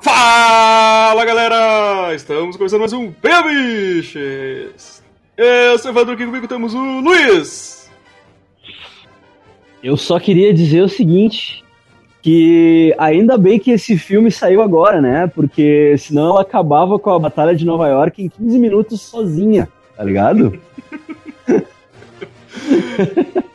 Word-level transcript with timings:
Fala 0.00 1.24
galera! 1.24 2.14
Estamos 2.14 2.56
começando 2.56 2.80
mais 2.80 2.92
um 2.92 3.10
Biches! 3.10 5.02
Eu 5.36 5.78
sou 5.78 5.90
o 5.90 5.94
Evandro, 5.94 6.14
aqui 6.14 6.24
comigo 6.24 6.46
temos 6.46 6.74
o 6.74 7.00
Luiz! 7.00 7.90
Eu 9.82 9.96
só 9.96 10.20
queria 10.20 10.54
dizer 10.54 10.82
o 10.82 10.88
seguinte, 10.88 11.64
que 12.22 12.94
ainda 12.96 13.36
bem 13.36 13.58
que 13.58 13.72
esse 13.72 13.98
filme 13.98 14.30
saiu 14.30 14.62
agora, 14.62 15.00
né? 15.00 15.26
Porque 15.26 15.96
senão 15.98 16.30
ela 16.30 16.42
acabava 16.42 16.98
com 16.98 17.10
a 17.10 17.18
Batalha 17.18 17.54
de 17.54 17.66
Nova 17.66 17.88
York 17.88 18.22
em 18.22 18.28
15 18.28 18.58
minutos 18.58 19.00
sozinha, 19.00 19.68
tá 19.96 20.04
ligado? 20.04 20.58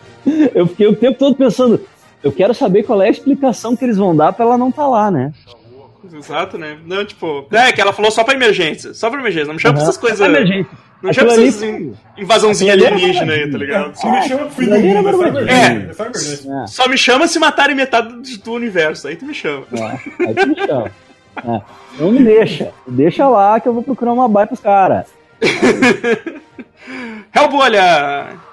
eu 0.54 0.68
fiquei 0.68 0.88
o 0.88 0.96
tempo 0.96 1.18
todo 1.18 1.36
pensando, 1.36 1.82
eu 2.24 2.32
quero 2.32 2.54
saber 2.54 2.84
qual 2.84 3.02
é 3.02 3.08
a 3.08 3.12
explicação 3.12 3.76
que 3.76 3.86
eles 3.86 3.98
vão 3.98 4.16
dar 4.16 4.34
pra 4.34 4.46
ela 4.46 4.58
não 4.58 4.70
estar 4.70 4.84
tá 4.84 4.88
lá, 4.88 5.12
né? 5.12 5.34
Exato, 6.14 6.58
né? 6.58 6.78
Não, 6.86 7.06
tipo. 7.06 7.46
É, 7.52 7.72
que 7.72 7.82
ela 7.82 7.94
falou 7.94 8.10
só 8.10 8.24
pra 8.24 8.34
emergência. 8.34 8.94
Só 8.94 9.10
pra 9.10 9.20
emergência. 9.20 9.48
Não 9.48 9.56
me 9.56 9.60
chama 9.60 9.74
uhum. 9.74 9.80
pra 9.80 9.84
essas 9.84 9.98
coisas. 9.98 10.20
Emergência. 10.20 10.72
Não 11.02 11.14
chama 11.14 11.34
pra 11.34 11.44
essas 11.44 11.64
ali... 11.64 11.94
invasãozinha 12.18 12.74
alienígena 12.74 13.34
aí, 13.34 13.50
tá 13.50 13.58
ligado? 13.58 13.96
Só 13.96 14.12
me 14.12 14.28
chama 14.28 14.46
pro 14.48 14.66
do 14.66 14.72
mundo. 14.72 15.40
É, 15.50 15.90
é. 16.64 16.68
Só 16.68 16.88
me 16.88 16.98
chama 16.98 17.28
se 17.28 17.40
matarem 17.40 17.76
metade 17.76 18.38
do 18.38 18.52
universo. 18.54 19.08
Aí 19.08 19.16
tu 19.16 19.26
me 19.26 19.34
chama. 19.34 19.66
É, 19.72 20.00
aí 20.28 20.34
tu 20.34 20.48
me 20.48 20.56
chama. 20.56 20.92
É. 21.38 21.62
Não 22.00 22.12
me 22.12 22.24
deixa. 22.24 22.72
Deixa 22.88 23.28
lá 23.28 23.60
que 23.60 23.68
eu 23.68 23.74
vou 23.74 23.84
procurar 23.84 24.14
uma 24.14 24.28
baia 24.28 24.48
pros 24.48 24.60
caras. 24.60 25.08
Hellbolha! 27.34 28.49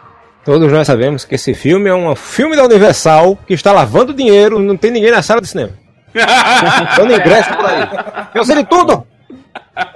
Todos 0.46 0.70
nós 0.70 0.86
sabemos 0.86 1.24
que 1.24 1.34
esse 1.34 1.52
filme 1.54 1.90
é 1.90 1.94
um 1.94 2.14
filme 2.14 2.54
da 2.54 2.64
Universal 2.64 3.36
que 3.48 3.52
está 3.52 3.72
lavando 3.72 4.14
dinheiro, 4.14 4.60
não 4.60 4.76
tem 4.76 4.92
ninguém 4.92 5.10
na 5.10 5.20
sala 5.20 5.40
de 5.40 5.48
cinema. 5.48 5.72
Dando 6.96 7.12
ingresso 7.12 7.52
por 7.56 7.66
aí. 7.66 7.88
Eu 8.32 8.44
sei 8.44 8.54
de 8.54 8.64
tudo! 8.64 9.04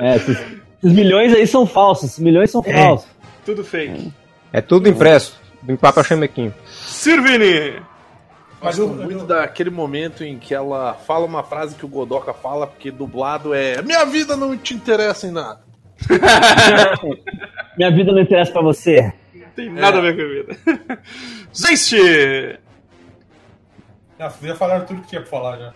É, 0.00 0.16
esses, 0.16 0.36
esses, 0.36 0.92
milhões 0.92 1.32
aí 1.32 1.46
são 1.46 1.64
falsos. 1.64 2.10
Esses 2.10 2.18
milhões 2.18 2.50
são 2.50 2.64
é. 2.66 2.72
falsos. 2.72 3.08
Tudo 3.46 3.62
fake. 3.62 4.12
É 4.52 4.60
tudo 4.60 4.88
impresso. 4.88 5.40
Em 5.68 5.76
papel 5.76 6.02
chamequinho. 6.02 6.52
Sirvini! 6.66 7.80
Mas 8.60 8.76
eu 8.76 8.88
gosto 8.88 9.04
muito 9.04 9.24
daquele 9.26 9.70
momento 9.70 10.24
em 10.24 10.36
que 10.36 10.52
ela 10.52 10.94
fala 10.94 11.26
uma 11.26 11.44
frase 11.44 11.76
que 11.76 11.84
o 11.84 11.88
Godoka 11.88 12.34
fala, 12.34 12.66
porque 12.66 12.90
dublado 12.90 13.54
é 13.54 13.80
Minha 13.82 14.04
vida 14.04 14.36
não 14.36 14.56
te 14.58 14.74
interessa 14.74 15.28
em 15.28 15.30
nada. 15.30 15.60
Minha 17.78 17.92
vida 17.92 18.10
não 18.10 18.20
interessa 18.20 18.50
pra 18.50 18.62
você. 18.62 19.12
Não 19.69 19.75
tem 19.75 19.83
nada 19.83 19.97
é. 19.97 20.00
a 20.00 20.03
ver 20.03 20.16
com 20.16 20.22
a 20.22 20.27
vida. 20.27 21.00
Zeist! 21.56 21.94
Ah, 24.19 24.33
já 24.42 24.55
falaram 24.55 24.84
tudo 24.84 25.00
que 25.02 25.08
tinha 25.08 25.20
pra 25.22 25.30
falar 25.30 25.58
já 25.58 25.72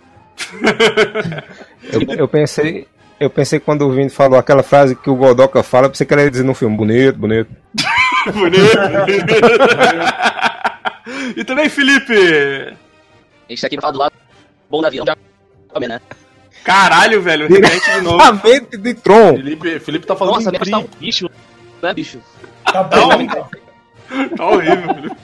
eu, 1.92 2.00
eu, 2.18 2.28
pensei. 2.28 2.86
Eu 3.18 3.30
pensei 3.30 3.60
quando 3.60 3.82
o 3.82 3.90
Vini 3.92 4.10
falou 4.10 4.38
aquela 4.38 4.62
frase 4.62 4.96
que 4.96 5.08
o 5.08 5.14
Godoka 5.14 5.62
fala, 5.62 5.88
pensei 5.88 6.06
que 6.06 6.12
ele 6.12 6.22
ia 6.24 6.30
dizer 6.30 6.44
no 6.44 6.54
filme, 6.54 6.76
bonito, 6.76 7.16
bonito. 7.18 7.50
bonito, 8.32 8.76
bonito. 9.06 9.34
e 11.38 11.44
também, 11.44 11.68
Felipe! 11.68 12.12
A 12.12 13.52
gente 13.52 13.60
tá 13.60 13.66
aqui 13.66 13.76
pra 13.76 13.82
falar 13.82 13.92
do 13.92 13.98
lado 13.98 14.12
bom 14.68 14.82
da 14.82 14.90
vida, 14.90 15.16
também, 15.72 15.88
né? 15.88 16.00
Caralho, 16.64 17.22
velho, 17.22 17.46
repete 17.46 17.92
de 17.92 18.00
novo. 18.00 18.18
De 18.78 18.94
Tron. 18.94 19.36
Felipe, 19.36 19.78
Felipe 19.78 20.06
tá 20.06 20.16
falando 20.16 20.34
Nossa, 20.36 20.50
em 20.50 20.70
tá 20.70 20.78
um 20.78 20.88
bicho, 20.98 21.30
né, 21.82 21.94
bicho? 21.94 22.18
Tá 22.64 22.82
bom, 22.82 23.26
tá, 23.26 23.48
tá 24.36 24.46
horrível, 24.46 24.94
Felipe. 24.94 25.16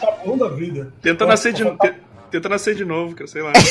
tá 0.00 0.16
bom 0.24 0.36
da 0.36 0.48
vida. 0.48 0.92
Tenta 1.02 1.26
nascer 1.26 1.52
de 1.52 1.64
novo. 1.64 1.78
Tenta 2.30 2.48
nascer 2.48 2.74
de 2.74 2.84
novo, 2.84 3.14
que 3.14 3.22
eu 3.22 3.28
sei 3.28 3.42
lá. 3.42 3.52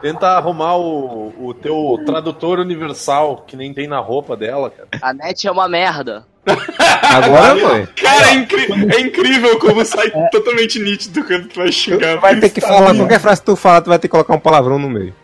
Tenta 0.00 0.28
arrumar 0.28 0.76
o, 0.76 1.32
o 1.38 1.54
teu 1.54 1.98
tradutor 2.04 2.58
universal, 2.58 3.44
que 3.46 3.56
nem 3.56 3.72
tem 3.72 3.88
na 3.88 3.98
roupa 3.98 4.36
dela, 4.36 4.70
cara. 4.70 4.88
A 5.00 5.12
net 5.12 5.46
é 5.46 5.50
uma 5.50 5.68
merda. 5.68 6.24
Agora 6.46 7.56
foi. 7.58 7.86
Cara, 7.86 8.26
é, 8.28 8.96
é, 8.96 9.00
incrível 9.00 9.58
como 9.58 9.84
sai 9.84 10.08
é. 10.08 10.28
totalmente 10.28 10.78
nítido 10.78 11.24
quando 11.24 11.48
tu 11.48 11.58
vai 11.58 11.72
xingar. 11.72 12.16
Tu 12.16 12.20
vai 12.20 12.38
ter 12.38 12.50
que 12.50 12.60
falar, 12.60 12.94
qualquer 12.94 13.20
frase 13.20 13.40
que 13.40 13.46
tu 13.46 13.56
fala, 13.56 13.80
tu 13.80 13.88
vai 13.88 13.98
ter 13.98 14.06
que 14.06 14.12
colocar 14.12 14.34
um 14.34 14.38
palavrão 14.38 14.78
no 14.78 14.88
meio. 14.88 15.14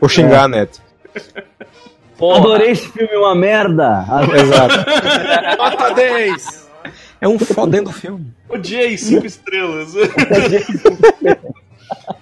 Ou 0.00 0.08
xingar 0.08 0.40
é. 0.40 0.44
a 0.44 0.48
net. 0.48 0.80
Porra. 2.18 2.38
Adorei 2.38 2.70
esse 2.70 2.88
filme, 2.88 3.14
uma 3.16 3.34
merda. 3.34 4.04
Exato. 4.34 4.76
Nota 5.58 5.94
10. 5.94 6.66
É 7.20 7.28
um 7.28 7.38
fodendo 7.38 7.92
filme. 7.92 8.32
Odiei 8.48 8.96
cinco 8.98 9.26
estrelas. 9.26 9.94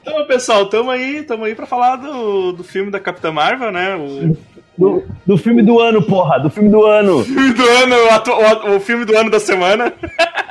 então, 0.03 0.27
pessoal, 0.27 0.67
tamo 0.67 0.91
aí, 0.91 1.23
tamo 1.23 1.45
aí 1.45 1.55
pra 1.55 1.67
falar 1.67 1.97
do, 1.97 2.53
do 2.53 2.65
filme 2.65 2.91
da 2.91 3.01
Capitã 3.01 3.33
Marvel, 3.33 3.71
né? 3.71 3.97
O... 3.97 4.55
Do, 4.77 5.05
do 5.25 5.39
filme 5.39 5.63
do 5.63 5.79
ano, 5.79 6.03
porra, 6.03 6.41
do 6.41 6.51
filme 6.51 6.69
do 6.69 6.85
ano. 6.85 7.19
O 7.19 7.25
filme 7.25 7.53
do 7.53 7.63
ano, 7.63 7.95
o, 7.95 8.73
o, 8.73 8.77
o 8.77 8.81
filme 8.81 9.05
do 9.05 9.17
ano 9.17 9.31
da 9.31 9.39
semana. 9.39 9.93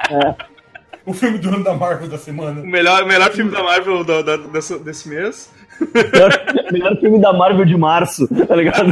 É. 0.09 0.53
O 1.05 1.11
filme 1.11 1.37
do 1.37 1.49
ano 1.49 1.63
da 1.63 1.73
Marvel 1.73 2.07
da 2.07 2.17
semana. 2.17 2.61
O 2.61 2.65
melhor, 2.65 3.05
melhor 3.05 3.29
filme 3.31 3.51
da 3.51 3.61
Marvel 3.61 4.03
do, 4.05 4.23
da, 4.23 4.37
desse, 4.37 4.79
desse 4.79 5.09
mês. 5.09 5.51
Melhor, 5.79 6.31
melhor 6.71 6.97
filme 6.99 7.19
da 7.19 7.33
Marvel 7.33 7.65
de 7.65 7.77
março, 7.77 8.27
tá 8.45 8.55
ligado? 8.55 8.91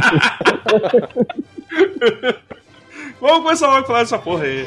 Vamos 3.20 3.42
começar 3.44 3.78
a 3.78 3.84
falar 3.84 4.00
dessa 4.00 4.18
porra 4.18 4.44
aí. 4.44 4.66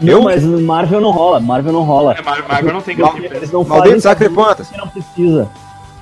Não, 0.00 0.12
eu? 0.12 0.22
mas 0.22 0.42
no 0.44 0.60
Marvel 0.60 1.00
não 1.00 1.10
rola. 1.10 1.40
Marvel 1.40 1.72
não 1.72 1.82
rola. 1.82 2.14
É, 2.14 2.22
Marvel 2.22 2.72
não 2.72 2.80
tem 2.80 2.96
cabine. 2.96 3.26
Eles 3.26 3.50
não 3.50 3.64
fazem 3.64 4.00
cabine 4.00 4.76
não 4.76 4.88
precisa. 4.88 5.50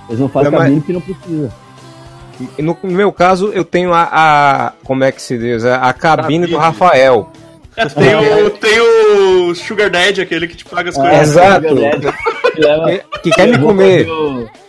Eles 0.08 0.20
não 0.20 0.28
fazem 0.28 0.54
é, 0.54 0.56
cabine 0.56 0.80
que 0.80 0.92
não 0.92 1.00
precisa. 1.00 1.52
No, 2.58 2.76
meu 2.82 3.12
caso, 3.12 3.50
eu 3.54 3.64
tenho 3.64 3.94
a, 3.94 4.08
a, 4.12 4.72
Como 4.84 5.02
é 5.02 5.10
que 5.10 5.22
se 5.22 5.38
diz? 5.38 5.64
A, 5.64 5.76
a 5.76 5.92
cabine 5.92 6.46
do 6.46 6.56
Rafael. 6.56 7.30
É, 7.76 7.86
tem, 7.86 8.14
o, 8.14 8.50
tem 8.50 8.80
o 8.80 9.54
Sugar 9.54 9.90
Daddy, 9.90 10.22
aquele 10.22 10.48
que 10.48 10.56
te 10.56 10.64
paga 10.64 10.88
as 10.88 10.98
é, 10.98 11.00
coisas. 11.00 11.28
Exato. 11.28 11.66
que, 11.66 13.20
que 13.22 13.30
quer 13.30 13.48
me 13.48 13.58
comer. 13.58 14.06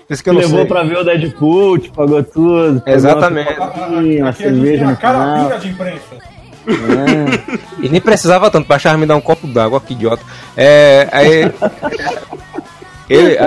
Isso 0.09 0.23
que 0.23 0.29
eu 0.29 0.33
levou 0.33 0.59
sei. 0.59 0.65
pra 0.65 0.83
ver 0.83 0.97
o 0.97 1.03
Deadpool, 1.03 1.77
te 1.77 1.89
pagou 1.89 2.23
tudo. 2.23 2.81
Exatamente. 2.85 3.53
Uma, 4.19 4.31
cerveja 4.31 4.85
no 4.85 5.59
de 5.59 5.69
imprensa. 5.69 6.26
É. 6.67 7.57
E 7.79 7.89
nem 7.89 8.01
precisava 8.01 8.51
tanto, 8.51 8.67
baixava 8.67 8.97
me 8.97 9.05
dar 9.05 9.15
um 9.15 9.21
copo 9.21 9.47
d'água, 9.47 9.79
que 9.79 9.93
idiota. 9.93 10.23
É, 10.55 11.07
aí, 11.11 11.51
ele 13.09 13.37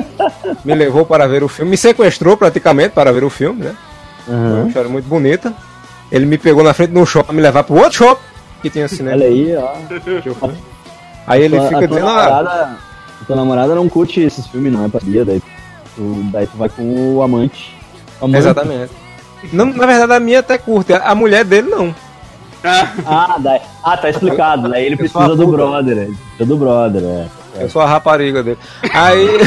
me 0.65 0.75
levou 0.75 1.05
para 1.05 1.29
ver 1.29 1.43
o 1.43 1.49
filme, 1.49 1.73
me 1.73 1.77
sequestrou 1.77 2.37
praticamente 2.37 2.91
para 2.91 3.13
ver 3.13 3.25
o 3.25 3.31
filme, 3.31 3.65
né? 3.65 3.77
Uhum. 4.27 4.35
Foi 4.35 4.59
uma 4.61 4.69
história 4.69 4.91
muito 4.91 5.09
bonita. 5.09 5.53
Ele 6.11 6.27
me 6.27 6.39
pegou 6.39 6.65
na 6.65 6.73
frente 6.73 6.93
de 6.93 6.99
um 6.99 7.07
shopping 7.07 7.27
para 7.27 7.35
me 7.37 7.43
levar 7.43 7.63
para 7.63 7.75
o 7.75 7.79
outro 7.79 7.99
shopping 7.99 8.23
que 8.63 8.71
tinha 8.71 8.89
cinema. 8.89 9.17
Olha 9.17 9.27
aí, 9.27 9.57
ó. 9.57 9.73
Aí 11.27 11.43
ele 11.43 11.61
fica 11.61 11.87
dizendo. 11.87 12.09
Ah, 12.09 12.27
namorada, 12.27 12.79
a 13.21 13.25
tua 13.25 13.37
namorada 13.37 13.75
não 13.75 13.89
curte 13.89 14.21
esses 14.21 14.47
filmes, 14.47 14.73
não, 14.73 14.85
é 14.85 14.89
pra 14.89 15.01
dia, 15.01 15.25
daí 15.25 15.43
tu, 15.95 16.23
daí 16.33 16.47
tu 16.47 16.57
vai 16.57 16.69
com 16.69 17.17
o 17.17 17.23
amante. 17.23 17.77
amante. 18.21 18.39
Exatamente. 18.39 18.93
Não, 19.53 19.67
na 19.67 19.87
verdade, 19.87 20.13
a 20.13 20.21
minha 20.21 20.41
até 20.41 20.59
curte, 20.59 20.93
a 20.93 21.15
mulher 21.15 21.45
dele 21.45 21.69
não. 21.69 21.95
Ah, 22.63 23.37
daí, 23.39 23.61
ah, 23.83 23.97
tá 23.97 24.11
explicado. 24.11 24.69
Daí 24.69 24.87
ele 24.87 24.97
precisa 24.97 25.37
do 25.37 25.47
brother. 25.47 25.97
Ele 25.97 26.17
precisa 26.17 26.47
do 26.47 26.57
brother, 26.57 27.03
é. 27.03 27.27
Eu 27.63 27.69
sou 27.69 27.83
a 27.83 27.87
rapariga 27.87 28.43
dele. 28.43 28.59
Aí. 28.93 29.29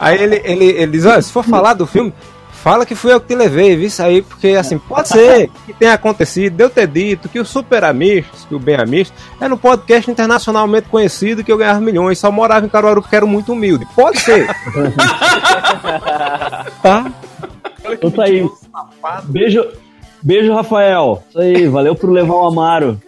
Aí 0.00 0.22
ele, 0.22 0.40
ele, 0.44 0.64
ele 0.64 0.92
diz, 0.92 1.04
olha, 1.04 1.22
se 1.22 1.30
for 1.30 1.44
falar 1.44 1.74
do 1.74 1.86
filme, 1.86 2.12
fala 2.50 2.84
que 2.84 2.94
fui 2.94 3.12
eu 3.12 3.20
que 3.20 3.28
te 3.28 3.34
levei, 3.34 3.76
viu 3.76 3.86
isso 3.86 4.02
aí, 4.02 4.22
porque 4.22 4.48
assim, 4.48 4.78
pode 4.78 5.08
ser 5.08 5.50
que 5.64 5.72
tenha 5.72 5.92
acontecido, 5.92 6.56
de 6.56 6.64
eu 6.64 6.70
ter 6.70 6.88
dito 6.88 7.28
que 7.28 7.38
o 7.38 7.44
Super 7.44 7.84
Amistos, 7.84 8.44
que 8.44 8.54
o 8.54 8.58
Bem 8.58 8.74
Amistos, 8.74 9.16
era 9.40 9.54
um 9.54 9.58
podcast 9.58 10.10
internacionalmente 10.10 10.88
conhecido 10.88 11.44
que 11.44 11.52
eu 11.52 11.58
ganhava 11.58 11.80
milhões, 11.80 12.18
só 12.18 12.32
morava 12.32 12.66
em 12.66 12.68
Caruaru 12.68 13.02
porque 13.02 13.14
era 13.14 13.26
muito 13.26 13.52
humilde. 13.52 13.86
Pode 13.94 14.18
ser. 14.18 14.46
tá? 16.82 17.12
Então 17.88 18.10
tá 18.10 18.24
aí. 18.24 18.48
Beijo, 19.24 19.64
beijo, 20.26 20.52
Rafael. 20.52 21.22
Isso 21.28 21.38
aí, 21.40 21.66
valeu 21.68 21.94
por 21.94 22.10
levar 22.10 22.34
o 22.34 22.46
Amaro. 22.46 23.00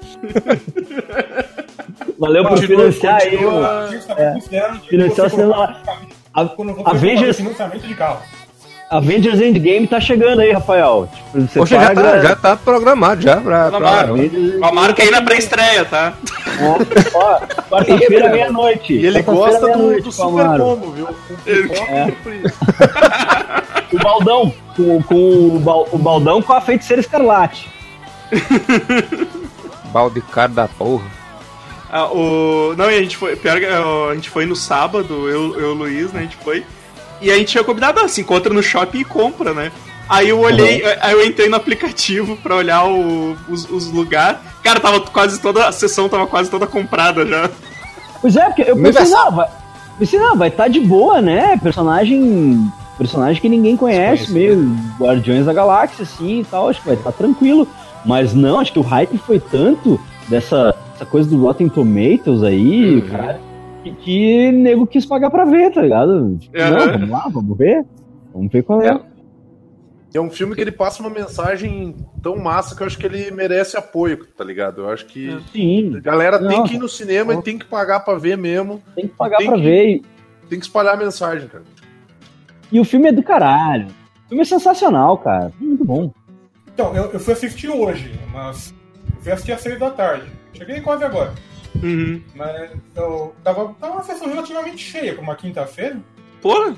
Valeu 2.19 2.45
por 2.45 2.59
financiar 2.59 3.17
aí. 3.23 3.31
continua. 3.31 3.53
o- 3.53 3.67
A 3.67 3.87
gente 3.89 4.07
tá 4.07 4.15
considerando 4.33 4.81
que 4.81 4.89
financiar 4.89 5.29
você 5.31 5.37
o 5.37 5.39
cinema- 5.39 5.55
colocar- 5.55 5.99
A- 6.35 6.91
Avengers- 6.91 7.37
coloca 7.37 7.55
financiamento 7.57 7.87
de 7.87 7.95
carro. 7.95 8.19
Avengers 8.91 9.41
Endgame 9.43 9.87
tá 9.87 10.01
chegando 10.01 10.41
aí, 10.41 10.51
Rafael. 10.51 11.07
Tipo, 11.15 11.41
você 11.47 11.59
Poxa, 11.59 11.79
já 11.79 11.89
paga- 11.89 12.03
tá, 12.03 12.19
já 12.21 12.37
tá 12.37 12.57
programado 12.57 13.21
já 13.21 13.37
pra. 13.37 13.71
O 13.71 14.65
Amaro 14.65 14.95
quer 14.95 15.09
ir 15.09 15.11
na 15.11 15.21
pré-estreia, 15.21 15.85
tá? 15.85 16.15
Ó, 17.15 17.39
quarta-feira, 17.69 18.31
meia-noite. 18.31 18.95
E 18.97 19.05
ele 19.07 19.21
gosta 19.23 19.77
do, 19.77 19.95
do 19.97 20.03
com 20.05 20.11
super 20.11 20.47
combo, 20.59 20.91
viu? 20.93 21.07
Com 21.07 21.35
pipoca 21.45 21.83
É. 21.93 22.07
O 23.93 23.99
baldão. 23.99 24.53
Com, 24.77 25.03
com 25.03 25.15
o, 25.57 25.59
bal- 25.61 25.89
o 25.93 25.99
baldão 25.99 26.41
com 26.43 26.53
a 26.53 26.61
feiticeira 26.61 27.01
escarlate. 27.01 27.69
Balde 29.93 30.21
caro 30.21 30.53
da 30.53 30.69
porra. 30.69 31.05
Ah, 31.91 32.07
o... 32.07 32.75
Não, 32.77 32.91
e 32.91 32.95
a 32.99 33.03
gente 33.03 33.17
foi. 33.17 33.35
Pior 33.37 33.59
que 33.59 33.65
a 33.67 34.15
gente 34.15 34.29
foi 34.29 34.45
no 34.45 34.55
sábado, 34.55 35.29
eu, 35.29 35.59
eu 35.59 35.61
e 35.61 35.65
o 35.65 35.75
Luiz, 35.75 36.13
né? 36.13 36.21
A 36.21 36.23
gente 36.25 36.37
foi. 36.37 36.65
E 37.21 37.31
a 37.31 37.35
gente 37.37 37.49
tinha 37.49 37.65
combinado, 37.65 37.99
ah, 38.01 38.09
se 38.09 38.21
encontra 38.21 38.53
no 38.53 38.63
shopping 38.63 38.99
e 39.01 39.05
compra, 39.05 39.53
né? 39.55 39.73
Aí 40.09 40.29
eu 40.29 40.39
olhei, 40.41 40.83
aí 41.01 41.13
eu 41.13 41.25
entrei 41.27 41.49
no 41.49 41.57
aplicativo 41.57 42.37
pra 42.37 42.55
olhar 42.57 42.85
o- 42.87 43.37
os, 43.49 43.69
os 43.71 43.91
lugares. 43.91 44.39
Cara, 44.63 44.79
tava 44.81 45.01
quase 45.01 45.41
toda. 45.41 45.67
A 45.67 45.73
sessão 45.73 46.09
tava 46.09 46.27
quase 46.27 46.51
toda 46.51 46.67
comprada 46.67 47.27
já. 47.27 47.51
Pois 48.21 48.37
é, 48.37 48.45
porque 48.47 48.63
eu 48.71 48.77
pensei, 48.77 49.05
não, 49.09 49.31
vai, 49.33 49.49
pensei, 49.99 50.19
não, 50.19 50.37
vai 50.37 50.49
estar 50.49 50.69
de 50.69 50.81
boa, 50.81 51.21
né? 51.23 51.57
Personagem. 51.63 52.71
Personagem 52.99 53.41
que 53.41 53.49
ninguém 53.49 53.77
conhece, 53.77 54.31
meio 54.33 54.59
Guardiões 54.99 55.47
da 55.47 55.53
Galáxia, 55.53 56.03
assim 56.03 56.41
e 56.41 56.45
tal, 56.45 56.69
acho 56.69 56.81
que 56.81 56.89
vai 56.89 56.97
estar 56.97 57.13
tranquilo. 57.13 57.67
Mas 58.05 58.35
não, 58.35 58.59
acho 58.61 58.73
que 58.73 58.79
o 58.79 58.83
hype 58.83 59.17
foi 59.19 59.39
tanto 59.41 59.99
dessa 60.29 60.75
essa 60.97 61.07
coisa 61.07 61.31
do 61.31 61.41
Rotten 61.41 61.69
Tomatoes 61.69 62.43
aí, 62.43 63.01
cara, 63.03 63.39
que, 63.85 63.93
que 63.93 64.51
nego 64.53 64.85
quis 64.85 65.07
pagar 65.07 65.31
pra 65.31 65.45
ver, 65.45 65.73
tá 65.73 65.81
ligado? 65.81 66.37
Tipo, 66.41 66.59
Aham. 66.59 66.71
Não, 66.71 66.93
vamos 66.93 67.09
lá, 67.11 67.29
vamos 67.33 67.57
ver. 67.59 67.85
Vamos 68.35 68.51
ver 68.53 68.63
qual 68.65 68.83
é. 68.83 69.01
É 70.13 70.21
um 70.21 70.31
filme 70.31 70.55
que 70.57 70.61
ele 70.61 70.73
passa 70.73 71.01
uma 71.03 71.11
mensagem 71.11 71.95
tão 72.23 72.35
massa 72.37 72.75
que 72.75 72.83
eu 72.83 72.87
acho 72.89 72.99
que 72.99 73.07
ele 73.07 73.31
merece 73.31 73.77
apoio, 73.77 74.27
tá 74.37 74.43
ligado? 74.43 74.81
Eu 74.83 74.91
acho 74.91 75.07
que 75.07 75.39
Sim, 75.53 75.95
a 75.97 76.01
galera 76.01 76.39
tem 76.39 76.57
Não. 76.59 76.65
que 76.65 76.75
ir 76.75 76.79
no 76.79 76.89
cinema 76.89 77.35
e 77.35 77.43
tem 77.43 77.57
que 77.59 77.67
pagar 77.67 78.01
pra 78.01 78.15
ver 78.15 78.37
mesmo. 78.37 78.83
tem 78.97 79.07
que 79.07 79.15
pagar 79.15 79.37
Tem 79.37 79.47
pra 79.47 79.57
que- 79.57 79.63
ver. 79.63 79.87
E, 79.89 80.03
Tem 80.49 80.59
que 80.59 80.65
espalhar 80.65 80.95
a 80.95 80.97
mensagem, 80.97 81.47
cara. 81.47 81.63
E 82.71 82.81
o 82.81 82.85
filme 82.85 83.09
é 83.09 83.13
do 83.13 83.23
caralho. 83.23 83.87
O 84.27 84.29
filme 84.29 84.43
é 84.43 84.45
sensacional, 84.47 85.19
cara. 85.19 85.53
Muito 85.61 85.85
bom. 85.85 86.13
Então, 86.73 86.95
eu, 86.95 87.11
eu 87.13 87.21
fui 87.21 87.33
assistir 87.33 87.69
hoje, 87.69 88.13
mas 88.33 88.75
eu 89.17 89.23
fui 89.23 89.33
assistir 89.33 89.53
às 89.53 89.61
seis 89.61 89.79
da 89.79 89.91
tarde. 89.91 90.27
Cheguei 90.55 90.81
quase 90.81 91.05
agora. 91.05 91.33
Uhum. 91.83 92.21
Mas 92.35 92.71
eu 92.97 93.35
tava, 93.45 93.75
tava 93.81 93.93
uma 93.95 94.03
sessão 94.03 94.29
relativamente 94.29 94.79
cheia, 94.83 95.15
como 95.15 95.29
uma 95.29 95.37
quinta-feira. 95.37 95.97
Porra, 96.41 96.75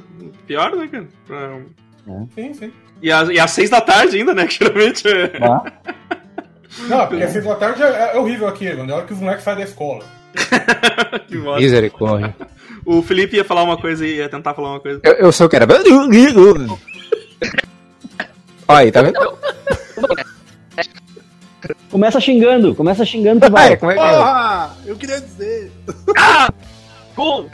pior, 0.46 0.74
né, 0.76 0.88
cara? 0.88 1.08
Pra- 1.26 1.60
Sim, 2.34 2.54
sim. 2.54 2.72
E, 3.02 3.10
às- 3.12 3.28
e 3.28 3.38
às 3.38 3.50
seis 3.50 3.70
da 3.70 3.80
tarde 3.80 4.16
ainda, 4.16 4.34
né? 4.34 4.46
Que 4.46 4.54
geralmente 4.54 5.06
é. 5.06 5.28
Tá? 5.28 5.62
Não, 6.88 7.06
porque 7.06 7.22
às 7.24 7.30
seis 7.32 7.44
da 7.44 7.54
tarde 7.56 7.82
é, 7.82 8.14
é 8.14 8.18
horrível 8.18 8.48
aquilo, 8.48 8.86
na 8.86 8.96
hora 8.96 9.06
que 9.06 9.12
os 9.12 9.18
moleques 9.20 9.44
saem 9.44 9.58
da 9.58 9.64
escola. 9.64 10.04
que 11.28 11.36
bosta. 11.38 11.60
Misericórdia. 11.60 12.34
O 12.90 13.02
Felipe 13.02 13.36
ia 13.36 13.44
falar 13.44 13.62
uma 13.62 13.76
coisa 13.76 14.04
e 14.04 14.16
ia 14.16 14.28
tentar 14.28 14.52
falar 14.52 14.70
uma 14.70 14.80
coisa. 14.80 15.00
Eu, 15.04 15.12
eu 15.12 15.30
sou 15.30 15.46
o 15.46 15.48
que 15.48 15.54
era. 15.54 15.64
Olha 18.66 18.68
aí, 18.68 18.90
tá 18.90 19.00
vendo? 19.00 19.16
Começa 21.88 22.20
xingando, 22.20 22.74
começa 22.74 23.04
xingando 23.04 23.38
que 23.40 23.46
Ah, 23.46 23.50
vai. 23.50 23.74
é, 23.74 23.76
como 23.76 23.92
é 23.92 23.94
que 23.94 24.00
é? 24.00 24.10
Porra! 24.10 24.76
Eu 24.84 24.96
queria 24.96 25.20
dizer. 25.20 25.70
Bom, 27.14 27.48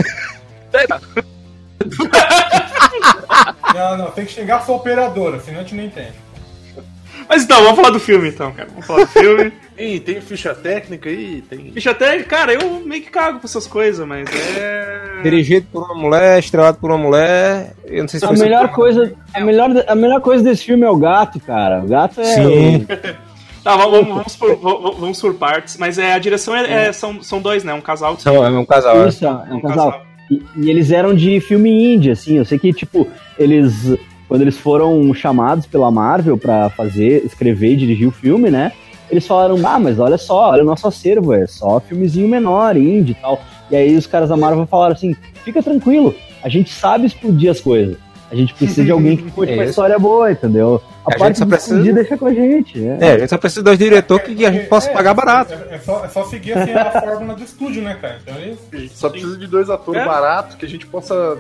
Não, 3.75 3.99
não, 3.99 4.11
tem 4.13 4.25
que 4.25 4.33
xingar 4.33 4.57
a 4.57 4.61
sua 4.63 4.77
operadora, 4.77 5.39
senão 5.41 5.61
a 5.61 5.63
gente 5.63 5.75
não 5.75 5.85
entende. 5.85 6.15
Mas 7.29 7.43
então, 7.43 7.61
vamos 7.63 7.77
falar 7.77 7.91
do 7.91 8.01
filme 8.01 8.31
então, 8.31 8.53
cara. 8.53 8.71
Vamos 8.71 8.87
falar 8.87 9.05
do 9.05 9.11
filme. 9.11 9.53
Ih, 9.79 10.01
tem 10.01 10.21
ficha 10.21 10.55
técnica 10.55 11.09
aí? 11.09 11.43
Tem. 11.43 11.71
Bicho, 11.71 11.91
até, 11.91 12.23
cara, 12.23 12.55
eu 12.55 12.81
meio 12.81 13.03
que 13.03 13.11
cago 13.11 13.41
com 13.41 13.47
essas 13.47 13.67
coisas, 13.67 14.07
mas 14.07 14.27
é. 14.59 15.21
Dirigido 15.23 15.67
por 15.73 15.83
uma 15.85 15.95
mulher, 15.95 16.39
estrelado 16.39 16.79
por 16.79 16.91
uma 16.91 16.99
mulher. 16.99 17.75
Eu 17.85 18.03
não 18.03 18.09
sei 18.09 18.19
se 18.21 18.25
A 18.27 18.29
foi 18.29 18.39
melhor 18.39 18.71
coisa, 18.73 19.13
a 19.35 19.41
melhor, 19.41 19.71
a 19.87 19.95
melhor 19.95 20.21
coisa 20.21 20.43
desse 20.43 20.65
filme 20.65 20.85
é 20.85 20.91
o 20.91 20.97
gato, 20.97 21.39
cara. 21.41 21.83
O 21.85 21.89
gato 21.89 22.21
é 22.21 22.25
Sim. 22.25 22.87
Tá, 23.67 23.77
vamos, 23.77 24.07
vamos, 24.07 24.37
por, 24.37 24.57
vamos- 24.57 25.21
por 25.21 25.35
partes. 25.35 25.77
Mas 25.77 25.99
é, 25.99 26.13
a 26.13 26.19
direção 26.21 26.55
é, 26.55 26.87
é- 26.87 26.93
são, 26.93 27.21
são 27.21 27.41
dois, 27.41 27.65
né? 27.65 27.75
Um 27.75 27.81
casal. 27.81 28.17
São, 28.17 28.45
é 28.47 28.49
um 28.49 28.65
casal. 28.65 29.05
é. 29.05 29.09
isso, 29.09 29.27
é 29.27 29.29
um 29.53 29.61
casal. 29.61 30.03
E, 30.31 30.41
e 30.57 30.71
eles 30.71 30.93
eram 30.93 31.13
de 31.13 31.41
filme 31.41 31.95
indie, 31.95 32.13
assim. 32.13 32.37
Eu 32.37 32.45
sei 32.45 32.61
que 32.61 32.73
tipo 32.73 33.09
eles 33.37 33.97
quando 34.29 34.43
eles 34.43 34.57
foram 34.57 35.13
chamados 35.15 35.67
pela 35.67 35.91
Marvel 35.91 36.39
pra 36.39 36.71
fazer, 36.71 37.25
escrever 37.25 37.73
e 37.73 37.77
dirigir 37.77 38.07
o 38.09 38.13
filme, 38.13 38.51
né? 38.51 38.73
Eles 39.11 39.27
falaram, 39.27 39.57
ah, 39.67 39.79
mas 39.79 39.99
olha 39.99 40.19
só, 40.19 40.51
olha 40.51 40.63
o 40.63 40.67
nosso 40.67 40.87
acervo, 40.87 41.33
é 41.33 41.47
só 41.47 41.81
filmezinho 41.81 42.29
menor, 42.29 42.77
indie 42.77 43.13
e 43.13 43.15
tal. 43.15 43.41
E 43.71 43.77
aí 43.77 43.97
os 43.97 44.07
caras 44.07 44.29
da 44.29 44.37
Marvel 44.37 44.67
falaram 44.67 44.95
assim, 44.95 45.15
fica 45.45 45.63
tranquilo, 45.63 46.15
a 46.43 46.49
gente 46.49 46.73
sabe 46.73 47.07
explodir 47.07 47.51
as 47.51 47.61
coisas. 47.61 47.97
A 48.31 48.35
gente 48.35 48.55
precisa 48.55 48.85
de 48.85 48.91
alguém 48.91 49.17
que 49.17 49.31
curte 49.33 49.53
uma 49.53 49.63
Isso. 49.63 49.71
história 49.71 49.99
boa, 49.99 50.31
entendeu? 50.33 50.83
A, 51.05 51.09
A 51.09 51.13
gente 51.13 51.19
parte 51.21 51.39
só 51.39 51.45
de 51.45 51.51
precisa- 51.51 51.93
deixa 51.93 52.17
com 52.19 52.27
a 52.27 52.35
gente. 52.35 52.85
É. 52.85 52.99
É, 53.01 53.13
a 53.13 53.19
gente 53.21 53.29
só 53.29 53.39
precisa 53.39 53.63
dos 53.63 53.79
diretores 53.79 54.27
que 54.27 54.45
a 54.45 54.51
gente 54.51 54.67
possa 54.67 54.91
É, 54.91 54.93
pagar 54.93 55.15
barato. 55.15 55.53
É, 55.53 55.77
é 55.77 55.79
só, 55.79 56.05
é 56.05 56.09
só 56.09 56.25
seguir 56.25 56.59
assim, 56.59 56.73
a 56.73 57.01
fórmula 57.01 57.35
do 57.37 57.45
estúdio, 57.45 57.81
né, 57.83 57.97
cara? 58.01 58.19
Então 58.23 58.35
eles. 58.41 58.91
Só 58.93 59.09
precisa 59.09 59.37
de 59.39 59.47
dois 59.47 59.71
atores 59.71 60.03
É. 60.03 60.05
baratos 60.05 60.57
que 60.57 60.67
a 60.67 60.69
gente 60.69 60.85
possa 60.87 61.39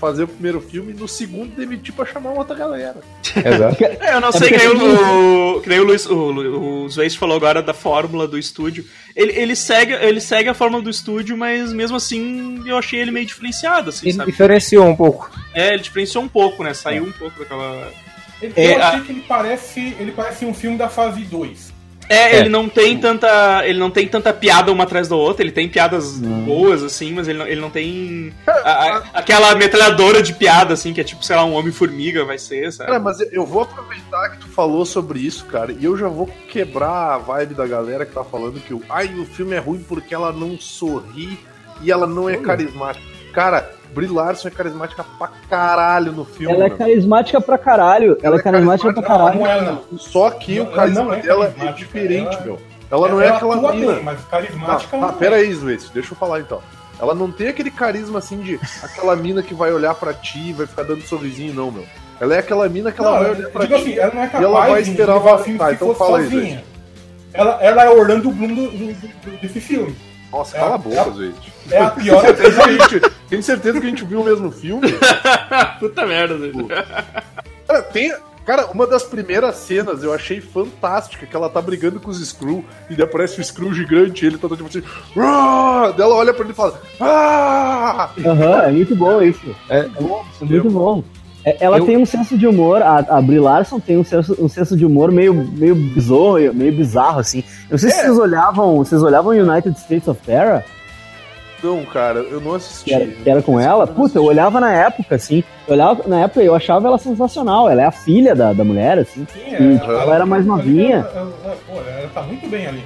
fazer 0.00 0.22
o 0.22 0.28
primeiro 0.28 0.60
filme 0.62 0.92
e 0.92 0.94
no 0.94 1.06
segundo 1.06 1.54
demitir 1.54 1.92
pra 1.94 2.06
chamar 2.06 2.30
outra 2.30 2.56
galera. 2.56 2.96
Exato. 3.36 3.84
É, 3.84 4.14
eu 4.14 4.20
não 4.22 4.28
É 4.30 4.32
sei, 4.32 4.48
que 4.48 4.56
nem, 4.56 4.68
o, 4.68 5.60
que 5.60 5.68
nem 5.68 5.80
o 5.80 5.84
Luiz, 5.84 6.06
o, 6.06 6.84
o 6.84 6.88
Zweist 6.88 7.18
falou 7.18 7.36
agora 7.36 7.62
da 7.62 7.74
fórmula 7.74 8.26
do 8.26 8.38
estúdio. 8.38 8.84
Ele, 9.14 9.32
ele, 9.38 9.54
segue, 9.54 9.92
ele 9.92 10.20
segue 10.22 10.48
a 10.48 10.54
fórmula 10.54 10.82
do 10.82 10.88
estúdio, 10.88 11.36
mas 11.36 11.70
mesmo 11.72 11.98
assim 11.98 12.62
eu 12.66 12.78
achei 12.78 12.98
ele 12.98 13.10
meio 13.10 13.26
diferenciado, 13.26 13.90
assim, 13.90 14.06
Ele 14.08 14.16
sabe? 14.16 14.30
diferenciou 14.30 14.86
um 14.86 14.96
pouco. 14.96 15.30
É, 15.54 15.74
ele 15.74 15.82
diferenciou 15.82 16.24
um 16.24 16.28
pouco, 16.28 16.62
né? 16.64 16.72
Saiu 16.74 17.04
um 17.04 17.12
pouco 17.12 17.38
daquela. 17.40 17.88
Ele, 18.40 18.52
É, 18.56 18.74
eu 18.76 18.82
achei 18.82 19.00
a- 19.00 19.02
que 19.02 19.12
ele 19.12 19.24
parece, 19.28 19.96
ele 20.00 20.12
parece 20.12 20.44
um 20.44 20.54
filme 20.54 20.76
da 20.76 20.88
fase 20.88 21.22
2. 21.24 21.72
É, 22.08 22.34
É. 22.34 22.38
ele 22.40 22.48
não 22.48 22.68
tem 22.68 22.98
tanta. 22.98 23.62
Ele 23.64 23.78
não 23.78 23.88
tem 23.90 24.06
tanta 24.08 24.32
piada 24.34 24.72
uma 24.72 24.82
atrás 24.84 25.06
da 25.08 25.14
outra, 25.14 25.44
ele 25.44 25.52
tem 25.52 25.68
piadas 25.68 26.18
boas, 26.18 26.82
assim, 26.82 27.12
mas 27.14 27.28
ele 27.28 27.38
não, 27.38 27.46
ele 27.46 27.60
não 27.60 27.70
tem. 27.70 28.34
a- 28.46 28.52
a- 28.70 29.02
aquela 29.14 29.54
metralhadora 29.54 30.20
de 30.20 30.32
piada, 30.34 30.74
assim, 30.74 30.92
que 30.92 31.00
é 31.00 31.04
tipo, 31.04 31.24
sei 31.24 31.36
lá, 31.36 31.44
um 31.44 31.54
Homem-Formiga 31.54 32.24
vai 32.24 32.38
ser, 32.38 32.72
sabe? 32.72 32.88
Cara, 32.90 33.00
mas 33.00 33.20
eu 33.32 33.46
vou 33.46 33.62
aproveitar 33.62 34.30
que 34.30 34.38
tu 34.38 34.48
falou 34.48 34.84
sobre 34.84 35.20
isso, 35.20 35.46
cara, 35.46 35.72
e 35.72 35.84
eu 35.84 35.96
já 35.96 36.08
vou 36.08 36.26
quebrar 36.48 37.14
a 37.14 37.18
vibe 37.18 37.54
da 37.54 37.66
galera 37.66 38.04
que 38.04 38.12
tá 38.12 38.24
falando 38.24 38.60
que 38.60 38.74
o, 38.74 38.82
ai, 38.90 39.06
o 39.14 39.24
filme 39.24 39.54
é 39.54 39.58
ruim 39.60 39.82
porque 39.88 40.12
ela 40.12 40.32
não 40.32 40.58
sorri 40.58 41.38
e 41.80 41.90
ela 41.90 42.06
não 42.06 42.28
é 42.28 42.36
carismática. 42.36 43.04
Cara, 43.32 43.70
Brie 43.94 44.08
Larson 44.08 44.48
é 44.48 44.50
carismática 44.50 45.04
pra 45.18 45.28
caralho 45.48 46.12
no 46.12 46.24
filme. 46.24 46.54
Ela 46.54 46.66
é 46.66 46.70
carismática 46.70 47.40
pra 47.40 47.58
caralho. 47.58 48.16
Ela, 48.22 48.36
é 48.36 48.42
carismática 48.42 48.92
pra 48.92 49.02
Não, 49.02 49.08
caralho. 49.08 49.38
não 49.40 49.46
é, 49.46 49.60
não. 49.60 49.98
Só 49.98 50.30
que 50.30 50.58
Ela 50.58 50.68
o 50.68 50.72
carisma 50.72 51.02
não 51.04 51.12
é 51.14 51.20
dela 51.20 51.44
é 51.44 51.48
carismática, 51.48 51.78
diferente, 51.78 52.34
ela- 52.34 52.40
meu. 52.44 52.58
Ela 52.90 53.08
não 53.08 53.20
é 53.22 53.28
aquela 53.28 53.56
atua 53.56 53.72
mina. 53.72 53.92
bem, 53.94 54.02
mas 54.02 54.18
Tá, 54.20 54.26
carismática 54.30 54.90
tá, 54.98 55.06
não 55.06 55.12
pera 55.14 55.36
é. 55.36 55.40
aí, 55.40 55.54
Zweiss, 55.54 55.88
deixa 55.94 56.12
eu 56.12 56.16
falar 56.16 56.40
então. 56.40 56.60
Ela 57.00 57.14
não 57.14 57.30
tem 57.32 57.48
aquele 57.48 57.70
carisma 57.70 58.18
assim 58.18 58.38
de 58.40 58.60
aquela 58.82 59.16
mina 59.16 59.42
que 59.42 59.54
vai 59.54 59.72
olhar 59.72 59.94
pra 59.94 60.12
ti 60.12 60.50
e 60.50 60.52
vai 60.52 60.66
ficar 60.66 60.82
dando 60.82 61.02
sorrisinho, 61.02 61.54
não, 61.54 61.70
meu. 61.70 61.84
Ela 62.20 62.36
é 62.36 62.38
aquela 62.38 62.68
mina 62.68 62.92
que 62.92 63.00
ela 63.00 63.10
Não, 63.12 63.18
vai 63.20 63.30
olhar 63.30 63.48
pra 63.50 63.66
ti. 63.66 63.74
assim, 63.74 63.94
ela 63.98 64.14
não 64.14 64.22
é 64.22 64.26
e 64.26 64.36
ela 64.36 64.52
capaz 64.52 64.72
vai 64.72 64.82
de 64.82 64.90
esperar 64.90 65.14
levar 65.14 65.34
o- 65.34 65.38
filme 65.38 65.58
Tá, 65.58 65.72
então 65.72 65.94
fala 65.94 66.18
aí, 66.18 66.24
sozinha. 66.24 66.64
Ela, 67.34 67.58
ela 67.62 67.84
é 67.84 67.88
o 67.90 67.98
Orlando 67.98 68.30
Bloom 68.30 68.48
do, 68.54 68.70
do- 68.70 68.92
do- 68.92 69.40
desse 69.40 69.58
filme. 69.60 69.96
Nossa, 70.32 70.56
É 70.56 70.60
cala 70.60 70.72
a- 70.72 70.74
a 70.74 70.78
boca, 70.78 70.96
é 70.96 71.00
a- 71.00 71.10
Zweiss. 71.10 71.34
É 71.70 71.78
a 71.82 71.90
pior 71.90 72.20
Tem 72.22 72.30
atriz 72.30 72.58
aí. 72.58 72.78
certeza, 72.78 73.12
tem 73.28 73.42
certeza 73.42 73.80
que 73.80 73.86
a 73.86 73.90
gente 73.90 74.04
viu 74.04 74.20
o 74.20 74.24
mesmo 74.24 74.50
filme? 74.50 74.88
Puta 75.78 76.06
merda, 76.06 76.36
velho. 76.38 76.66
Cara, 77.66 77.82
tem, 77.82 78.12
Cara, 78.44 78.66
uma 78.72 78.88
das 78.88 79.04
primeiras 79.04 79.54
cenas 79.54 80.02
eu 80.02 80.12
achei 80.12 80.40
fantástica, 80.40 81.24
que 81.26 81.36
ela 81.36 81.48
tá 81.48 81.62
brigando 81.62 82.00
com 82.00 82.10
os 82.10 82.18
Screw, 82.28 82.64
e 82.90 82.94
daí 82.96 83.04
aparece 83.04 83.40
o 83.40 83.44
Screw 83.44 83.72
gigante, 83.72 84.24
e 84.24 84.26
ele 84.26 84.36
tá 84.36 84.48
tipo 84.48 84.66
assim. 84.66 84.82
"Ah!" 85.16 85.92
Daí 85.96 86.04
ela 86.04 86.16
olha 86.16 86.34
pra 86.34 86.42
ele 86.42 86.52
e 86.52 86.56
fala. 86.56 86.82
Ah! 87.00 88.10
Aham, 88.18 88.62
é 88.64 88.70
muito 88.72 88.96
bom 88.96 89.22
isso. 89.22 89.54
É, 89.70 89.78
É 89.82 90.44
muito 90.44 90.70
bom. 90.70 91.04
É, 91.44 91.56
Ela 91.60 91.78
Eu- 91.78 91.86
tem 91.86 91.96
um 91.96 92.06
senso 92.06 92.38
de 92.38 92.46
humor, 92.46 92.82
a, 92.82 92.98
a 92.98 93.20
Brie 93.20 93.40
Larson 93.40 93.80
tem 93.80 93.96
um 93.98 94.04
senso, 94.04 94.36
um 94.40 94.48
senso 94.48 94.76
de 94.76 94.84
humor 94.86 95.10
meio, 95.10 95.34
meio 95.34 95.74
bizarro, 95.74 96.38
meio 96.54 96.72
bizarro, 96.72 97.18
assim. 97.20 97.40
Eu 97.68 97.72
não 97.72 97.78
sei 97.78 97.90
se 97.90 97.98
É. 98.00 98.02
vocês 98.04 98.18
olhavam, 98.18 98.76
vocês 98.76 99.02
olhavam 99.02 99.32
United 99.32 99.76
States 99.78 100.06
of 100.06 100.20
Terror, 100.24 100.62
Não, 101.62 101.84
cara, 101.84 102.18
eu 102.20 102.40
não 102.40 102.54
assisti. 102.54 102.84
que 102.84 102.94
era, 102.94 103.06
que 103.06 103.30
era 103.30 103.42
com 103.42 103.58
ela. 103.58 103.86
Puta, 103.86 104.18
eu 104.18 104.24
olhava 104.24 104.58
na 104.60 104.72
época, 104.72 105.14
assim. 105.16 105.42
Eu 105.66 105.74
olhava 105.74 106.02
na 106.08 106.20
época 106.22 106.42
e 106.42 106.46
eu 106.46 106.54
achava 106.54 106.86
ela 106.88 106.98
sensacional. 106.98 107.68
Ela 107.70 107.82
é 107.82 107.86
a 107.86 107.92
filha 107.92 108.34
da, 108.34 108.52
da 108.52 108.64
mulher, 108.64 108.98
assim. 108.98 109.24
Sim, 109.32 109.40
E, 109.74 109.78
tipo, 109.78 109.90
ela 109.92 110.14
era 110.14 110.26
mais 110.26 110.44
novinha. 110.46 111.06
Ela, 111.14 111.32
ela- 111.44 111.56
pô, 111.68 111.74
ela 111.80 112.08
tá 112.12 112.22
muito 112.22 112.48
bem 112.48 112.66
ali. 112.66 112.82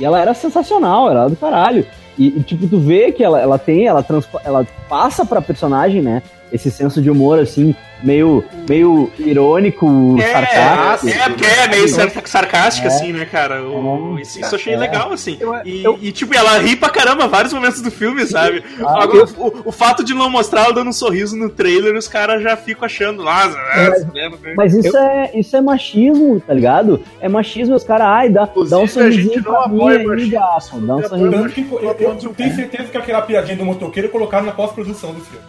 E 0.00 0.04
ela 0.04 0.20
era 0.20 0.34
sensacional, 0.34 1.10
ela 1.10 1.20
era 1.22 1.30
do 1.30 1.36
caralho. 1.36 1.84
E, 2.18 2.26
e, 2.38 2.42
tipo, 2.42 2.66
tu 2.66 2.78
vê 2.80 3.12
que 3.12 3.22
ela, 3.22 3.40
ela 3.40 3.58
tem, 3.58 3.86
ela, 3.86 4.02
transpa- 4.02 4.40
ela 4.44 4.66
passa 4.88 5.24
pra 5.24 5.40
personagem, 5.40 6.02
né? 6.02 6.20
Esse 6.52 6.70
senso 6.70 7.02
de 7.02 7.10
humor, 7.10 7.38
assim, 7.38 7.74
meio, 8.02 8.42
meio 8.68 9.10
irônico, 9.18 10.16
sarcástico. 10.32 11.12
É, 11.12 11.22
é, 11.22 11.28
porque 11.28 11.44
é 11.46 11.68
meio 11.68 11.88
sar- 11.88 12.12
sarcástico, 12.24 12.86
É. 12.86 12.90
assim, 12.90 13.12
né, 13.12 13.24
cara? 13.26 13.62
O- 13.62 14.18
isso, 14.18 14.40
isso 14.40 14.54
eu 14.54 14.58
achei 14.58 14.74
É. 14.74 14.76
legal, 14.78 15.12
assim. 15.12 15.36
Eu- 15.40 15.54
E, 15.64 15.84
eu- 15.84 15.98
e, 16.00 16.10
tipo, 16.12 16.34
ela 16.34 16.58
ri 16.58 16.74
pra 16.76 16.88
caramba 16.88 17.26
vários 17.28 17.52
momentos 17.52 17.82
do 17.82 17.90
filme, 17.90 18.24
sabe? 18.26 18.62
Ah, 18.80 19.02
Agora, 19.02 19.26
o, 19.36 19.68
o 19.68 19.72
fato 19.72 20.02
de 20.02 20.14
não 20.14 20.30
mostrar 20.30 20.64
ela 20.64 20.72
dando 20.72 20.88
um 20.88 20.92
sorriso 20.92 21.36
no 21.36 21.50
trailer, 21.50 21.94
os 21.96 22.08
caras 22.08 22.42
já 22.42 22.56
ficam 22.56 22.84
achando, 22.86 23.28
ah, 23.28 23.44
é, 23.74 23.90
merda, 24.12 24.36
né?" 24.42 24.54
Mas 24.56 24.74
isso, 24.74 24.96
é, 24.96 25.30
isso 25.34 25.56
é 25.56 25.60
machismo, 25.60 26.40
tá 26.40 26.54
ligado? 26.54 27.02
É 27.20 27.28
machismo, 27.28 27.74
os 27.74 27.84
caras, 27.84 28.06
ai, 28.06 28.28
dá, 28.30 28.44
Inclusive, 28.44 28.70
dá 28.70 28.78
um 28.78 28.84
a 28.84 28.88
sorrisinho 28.88 29.24
gente 29.34 29.44
não 29.44 29.52
pra 29.52 29.68
mim 29.68 29.88
aí, 29.88 30.06
machismo, 30.06 30.30
gato. 30.32 30.70
Dá 30.70 30.76
um 30.76 31.00
não 31.00 31.08
sorrisinho. 31.08 31.78
Eu, 31.82 31.96
eu- 32.00 32.18
eu 32.22 32.34
tenho 32.34 32.54
certeza 32.54 32.84
que 32.90 32.96
aquela 32.96 33.22
piadinha 33.22 33.56
do 33.56 33.64
motoqueiro 33.64 34.08
colocaram 34.08 34.46
na 34.46 34.52
pós-produção 34.52 35.12
do 35.12 35.20
filme. 35.20 35.44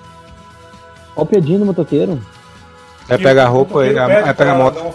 Ó 1.19 1.23
o 1.23 1.25
piadinho 1.25 1.59
do 1.59 1.65
motoqueiro. 1.65 2.19
Vai 3.07 3.17
Que 3.17 3.23
pegar 3.23 3.45
a 3.45 3.47
roupa, 3.47 3.85
ele 3.85 3.95
pede 3.95 4.21
vai 4.23 4.33
pegar 4.33 4.51
a 4.51 4.55
moto. 4.55 4.75
Dar 4.75 4.81
uma. 4.81 4.93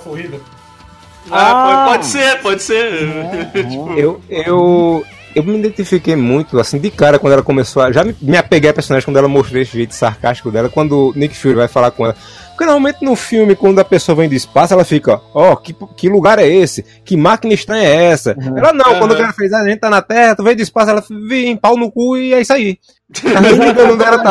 Ah, 1.31 1.51
Ah! 1.51 1.85
pode, 1.87 1.91
pode 1.91 2.07
ser, 2.07 2.41
pode 2.43 2.63
ser. 2.63 3.09
Eu, 3.97 4.21
eu, 4.29 5.05
eu 5.35 5.43
me 5.43 5.59
identifiquei 5.59 6.15
muito, 6.15 6.59
assim, 6.61 6.79
de 6.79 6.91
cara 6.91 7.19
quando 7.19 7.33
ela 7.33 7.43
começou 7.43 7.83
a. 7.83 7.91
Já 7.91 8.05
me, 8.05 8.15
me 8.21 8.37
apeguei 8.37 8.71
a 8.71 8.75
personagem 8.75 9.05
quando 9.05 9.17
ela 9.19 9.27
mostrou 9.29 9.61
esse 9.61 9.73
jeito 9.73 9.95
sarcástico 9.95 10.51
dela, 10.51 10.69
quando 10.69 11.09
o 11.09 11.13
Nick 11.17 11.37
Fury 11.37 11.55
vai 11.55 11.69
falar 11.69 11.91
com 11.91 12.05
ela. 12.05 12.17
Porque 12.55 12.65
normalmente 12.67 13.05
no 13.05 13.17
filme, 13.17 13.57
quando 13.57 13.81
a 13.81 13.85
pessoa 13.85 14.15
vem 14.15 14.29
do 14.29 14.35
espaço, 14.35 14.73
ela 14.73 14.85
fica, 14.85 15.21
ó, 15.35 15.57
que, 15.57 15.75
que 15.97 16.09
lugar 16.09 16.39
é 16.39 16.47
esse? 16.47 16.85
Que 17.05 17.17
máquina 17.17 17.53
estranha 17.53 17.89
é 17.89 18.05
essa? 18.05 18.37
Ela 18.57 18.73
não, 18.73 18.99
quando 19.01 19.11
o 19.13 19.17
cara 19.17 19.33
fez, 19.33 19.53
"Ah, 19.53 19.61
a 19.63 19.69
gente 19.69 19.81
tá 19.81 19.91
na 19.91 20.01
Terra, 20.01 20.37
tu 20.37 20.45
veio 20.45 20.55
do 20.57 20.63
espaço, 20.63 20.89
ela 20.91 21.03
vem, 21.29 21.57
pau 21.57 21.77
no 21.77 21.91
cu 21.91 22.17
e 22.17 22.33
é 22.33 22.41
isso 22.41 22.53
aí. 22.53 22.79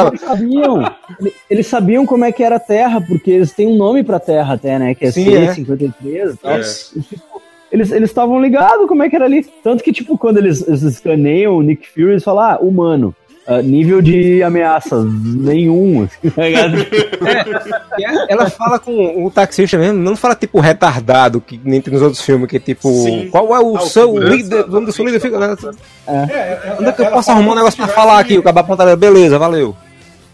Eles 0.08 0.22
sabiam, 0.22 0.92
ele- 1.20 1.34
eles 1.50 1.68
sabiam 1.68 2.06
como 2.06 2.26
é 2.26 2.32
que 2.32 2.44
era 2.44 2.56
a 2.56 2.60
Terra, 2.60 3.02
porque 3.02 3.32
eles 3.32 3.52
têm 3.52 3.68
um 3.68 3.78
nome 3.78 4.04
pra 4.04 4.20
Terra 4.20 4.54
até, 4.54 4.80
né? 4.80 4.96
Que 4.96 5.06
é 5.08 5.12
Sim, 5.12 5.36
é. 5.36 5.54
C53 5.54 6.34
e 6.34 6.38
tal. 6.38 6.52
É. 6.54 6.62
E, 6.96 7.02
tipo, 7.02 7.42
Eles 7.72 7.92
eles 7.92 8.10
estavam 8.12 8.40
ligados 8.40 8.88
como 8.88 9.02
é 9.04 9.10
que 9.10 9.16
era 9.16 9.26
ali. 9.26 9.44
Tanto 9.64 9.84
que, 9.84 9.92
tipo, 9.92 10.16
quando 10.18 10.38
eles, 10.38 10.62
eles 10.68 10.84
escaneiam 10.84 11.56
o 11.58 11.62
Nick 11.64 11.90
Fury, 11.90 12.12
eles 12.12 12.24
falam, 12.24 12.44
ah, 12.44 12.60
humano. 12.62 13.16
Ah, 13.48 13.62
nível 13.62 14.02
de 14.02 14.42
ameaça, 14.44 15.04
nenhum. 15.04 16.04
assim, 16.04 16.30
tá 16.30 16.44
ligado? 16.44 16.78
E 17.98 18.06
ela- 18.32 18.50
fala 18.50 18.80
com 18.80 19.26
o 19.26 19.30
taxista 19.32 19.78
mesmo, 19.78 20.00
não 20.00 20.16
fala 20.16 20.36
tipo 20.36 20.60
retardado, 20.60 21.42
que 21.42 21.60
nem 21.64 21.82
tem 21.82 21.94
nos 21.94 22.02
outros 22.02 22.22
filmes, 22.22 22.48
que 22.50 22.58
é 22.58 22.60
tipo, 22.60 22.90
Sim. 22.90 23.28
qual 23.32 23.56
é 23.56 23.60
o 23.60 23.76
Ah, 23.78 23.82
seu 23.82 24.18
líder, 24.18 24.66
o 24.66 24.68
nome 24.72 24.86
do 24.86 24.92
seu 24.92 25.04
líder 25.06 25.20
fica. 25.20 25.36
É, 25.38 26.60
ela- 26.66 26.78
Onde 26.80 26.90
é 26.90 26.92
que 26.92 27.02
eu 27.02 27.06
posso 27.12 27.32
arrumar 27.32 27.52
um 27.52 27.56
negócio 27.56 27.78
pra 27.78 27.88
falar 27.94 28.20
aqui? 28.20 28.38
O 28.38 28.44
cabo 28.44 28.60
apontaria, 28.60 28.96
beleza, 28.96 29.38
valeu. 29.40 29.76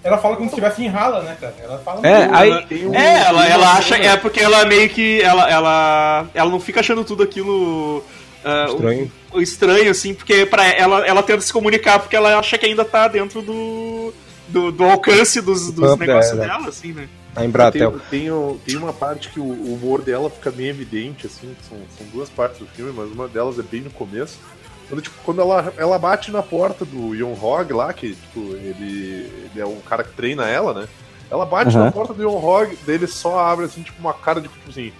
Ela 0.01 0.17
fala 0.17 0.35
como 0.37 0.47
se 0.49 0.55
estivesse 0.55 0.81
em 0.83 0.87
rala, 0.87 1.21
né, 1.23 1.35
cara? 1.39 1.53
Ela 1.61 1.77
fala 1.79 1.99
É, 2.07 2.29
aí- 2.31 2.49
Ela- 2.51 2.89
um- 2.89 2.95
é, 2.95 3.21
ela, 3.27 3.45
ela 3.47 3.73
acha. 3.73 3.95
É 3.97 4.15
porque 4.15 4.39
ela 4.39 4.63
meio 4.65 4.87
que. 4.89 5.21
Ela, 5.21 5.49
ela, 5.51 6.25
ela 6.33 6.49
não 6.49 6.59
fica 6.59 6.79
achando 6.79 7.03
tudo 7.03 7.21
aquilo. 7.23 8.01
ah, 8.45 8.67
Estranho. 8.69 9.11
Estranho, 9.35 9.91
assim, 9.91 10.13
porque 10.13 10.45
pra 10.45 10.65
ela, 10.65 11.05
ela 11.05 11.23
tenta 11.23 11.41
se 11.41 11.53
comunicar 11.53 11.99
porque 11.99 12.15
ela 12.15 12.37
acha 12.37 12.57
que 12.57 12.65
ainda 12.65 12.85
tá 12.85 13.07
dentro 13.07 13.41
do. 13.41 14.13
Do, 14.47 14.71
do 14.71 14.83
alcance 14.83 15.41
dos, 15.41 15.69
dos 15.69 15.91
Campo 15.91 16.03
negócios 16.03 16.35
dela. 16.35 16.57
dela, 16.57 16.69
assim, 16.69 16.91
né? 16.91 17.07
A 17.35 17.45
Embratel. 17.45 17.99
Tem, 18.09 18.21
tem, 18.21 18.59
tem 18.65 18.75
uma 18.77 18.91
parte 18.91 19.29
que 19.29 19.39
o, 19.39 19.43
humor 19.43 20.01
dela 20.01 20.27
fica 20.27 20.49
bem 20.49 20.67
evidente, 20.67 21.27
assim, 21.27 21.55
são, 21.69 21.77
são 21.95 22.07
duas 22.07 22.29
partes 22.29 22.59
do 22.59 22.65
filme, 22.65 22.91
mas 22.91 23.11
uma 23.11 23.27
delas 23.27 23.59
é 23.59 23.61
bem 23.61 23.81
no 23.81 23.91
começo. 23.91 24.39
Quando, 24.87 25.01
tipo, 25.01 25.15
quando 25.23 25.39
ela, 25.39 25.71
ela 25.77 25.99
bate 25.99 26.31
na 26.31 26.41
porta 26.41 26.83
do 26.83 27.13
Yon 27.13 27.33
Hog 27.39 27.71
lá, 27.71 27.93
que 27.93 28.15
tipo, 28.15 28.39
ele, 28.55 29.31
ele 29.51 29.59
é 29.59 29.65
um 29.65 29.79
cara 29.81 30.03
que 30.03 30.13
treina 30.13 30.49
ela, 30.49 30.73
né? 30.73 30.87
Ela 31.29 31.45
bate 31.45 31.75
Aham. 31.75 31.85
na 31.85 31.91
porta 31.91 32.11
do 32.11 32.23
Yon 32.23 32.43
Hog, 32.43 32.75
daí 32.87 32.95
ele 32.95 33.05
só 33.05 33.39
abre 33.39 33.65
assim, 33.65 33.83
tipo, 33.83 33.99
uma 33.99 34.13
cara 34.13 34.41
de 34.41 34.47
tipo 34.47 34.67
assim, 34.67 34.91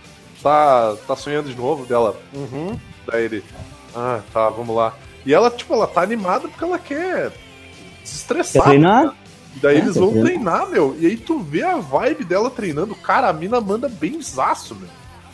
tá, 0.44 0.96
tá 1.08 1.16
sonhando 1.16 1.50
de 1.50 1.58
novo 1.58 1.88
dela. 1.88 2.16
Uhum. 2.34 2.80
Daí 3.08 3.26
ele. 3.26 3.44
Ah, 3.96 4.20
tá, 4.34 4.50
vamos 4.50 4.76
lá. 4.76 4.94
E 5.26 5.34
ela, 5.34 5.50
tipo, 5.50 5.74
ela 5.74 5.88
tá 5.88 6.02
animada 6.02 6.48
porque 6.48 6.64
ela 6.64 6.80
quer 6.80 7.32
se 8.04 8.18
estressar. 8.18 8.64
Quer 8.64 8.70
treinar? 8.70 9.16
E 9.56 9.60
daí 9.60 9.78
É, 9.78 9.80
eles 9.80 9.96
vão 9.96 10.12
treinar, 10.12 10.68
meu. 10.70 10.96
E 11.00 11.06
aí 11.06 11.18
tu 11.18 11.40
vê 11.40 11.64
a 11.64 11.78
vibe 11.78 12.24
dela 12.24 12.50
treinando. 12.50 12.96
Cara, 12.96 13.30
a 13.30 13.34
mina 13.34 13.60
manda 13.60 13.90
bem 13.90 14.22
zaço, 14.22 14.76
meu. 14.76 14.88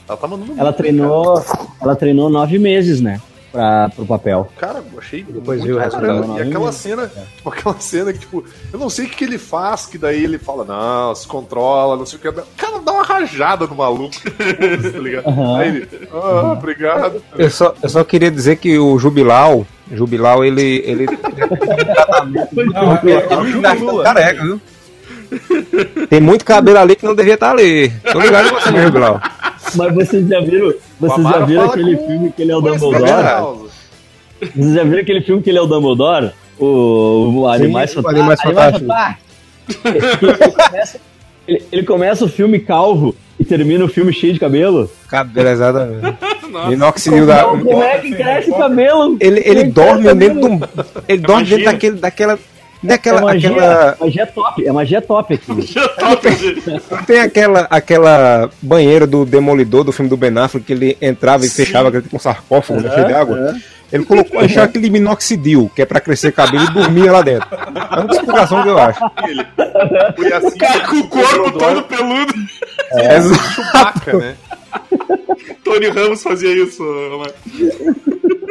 Ela 0.07 0.17
tá 0.17 0.27
mandando 0.27 0.51
Ela 0.53 0.63
muito 0.63 0.83
bem, 0.83 0.91
treinou, 0.91 1.45
ela 1.81 1.95
treinou 1.95 2.29
nove 2.29 2.59
meses, 2.59 3.01
né? 3.01 3.19
Pra, 3.55 3.89
pro 3.95 4.05
papel. 4.05 4.51
Cara, 4.57 4.83
achei 4.97 5.23
Depois 5.23 5.59
muito 5.61 5.65
viu 5.65 5.75
o 5.75 5.77
pra 5.77 5.85
resultado. 5.85 6.19
caramba. 6.21 6.39
E 6.39 6.47
aquela 6.49 6.71
cena, 6.73 7.11
tipo, 7.37 7.49
aquela 7.49 7.79
cena 7.79 8.11
que, 8.11 8.19
tipo, 8.19 8.43
eu 8.73 8.77
não 8.77 8.89
sei 8.89 9.05
o 9.05 9.09
que, 9.09 9.23
ele 9.23 9.37
faz, 9.37 9.85
que 9.85 9.97
daí 9.97 10.23
ele 10.25 10.37
fala, 10.37 10.65
não, 10.65 11.15
se 11.15 11.25
controla, 11.25 11.95
não 11.95 12.05
sei 12.05 12.19
o 12.19 12.21
que. 12.21 12.31
Cara, 12.57 12.79
dá 12.83 12.91
uma 12.91 13.03
rajada 13.03 13.65
no 13.65 13.75
maluco. 13.75 14.15
Tá 14.91 14.99
ligado? 14.99 15.27
Aham. 15.27 15.57
Aí 15.59 15.67
ele, 15.69 15.89
ah, 16.11 16.51
obrigado. 16.57 17.23
Eu 17.37 17.49
só, 17.49 17.73
eu 17.81 17.87
só 17.89 18.03
queria 18.03 18.29
dizer 18.29 18.57
que 18.57 18.77
o 18.77 18.99
Jubilau, 18.99 19.65
Jubilau, 19.91 20.43
ele. 20.43 20.83
ele 20.85 21.05
Não, 22.73 22.93
é- 22.93 23.99
é 23.99 24.03
careca, 24.03 24.43
viu? 24.43 24.61
Tem 26.09 26.19
muito 26.19 26.43
cabelo 26.45 26.77
ali 26.79 26.95
que 26.95 27.05
não 27.05 27.15
devia 27.15 27.33
estar 27.35 27.51
ali. 27.51 27.89
Tô 28.11 28.19
ligado 28.19 28.49
com 28.49 28.59
você, 28.59 28.81
Jubilau. 28.81 29.19
Mas 29.75 29.93
vocês 29.93 30.27
já 30.27 30.39
viram, 30.39 30.73
vocês 30.99 31.27
já 31.27 31.39
viram 31.45 31.63
aquele 31.65 31.95
com- 31.97 32.07
filme 32.07 32.31
que 32.31 32.41
ele 32.41 32.51
é 32.51 32.55
o 32.57 32.61
Dumbledore? 32.61 33.69
Vocês 34.55 34.73
já 34.75 34.83
viram 34.83 34.99
aquele 35.01 35.21
filme 35.21 35.41
que 35.41 35.49
ele 35.49 35.57
é 35.57 35.61
o 35.61 35.65
Dumbledore? 35.67 36.31
O, 36.59 37.41
o 37.41 37.47
Animais 37.47 37.91
o 37.95 38.01
Fantásticos. 38.01 38.19
Animais 38.19 38.41
Fantásticos. 38.41 38.95
ele, 39.85 40.53
começa, 40.55 40.99
ele- 41.47 41.63
ele 41.71 41.83
começa 41.83 42.25
o 42.25 42.29
filme 42.29 42.59
calvo 42.59 43.15
e 43.39 43.43
termina 43.43 43.83
o 43.83 43.89
filme 43.89 44.13
cheio 44.13 44.33
de 44.33 44.39
cabelo. 44.39 44.89
Cabelo, 45.09 45.49
exatamente. 45.49 46.17
Minoxidil 46.69 47.25
da. 47.27 47.45
É 47.85 47.97
que 47.99 48.11
cresce 48.15 48.49
o 48.51 48.55
cabelo? 48.55 49.17
Ele, 49.19 49.41
ele 49.43 49.59
Como 49.61 49.73
dorme 49.73 50.03
cresce 50.03 50.15
dentro 50.19 50.41
cabelo? 50.41 50.59
de 50.59 50.65
um. 50.65 51.03
Ele 51.09 51.17
dorme 51.21 51.43
dentro 51.45 51.65
daquele, 51.65 51.95
daquela. 51.97 52.39
É 52.85 52.89
Daquela. 52.89 53.21
magia, 53.21 53.49
aquela, 53.49 53.97
magia 53.99 54.27
top, 54.27 54.67
é 54.67 54.71
magia 54.71 55.01
top 55.01 55.33
aqui. 55.33 55.61
Já 55.73 55.87
top, 55.89 56.27
não 56.91 57.03
tem 57.03 57.19
aquela, 57.19 57.67
aquela 57.69 58.49
banheira 58.61 59.07
do 59.07 59.25
Demolidor 59.25 59.83
do 59.83 59.91
filme 59.91 60.09
do 60.09 60.15
Ben 60.15 60.37
Affleck 60.37 60.65
que 60.65 60.73
ele 60.73 60.97
entrava 61.01 61.45
e 61.45 61.49
fechava 61.49 61.89
aquele 61.89 62.03
tipo 62.03 62.15
um 62.15 62.19
sarcófago 62.19 62.81
né, 62.81 62.91
cheio 62.93 63.07
de 63.07 63.13
água. 63.13 63.55
Ele 63.91 64.03
colocou 64.03 64.39
achou 64.39 64.63
aquele 64.63 64.89
minoxidil, 64.89 65.71
que 65.73 65.81
é 65.81 65.85
pra 65.85 65.99
crescer 65.99 66.31
cabelo, 66.31 66.63
e 66.63 66.73
dormia 66.73 67.11
lá 67.11 67.21
dentro. 67.21 67.47
É 67.53 67.99
uma 67.99 68.11
explicação 68.11 68.63
que 68.63 68.69
eu 68.69 68.77
acho. 68.77 68.99
Foi 70.15 70.33
assim 70.33 70.57
Cara 70.57 70.87
com 70.87 70.95
o 70.97 71.07
corpo 71.07 71.51
todo 71.51 71.83
peludo. 71.83 72.33
É. 72.91 73.21
Chewbacca, 73.21 74.17
né? 74.17 74.35
Tony 75.63 75.89
Ramos 75.89 76.23
fazia 76.23 76.51
isso, 76.51 76.83
mano. 76.83 77.33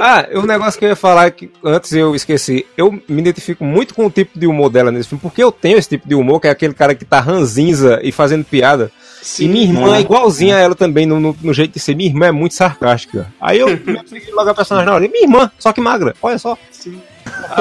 Ah, 0.00 0.26
um 0.34 0.42
negócio 0.46 0.78
que 0.78 0.84
eu 0.84 0.90
ia 0.90 0.96
falar 0.96 1.30
que 1.30 1.50
antes 1.64 1.92
eu 1.92 2.14
esqueci. 2.14 2.66
Eu 2.76 2.90
me 3.08 3.20
identifico 3.20 3.64
muito 3.64 3.94
com 3.94 4.06
o 4.06 4.10
tipo 4.10 4.38
de 4.38 4.46
humor 4.46 4.68
dela 4.70 4.90
nesse 4.90 5.08
filme, 5.08 5.20
porque 5.22 5.42
eu 5.42 5.50
tenho 5.52 5.78
esse 5.78 5.88
tipo 5.88 6.08
de 6.08 6.14
humor, 6.14 6.40
que 6.40 6.48
é 6.48 6.50
aquele 6.50 6.74
cara 6.74 6.94
que 6.94 7.04
tá 7.04 7.20
ranzinza 7.20 8.00
e 8.02 8.10
fazendo 8.12 8.44
piada. 8.44 8.90
e 9.38 9.48
minha 9.48 9.64
irmã 9.64 9.96
é 9.96 10.00
igualzinha 10.00 10.56
a 10.56 10.60
ela 10.60 10.74
também, 10.74 11.06
no, 11.06 11.18
no- 11.18 11.36
no 11.42 11.52
jeito 11.54 11.72
de 11.74 11.80
ser. 11.80 11.94
Minha 11.94 12.10
irmã 12.10 12.26
é 12.26 12.32
muito 12.32 12.54
sarcástica. 12.54 13.26
Aí 13.40 13.58
eu 13.58 13.68
me 13.86 13.98
apeguei 13.98 14.32
logo 14.34 14.50
a 14.50 14.54
personagem 14.54 14.88
na 14.88 14.94
hora. 14.94 15.08
Minha 15.08 15.24
irmã, 15.24 15.50
só 15.58 15.72
que 15.72 15.80
magra, 15.80 16.14
olha 16.22 16.38
só. 16.38 16.58
Ele 16.86 16.98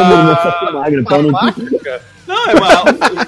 não 0.05 0.35
sabe 0.35 0.73
magra, 0.73 1.03
cu. 1.03 1.31
Não, 2.27 2.45
é 2.49 2.53
uma, 2.55 2.67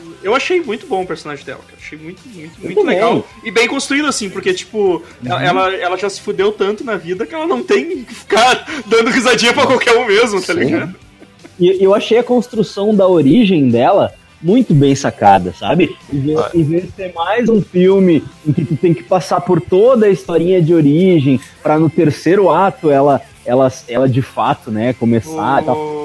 eu 0.25 0.33
achei 0.33 0.59
muito 0.59 0.87
bom 0.87 1.03
o 1.03 1.05
personagem 1.05 1.45
dela, 1.45 1.59
cara. 1.59 1.77
Achei 1.79 1.95
muito, 1.99 2.19
muito, 2.27 2.59
muito 2.59 2.81
legal. 2.81 3.23
E 3.43 3.51
bem 3.51 3.67
construído, 3.67 4.07
assim, 4.07 4.27
porque, 4.27 4.55
tipo, 4.55 5.03
ela, 5.23 5.71
ela 5.75 5.95
já 5.97 6.09
se 6.09 6.19
fudeu 6.19 6.51
tanto 6.51 6.83
na 6.83 6.97
vida 6.97 7.27
que 7.27 7.35
ela 7.35 7.45
não 7.45 7.61
tem 7.61 8.03
que 8.03 8.15
ficar 8.15 8.65
dando 8.89 9.11
risadinha 9.11 9.53
pra 9.53 9.67
qualquer 9.67 9.95
um 9.95 10.07
mesmo, 10.07 10.41
tá 10.41 10.51
ligado? 10.51 10.95
E 11.59 11.77
eu 11.83 11.93
achei 11.93 12.17
a 12.17 12.23
construção 12.23 12.95
da 12.95 13.07
origem 13.07 13.69
dela 13.69 14.15
muito 14.41 14.73
bem 14.73 14.95
sacada, 14.95 15.53
sabe? 15.53 15.95
Em 16.11 16.19
vez, 16.19 16.39
em 16.55 16.63
vez 16.63 16.83
de 16.85 16.91
ser 16.93 17.13
mais 17.13 17.47
um 17.47 17.61
filme 17.61 18.23
em 18.47 18.51
que 18.51 18.65
tu 18.65 18.75
tem 18.75 18.95
que 18.95 19.03
passar 19.03 19.41
por 19.41 19.61
toda 19.61 20.07
a 20.07 20.09
historinha 20.09 20.59
de 20.59 20.73
origem, 20.73 21.39
pra 21.61 21.77
no 21.77 21.87
terceiro 21.89 22.49
ato 22.49 22.89
ela, 22.89 23.21
ela, 23.45 23.71
ela 23.87 24.09
de 24.09 24.23
fato, 24.23 24.71
né, 24.71 24.91
começar 24.93 25.61
e 25.61 25.65
tal. 25.65 26.04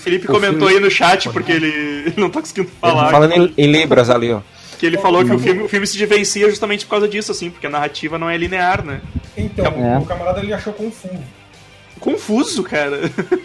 O, 0.00 0.02
o 0.02 0.04
Felipe 0.04 0.26
comentou 0.26 0.68
aí 0.68 0.80
no 0.80 0.90
chat, 0.90 1.28
porque 1.30 1.52
ele, 1.52 2.12
não 2.18 2.30
tá 2.30 2.40
conseguindo 2.40 2.70
falar. 2.80 3.10
Falando 3.10 3.32
em, 3.34 3.54
em 3.56 3.66
Libras 3.70 4.08
ali, 4.10 4.32
ó. 4.32 4.40
Que 4.78 4.86
ele 4.86 4.96
falou 4.96 5.22
que 5.24 5.30
o 5.32 5.38
filme, 5.38 5.62
o 5.64 5.68
filme 5.68 5.86
se 5.86 5.98
diferencia 5.98 6.48
justamente 6.48 6.86
por 6.86 6.92
causa 6.92 7.06
disso, 7.06 7.30
assim, 7.30 7.50
porque 7.50 7.66
a 7.66 7.70
narrativa 7.70 8.18
não 8.18 8.30
é 8.30 8.36
linear, 8.36 8.82
né? 8.84 9.02
Então, 9.36 9.66
É. 9.66 9.98
o 9.98 10.06
camarada 10.06 10.40
ele 10.40 10.54
achou 10.54 10.72
confuso. 10.72 11.18
Confuso, 11.98 12.62
cara. 12.62 12.98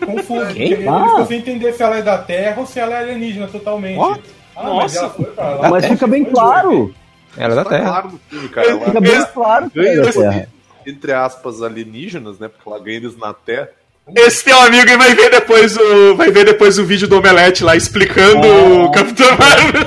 Confuso. 0.05 0.47
Quem? 0.53 0.61
Ele, 0.71 0.73
ele 0.75 0.87
Ah. 0.87 1.03
ficou 1.09 1.25
sem 1.25 1.37
entender 1.39 1.73
se 1.73 1.83
ela 1.83 1.97
é 1.97 2.01
da 2.01 2.17
Terra 2.17 2.61
ou 2.61 2.65
se 2.65 2.79
ela 2.79 2.95
é 2.95 2.99
alienígena 2.99 3.47
totalmente. 3.47 3.99
Ó. 3.99 4.17
Ah, 4.55 4.63
Nossa. 4.63 5.13
mas. 5.61 5.71
Mas 5.71 5.85
fica 5.87 6.07
bem 6.07 6.23
claro. 6.23 6.95
Ela 7.37 7.51
é 7.51 7.55
da 7.57 7.63
Tá 7.65 7.69
Terra. 7.71 7.83
claro 7.83 8.19
filme, 8.29 8.47
cara. 8.49 8.79
Fica 8.79 9.01
bem 9.01 9.25
claro 9.33 9.69
que 9.69 9.79
é 9.79 9.95
ganha 9.95 10.47
entre 10.87 11.11
aspas, 11.11 11.61
alienígenas, 11.63 12.37
né? 12.39 12.47
Porque 12.47 12.69
ela 12.69 12.79
ganha 12.79 12.97
eles 12.97 13.17
na 13.17 13.33
Terra. 13.33 13.69
Esse 14.15 14.43
teu 14.43 14.59
amigo 14.61 14.97
vai 14.97 15.15
ver 15.15 15.31
depois 15.31 15.75
o, 15.77 16.15
vai 16.15 16.29
ver 16.29 16.45
depois 16.45 16.77
o 16.77 16.85
vídeo 16.85 17.07
do 17.07 17.17
Omelete 17.17 17.63
lá 17.63 17.75
explicando 17.75 18.45
Ah. 18.47 18.83
o 18.85 18.91
Capitão 18.91 19.27
Marvel. 19.37 19.81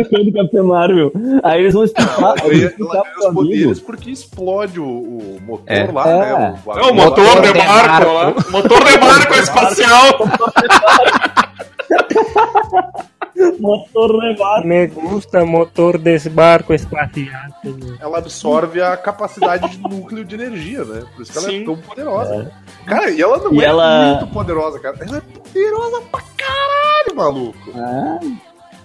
Explicando 0.00 0.32
Capitão 0.32 0.64
Marvel. 0.66 1.12
Aí 1.44 1.60
eles 1.60 1.74
vão 1.74 1.84
explicar, 1.84 2.34
eles 2.44 2.60
vão 2.60 2.68
explicar 2.68 2.96
ela 2.96 3.28
os 3.28 3.34
poderes 3.34 3.80
porque 3.80 4.10
explode 4.10 4.80
o, 4.80 4.84
o 4.84 5.38
motor 5.46 5.64
É. 5.72 5.90
lá, 5.92 6.08
É. 6.08 6.18
né? 6.18 6.60
O, 6.66 6.72
É 6.72 6.82
o 6.82 6.94
motor 6.94 7.40
de 7.40 7.52
barco 7.52 8.12
lá. 8.12 8.34
Motor 8.50 8.84
de 8.84 8.98
barco 8.98 9.34
espacial. 9.34 10.18
Motor 13.58 14.16
levado. 14.16 14.66
Me 14.66 14.86
gusta 14.86 15.44
motor 15.44 15.98
desse 15.98 16.28
barco 16.30 16.72
espacial. 16.74 17.50
Ela 18.00 18.18
absorve 18.18 18.80
a 18.80 18.96
capacidade 18.96 19.68
de 19.70 19.78
núcleo 19.80 20.24
de 20.24 20.34
energia, 20.34 20.84
né? 20.84 21.02
Por 21.14 21.22
isso 21.22 21.32
que 21.32 21.38
ela 21.38 21.48
Sim. 21.48 21.62
é 21.62 21.64
tão 21.64 21.76
poderosa. 21.76 22.52
Cara, 22.86 23.10
e 23.10 23.20
ela 23.20 23.38
não 23.38 23.52
E 23.54 23.60
é 23.60 23.64
ela- 23.64 24.06
muito 24.20 24.26
poderosa, 24.32 24.78
cara. 24.78 24.96
Ela 25.00 25.18
é 25.18 25.20
poderosa 25.20 26.00
pra 26.10 26.20
caralho, 26.36 27.16
maluco. 27.16 27.70
Ah. 27.74 28.18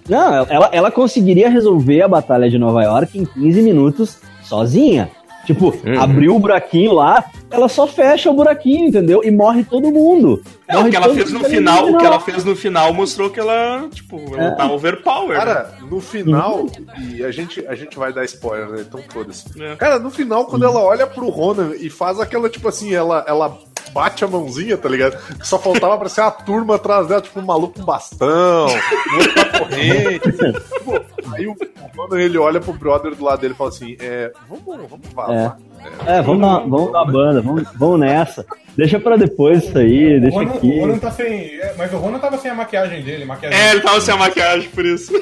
Não, 0.08 0.46
ela, 0.48 0.70
ela 0.72 0.90
conseguiria 0.90 1.50
resolver 1.50 2.00
a 2.02 2.08
Batalha 2.08 2.48
de 2.48 2.58
Nova 2.58 2.82
York 2.82 3.18
em 3.18 3.24
15 3.26 3.60
minutos 3.62 4.18
sozinha. 4.42 5.10
Tipo, 5.48 5.74
Uhum. 5.82 5.98
abriu 5.98 6.36
o 6.36 6.38
buraquinho 6.38 6.92
lá, 6.92 7.24
ela 7.50 7.70
só 7.70 7.86
fecha 7.86 8.30
o 8.30 8.34
buraquinho, 8.34 8.88
entendeu? 8.88 9.22
E 9.24 9.30
morre 9.30 9.64
todo 9.64 9.90
mundo. 9.90 10.42
É, 10.68 10.74
o 10.76 10.80
Morre 10.80 10.90
que 10.90 10.96
ela 10.98 11.14
fez 11.14 11.32
no 11.32 11.42
final, 11.42 11.88
o 11.90 11.96
que 11.96 12.04
ela 12.04 12.20
fez 12.20 12.44
no 12.44 12.54
final 12.54 12.92
mostrou 12.92 13.30
que 13.30 13.40
ela, 13.40 13.88
tipo, 13.90 14.20
ela 14.34 14.48
É. 14.48 14.50
tá 14.50 14.70
overpower. 14.70 15.30
né? 15.30 15.36
Cara, 15.42 15.74
no 15.90 16.02
final, 16.02 16.66
e 17.10 17.24
a 17.24 17.30
gente, 17.30 17.66
a 17.66 17.74
gente 17.74 17.98
vai 17.98 18.12
dar 18.12 18.26
spoiler, 18.26 18.68
né? 18.68 18.84
Então 18.86 19.00
foda-se. 19.08 19.46
É. 19.58 19.74
Cara, 19.76 19.98
no 19.98 20.10
final, 20.10 20.44
quando 20.44 20.66
ela 20.66 20.80
olha 20.84 21.06
pro 21.06 21.30
Ronan 21.30 21.72
e 21.80 21.88
faz 21.88 22.20
aquela, 22.20 22.50
tipo 22.50 22.68
assim, 22.68 22.94
ela, 22.94 23.24
ela 23.26 23.58
bate 23.92 24.24
a 24.24 24.28
mãozinha, 24.28 24.76
tá 24.76 24.88
ligado? 24.88 25.16
Que 25.38 25.46
só 25.46 25.58
faltava 25.58 25.96
pra 25.98 26.08
ser 26.08 26.20
a 26.22 26.30
turma 26.30 26.76
atrás 26.76 27.06
dela, 27.08 27.20
tipo, 27.20 27.38
um 27.40 27.44
maluco 27.44 27.78
com 27.80 27.84
bastão, 27.84 28.66
um 28.66 29.58
corrente. 29.58 30.32
Tipo, 30.32 31.00
aí 31.34 31.46
o 31.46 31.56
Ronan, 31.96 32.20
ele 32.20 32.38
olha 32.38 32.60
pro 32.60 32.72
brother 32.72 33.14
do 33.14 33.24
lado 33.24 33.40
dele 33.40 33.54
e 33.54 33.56
fala 33.56 33.70
assim, 33.70 33.96
é, 34.00 34.30
vamos, 34.48 34.64
vamos 34.88 35.08
vazar. 35.14 35.58
É, 36.06 36.22
vamos 36.22 36.40
dar, 36.40 36.58
vamos 36.60 36.92
dar 36.92 37.04
banda, 37.04 37.40
vamos, 37.40 37.64
vamos 37.74 38.00
nessa. 38.00 38.44
Deixa 38.76 39.00
pra 39.00 39.16
depois 39.16 39.64
isso 39.64 39.76
aí, 39.78 40.18
O 40.18 40.20
deixa 40.20 40.38
Ronan, 40.38 40.54
aqui. 40.54 40.68
o 40.70 40.80
Ronan 40.80 40.98
tá 40.98 41.10
sem. 41.10 41.26
é, 41.60 41.74
Mas 41.76 41.92
o 41.92 41.96
Ronan 41.96 42.18
tava 42.18 42.38
sem 42.38 42.50
a 42.50 42.54
maquiagem 42.54 43.02
dele. 43.02 43.24
Maquiagem 43.24 43.58
É, 43.58 43.72
ele 43.72 43.80
tava 43.80 44.00
sem 44.00 44.14
a 44.14 44.16
maquiagem, 44.16 44.68
por 44.70 44.84
isso. 44.84 45.12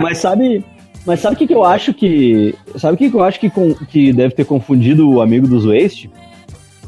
Mas 0.00 0.18
sabe, 0.18 0.64
mas 1.06 1.20
sabe 1.20 1.36
o 1.36 1.38
que, 1.38 1.46
que 1.46 1.54
eu 1.54 1.64
acho 1.64 1.92
que. 1.92 2.54
Sabe 2.78 2.94
o 2.94 2.96
que, 2.96 3.10
que 3.10 3.16
eu 3.16 3.22
acho 3.22 3.38
que, 3.38 3.50
com- 3.50 3.74
que 3.74 4.12
deve 4.12 4.34
ter 4.34 4.44
confundido 4.44 5.08
o 5.08 5.20
amigo 5.20 5.46
dos 5.46 5.64
Waste? 5.66 6.10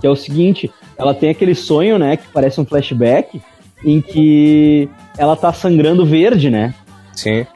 Que 0.01 0.07
é 0.07 0.11
o 0.11 0.17
seguinte, 0.17 0.71
ela 0.97 1.13
tem 1.15 1.31
aquele 1.31 1.55
sonho, 1.55 1.99
né, 1.99 2.17
que 2.17 2.29
parece 2.33 2.61
um 2.61 2.65
flashback, 2.65 3.41
em 3.85 4.01
que 4.01 4.89
ela 5.17 5.37
tá 5.37 5.53
sangrando 5.53 6.05
verde, 6.07 6.51
né? 6.51 6.75
Sim. 7.15 7.47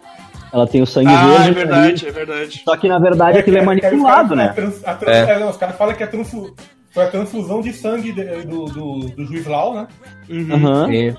Ela 0.53 0.67
tem 0.67 0.83
o 0.83 0.87
sangue 0.87 1.09
Ah, 1.13 1.25
verde. 1.27 1.39
é 1.41 1.45
ali. 1.47 1.55
verdade, 1.55 2.07
é 2.09 2.11
verdade. 2.11 2.63
Só 2.65 2.77
que 2.77 2.89
na 2.89 2.99
verdade 2.99 3.39
aquilo 3.39 3.57
é 3.57 3.61
que- 3.61 3.81
que 3.81 3.87
aí 3.87 3.95
os 3.95 4.01
manipulado, 4.03 4.37
né? 4.37 4.49
trans- 4.55 4.81
trans- 4.81 5.29
é, 5.29 5.39
não, 5.39 5.49
os 5.51 5.57
caras 5.57 5.77
falam 5.77 5.95
que 5.95 6.03
é 6.03 6.07
transfu- 6.07 6.55
foi 6.91 7.05
a 7.05 7.07
transfusão 7.07 7.61
de 7.63 7.73
sangue 7.73 8.13
de- 8.13 8.25
do, 8.45 8.65
do, 8.67 8.99
do 9.17 9.25
juiz 9.27 9.47
Lau, 9.47 9.75
né? 9.75 9.87
Uhum. 10.29 10.55
Aham. 10.55 10.87
Sim. 10.89 11.17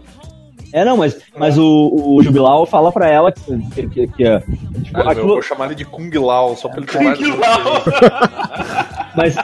É, 0.71 0.83
não, 0.83 0.97
mas, 0.97 1.15
mas 1.37 1.55
o, 1.55 2.15
o 2.15 2.23
Jubilau 2.23 2.65
fala 2.65 2.91
pra 2.91 3.07
ela 3.07 3.31
que, 3.31 3.41
que, 3.75 3.87
que, 3.89 4.07
que, 4.07 4.23
é, 4.23 4.39
tipo, 4.39 4.91
Cara, 4.91 5.05
eu 5.05 5.11
aquilo, 5.11 5.27
vou 5.27 5.41
chamar 5.43 5.65
ele 5.67 5.75
de 5.75 5.85
Kung 5.85 6.09
Lao, 6.17 6.55
só 6.57 6.67
pra 6.67 6.77
ele 6.79 6.87
ter 6.87 6.99
mais... 6.99 7.19
Kung 7.19 7.37
Lao. 7.37 7.83
Mas, 9.15 9.35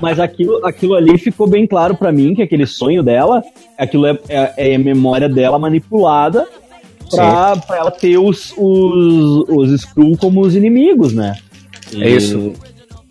mas 0.00 0.18
aquilo, 0.20 0.64
aquilo 0.66 0.94
ali 0.94 1.18
ficou 1.18 1.46
bem 1.46 1.66
claro 1.66 1.94
pra 1.96 2.10
mim 2.12 2.34
que 2.34 2.42
aquele 2.42 2.66
sonho 2.66 3.02
dela, 3.02 3.42
aquilo 3.76 4.06
é, 4.06 4.18
é, 4.28 4.74
é 4.74 4.78
memória 4.78 5.28
dela 5.28 5.58
manipulada 5.58 6.46
pra, 7.10 7.56
pra 7.56 7.76
ela 7.76 7.90
ter 7.90 8.18
os, 8.18 8.52
os, 8.56 9.44
os 9.48 9.70
Skrull 9.72 10.16
como 10.16 10.40
os 10.40 10.54
inimigos, 10.54 11.12
né? 11.12 11.36
E- 11.92 12.02
É 12.02 12.08
isso. 12.10 12.52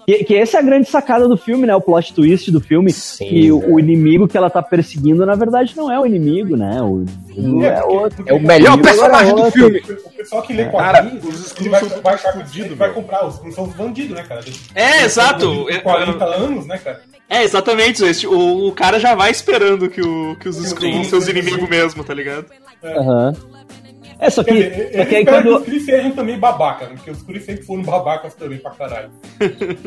Que, 0.07 0.23
que 0.23 0.35
essa 0.35 0.55
é 0.55 0.59
a 0.61 0.63
grande 0.63 0.89
sacada 0.89 1.27
do 1.27 1.35
filme, 1.35 1.67
né? 1.67 1.75
O 1.75 1.81
plot 1.81 2.13
twist 2.13 2.49
do 2.49 2.61
filme. 2.61 2.93
Sim, 2.93 3.27
que 3.27 3.51
o, 3.51 3.73
o 3.73 3.77
inimigo 3.77 4.25
que 4.25 4.37
ela 4.37 4.49
tá 4.49 4.61
perseguindo, 4.63 5.25
na 5.25 5.35
verdade, 5.35 5.75
não 5.75 5.91
é 5.91 5.99
o 5.99 6.05
inimigo, 6.05 6.55
né? 6.55 6.81
O 6.81 7.03
inimigo 7.35 7.65
é, 7.65 7.71
porque- 7.81 7.93
outro. 7.93 8.23
É 8.25 8.33
o 8.33 8.39
melhor 8.39 8.73
Inimigo 8.77 8.83
personagem 8.83 9.35
do 9.35 9.51
filme. 9.51 9.79
O 10.05 10.09
pessoal 10.11 10.41
que 10.43 10.53
lê 10.53 10.63
Cara, 10.65 11.01
quadrinhos, 11.01 11.25
os 11.25 11.33
ele 11.35 11.43
Skrulls 11.45 11.71
vai, 11.71 11.79
são 11.81 11.89
vai, 12.01 12.43
tudo 12.45 12.75
vai, 12.77 12.93
comprar, 12.93 13.25
os 13.27 13.33
Skrulls 13.33 13.55
são 13.55 13.63
os 13.65 13.73
bandidos, 13.73 14.15
né, 14.15 14.23
cara? 14.23 14.41
É, 14.73 15.03
exato. 15.03 15.45
Bandido 15.49 15.71
de 15.73 15.79
40 15.81 16.25
anos, 16.25 16.65
né, 16.65 16.77
cara? 16.77 17.01
É, 17.29 17.43
exatamente. 17.43 18.01
esse- 18.05 18.25
O, 18.27 18.67
o 18.69 18.71
cara 18.71 18.99
já 19.01 19.13
vai 19.13 19.29
esperando 19.29 19.89
que, 19.89 20.01
o, 20.01 20.37
que 20.39 20.47
os 20.47 20.57
Skrulls 20.57 21.07
são 21.09 21.19
seus 21.19 21.27
inimigos 21.27 21.67
mesmo, 21.69 22.01
tá 22.05 22.13
ligado? 22.13 22.45
Aham. 22.81 23.33
É, 24.19 24.29
só 24.31 24.43
que, 24.43 24.51
dizer, 24.51 24.91
só 24.97 25.05
que 25.05 25.15
aí 25.15 25.25
que 25.25 25.31
quando, 25.31 25.57
os 25.57 25.85
sejam 25.85 26.11
também 26.11 26.39
babaca, 26.39 26.85
né? 26.87 26.93
Porque 26.95 27.11
os 27.11 27.17
Skrulls 27.19 27.45
sempre 27.45 27.63
foram 27.63 27.83
babacas 27.83 28.33
também 28.33 28.57
pra 28.57 28.71
caralho. 28.71 29.09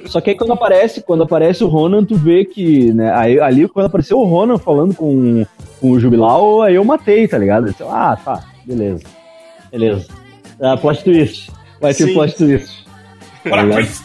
Só 0.07 0.21
que 0.21 0.31
aí 0.31 0.37
quando 0.37 0.53
aparece, 0.53 1.03
quando 1.03 1.25
aparece 1.25 1.65
o 1.65 1.69
Ronan, 1.69 2.05
tu 2.05 2.15
vê 2.15 2.45
que, 2.45 2.93
né, 2.93 3.13
aí, 3.15 3.41
ali 3.41 3.69
quando 3.69 3.87
apareceu 3.87 4.19
o 4.19 4.25
Ronan 4.25 4.57
falando 4.59 4.95
com, 4.95 5.45
com 5.81 5.91
o 5.91 5.99
Jubilau, 5.99 6.63
aí 6.63 6.77
eu 6.77 6.85
matei, 6.85 7.27
tá 7.27 7.37
ligado? 7.39 7.67
Eu 7.67 7.71
disse, 7.73 7.83
ah, 7.83 8.17
tá, 8.25 8.45
beleza. 8.65 9.03
Beleza. 9.73 10.07
Ah, 10.61 10.77
plot 10.77 11.03
twist. 11.03 11.51
Vai 11.81 11.93
ter 11.93 12.05
Sim. 12.05 12.15
plot 12.15 12.37
twist. 12.37 12.85
Tá 13.43 13.63
ligado? 13.63 13.79
Christ! 13.79 14.05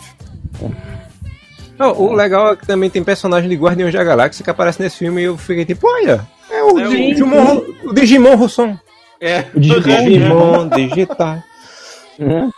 Não, 1.78 1.92
o 2.02 2.14
legal 2.14 2.54
é 2.54 2.56
que 2.56 2.66
também 2.66 2.90
tem 2.90 3.04
personagem 3.04 3.50
de 3.50 3.56
Guardiões 3.56 3.94
da 3.94 4.04
Galáxia 4.04 4.44
que 4.44 4.50
aparece 4.50 4.82
nesse 4.82 4.98
filme 4.98 5.22
e 5.22 5.26
eu 5.26 5.38
fiquei 5.38 5.66
tipo, 5.66 5.86
olha, 5.88 6.26
é 6.50 6.64
o, 6.64 6.80
É 6.80 6.88
o- 6.88 6.90
Digimon, 6.90 7.62
o 7.84 7.94
Digimon 7.94 8.36
Russon. 8.36 8.78
É. 9.26 9.46
O 9.56 9.60
Digimon. 9.60 10.68
Digital. 10.70 11.44
Uhum. 12.20 12.52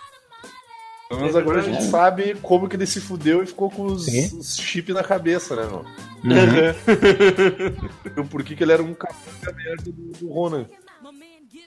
Pelo 1.10 1.22
menos 1.22 1.36
agora 1.38 1.60
a 1.60 1.64
gente 1.64 1.84
sabe 1.84 2.36
como 2.42 2.68
que 2.68 2.76
ele 2.76 2.86
se 2.86 3.00
fudeu 3.00 3.42
e 3.42 3.46
ficou 3.46 3.70
com 3.72 3.84
os, 3.84 4.06
Sim. 4.06 4.38
os 4.38 4.58
chips 4.58 4.94
na 4.94 5.04
cabeça, 5.04 5.56
né, 5.56 5.64
meu? 5.66 5.86
Uhum. 6.26 8.24
E 8.24 8.28
por 8.28 8.44
que 8.44 8.56
que 8.56 8.64
ele 8.64 8.74
era 8.74 8.84
um 8.84 8.94
capanga 8.94 9.54
merda 9.56 9.84
do, 9.86 9.92
do 10.20 10.28
Ronan. 10.34 10.66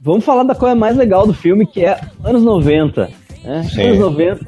Vamos 0.02 0.24
falar 0.24 0.42
da 0.44 0.54
coisa 0.54 0.74
mais 0.74 0.96
legal 0.96 1.26
do 1.26 1.32
filme, 1.34 1.66
que 1.66 1.84
é 1.84 1.98
anos 2.22 2.42
90. 2.42 3.10
Né? 3.42 3.62
Sim. 3.64 3.82
Anos 3.82 3.98
90. 3.98 4.46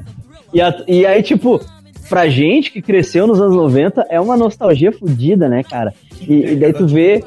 E, 0.53 0.61
a- 0.61 0.83
e 0.87 1.05
aí, 1.05 1.23
tipo, 1.23 1.59
pra 2.07 2.27
gente 2.29 2.71
que 2.71 2.81
cresceu 2.81 3.25
nos 3.25 3.41
anos 3.41 3.55
90, 3.55 4.05
é 4.09 4.19
uma 4.21 4.37
nostalgia 4.37 4.91
fodida, 4.91 5.49
né, 5.49 5.63
cara? 5.63 5.93
E, 6.21 6.51
e 6.51 6.55
daí 6.55 6.71
tu 6.73 6.85
vê. 6.87 7.23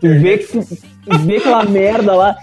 Tu 0.00 0.08
vê 0.20 0.38
que 0.38 0.46
tu 0.46 0.78
vê 1.24 1.36
aquela 1.38 1.64
merda 1.64 2.14
lá. 2.14 2.36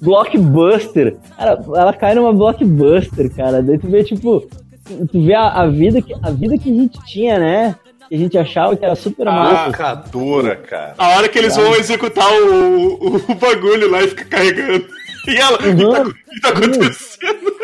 Blockbuster. 0.00 1.16
Cara, 1.36 1.62
ela 1.74 1.92
cai 1.92 2.14
numa 2.14 2.32
blockbuster, 2.32 3.34
cara. 3.34 3.62
Daí 3.62 3.78
tu 3.78 3.88
vê, 3.88 4.04
tipo. 4.04 4.46
Tu 5.10 5.24
vê 5.24 5.34
a, 5.34 5.48
a 5.48 5.66
vida, 5.66 6.02
que, 6.02 6.12
a 6.22 6.30
vida 6.30 6.58
que 6.58 6.70
a 6.70 6.74
gente 6.74 6.98
tinha, 7.06 7.38
né? 7.38 7.74
Que 8.08 8.14
a 8.14 8.18
gente 8.18 8.36
achava 8.36 8.76
que 8.76 8.84
era 8.84 8.94
super 8.94 9.24
massa. 9.24 9.62
Provocadora, 9.72 10.56
cara. 10.56 10.94
A 10.98 11.08
hora 11.16 11.28
que 11.28 11.38
eles 11.38 11.56
vão 11.56 11.74
executar 11.74 12.30
o, 12.30 12.94
o, 12.94 13.16
o 13.16 13.34
bagulho 13.34 13.90
lá 13.90 14.02
e 14.02 14.08
fica 14.08 14.24
carregando. 14.24 14.86
E 15.26 15.36
ela, 15.38 15.56
o 15.56 15.58
que 15.62 15.74
tá- 15.90 16.02
Uhum. 16.02 16.08
o 16.10 16.12
que 16.12 16.40
tá 16.42 16.48
acontecendo? 16.50 17.54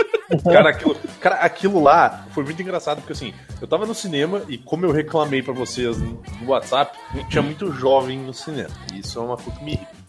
Cara, 0.51 0.71
aquilo, 0.71 0.97
cara, 1.21 1.35
aquilo 1.41 1.83
lá 1.83 2.25
foi 2.31 2.43
muito 2.43 2.63
engraçado, 2.63 2.99
porque 3.03 3.13
assim, 3.13 3.35
eu 3.61 3.69
tava 3.69 3.85
no 3.85 3.95
cinema 3.95 4.41
e 4.49 4.57
como 4.57 4.87
eu 4.87 4.91
reclamei 4.91 5.43
pra 5.43 5.53
vocês 5.53 5.99
no 5.99 6.19
WhatsApp, 6.47 6.97
tinha 7.29 7.43
muito 7.43 7.71
jovem 7.71 8.19
no 8.19 8.33
cinema. 8.33 8.71
E 8.95 9.01
isso 9.01 9.19
é 9.19 9.23
uma 9.23 9.37
coisa 9.37 9.59
que 9.59 9.63
me 9.67 9.73
irrita. 9.73 10.00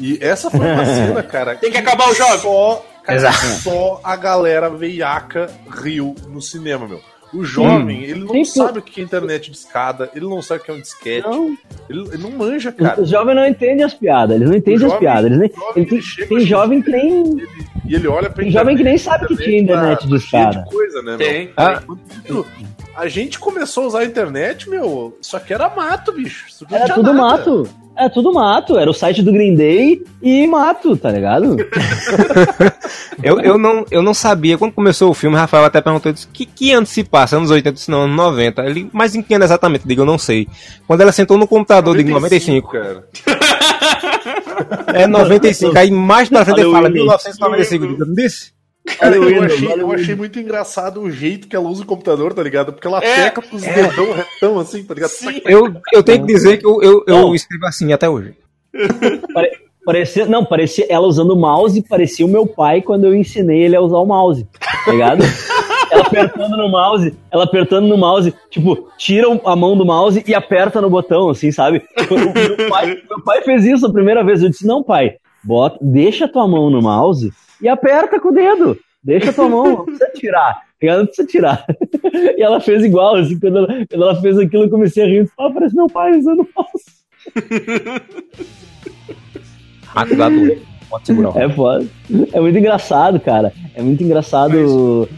E 0.00 0.18
essa 0.20 0.50
foi 0.50 0.60
uma 0.60 0.84
cena, 0.84 1.22
cara. 1.24 1.54
Tem 1.56 1.70
que 1.70 1.78
acabar 1.78 2.08
o 2.10 2.14
jogo. 2.14 2.38
Só, 2.38 2.86
cara, 3.02 3.16
Exato. 3.18 3.36
só 3.62 4.00
a 4.04 4.16
galera 4.16 4.68
veiaca 4.70 5.48
riu 5.82 6.14
no 6.28 6.40
cinema, 6.42 6.86
meu. 6.86 7.00
O 7.34 7.44
jovem, 7.44 8.04
ele 8.04 8.20
não 8.20 8.32
Sim, 8.32 8.44
sabe 8.44 8.78
o 8.78 8.82
que 8.82 9.00
é 9.00 9.04
internet 9.04 9.50
de 9.50 9.56
escada, 9.56 10.08
ele 10.14 10.24
não 10.26 10.40
sabe 10.40 10.60
o 10.60 10.64
que 10.64 10.70
é 10.70 10.74
um 10.74 10.80
disquete. 10.80 11.26
Não. 11.26 11.56
Ele, 11.90 12.08
ele 12.12 12.22
não 12.22 12.30
manja, 12.30 12.70
cara. 12.70 13.00
Os 13.02 13.10
jovens 13.10 13.34
não 13.34 13.44
entendem 13.46 13.84
as 13.84 13.92
piadas, 13.92 14.36
eles 14.36 14.48
não 14.48 14.56
entendem 14.56 14.74
as 14.76 14.80
jovem- 14.82 14.98
piadas. 14.98 15.24
Eles 15.26 15.38
nem, 15.38 15.50
o 15.50 15.54
jovem, 15.54 15.72
ele 15.82 15.86
tem, 15.86 15.98
ele 15.98 16.26
tem 16.28 16.36
assim, 16.38 16.46
jovem 16.46 16.82
que 16.82 16.90
nem. 16.90 17.36
E 17.84 17.94
ele 17.94 18.06
olha 18.08 18.30
pra 18.30 18.42
Tem 18.44 18.52
jovem 18.52 18.76
que 18.76 18.84
nem 18.84 18.94
internet, 18.94 19.20
sabe 19.20 19.36
que 19.36 19.42
tinha 19.44 19.60
internet 19.60 19.98
tá- 20.00 20.06
de 20.06 20.12
tá 20.12 20.18
cheio 20.18 20.48
escada. 20.48 20.64
de 20.64 20.70
coisa, 20.70 21.02
né, 21.02 21.08
meu? 21.16 21.18
Tem. 21.18 21.50
Ah, 21.56 21.82
A 22.94 23.08
gente 23.08 23.38
começou 23.38 23.84
a 23.84 23.86
usar 23.88 23.98
a 24.00 24.04
internet, 24.04 24.70
meu, 24.70 25.18
isso 25.20 25.36
aqui 25.36 25.52
era 25.52 25.68
mato, 25.68 26.12
bicho. 26.12 26.46
Isso 26.48 26.64
aqui 26.64 26.72
não 26.74 26.80
Era 26.80 26.94
tudo 26.94 27.12
nada. 27.12 27.36
mato. 27.38 27.68
Era 27.96 28.10
tudo 28.10 28.32
mato. 28.32 28.76
Era 28.76 28.90
o 28.90 28.94
site 28.94 29.22
do 29.22 29.32
Green 29.32 29.54
Day 29.54 30.04
e 30.22 30.46
mato, 30.46 30.96
tá 30.96 31.10
ligado? 31.10 31.56
Eu, 33.22 33.40
eu, 33.40 33.58
não, 33.58 33.84
eu 33.90 34.02
não 34.02 34.12
sabia. 34.12 34.58
Quando 34.58 34.72
começou 34.72 35.10
o 35.10 35.14
filme, 35.14 35.36
Rafael 35.36 35.64
até 35.64 35.80
perguntou: 35.80 36.12
disse, 36.12 36.28
que, 36.28 36.44
que 36.44 36.72
ano 36.72 36.86
se 36.86 37.02
passa? 37.02 37.36
Anos 37.36 37.50
80? 37.50 37.68
Eu 37.68 37.72
disse, 37.72 37.90
não, 37.90 38.02
anos 38.02 38.16
90. 38.16 38.62
Ele, 38.62 38.90
mas 38.92 39.14
em 39.14 39.22
que 39.22 39.34
ano 39.34 39.44
exatamente? 39.44 39.84
Eu 39.84 39.88
digo, 39.88 40.02
eu 40.02 40.06
não 40.06 40.18
sei. 40.18 40.46
Quando 40.86 41.00
ela 41.00 41.12
sentou 41.12 41.38
no 41.38 41.48
computador, 41.48 41.96
eu 41.96 42.02
digo 42.02 42.10
95. 42.10 42.70
cara. 42.70 43.08
É 44.94 45.06
95. 45.06 45.76
Aí 45.76 45.90
mais 45.90 46.28
pra 46.28 46.44
frente 46.44 46.60
ele 46.60 46.70
fala 46.70 46.88
Halloween. 46.88 46.94
1995. 46.94 47.84
Eu 47.84 47.88
digo, 47.88 48.02
eu 48.02 48.06
não 48.06 48.14
disse? 48.14 48.55
Cara, 48.98 49.16
eu 49.16 49.42
achei, 49.42 49.72
eu 49.72 49.92
achei 49.92 50.14
muito 50.14 50.38
engraçado 50.38 51.00
o 51.00 51.10
jeito 51.10 51.48
que 51.48 51.56
ela 51.56 51.68
usa 51.68 51.82
o 51.82 51.86
computador, 51.86 52.32
tá 52.32 52.42
ligado? 52.42 52.72
Porque 52.72 52.86
ela 52.86 52.98
É, 53.02 53.24
teca 53.24 53.42
com 53.42 53.56
os 53.56 53.62
dedão 53.62 54.12
retão 54.12 54.58
assim, 54.58 54.84
tá 54.84 54.94
ligado? 54.94 55.10
Eu, 55.44 55.74
eu 55.92 56.02
tenho 56.02 56.20
que 56.24 56.32
dizer 56.32 56.58
que 56.58 56.66
eu, 56.66 56.80
eu, 56.82 57.04
eu 57.06 57.34
escrevo 57.34 57.66
assim 57.66 57.92
até 57.92 58.08
hoje. 58.08 58.34
Pare- 59.32 59.66
Parecia, 59.84 60.26
não, 60.26 60.44
parecia 60.44 60.84
ela 60.88 61.06
usando 61.06 61.30
o 61.30 61.36
mouse, 61.36 61.80
parecia 61.88 62.26
o 62.26 62.28
meu 62.28 62.44
pai 62.44 62.82
quando 62.82 63.04
eu 63.04 63.14
ensinei 63.14 63.62
ele 63.62 63.76
a 63.76 63.80
usar 63.80 63.98
o 63.98 64.04
mouse, 64.04 64.44
tá 64.84 64.90
ligado? 64.90 65.22
ela 65.92 66.02
apertando 66.02 66.56
no 66.56 66.68
mouse, 66.68 67.14
ela 67.30 67.44
apertando 67.44 67.86
no 67.86 67.96
mouse, 67.96 68.34
tipo, 68.50 68.88
tira 68.98 69.28
a 69.44 69.54
mão 69.54 69.78
do 69.78 69.86
mouse 69.86 70.24
e 70.26 70.34
aperta 70.34 70.80
no 70.80 70.90
botão, 70.90 71.28
assim, 71.28 71.52
sabe? 71.52 71.82
Meu 72.58 72.68
pai, 72.68 73.00
meu 73.08 73.22
pai 73.22 73.42
fez 73.42 73.64
isso 73.64 73.86
a 73.86 73.92
primeira 73.92 74.24
vez, 74.24 74.42
eu 74.42 74.48
disse, 74.48 74.66
não, 74.66 74.82
pai, 74.82 75.18
bota, 75.46 75.78
deixa 75.80 76.24
a 76.24 76.28
tua 76.28 76.46
mão 76.46 76.68
no 76.70 76.82
mouse 76.82 77.32
e 77.60 77.68
aperta 77.68 78.20
com 78.20 78.28
o 78.28 78.32
dedo, 78.32 78.78
deixa 79.02 79.30
a 79.30 79.32
tua 79.32 79.48
mão, 79.48 79.64
não 79.64 79.84
precisa 79.84 80.10
tirar, 80.14 80.62
ligado? 80.80 80.98
Não 80.98 81.06
precisa 81.06 81.28
tirar. 81.28 81.64
E 82.36 82.42
ela 82.42 82.60
fez 82.60 82.84
igual, 82.84 83.16
assim, 83.16 83.38
quando 83.38 83.58
ela, 83.58 83.66
quando 83.66 84.02
ela 84.02 84.20
fez 84.20 84.38
aquilo, 84.38 84.64
eu 84.64 84.70
comecei 84.70 85.02
a 85.02 85.06
rir, 85.06 85.24
disse, 85.24 85.34
ah, 85.38 85.50
parece 85.52 85.74
meu 85.74 85.86
pai 85.86 86.16
usando 86.16 86.40
o 86.40 86.48
mouse. 86.54 86.84
Da 90.16 90.28
doente. 90.28 90.62
Pode 90.90 91.06
segurar. 91.06 91.36
É 91.36 91.48
foda. 91.48 91.86
É 92.32 92.40
muito 92.40 92.58
engraçado, 92.58 93.18
cara. 93.18 93.52
É 93.74 93.82
muito 93.82 94.02
engraçado. 94.02 95.08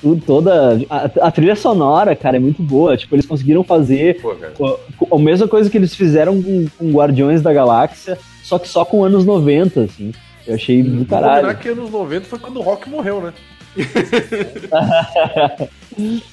tudo, 0.00 0.22
toda. 0.24 0.80
A, 0.88 1.28
a 1.28 1.30
trilha 1.30 1.54
sonora, 1.54 2.16
cara, 2.16 2.36
é 2.36 2.40
muito 2.40 2.62
boa. 2.62 2.96
Tipo, 2.96 3.14
eles 3.14 3.26
conseguiram 3.26 3.62
fazer 3.62 4.20
Pô, 4.56 4.78
a, 5.10 5.16
a 5.16 5.18
mesma 5.18 5.46
coisa 5.46 5.70
que 5.70 5.76
eles 5.76 5.94
fizeram 5.94 6.42
com, 6.42 6.66
com 6.78 6.90
Guardiões 6.90 7.42
da 7.42 7.52
Galáxia, 7.52 8.18
só 8.52 8.58
que 8.58 8.68
só 8.68 8.84
com 8.84 9.02
anos 9.02 9.24
90, 9.24 9.80
assim. 9.84 10.12
Eu 10.46 10.56
achei 10.56 10.82
do 10.82 11.06
caralho. 11.06 11.36
combinar 11.46 11.54
que 11.54 11.68
anos 11.70 11.90
90 11.90 12.26
foi 12.26 12.38
quando 12.38 12.58
o 12.58 12.62
Rock 12.62 12.86
morreu, 12.90 13.22
né? 13.22 13.32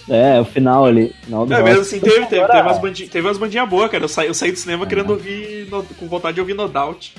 É, 0.10 0.40
o 0.40 0.46
final 0.46 0.86
ali. 0.86 1.14
Final 1.24 1.46
do 1.46 1.54
É 1.54 1.58
rock. 1.58 1.70
mesmo 1.70 1.82
assim, 1.82 2.00
teve, 2.00 2.26
teve, 2.28 2.46
teve 2.48 2.62
umas 2.62 2.80
bandinhas, 2.80 3.12
teve 3.12 3.28
umas 3.28 3.38
bandinhas 3.38 3.70
boas, 3.70 3.92
cara. 3.92 4.04
Eu 4.04 4.08
saí, 4.08 4.28
eu 4.28 4.34
saí 4.34 4.52
do 4.52 4.58
cinema 4.58 4.86
querendo 4.86 5.10
ouvir, 5.12 5.68
no- 5.70 5.84
com 5.84 6.08
vontade 6.08 6.36
de 6.36 6.40
ouvir 6.42 6.54
No 6.54 6.68
Doubt. 6.68 7.14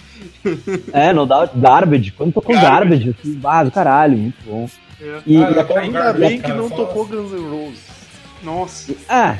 É, 0.92 1.12
no 1.12 1.26
Doubt, 1.26 1.52
Garbage. 1.56 2.10
Quando 2.12 2.32
tocou 2.32 2.54
Garbage. 2.54 3.04
Garbage, 3.04 3.16
assim, 3.20 3.40
ah, 3.44 3.64
do 3.64 3.70
caralho, 3.70 4.16
muito 4.16 4.36
bom. 4.46 4.68
É. 5.00 5.18
E, 5.26 5.36
Ah, 5.36 5.50
e 5.50 5.78
Ainda 5.78 6.12
bem 6.14 6.36
que 6.40 6.48
cara, 6.48 6.54
não 6.54 6.70
tocou 6.70 7.06
Guns 7.06 7.30
N' 7.32 7.48
Roses. 7.50 7.89
Nossa, 8.42 8.94
ah, 9.08 9.36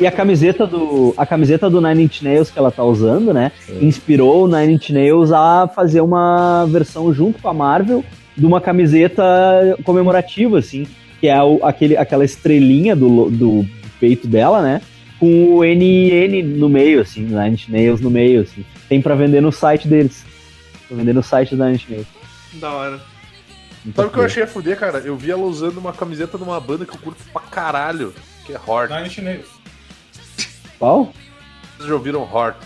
E 0.00 0.06
a 0.06 0.10
camiseta 0.10 0.66
do 0.66 1.14
a 1.16 1.24
camiseta 1.24 1.70
do 1.70 1.80
Nine 1.80 2.04
Inch 2.04 2.22
Nails 2.22 2.50
que 2.50 2.58
ela 2.58 2.70
tá 2.70 2.82
usando, 2.82 3.32
né? 3.32 3.52
Inspirou 3.80 4.44
o 4.44 4.48
Nine 4.48 4.74
Inch 4.74 4.90
Nails 4.90 5.30
a 5.32 5.68
fazer 5.68 6.00
uma 6.00 6.66
versão 6.66 7.12
junto 7.12 7.40
com 7.40 7.48
a 7.48 7.54
Marvel 7.54 8.04
de 8.36 8.44
uma 8.44 8.60
camiseta 8.60 9.22
comemorativa, 9.84 10.58
assim, 10.58 10.86
que 11.20 11.28
é 11.28 11.40
o, 11.42 11.60
aquele, 11.62 11.96
aquela 11.96 12.24
estrelinha 12.24 12.96
do, 12.96 13.30
do 13.30 13.66
peito 14.00 14.26
dela, 14.26 14.62
né? 14.62 14.80
Com 15.18 15.56
o 15.56 15.64
NN 15.64 16.42
no 16.42 16.68
meio, 16.68 17.02
assim, 17.02 17.22
Nine 17.22 17.50
Inch 17.50 17.68
Nails 17.68 18.00
no 18.00 18.10
meio, 18.10 18.42
assim. 18.42 18.64
Tem 18.88 19.00
pra 19.00 19.14
vender 19.14 19.40
no 19.40 19.52
site 19.52 19.86
deles. 19.86 20.24
Pra 20.88 20.96
vender 20.96 21.12
no 21.12 21.22
site 21.22 21.54
do 21.54 21.62
Nine 21.62 21.76
Inch 21.76 21.88
Nails. 21.88 22.06
da 22.54 22.72
hora. 22.72 23.00
Sabe 23.94 24.08
o 24.08 24.10
que 24.10 24.18
eu 24.18 24.24
achei 24.24 24.42
a 24.42 24.46
fuder, 24.46 24.78
cara? 24.78 24.98
Eu 24.98 25.16
vi 25.16 25.30
ela 25.30 25.42
usando 25.42 25.78
uma 25.78 25.92
camiseta 25.92 26.36
de 26.36 26.44
uma 26.44 26.60
banda 26.60 26.84
que 26.84 26.94
eu 26.94 26.98
curto 26.98 27.22
pra 27.32 27.40
caralho, 27.42 28.12
que 28.50 28.56
é 28.56 28.60
Hort. 28.66 28.90
Nine 28.90 29.08
chinês. 29.10 29.46
Qual? 30.78 31.12
Vocês 31.76 31.88
já 31.88 31.94
ouviram 31.94 32.22
Hort? 32.22 32.56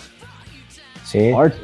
Sim. 1.05 1.33
Hort? 1.35 1.55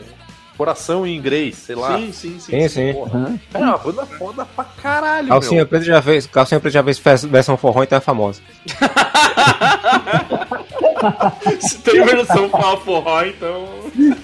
Coração 0.56 1.06
em 1.06 1.16
inglês, 1.16 1.56
sei 1.56 1.74
lá. 1.74 1.96
Sim, 1.96 2.12
sim, 2.12 2.38
sim. 2.38 2.52
Sim, 2.52 2.68
sim. 2.68 2.90
Aham. 2.90 3.40
Cara, 3.50 3.64
é 3.64 3.68
uma 3.68 3.78
banda 3.78 4.04
foda 4.04 4.44
pra 4.44 4.64
caralho, 4.64 5.28
Calcinha 5.28 5.62
meu. 5.62 5.66
Preta 5.66 5.84
já 5.86 6.02
fez, 6.02 6.26
Calcinha 6.26 6.60
Preta 6.60 6.74
já 6.74 6.84
fez 6.84 6.98
versão 7.24 7.56
forró, 7.56 7.82
então 7.82 7.96
é 7.96 8.00
famosa. 8.00 8.42
Se 11.60 11.78
tem 11.78 12.04
versão 12.04 12.50
pra 12.50 12.76
forró, 12.76 13.22
então. 13.22 13.66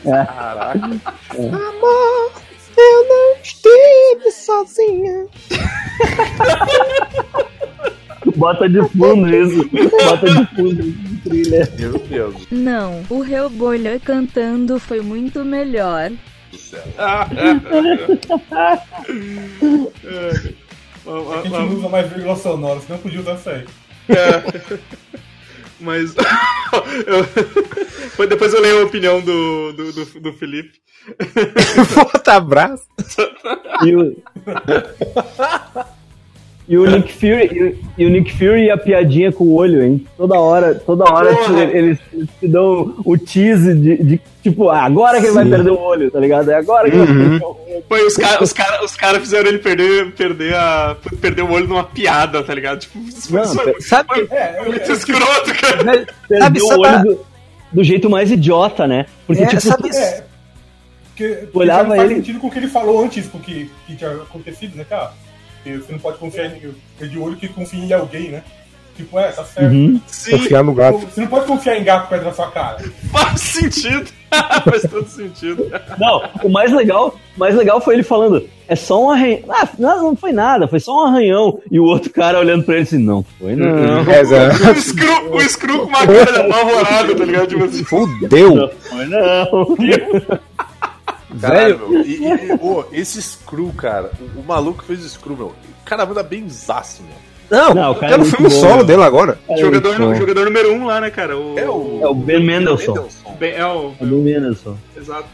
Caraca. 0.04 0.78
Amor, 0.78 2.32
eu 2.76 3.08
não 3.08 3.36
estive 3.42 4.30
sozinha. 4.30 5.26
Bota 8.34 8.68
de 8.68 8.82
fundo 8.88 9.28
isso. 9.28 9.68
Bota 9.70 10.26
de 10.26 10.46
fundo 10.56 10.94
trilha. 11.22 11.72
Meu 11.78 11.96
Deus. 11.98 12.34
Não, 12.50 13.04
o 13.08 13.24
Hellboy 13.24 14.00
cantando 14.00 14.80
foi 14.80 15.00
muito 15.00 15.44
melhor. 15.44 16.10
Ah, 16.98 17.28
A 21.06 21.42
gente 21.42 21.52
não 21.52 21.74
usa 21.76 21.88
mais 21.88 22.08
vírgula 22.10 22.36
sonora, 22.36 22.80
senão 22.80 22.98
podia 22.98 23.20
usar 23.20 23.34
isso 23.34 23.50
aí. 23.50 23.64
É. 24.08 24.78
Mas. 25.80 26.14
eu- 28.18 28.26
Depois 28.26 28.52
eu 28.52 28.60
leio 28.60 28.80
a 28.80 28.84
opinião 28.84 29.20
do, 29.20 29.72
do, 29.72 29.92
do, 29.92 30.20
do 30.20 30.32
Felipe. 30.32 30.72
Forte 31.88 32.30
abraço. 32.30 32.84
E 33.84 33.94
o... 33.94 34.16
e 36.68 36.76
o 36.76 36.84
Nick 36.90 37.12
Fury, 37.12 37.48
e 37.52 37.62
o, 37.62 37.78
e 37.98 38.06
o 38.06 38.10
Nick 38.10 38.32
Fury 38.32 38.64
e 38.64 38.70
a 38.70 38.76
piadinha 38.76 39.30
com 39.30 39.44
o 39.44 39.54
olho, 39.54 39.82
hein? 39.84 40.04
Toda 40.16 40.38
hora, 40.38 40.74
toda 40.74 41.04
hora 41.04 41.30
eles, 41.72 41.98
eles 42.12 42.28
te 42.40 42.48
dão 42.48 42.94
o 43.04 43.16
tease 43.16 43.74
de, 43.74 44.02
de, 44.02 44.20
tipo, 44.42 44.68
ah, 44.68 44.82
agora 44.82 45.20
que 45.20 45.26
ele 45.26 45.34
vai 45.34 45.46
perder 45.48 45.70
o 45.70 45.78
olho, 45.80 46.10
tá 46.10 46.18
ligado? 46.18 46.50
É 46.50 46.54
agora 46.56 46.90
que 46.90 46.96
ele 46.96 47.06
vai 47.06 47.14
perder 47.16 47.42
o 47.44 47.48
olho. 47.48 47.56
Foi, 47.88 48.06
os 48.06 48.16
caras 48.16 48.40
os 48.40 48.52
cara, 48.52 48.84
os 48.84 48.96
cara 48.96 49.20
fizeram 49.20 49.48
ele 49.48 49.58
perder, 49.58 50.10
perder, 50.12 50.54
a, 50.54 50.96
perder 51.20 51.42
o 51.42 51.52
olho 51.52 51.68
numa 51.68 51.84
piada, 51.84 52.42
tá 52.42 52.52
ligado? 52.52 52.80
Tipo, 52.80 52.98
isso 53.00 53.28
foi, 53.28 53.38
Não, 53.38 53.44
isso 53.46 53.54
foi- 53.62 53.80
Sabe, 53.82 54.26
É, 54.30 54.60
eu, 54.60 54.64
muito 54.66 54.90
eu, 54.90 54.96
escroto, 54.96 55.54
cara. 55.60 56.06
Perdeu 56.28 56.40
Sabe, 56.40 56.60
o 56.62 56.66
sabe- 56.66 56.80
olho 56.86 57.02
do, 57.16 57.26
do 57.72 57.84
jeito 57.84 58.10
mais 58.10 58.30
idiota, 58.32 58.88
né? 58.88 59.06
Porque, 59.26 59.42
É, 59.44 59.46
tipo, 59.46 59.60
sabe- 59.62 59.88
é, 59.94 60.24
porque, 61.08 61.28
porque 61.34 61.58
Olhava 61.58 61.82
já 61.82 61.88
não 61.88 61.96
faz 61.96 62.10
ele- 62.10 62.20
sentido 62.20 62.40
com 62.40 62.46
o 62.48 62.50
que 62.50 62.58
ele 62.58 62.68
falou 62.68 63.04
antes, 63.04 63.28
com 63.28 63.38
o 63.38 63.40
que, 63.40 63.70
que 63.86 63.94
tinha 63.94 64.10
acontecido, 64.10 64.74
né, 64.76 64.84
cara? 64.88 65.12
Que 65.66 65.78
você 65.78 65.92
não 65.92 65.98
pode 65.98 66.18
confiar 66.18 66.46
em. 66.46 66.74
É 67.00 67.06
de 67.06 67.18
olho 67.18 67.34
que 67.34 67.48
confia 67.48 67.84
em 67.84 67.92
alguém, 67.92 68.30
né? 68.30 68.44
Tipo, 68.96 69.18
é, 69.18 69.32
tá 69.32 69.44
certo. 69.44 69.72
Uhum. 69.74 70.00
Confiar 70.30 70.62
no 70.62 70.72
gato. 70.72 71.00
Você 71.00 71.20
não 71.20 71.28
pode 71.28 71.46
confiar 71.46 71.76
em 71.76 71.82
gato 71.82 72.08
perto 72.08 72.24
da 72.24 72.32
sua 72.32 72.50
cara. 72.52 72.78
faz 73.10 73.40
sentido. 73.40 74.06
faz 74.64 74.82
todo 74.88 75.08
sentido. 75.08 75.66
Não, 75.98 76.22
o 76.44 76.48
mais 76.48 76.72
legal, 76.72 77.16
o 77.36 77.40
mais 77.40 77.56
legal 77.56 77.80
foi 77.80 77.94
ele 77.94 78.04
falando, 78.04 78.48
é 78.68 78.76
só 78.76 79.04
um 79.04 79.10
arranhão. 79.10 79.40
Ah, 79.48 79.68
não, 79.76 80.02
não 80.04 80.16
foi 80.16 80.32
nada, 80.32 80.68
foi 80.68 80.78
só 80.78 81.02
um 81.02 81.06
arranhão. 81.08 81.60
E 81.68 81.80
o 81.80 81.84
outro 81.84 82.10
cara 82.10 82.38
olhando 82.38 82.64
pra 82.64 82.74
ele 82.74 82.84
assim, 82.84 82.98
não 82.98 83.24
foi 83.38 83.56
não. 83.56 84.08
É, 84.08 84.24
Zé. 84.24 84.48
O 84.48 84.80
Screw, 85.40 85.82
o 85.82 85.82
com 85.82 85.88
uma 85.88 86.06
cara 86.06 86.46
apavorada, 86.46 87.16
tá 87.16 87.24
ligado? 87.24 87.48
Tipo 87.48 87.64
assim, 87.64 87.84
Fudeu. 87.84 88.70
Foi 88.88 89.06
não. 89.06 89.76
Caralho, 91.40 91.78
meu. 91.88 92.00
E, 92.02 92.16
e, 92.16 92.24
e, 92.26 92.52
ô, 92.60 92.84
esse 92.92 93.20
Screw, 93.22 93.72
cara, 93.72 94.10
o, 94.36 94.40
o 94.40 94.44
maluco 94.44 94.80
que 94.80 94.86
fez 94.86 95.04
o 95.04 95.08
Screw, 95.08 95.36
meu. 95.36 95.46
O 95.48 95.84
cara 95.84 96.04
manda 96.06 96.22
bem 96.22 96.48
zaço, 96.48 97.02
meu. 97.02 97.14
Não, 97.48 97.72
Não, 97.74 97.92
o 97.92 97.94
cara 97.94 98.14
é 98.14 98.16
no 98.16 98.24
é 98.24 98.28
filme 98.28 98.48
bom, 98.48 98.54
solo 98.60 98.76
meu. 98.78 98.84
dele 98.86 99.02
agora. 99.04 99.38
jogador, 99.58 99.96
Bom. 99.98 100.14
jogador 100.16 100.44
número 100.46 100.72
um 100.72 100.84
lá, 100.86 101.00
né, 101.00 101.10
cara? 101.10 101.36
O, 101.38 101.56
É 101.58 101.68
o. 101.70 102.00
É 102.02 102.08
o 102.08 102.14
Ben 102.14 102.42
Mendelssohn. 102.44 103.06
Bem- 103.38 103.52
é 103.54 103.64
o. 103.66 103.92
É 104.00 104.04
do 104.04 104.16
Mendelssohn. 104.16 104.74
Exato. 104.96 105.28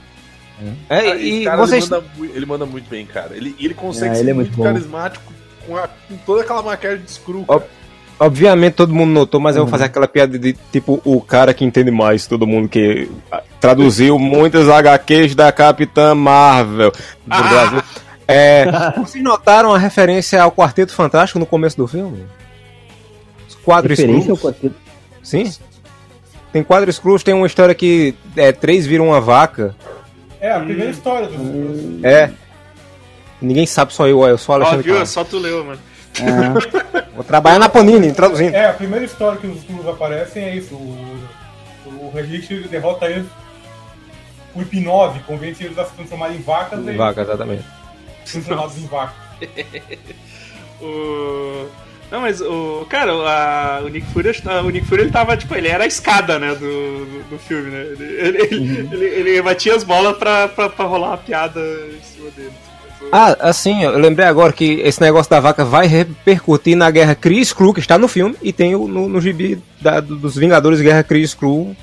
É, 0.90 1.16
esse 1.16 1.24
e 1.40 1.44
cara, 1.44 1.56
vocês. 1.56 1.84
ele, 1.90 1.94
manda, 1.94 2.06
ele 2.36 2.46
manda 2.46 2.66
muito 2.66 2.88
bem, 2.88 3.04
cara. 3.06 3.34
Ele, 3.34 3.56
ele 3.58 3.74
consegue 3.74 4.12
É, 4.12 4.14
ser 4.16 4.20
ele 4.20 4.30
é 4.30 4.34
muito, 4.34 4.48
muito 4.56 4.62
carismático 4.62 5.32
com, 5.66 5.76
a- 5.76 5.88
com 5.88 6.16
toda 6.26 6.42
aquela 6.42 6.62
maquiagem 6.62 7.02
de 7.02 7.10
Screw, 7.12 7.44
Ó, 7.48 7.58
cara. 7.58 7.70
Obviamente 8.24 8.74
todo 8.74 8.94
mundo 8.94 9.10
notou, 9.10 9.40
mas 9.40 9.56
eu 9.56 9.62
vou 9.62 9.70
fazer 9.70 9.84
aquela 9.84 10.06
piada 10.06 10.38
de 10.38 10.52
tipo 10.70 11.00
o 11.04 11.20
cara 11.20 11.52
que 11.52 11.64
entende 11.64 11.90
mais, 11.90 12.24
todo 12.26 12.46
mundo 12.46 12.68
que 12.68 13.10
ah, 13.30 13.42
traduziu 13.60 14.16
muitas 14.16 14.68
HQs 14.68 15.34
da 15.34 15.50
Capitã 15.50 16.14
Marvel 16.14 16.92
do 17.26 17.48
Brasil. 17.48 17.82
É, 18.28 18.66
vocês 18.96 19.24
notaram 19.24 19.74
a 19.74 19.78
referência 19.78 20.40
ao 20.40 20.52
Quarteto 20.52 20.92
Fantástico 20.94 21.40
no 21.40 21.46
começo 21.46 21.76
do 21.76 21.88
filme? 21.88 22.24
quadros 23.64 23.98
Referência 23.98 24.30
ao 24.30 24.36
crus. 24.36 24.52
quarteto. 24.52 24.74
Sim. 25.22 25.52
Tem 26.52 26.62
quadros 26.62 26.98
crus, 26.98 27.22
tem 27.22 27.34
uma 27.34 27.46
história 27.46 27.74
que 27.74 28.14
é, 28.36 28.52
três 28.52 28.86
viram 28.86 29.08
uma 29.08 29.20
vaca. 29.20 29.74
É 30.40 30.52
a 30.52 30.60
primeira 30.60 30.90
história 30.90 31.28
do. 31.28 32.06
É. 32.06 32.30
Ninguém 33.40 33.66
sabe, 33.66 33.92
só 33.92 34.06
eu, 34.06 34.22
eu 34.26 34.38
sou 34.38 34.54
o 34.54 34.58
Ó, 34.58 34.60
Alexandre. 34.60 34.92
viu? 34.92 35.06
Só 35.06 35.24
tu 35.24 35.38
leu, 35.38 35.64
mano. 35.64 35.80
Vou 37.14 37.24
trabalhar 37.24 37.58
na 37.58 37.68
Panini, 37.68 38.12
traduzindo. 38.12 38.54
É, 38.54 38.68
a 38.68 38.72
primeira 38.74 39.04
história 39.04 39.38
que 39.38 39.46
os 39.46 39.58
Skrulls 39.58 39.88
aparecem 39.88 40.44
é 40.44 40.56
isso. 40.56 40.74
O, 40.74 41.20
o 41.86 42.12
Red 42.14 42.22
Richard 42.22 42.68
derrota 42.68 43.06
eles 43.06 43.26
com 44.52 44.60
hipnose, 44.62 45.18
convence 45.20 45.64
eles 45.64 45.78
a 45.78 45.84
se 45.86 45.92
transformarem 45.94 46.36
em 46.36 46.42
vacas 46.42 46.86
e 46.86 46.92
Vaca, 46.92 47.22
exatamente. 47.22 47.64
transformados 48.30 48.76
em 48.78 48.86
vacas. 48.86 49.16
O... 50.80 51.68
Não, 52.10 52.20
mas 52.20 52.40
o. 52.40 52.84
Cara, 52.90 53.12
a- 53.12 53.80
o 53.84 53.88
Nick 53.88 54.04
Fury, 54.12 54.32
o 54.64 54.70
Nick 54.70 54.84
Fury 54.86 55.02
ele 55.02 55.12
tava, 55.12 55.36
tipo, 55.36 55.54
ele 55.54 55.68
era 55.68 55.84
a 55.84 55.86
escada, 55.86 56.38
né, 56.38 56.54
do, 56.54 56.58
do, 56.58 57.30
do 57.30 57.38
filme, 57.38 57.70
né? 57.70 57.80
Ele, 57.82 58.04
ele, 58.04 58.38
ele, 58.42 58.88
ele- 58.92 59.04
ele 59.30 59.42
batia 59.42 59.74
as 59.76 59.84
bolas 59.84 60.16
pra, 60.18 60.48
pra, 60.48 60.68
pra 60.68 60.84
rolar 60.84 61.08
uma 61.10 61.16
piada 61.18 61.60
em 61.60 62.00
cima 62.02 62.30
dele. 62.32 62.52
Ah, 63.10 63.36
assim, 63.40 63.82
eu 63.84 63.98
lembrei 63.98 64.26
agora 64.26 64.52
que 64.52 64.80
esse 64.80 65.00
negócio 65.00 65.28
da 65.30 65.40
vaca 65.40 65.64
vai 65.64 65.86
repercutir 65.86 66.76
na 66.76 66.90
guerra 66.90 67.14
Kree 67.14 67.40
Skrull, 67.40 67.74
que 67.74 67.80
está 67.80 67.98
no 67.98 68.08
filme, 68.08 68.34
e 68.42 68.52
tem 68.52 68.74
o- 68.74 68.88
no, 68.88 69.08
no 69.08 69.20
gibi 69.20 69.58
da- 69.80 70.00
do- 70.00 70.16
dos 70.16 70.36
Vingadores 70.36 70.80
Guerra 70.80 71.02
Kree 71.02 71.22
Skrull, 71.22 71.76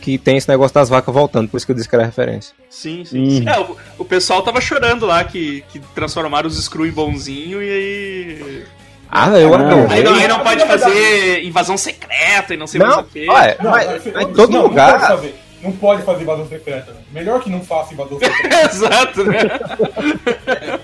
que 0.00 0.18
tem 0.18 0.36
esse 0.36 0.48
negócio 0.48 0.74
das 0.74 0.88
vacas 0.88 1.14
voltando, 1.14 1.48
por 1.48 1.56
isso 1.56 1.64
que 1.64 1.70
eu 1.72 1.76
disse 1.76 1.88
que 1.88 1.94
era 1.94 2.04
referência. 2.04 2.52
Sim, 2.68 3.04
sim. 3.04 3.30
sim. 3.40 3.48
É, 3.48 3.58
o, 3.60 3.76
o 3.98 4.04
pessoal 4.04 4.42
tava 4.42 4.60
chorando 4.60 5.06
lá 5.06 5.22
que, 5.22 5.62
que 5.72 5.78
transformaram 5.94 6.48
os 6.48 6.62
Screw 6.62 6.86
em 6.86 6.90
bonzinho 6.90 7.62
e 7.62 7.70
aí. 7.70 8.64
Ah, 9.08 9.28
eu 9.38 9.54
Ah, 9.54 9.86
Aí 9.90 10.02
não, 10.02 10.14
aí 10.14 10.26
não 10.26 10.40
pode 10.40 10.66
fazer 10.66 11.44
invasão 11.44 11.76
secreta 11.76 12.52
e 12.52 12.56
não 12.56 12.66
sei 12.66 12.80
mais 12.80 12.96
Não, 12.96 13.02
o 13.04 13.30
olha, 13.30 13.56
Não, 13.62 13.70
mas, 13.70 13.86
mas 13.86 14.06
em 14.06 14.10
não, 14.12 14.32
todo 14.32 14.50
não 14.52 14.62
lugar. 14.62 14.98
Fazer, 14.98 15.34
não 15.64 15.72
pode 15.72 16.02
fazer 16.02 16.22
invasão 16.22 16.46
secreta. 16.46 16.92
né? 16.92 16.98
Melhor 17.12 17.40
que 17.40 17.50
não 17.50 17.60
faça 17.62 17.92
invasão 17.94 18.18
secreta. 18.18 18.60
Exato, 18.70 19.24
né? 19.24 19.38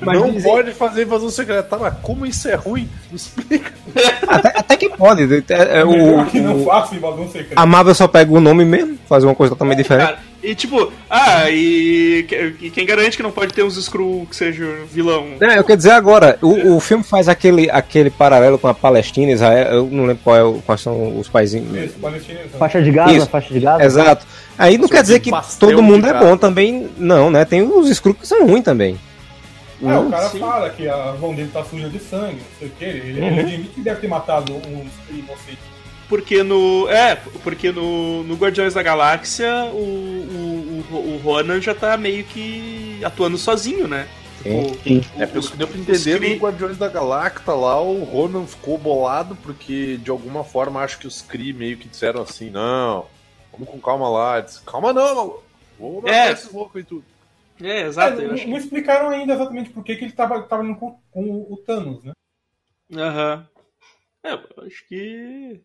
Mas 0.01 0.19
não 0.21 0.31
dizem- 0.33 0.51
pode 0.51 0.73
fazer 0.73 1.03
invasão 1.03 1.31
secreta. 1.31 1.63
Tá, 1.63 1.77
mas 1.79 1.95
como 2.03 2.25
isso 2.27 2.49
é 2.49 2.55
ruim? 2.55 2.89
Me 3.11 3.17
explica. 3.17 3.73
Até, 4.27 4.53
até 4.59 4.77
que 4.77 4.89
pode. 4.89 5.23
é, 5.49 5.79
é, 5.81 5.85
o, 5.85 5.91
Melhor 5.91 6.27
que 6.27 6.41
não 6.41 6.63
o- 6.63 6.65
faça 6.65 6.95
invasão 6.95 7.29
secreta. 7.29 7.55
a 7.61 7.67
Marvel 7.67 7.95
só 7.95 8.09
pega 8.09 8.33
o 8.33 8.41
nome 8.41 8.65
mesmo, 8.65 8.99
fazer 9.09 9.27
uma 9.27 9.35
coisa 9.35 9.51
totalmente 9.55 9.79
diferente. 9.79 10.07
Cara, 10.07 10.19
e 10.43 10.55
tipo, 10.55 10.93
ah, 11.09 11.51
e, 11.51 12.27
e 12.61 12.71
quem 12.71 12.87
garante 12.87 13.17
que 13.17 13.23
não 13.23 13.31
pode 13.31 13.53
ter 13.53 13.63
uns 13.63 13.77
Screw 13.83 14.27
que 14.29 14.35
seja 14.37 14.65
vilão? 14.91 15.27
Não, 15.41 15.51
eu 15.53 15.65
quero 15.65 15.77
dizer 15.77 15.91
agora, 15.93 16.39
o, 16.41 16.77
o 16.77 16.81
filme 16.81 17.05
faz 17.05 17.29
aquele, 17.29 17.71
aquele 17.71 18.11
paralelo 18.11 18.59
com 18.59 18.69
a 18.69 18.75
Palestina, 18.75 19.33
Israel, 19.33 19.73
eu 19.75 19.87
não 19.91 20.07
lembro 20.07 20.23
qual 20.25 20.37
é 20.37 20.43
o- 20.43 20.63
quais 20.65 20.81
são 20.81 21.19
os 21.19 21.29
países. 21.29 21.63
Isso, 21.63 21.99
né? 22.01 22.21
Faixa 22.59 22.83
de 22.83 22.91
Gaza, 22.91 23.13
Isso. 23.17 23.27
faixa 23.29 23.53
de 23.53 23.61
Gaza. 23.61 23.85
Exato. 23.85 24.27
Aí 24.59 24.77
não 24.79 24.89
Só 24.89 24.95
quer 24.95 25.03
dizer 25.03 25.19
de 25.21 25.31
que 25.31 25.59
todo 25.59 25.83
mundo 25.83 26.07
é 26.07 26.15
bom 26.19 26.37
também, 26.37 26.89
não, 26.97 27.31
né? 27.31 27.45
Tem 27.45 27.63
os 27.63 27.89
Skrull 27.89 28.15
que 28.15 28.27
são 28.27 28.47
ruins 28.47 28.65
também. 28.65 28.99
É, 29.83 29.97
o 29.97 30.11
cara 30.11 30.29
sim. 30.29 30.39
fala 30.39 30.69
que 30.69 30.87
a 30.87 31.15
mão 31.19 31.35
dele 31.35 31.49
tá 31.53 31.65
suja 31.65 31.89
de 31.89 31.99
sangue, 31.99 32.35
não 32.37 32.59
sei 32.59 32.69
o 32.69 32.71
que. 32.79 32.85
Ele, 32.85 33.19
ele 33.19 33.41
admite 33.41 33.69
que 33.71 33.81
deve 33.81 34.01
ter 34.01 34.09
matado 34.09 34.53
um 34.55 34.85
inocente. 35.11 35.59
Porque 36.11 36.43
no. 36.43 36.87
É, 36.91 37.17
porque 37.43 37.73
no, 37.73 38.23
no 38.25 38.35
Guardiões 38.35 38.75
da 38.75 38.83
Galáxia 38.83 39.65
o, 39.73 39.79
o, 39.79 40.85
o, 40.91 41.15
o 41.15 41.17
Ronan 41.19 41.61
já 41.63 41.75
tá 41.75 41.97
meio 41.97 42.25
que 42.25 43.01
atuando 43.03 43.39
sozinho, 43.39 43.89
né? 43.89 44.07
Sim. 44.43 44.75
Sim. 44.83 45.01
É, 45.19 45.25
pelo 45.27 45.49
que 45.49 45.57
deu 45.57 45.69
pra 45.69 45.79
os 45.79 45.89
entender, 45.89 46.19
Kree- 46.19 46.35
no 46.35 46.41
Guardiões 46.41 46.77
da 46.79 46.89
Galacta 46.89 47.55
lá, 47.55 47.81
o 47.81 48.03
Ronan 48.05 48.45
ficou 48.47 48.77
bolado 48.77 49.37
porque, 49.37 49.97
de 49.99 50.11
alguma 50.11 50.43
forma, 50.43 50.81
acho 50.81 50.99
que 50.99 51.07
os 51.07 51.23
Kree 51.23 51.53
meio 51.53 51.77
que 51.79 51.87
disseram 51.89 52.23
assim, 52.23 52.51
não, 52.51 53.07
vamos 53.53 53.69
com 53.69 53.81
calma 53.81 54.09
lá. 54.11 54.41
Disse, 54.41 54.61
calma 54.63 54.93
não, 54.93 55.15
maluco. 55.15 55.45
Vou 55.79 56.03
matar 56.03 56.13
É. 56.29 56.33
esses 56.33 56.53
loucos 56.53 56.81
e 56.81 56.85
tudo. 56.85 57.05
É, 57.63 57.83
É, 57.83 57.87
exato. 57.87 58.21
eu 58.21 58.29
não, 58.29 58.35
acho 58.35 58.47
não 58.49 58.55
que- 58.57 58.63
explicaram 58.65 59.11
ainda 59.11 59.35
exatamente 59.35 59.71
por 59.71 59.85
que, 59.85 59.95
que 59.95 60.05
ele 60.07 60.13
tava, 60.13 60.43
tava 60.43 60.65
indo 60.65 60.75
com, 60.77 60.99
com 61.13 61.23
o 61.49 61.57
Thanos, 61.65 62.03
né? 62.03 62.13
Aham. 62.97 63.47
É, 64.25 64.33
eu 64.33 64.65
acho 64.67 64.87
que. 64.89 65.61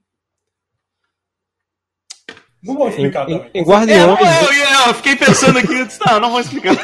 Não 2.64 2.74
vou 2.76 2.88
explicar 2.90 3.30
em- 3.30 3.38
também. 3.38 3.50
em 3.54 3.60
É, 3.62 3.64
não, 3.64 3.68
Guardiões. 4.16 4.42
eu, 4.42 4.54
eu- 4.54 4.88
eu 4.88 4.94
fiquei 4.96 5.16
pensando 5.16 5.60
aqui, 5.60 5.74
eu 5.80 5.86
disse, 5.86 6.00
não, 6.08 6.20
não 6.20 6.32
vou 6.32 6.40
explicar. 6.42 6.76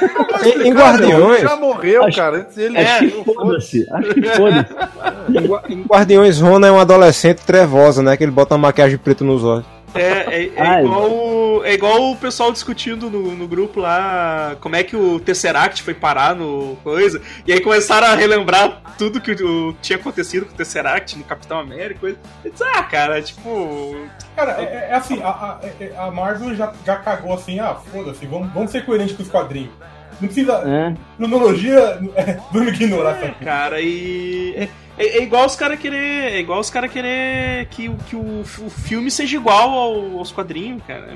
em, 0.45 0.67
em 0.67 0.73
Guardiões. 0.73 1.41
Já 1.41 1.55
morreu, 1.55 2.03
Acho- 2.05 2.17
cara. 2.17 2.37
Antes 2.37 2.57
ele. 2.57 2.77
É, 2.77 2.83
Acho 2.97 3.07
que 3.07 3.23
foda-se. 3.23 3.87
Acho 3.91 4.13
que 4.13 4.21
foda-se. 4.29 5.71
Em 5.73 5.81
Guardiões, 5.83 6.39
Rona 6.39 6.67
é 6.67 6.71
um 6.71 6.79
adolescente 6.79 7.39
trevosa, 7.39 8.03
né? 8.03 8.15
Que 8.15 8.23
ele 8.23 8.31
bota 8.31 8.53
uma 8.55 8.67
maquiagem 8.67 8.97
preta 8.97 9.23
nos 9.23 9.43
olhos. 9.43 9.65
É, 9.93 9.99
é, 10.01 10.51
é 10.55 10.83
igual, 10.83 11.09
o- 11.11 11.61
é 11.65 11.73
igual 11.73 12.11
o 12.11 12.15
pessoal 12.15 12.51
discutindo 12.51 13.09
no, 13.09 13.35
no 13.35 13.47
grupo 13.47 13.79
lá 13.79 14.55
como 14.61 14.75
é 14.75 14.83
que 14.83 14.95
o 14.95 15.19
Tesseract 15.19 15.83
foi 15.83 15.93
parar 15.93 16.35
no 16.35 16.77
coisa. 16.83 17.21
E 17.45 17.51
aí 17.51 17.59
começaram 17.59 18.07
a 18.07 18.15
relembrar 18.15 18.81
tudo 18.97 19.19
que 19.19 19.31
o, 19.31 19.73
tinha 19.81 19.97
acontecido 19.97 20.45
com 20.45 20.53
o 20.53 20.55
Tesseract 20.55 21.17
no 21.17 21.23
Capitão 21.23 21.59
América. 21.59 21.95
e 21.95 21.99
Coisa. 21.99 22.17
Eu 22.45 22.51
disse, 22.51 22.63
ah, 22.63 22.83
cara, 22.83 23.21
tipo. 23.21 23.95
Cara, 24.35 24.61
é, 24.61 24.87
é 24.91 24.93
assim, 24.95 25.21
a, 25.21 25.27
a- 25.29 25.59
é- 25.79 25.93
a 25.97 26.09
Marvel 26.09 26.55
já, 26.55 26.71
já 26.85 26.95
cagou 26.97 27.33
assim, 27.33 27.59
ah, 27.59 27.75
foda-se, 27.75 28.25
vamos, 28.25 28.51
vamos 28.53 28.71
ser 28.71 28.85
coerentes 28.85 29.15
com 29.15 29.23
os 29.23 29.29
quadrinhos. 29.29 29.71
Não 30.19 30.27
precisa. 30.27 30.53
É. 30.65 30.93
Cronologia, 31.17 31.99
é, 32.15 32.37
vamos 32.53 32.73
ignorar 32.73 33.17
É, 33.21 33.25
essa. 33.25 33.31
cara, 33.43 33.81
e. 33.81 34.69
É, 34.97 35.05
é- 35.05 35.17
é 35.19 35.23
igual 35.23 35.45
os 35.45 35.55
caras 35.55 35.79
querer. 35.79 36.33
É 36.33 36.39
igual 36.39 36.59
os 36.59 36.69
caras 36.69 36.91
querer 36.91 37.65
que, 37.67 37.89
o- 37.89 37.95
que 38.07 38.15
o, 38.15 38.41
o 38.41 38.69
filme 38.69 39.09
seja 39.09 39.35
igual 39.37 39.69
ao- 39.71 40.17
aos 40.19 40.31
quadrinhos, 40.31 40.81
cara. 40.85 41.13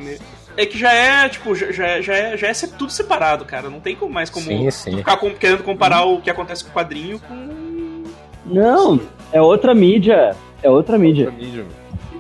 É 0.58 0.66
que 0.66 0.78
já 0.78 0.94
é, 0.94 1.28
tipo, 1.30 1.54
já, 1.54 1.72
já, 1.72 2.02
já 2.02 2.14
é, 2.16 2.38
já 2.38 2.48
é 2.48 2.54
ser 2.54 2.70
tudo 2.70 2.92
separado, 2.92 3.44
cara. 3.46 3.70
Não 3.70 3.80
tem 3.80 3.96
como 3.96 4.14
mais 4.14 4.30
como 4.30 4.46
Sim, 4.46 4.70
sim. 4.72 4.98
ficar 4.98 5.18
com- 5.18 5.32
querendo 5.32 5.64
comparar 5.64 6.06
o 6.06 6.22
que 6.22 6.30
acontece 6.30 6.64
com 6.64 6.70
o 6.70 6.74
quadrinho 6.74 7.20
com. 7.20 8.04
Não, 8.46 9.00
é 9.34 9.42
outra 9.42 9.74
mídia. 9.76 10.36
É 10.64 10.70
outra 10.70 10.98
mídia. 10.98 11.26
Pra 11.32 11.36
mídia. 11.36 11.66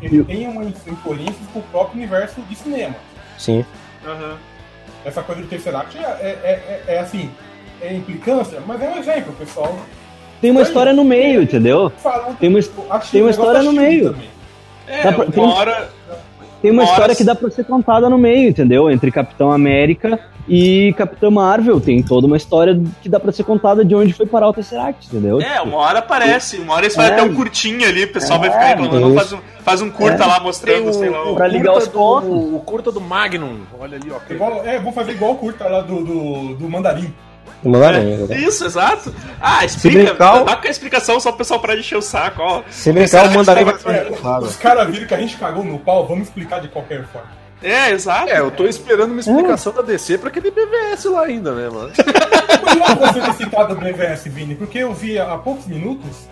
Ele 0.02 0.24
tem 0.24 0.48
uma 0.48 0.64
incoerência 0.66 1.36
com 1.54 1.60
o 1.60 1.64
próprio 1.64 1.98
universo 1.98 2.42
de 2.42 2.56
cinema. 2.56 2.96
Sim. 3.38 3.66
Aham. 4.06 4.38
Essa 5.06 5.22
coisa 5.24 5.42
do 5.42 5.48
Tesseract 5.48 5.98
é, 5.98 6.02
é, 6.02 6.06
é, 6.08 6.84
é, 6.88 6.94
é 6.96 7.00
assim, 7.00 7.32
é 7.82 7.94
implicância, 7.94 8.60
mas 8.68 8.82
é 8.82 8.90
um 8.90 8.98
exemplo, 8.98 9.34
pessoal. 9.34 9.80
Tem 10.42 10.52
uma 10.52 10.62
história 10.62 10.94
no 10.94 11.04
meio, 11.04 11.42
entendeu? 11.42 11.92
Tem 12.40 12.50
uma, 12.50 12.60
tem 13.12 13.22
uma 13.22 13.28
o 13.28 13.32
história 13.32 13.64
no 13.64 13.72
meio. 13.74 14.16
É, 14.88 15.12
pra- 15.12 15.26
uma 15.26 15.32
tem 15.32 15.44
hora. 15.44 15.90
Tem 16.62 16.72
uma 16.72 16.82
Uma 16.82 16.84
história 16.90 17.04
hora- 17.06 17.16
que 17.16 17.24
dá 17.24 17.36
pra 17.36 17.50
ser 17.52 17.64
contada 17.66 18.10
no 18.10 18.18
meio, 18.18 18.50
entendeu? 18.50 18.90
Entre 18.90 19.12
Capitão 19.12 19.52
América 19.52 20.20
e 20.48 20.94
Capitão 20.98 21.30
Marvel. 21.30 21.80
Tem 21.80 22.02
toda 22.02 22.26
uma 22.26 22.38
história 22.38 22.80
que 23.04 23.10
dá 23.10 23.20
pra 23.20 23.32
ser 23.32 23.44
contada 23.44 23.86
de 23.86 23.94
onde 23.96 24.14
foi 24.14 24.26
parar 24.26 24.48
o 24.50 24.54
Tesseract, 24.54 25.08
entendeu? 25.08 25.40
É, 25.42 25.62
uma 25.62 25.78
hora 25.78 26.00
aparece, 26.00 26.58
uma 26.58 26.74
hora 26.74 26.86
eles 26.86 26.96
fazem 26.96 27.12
É. 27.12 27.14
até 27.16 27.24
um 27.24 27.36
curtinho 27.36 27.88
ali, 27.88 28.06
o 28.06 28.12
pessoal 28.14 28.40
vai 28.40 28.50
É, 28.50 28.52
ficar 28.52 28.66
reclamando, 28.66 29.08
isso. 29.08 29.16
faz 29.16 29.34
um, 29.34 29.38
faz 29.64 29.82
um 29.82 29.90
curta 29.92 30.24
É. 30.24 30.28
lá 30.28 30.40
mostrando, 30.40 30.90
o, 30.90 30.94
sei 30.94 31.10
lá, 31.10 31.24
o. 31.30 31.36
Pra 31.36 31.48
ligar 31.48 31.78
os 31.78 31.88
pontos. 31.88 32.30
do, 32.30 32.56
o 32.56 32.60
curta 32.62 32.92
do 32.92 33.02
Magnum. 33.02 33.60
Olha 33.80 33.98
ali, 33.98 34.12
ó. 34.12 34.34
Igual, 34.34 34.62
é, 34.66 34.80
vou 34.80 34.92
fazer 34.92 35.12
igual 35.12 35.34
o 35.34 35.36
curta 35.36 35.68
lá 35.68 35.82
do, 35.82 36.04
do, 36.04 36.56
do 36.56 36.70
Mandarim. 36.70 37.14
É, 38.30 38.38
isso, 38.38 38.66
exato. 38.66 39.14
Ah, 39.42 39.66
explica, 39.66 40.04
brincar, 40.14 40.44
dá 40.44 40.56
com 40.56 40.68
a 40.68 40.72
explicação 40.72 41.20
só 41.20 41.30
pro 41.32 41.40
pessoal 41.40 41.60
parar 41.60 41.74
de 41.76 41.80
encher 41.82 41.98
o 41.98 42.02
saco, 42.02 42.42
ó. 42.42 42.62
Se 42.70 42.92
brincar, 42.92 43.28
o 43.28 43.34
Mandarim 43.34 43.64
vai 43.64 43.76
Claro. 44.20 44.46
os 44.46 44.56
caras 44.56 44.90
viram 44.90 45.08
que 45.08 45.14
a 45.14 45.20
gente 45.20 45.36
cagou 45.38 45.64
no 45.64 45.80
pau, 45.80 46.06
vamos 46.08 46.28
explicar 46.28 46.60
de 46.62 46.68
qualquer 46.68 47.06
forma. 47.08 47.30
É, 47.64 47.90
exato. 47.92 48.30
É, 48.30 48.40
eu 48.40 48.52
tô 48.52 48.66
esperando 48.66 49.12
uma 49.12 49.20
explicação 49.22 49.74
da 49.74 49.82
DC 49.82 50.18
pra 50.20 50.30
aquele 50.30 50.52
BVS 50.52 51.06
lá 51.06 51.24
ainda, 51.24 51.52
né, 51.54 51.70
mano? 51.70 51.92
Curioso 51.96 52.96
você 53.14 53.22
ter 53.22 53.34
citado 53.46 53.74
o 53.74 53.78
BVS, 53.78 54.26
Vini, 54.26 54.54
porque 54.56 54.78
eu 54.80 54.94
vi 54.94 55.18
há 55.18 55.38
poucos 55.38 55.66
minutos 55.66 56.28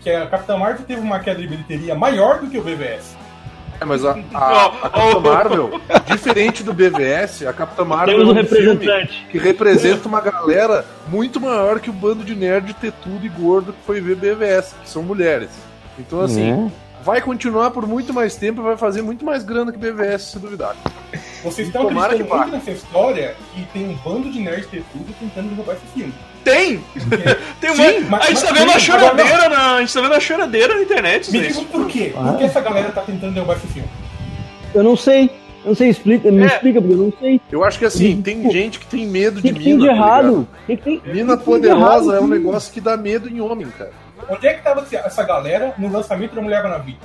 que 0.00 0.08
a 0.08 0.26
Capitã 0.26 0.56
Marvel 0.56 0.84
teve 0.86 1.00
uma 1.00 1.18
queda 1.18 1.40
de 1.40 1.46
bilheteria 1.48 1.94
maior 1.94 2.38
do 2.38 2.46
que 2.48 2.56
o 2.56 2.62
BVS. 2.62 3.16
É, 3.80 3.84
mas 3.84 4.04
a, 4.04 4.18
a, 4.34 4.66
a 4.66 4.90
Capitã 4.90 5.20
Marvel, 5.20 5.80
diferente 6.06 6.64
do 6.64 6.72
BVS, 6.72 7.46
a 7.46 7.52
Capitã 7.52 7.84
Marvel 7.84 8.18
Temos 8.18 8.34
um 8.34 8.38
é 8.38 8.42
um 8.42 8.46
filme 8.46 8.66
representante. 8.86 9.26
que 9.30 9.38
representa 9.38 10.08
uma 10.08 10.20
galera 10.20 10.84
muito 11.08 11.40
maior 11.40 11.78
que 11.78 11.88
o 11.88 11.92
bando 11.92 12.24
de 12.24 12.34
nerd 12.34 12.74
ter 12.74 12.92
tudo 12.92 13.24
e 13.24 13.28
gordo 13.28 13.72
que 13.72 13.78
foi 13.86 14.00
ver 14.00 14.16
BVS, 14.16 14.74
que 14.82 14.90
são 14.90 15.02
mulheres. 15.02 15.50
Então, 15.98 16.20
assim, 16.20 16.52
Né? 16.52 16.72
vai 17.04 17.20
continuar 17.20 17.70
por 17.70 17.86
muito 17.86 18.12
mais 18.12 18.34
tempo 18.34 18.60
e 18.60 18.64
vai 18.64 18.76
fazer 18.76 19.00
muito 19.02 19.24
mais 19.24 19.44
grana 19.44 19.70
que 19.70 19.78
BVS, 19.78 20.22
se 20.22 20.38
duvidar. 20.40 20.74
Vocês 21.44 21.68
estão 21.68 21.88
acreditando 21.88 22.34
muito 22.36 22.50
nessa 22.50 22.70
história 22.72 23.36
e 23.56 23.62
tem 23.72 23.88
um 23.88 23.94
bando 23.94 24.28
de 24.30 24.40
nerds 24.40 24.66
ter 24.66 24.82
tudo 24.92 25.14
tentando 25.20 25.54
roubar 25.54 25.74
esse 25.76 25.86
filme. 25.94 26.12
Tem! 26.44 26.80
Tem 27.60 27.70
uma. 27.70 27.76
Sim, 27.84 28.00
mas- 28.08 28.22
a 28.22 28.26
gente 28.28 28.42
tá 28.42 28.50
mas- 28.50 28.58
vendo 28.60 28.72
a 28.72 28.78
choradeira 28.78 29.48
na. 29.48 29.74
A 29.76 29.80
gente 29.80 29.94
tá 29.94 30.00
vendo 30.00 30.14
a 30.14 30.20
choradeira 30.20 30.74
na 30.74 30.82
internet, 30.82 31.30
Me 31.30 31.40
digam 31.40 31.64
por 31.64 31.86
quê? 31.86 32.12
Por 32.14 32.38
que 32.38 32.44
essa 32.44 32.60
galera 32.60 32.90
tá 32.90 33.02
tentando 33.02 33.34
derrubar 33.34 33.56
esse 33.56 33.66
filme? 33.66 33.88
Eu 34.74 34.82
não 34.82 34.96
sei. 34.96 35.30
Eu 35.64 35.70
não 35.70 35.74
sei, 35.74 35.88
explica, 35.88 36.30
me 36.30 36.42
É. 36.44 36.46
explica, 36.46 36.80
porque 36.80 36.94
eu 36.94 36.98
não 36.98 37.12
sei. 37.20 37.40
Eu 37.50 37.64
acho 37.64 37.78
que 37.78 37.84
assim, 37.84 38.22
tem 38.22 38.48
gente 38.50 38.78
que 38.78 38.86
tem 38.86 39.06
medo 39.06 39.42
de 39.42 39.52
que, 39.52 39.58
tem 39.58 39.74
mina. 39.74 39.80
de 39.80 39.86
tá 39.88 39.92
ligado? 39.92 40.08
errado? 40.08 40.48
O 40.62 40.66
que, 40.66 40.76
que 40.76 40.82
tem, 40.82 40.92
Mina 40.92 41.02
que 41.02 41.12
que 41.12 41.16
tem 41.16 41.36
de 41.36 41.44
poderosa 41.44 42.12
errado? 42.12 42.14
é 42.14 42.20
um 42.20 42.28
negócio 42.28 42.72
que 42.72 42.80
dá 42.80 42.96
medo 42.96 43.28
em 43.28 43.40
homem, 43.40 43.66
cara. 43.76 43.90
Onde 44.30 44.46
é 44.46 44.54
que 44.54 44.62
tava 44.62 44.86
essa 44.92 45.22
galera 45.24 45.74
no 45.76 45.90
lançamento 45.90 46.34
da 46.34 46.40
Mulher 46.40 46.62
Maravilha? 46.62 46.98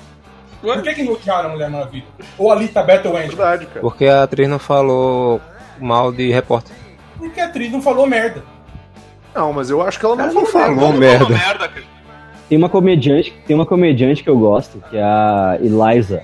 Por 0.62 0.82
que, 0.82 0.94
que 0.94 1.04
não 1.04 1.14
odiaram 1.14 1.50
a 1.50 1.52
Mulher 1.52 1.70
Maravilha? 1.70 2.06
Ou 2.38 2.52
a 2.52 2.56
Alita 2.56 2.84
Battle 2.84 3.18
Angel? 3.18 3.30
Verdade, 3.30 3.66
cara. 3.66 3.82
Porque 3.82 4.06
a 4.06 4.24
atriz 4.24 4.48
não 4.48 4.60
falou 4.60 5.42
mal 5.80 6.12
de 6.12 6.32
repórter. 6.32 6.74
Porque 7.18 7.40
a 7.42 7.46
atriz 7.46 7.72
não 7.72 7.82
falou 7.82 8.06
merda. 8.06 8.44
Não, 9.36 9.52
mas 9.54 9.70
eu 9.70 9.82
acho 9.82 10.00
que 10.00 10.06
ela 10.06 10.16
não, 10.16 10.34
não 10.34 10.46
falou 10.46 10.76
falou 10.76 10.94
merda. 10.94 11.38
cara. 11.38 11.72
Tem 12.50 12.58
uma 12.58 12.70
comediante, 12.70 13.34
tem 13.48 13.56
uma 13.56 13.66
comediante 13.66 14.24
que 14.24 14.30
eu 14.30 14.38
gosto, 14.38 14.84
que 14.90 14.98
é 14.98 15.04
a 15.04 15.58
Eliza. 15.62 16.22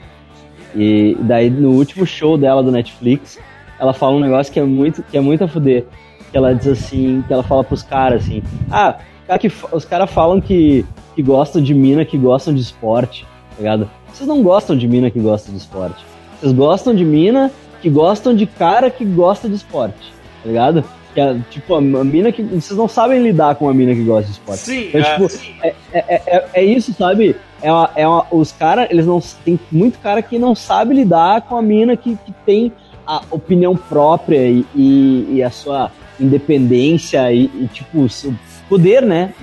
E 0.75 1.17
daí 1.21 1.49
no 1.49 1.71
último 1.71 2.05
show 2.05 2.37
dela 2.37 2.61
do 2.61 2.71
Netflix, 2.71 3.39
ela 3.79 3.93
fala 3.93 4.15
um 4.15 4.19
negócio 4.19 4.51
que 4.53 4.59
é 4.59 4.63
muito, 4.63 5.01
que 5.03 5.17
é 5.17 5.21
muito 5.21 5.43
a 5.43 5.47
fuder. 5.47 5.85
Que 6.29 6.37
ela 6.37 6.53
diz 6.53 6.67
assim, 6.67 7.23
que 7.27 7.33
ela 7.33 7.41
fala 7.41 7.63
pros 7.63 7.81
caras 7.81 8.23
assim: 8.23 8.43
"Ah, 8.69 8.97
cara 9.25 9.39
que, 9.39 9.51
os 9.71 9.85
caras 9.85 10.11
falam 10.11 10.39
que, 10.39 10.85
que 11.15 11.23
gostam 11.23 11.61
de 11.61 11.73
mina 11.73 12.05
que 12.05 12.17
gostam 12.17 12.53
de 12.53 12.61
esporte, 12.61 13.25
tá 13.51 13.57
ligado? 13.57 13.89
Vocês 14.13 14.27
não 14.27 14.43
gostam 14.43 14.75
de 14.77 14.87
mina 14.87 15.09
que 15.09 15.19
gosta 15.19 15.51
de 15.51 15.57
esporte. 15.57 16.05
Vocês 16.39 16.51
gostam 16.51 16.93
de 16.93 17.03
mina 17.03 17.51
que 17.81 17.89
gostam 17.89 18.35
de 18.35 18.45
cara 18.45 18.89
que 18.89 19.05
gosta 19.05 19.47
de 19.47 19.55
esporte, 19.55 20.13
tá 20.43 20.47
ligado? 20.47 20.83
Que 21.13 21.21
é, 21.21 21.35
tipo, 21.49 21.73
a, 21.75 21.81
mina 21.81 22.31
que. 22.31 22.43
Vocês 22.43 22.77
não 22.77 22.87
sabem 22.87 23.21
lidar 23.21 23.55
com 23.55 23.67
a 23.67 23.73
mina 23.73 23.93
que 23.93 24.03
gosta 24.03 24.25
de 24.25 24.31
esporte. 24.31 24.59
Sim, 24.61 24.87
Então, 24.89 25.01
é, 25.01 25.13
tipo, 25.15 25.29
sim. 25.29 25.55
é, 25.63 25.73
é, 25.93 26.03
é, 26.27 26.45
é 26.53 26.63
isso, 26.63 26.93
sabe? 26.93 27.35
É 27.61 27.71
uma, 27.71 27.89
é 27.95 28.07
uma- 28.07 28.25
os 28.31 28.51
caras, 28.51 28.87
eles 28.91 29.05
não. 29.05 29.19
Tem 29.43 29.59
muito 29.71 29.97
cara 29.99 30.21
que 30.21 30.37
não 30.37 30.53
sabe 30.53 30.93
lidar 30.93 31.41
com 31.41 31.57
a 31.57 31.61
mina 31.61 31.97
que, 31.97 32.15
que 32.25 32.31
tem 32.45 32.71
a 33.07 33.21
opinião 33.31 33.75
própria 33.75 34.47
e, 34.47 34.63
e, 34.75 35.27
e 35.37 35.43
a 35.43 35.49
sua 35.49 35.91
independência 36.19 37.31
e, 37.31 37.45
e, 37.45 37.67
tipo, 37.73 38.01
o 38.01 38.09
seu 38.09 38.33
poder, 38.67 39.01
né? 39.01 39.33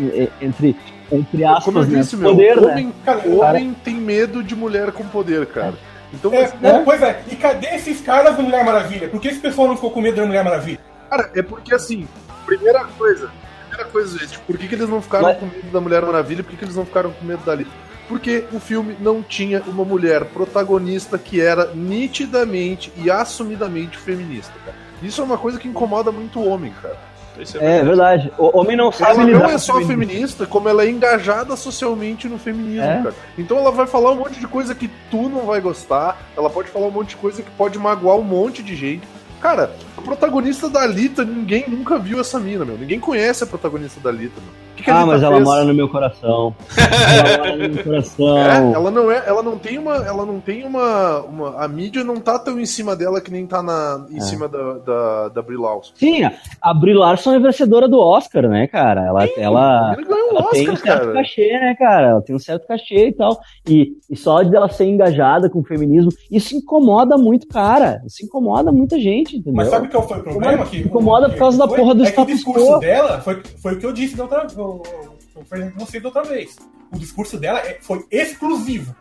Entre, 0.40 0.76
entre 1.10 1.44
aspas, 1.44 1.64
Como 1.64 1.78
eu 1.80 1.84
né? 1.86 1.98
disse, 2.00 2.16
meu, 2.16 2.30
poder, 2.30 2.60
né? 2.60 2.72
homem, 2.72 2.92
Cara, 3.04 3.22
homem 3.28 3.74
tem 3.84 3.94
medo 3.94 4.42
de 4.42 4.54
mulher 4.54 4.92
com 4.92 5.04
poder, 5.04 5.46
cara. 5.46 5.74
Então, 6.14 6.32
É, 6.32 6.42
mas, 6.42 6.54
não, 6.60 6.84
pois 6.84 7.02
é, 7.02 7.20
e 7.30 7.34
cadê 7.36 7.66
esses 7.74 8.00
caras 8.00 8.36
da 8.36 8.42
Mulher 8.42 8.64
Maravilha? 8.64 9.08
Por 9.08 9.20
que 9.20 9.28
esse 9.28 9.40
pessoal 9.40 9.66
não 9.68 9.74
ficou 9.74 9.90
com 9.90 10.00
medo 10.00 10.16
da 10.16 10.24
Mulher 10.26 10.44
Maravilha? 10.44 10.78
Cara, 11.08 11.30
é 11.34 11.42
porque 11.42 11.74
assim, 11.74 12.06
primeira 12.44 12.84
coisa, 12.84 13.30
primeira 13.68 13.90
coisa, 13.90 14.18
gente, 14.18 14.38
por 14.40 14.56
que, 14.58 14.68
que 14.68 14.74
eles 14.74 14.88
não 14.88 15.00
ficaram 15.02 15.24
Mas- 15.28 15.38
com 15.38 15.46
medo 15.46 15.70
da 15.72 15.80
Mulher 15.80 16.02
Maravilha? 16.02 16.42
Por 16.42 16.50
que, 16.50 16.56
que 16.56 16.64
eles 16.64 16.76
não 16.76 16.84
ficaram 16.86 17.10
com 17.12 17.24
medo 17.24 17.44
da 17.44 17.52
Alita? 17.52 17.70
Porque 18.08 18.44
o 18.52 18.60
filme 18.60 18.96
não 19.00 19.20
tinha 19.20 19.60
uma 19.66 19.84
mulher 19.84 20.24
protagonista 20.26 21.18
que 21.18 21.40
era 21.40 21.72
nitidamente 21.74 22.92
e 22.96 23.10
assumidamente 23.10 23.98
feminista, 23.98 24.52
cara. 24.64 24.76
Isso 25.02 25.20
é 25.20 25.24
uma 25.24 25.36
coisa 25.36 25.58
que 25.58 25.68
incomoda 25.68 26.10
muito 26.12 26.38
o 26.38 26.48
homem, 26.48 26.72
cara. 26.80 26.96
Isso 27.38 27.58
É 27.58 27.82
verdade. 27.84 28.32
O 28.38 28.58
homem 28.58 28.76
não 28.76 28.90
sabe 28.90 29.20
Ela 29.20 29.40
não 29.40 29.44
é 29.46 29.58
só 29.58 29.74
feminismo. 29.74 30.06
feminista, 30.06 30.46
como 30.46 30.68
ela 30.70 30.84
é 30.84 30.88
engajada 30.90 31.54
socialmente 31.54 32.28
no 32.28 32.38
feminismo, 32.38 32.82
É. 32.88 33.02
cara. 33.02 33.14
Então 33.36 33.58
ela 33.58 33.70
vai 33.70 33.86
falar 33.86 34.12
um 34.12 34.16
monte 34.16 34.40
de 34.40 34.46
coisa 34.46 34.74
que 34.74 34.88
tu 35.10 35.28
não 35.28 35.40
vai 35.44 35.60
gostar, 35.60 36.16
ela 36.36 36.48
pode 36.48 36.70
falar 36.70 36.86
um 36.86 36.90
monte 36.90 37.10
de 37.10 37.16
coisa 37.16 37.42
que 37.42 37.50
pode 37.50 37.78
magoar 37.78 38.16
um 38.16 38.22
monte 38.22 38.62
de 38.62 38.74
gente. 38.74 39.06
Cara, 39.46 39.70
a 39.96 40.02
protagonista 40.02 40.68
da 40.68 40.82
Alita, 40.82 41.24
ninguém 41.24 41.66
nunca 41.68 42.00
viu 42.00 42.18
essa 42.18 42.40
mina, 42.40 42.64
meu. 42.64 42.76
Ninguém 42.76 42.98
conhece 42.98 43.44
a 43.44 43.46
protagonista 43.46 44.00
da 44.00 44.10
Alita, 44.10 44.40
meu. 44.40 44.65
O 44.76 44.78
que 44.78 44.84
que 44.84 44.90
Ah, 44.90 45.06
mas 45.06 45.22
ela 45.22 45.36
fez? 45.36 45.44
mora 45.44 45.64
no 45.64 45.72
meu 45.72 45.88
coração. 45.88 46.54
ela 46.76 47.38
mora 47.38 47.56
no 47.56 47.74
meu 47.74 47.82
coração. 47.84 48.38
É, 48.38 48.72
ela 48.74 48.90
não 48.90 49.10
é, 49.10 49.22
ela 49.26 49.42
não 49.42 49.56
tem 49.58 49.78
uma, 49.78 49.94
ela 49.96 50.26
não 50.26 50.38
tem 50.38 50.64
uma, 50.64 51.20
uma- 51.22 51.64
a 51.64 51.66
mídia 51.66 52.04
não 52.04 52.16
tá 52.16 52.38
tão 52.38 52.60
em 52.60 52.66
cima 52.66 52.94
dela 52.94 53.18
que 53.20 53.30
nem 53.32 53.46
tá 53.46 53.62
na, 53.62 54.04
em 54.10 54.18
É. 54.18 54.20
cima 54.20 54.46
da, 54.48 54.74
da, 54.74 55.28
da 55.30 55.42
Brie 55.42 55.56
Larson. 55.56 55.92
Sim, 55.94 56.28
a 56.60 56.74
Brie 56.74 56.92
Larson 56.92 57.32
é 57.34 57.38
vencedora 57.40 57.88
do 57.88 57.98
Oscar, 57.98 58.46
né, 58.48 58.66
cara? 58.66 59.06
Ela, 59.06 59.26
ela, 59.38 59.94
Ele 59.96 60.06
ganhou 60.06 60.32
um 60.34 60.36
ela 60.36 60.50
tem 60.50 60.68
um 60.68 60.72
Oscar, 60.74 60.92
certo 60.92 61.00
cara. 61.06 61.12
cachê, 61.14 61.48
né, 61.52 61.74
cara? 61.78 62.06
Ela 62.08 62.20
tem 62.22 62.36
um 62.36 62.38
certo 62.38 62.66
cachê 62.66 63.08
e 63.08 63.12
tal. 63.12 63.40
E, 63.66 63.92
e 64.10 64.14
só 64.16 64.42
de 64.42 64.54
ela 64.54 64.68
ser 64.68 64.84
engajada 64.84 65.48
com 65.48 65.60
o 65.60 65.64
feminismo, 65.64 66.10
isso 66.30 66.54
incomoda 66.54 67.16
muito, 67.16 67.46
cara. 67.48 68.02
Isso 68.06 68.22
incomoda 68.24 68.70
muita 68.70 69.00
gente, 69.00 69.36
entendeu? 69.38 69.54
Mas 69.54 69.68
sabe 69.68 69.88
qual 69.88 70.06
foi 70.06 70.18
o 70.18 70.22
problema? 70.22 70.66
Que, 70.66 70.80
Incomoda 70.80 71.30
por 71.30 71.38
causa 71.38 71.56
da 71.56 71.66
foi- 71.66 71.78
porra 71.78 71.94
do 71.94 72.02
é 72.04 72.10
que 72.10 72.10
o 72.10 72.12
status 72.24 72.34
discurso 72.34 72.66
quo. 72.74 72.78
dela 72.80 73.20
foi, 73.22 73.42
foi 73.62 73.72
o 73.74 73.78
que 73.78 73.86
eu 73.86 73.92
disse 73.92 74.16
da 74.16 74.24
outra 74.24 74.46
eu- 74.68 75.44
foi 75.44 75.62
o 75.62 75.72
você 75.76 76.00
da 76.00 76.08
outra 76.08 76.22
vez. 76.24 76.56
O 76.92 76.98
discurso 76.98 77.38
dela 77.38 77.58
é- 77.60 77.78
foi 77.80 78.04
exclusivo. 78.10 78.94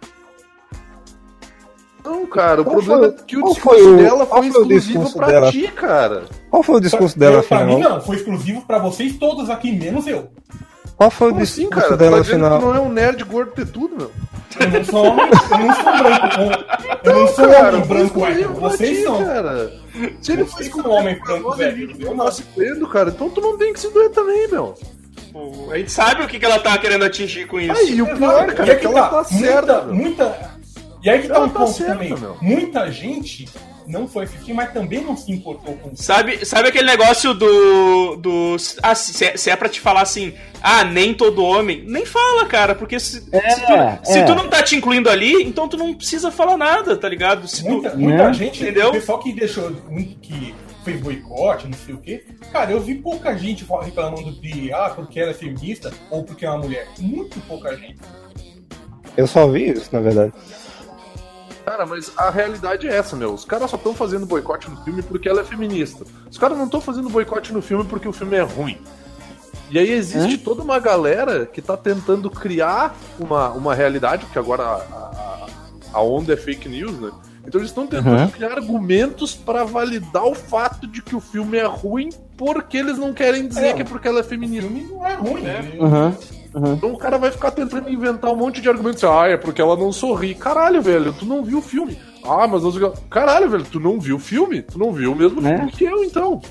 Não, 2.04 2.26
cara, 2.28 2.62
o 2.62 2.64
Qual 2.66 2.76
problema 2.76 3.00
foi- 3.00 3.10
é 3.10 3.24
que 3.26 3.38
o 3.38 3.44
discurso 3.46 3.62
foi 3.62 3.94
o- 3.94 3.98
dela 3.98 4.26
foi 4.28 4.28
foi 4.28 4.40
o 4.42 4.46
exclusivo 4.50 4.80
discurso 4.80 5.18
pra 5.18 5.28
dela? 5.28 5.52
ti, 5.52 5.68
cara. 5.72 6.24
Qual 6.52 6.62
foi 6.62 6.76
o 6.76 6.80
discurso 6.80 7.14
Só- 7.16 7.20
dela 7.20 7.38
eu, 7.38 7.44
pra 7.44 7.60
final? 7.60 7.76
mim 7.78 7.84
não, 7.84 8.02
foi 8.02 8.16
exclusivo 8.18 8.62
pra 8.62 8.78
vocês 8.78 9.18
todos 9.18 9.50
aqui, 9.50 9.72
menos 9.72 10.06
eu. 10.06 10.30
Qual 10.96 11.10
foi 11.10 11.28
o 11.28 11.32
Como 11.32 11.44
assim, 11.44 11.62
discurso 11.64 11.82
cara? 11.90 11.98
Tu 11.98 12.00
dela 12.00 12.12
tá 12.12 12.18
no 12.18 12.24
dizendo 12.24 12.44
final? 12.44 12.60
que 12.60 12.66
não 12.66 12.76
é 12.76 12.80
um 12.80 12.90
nerd 12.92 13.24
gordo 13.24 13.52
ter 13.54 13.68
tudo, 13.68 13.98
meu? 13.98 14.12
Eu 14.58 14.70
não 14.72 14.86
sou 14.86 15.06
homem, 15.06 15.26
eu 15.26 15.58
não 15.58 15.76
sou 15.76 15.84
branco. 15.98 17.00
Eu 17.04 17.14
não 17.14 17.28
sou 17.28 17.48
cara, 17.50 17.68
homem 17.70 17.86
foi 17.86 17.96
branco 17.98 18.20
pra 18.22 18.70
Vocês 18.70 18.98
ti, 18.98 19.04
são. 19.04 19.26
cara. 19.26 19.74
Se 20.22 20.32
ele 20.32 20.46
fosse 20.46 20.70
são 20.72 20.90
homem 20.92 21.20
branco 21.20 21.52
velho. 21.56 21.92
Eu 22.00 22.16
não 22.16 22.26
não. 22.26 22.32
se 22.32 22.44
doendo, 22.56 22.88
cara, 22.88 23.10
então 23.10 23.30
tu 23.30 23.42
não 23.42 23.58
tem 23.58 23.74
que 23.74 23.80
se 23.80 23.90
doer 23.92 24.12
também, 24.12 24.48
meu. 24.48 24.76
Pô, 25.36 25.70
A 25.70 25.78
gente 25.78 25.92
sabe 25.92 26.24
o 26.24 26.28
que, 26.30 26.40
que 26.40 26.46
ela 26.46 26.60
tá 26.60 26.78
querendo 26.78 27.04
atingir 27.04 27.46
com 27.46 27.60
isso. 27.60 27.74
Aí, 27.78 28.02
o 28.02 28.06
pior, 28.16 28.46
cara, 28.54 28.72
é 28.72 28.76
que 28.76 28.86
ela 28.86 29.02
tá 29.10 29.16
muita, 29.30 29.46
certa, 29.46 29.82
meu. 29.84 29.94
muita. 29.94 30.52
E 31.04 31.10
aí 31.10 31.22
que 31.22 31.28
tá 31.28 31.42
um 31.44 31.50
tá 31.50 31.60
ponto 31.60 31.72
certa, 31.74 31.92
também. 31.92 32.18
meu. 32.18 32.38
Muita 32.42 32.90
gente 32.90 33.46
não 33.86 34.08
foi 34.08 34.24
assistir, 34.24 34.54
mas 34.54 34.72
também 34.72 35.02
não 35.02 35.18
se 35.18 35.30
importou 35.34 35.76
com 35.76 35.92
isso. 35.92 36.02
Sabe, 36.04 36.46
sabe 36.46 36.70
aquele 36.70 36.88
negócio 36.88 37.34
do. 37.34 38.16
do 38.16 38.56
ah, 38.82 38.96
se, 38.96 39.26
é- 39.26 39.36
se 39.36 39.50
é 39.50 39.58
pra 39.58 39.68
te 39.68 39.82
falar 39.82 40.04
assim, 40.04 40.34
ah, 40.64 40.86
nem 40.86 41.14
todo 41.14 41.44
homem, 41.44 41.84
nem 41.86 42.06
fala, 42.06 42.46
cara, 42.46 42.74
porque 42.74 42.98
se, 42.98 43.20
se, 43.20 43.30
tu, 43.30 44.06
se 44.06 44.20
é. 44.20 44.24
tu 44.24 44.36
não 44.36 44.48
tá 44.48 44.64
te 44.64 44.78
incluindo 44.78 45.10
ali, 45.10 45.44
então 45.44 45.68
tu 45.68 45.76
não 45.76 45.94
precisa 45.94 46.32
falar 46.32 46.56
nada, 46.56 46.96
tá 46.96 47.10
ligado? 47.10 47.46
Se 47.46 47.62
tu, 47.62 47.70
Muita, 47.72 47.94
muita 47.94 48.24
Né? 48.28 48.34
gente, 48.34 48.64
Entendeu? 48.64 48.88
o 48.88 48.94
pessoal 48.94 49.20
que 49.20 49.34
deixou, 49.34 49.70
muito 49.90 50.18
que 50.22 50.56
fez 50.86 51.02
boicote, 51.02 51.68
não 51.68 51.78
sei 51.78 51.96
o 51.96 51.98
quê. 51.98 52.24
Cara, 52.52 52.72
eu 52.72 52.80
vi 52.80 52.96
pouca 52.96 53.36
gente 53.36 53.66
reclamando 53.82 54.32
de, 54.32 54.72
ah, 54.72 54.92
porque 54.96 55.20
ela 55.20 55.32
é 55.32 55.34
feminista 55.34 55.92
ou 56.12 56.24
porque 56.24 56.46
é 56.46 56.50
uma 56.50 56.60
mulher. 56.60 56.88
Muito 57.00 57.40
pouca 57.42 57.76
gente. 57.76 57.98
Eu 59.18 59.26
só 59.26 59.48
vi 59.48 59.72
isso, 59.72 59.90
na 59.92 60.00
verdade. 60.00 60.32
Cara, 61.66 61.86
mas 61.86 62.12
a 62.16 62.30
realidade 62.30 62.88
é 62.88 62.96
essa, 62.96 63.16
meu. 63.16 63.34
Os 63.34 63.44
caras 63.44 63.72
só 63.72 63.78
estão 63.78 63.96
fazendo 63.96 64.28
boicote 64.28 64.70
no 64.70 64.78
filme 64.84 65.02
porque 65.02 65.28
ela 65.28 65.42
é 65.42 65.44
feminista. 65.44 66.06
Os 66.30 66.38
caras 66.38 66.56
não 66.58 66.66
estão 66.66 66.80
fazendo 66.80 67.10
boicote 67.10 67.52
no 67.52 67.62
filme 67.62 67.84
porque 67.86 68.08
o 68.08 68.14
filme 68.14 68.38
é 68.38 68.42
ruim. 68.42 68.78
E 69.72 69.80
aí 69.80 69.90
existe 69.92 70.38
toda 70.38 70.62
uma 70.62 70.78
galera 70.78 71.48
que 71.48 71.60
tá 71.60 71.76
tentando 71.76 72.30
criar 72.30 72.96
uma, 73.20 73.50
uma 73.50 73.74
realidade, 73.74 74.26
porque 74.26 74.38
agora 74.38 74.62
a, 74.62 74.76
a, 74.76 75.48
a 75.94 76.02
onda 76.04 76.34
é 76.34 76.38
fake 76.38 76.70
news, 76.70 77.00
né? 77.00 77.12
Então 77.48 77.60
eles 77.62 77.70
estão 77.72 77.86
tentando 77.88 78.22
Uhum. 78.22 78.28
criar 78.30 78.52
argumentos 78.54 79.34
pra 79.36 79.64
validar 79.64 80.26
o 80.26 80.34
fato 80.36 80.88
de 80.88 81.02
que 81.02 81.16
o 81.16 81.20
filme 81.20 81.58
é 81.58 81.66
ruim 81.66 82.10
porque 82.38 82.78
eles 82.78 82.98
não 82.98 83.14
querem 83.14 83.48
dizer 83.48 83.68
É, 83.68 83.74
que 83.74 83.82
é 83.82 83.86
porque 83.86 84.08
ela 84.08 84.20
é 84.20 84.22
O 84.22 84.26
feminista. 84.26 84.68
filme 84.70 84.88
não 84.92 85.06
é 85.06 85.14
ruim. 85.14 85.42
né? 85.42 85.72
Uhum. 85.80 86.74
Então 86.74 86.94
o 86.94 86.98
cara 86.98 87.18
vai 87.18 87.32
ficar 87.32 87.52
tentando 87.52 87.90
inventar 87.90 88.32
um 88.32 88.36
monte 88.36 88.62
de 88.62 88.70
argumentos. 88.70 89.04
Ah, 89.04 89.28
é 89.28 89.36
porque 89.38 89.62
ela 89.62 89.76
não 89.76 89.92
sorri. 89.92 90.34
Caralho, 90.34 90.82
velho, 90.82 91.14
tu 91.14 91.26
não 91.26 91.44
viu 91.44 91.58
o 91.58 91.62
filme. 91.62 91.98
Ah, 92.24 92.48
mas 92.48 92.64
o 92.64 92.72
que- 92.72 93.02
Caralho, 93.10 93.50
velho, 93.50 93.66
tu 93.70 93.80
não 93.80 94.00
viu 94.00 94.16
o 94.16 94.20
filme? 94.20 94.62
Tu 94.62 94.80
não 94.80 94.92
viu 94.92 95.12
o 95.12 95.16
mesmo 95.16 95.46
É. 95.46 95.58
filme 95.58 95.72
que 95.72 95.84
eu, 95.84 96.04
então. 96.04 96.42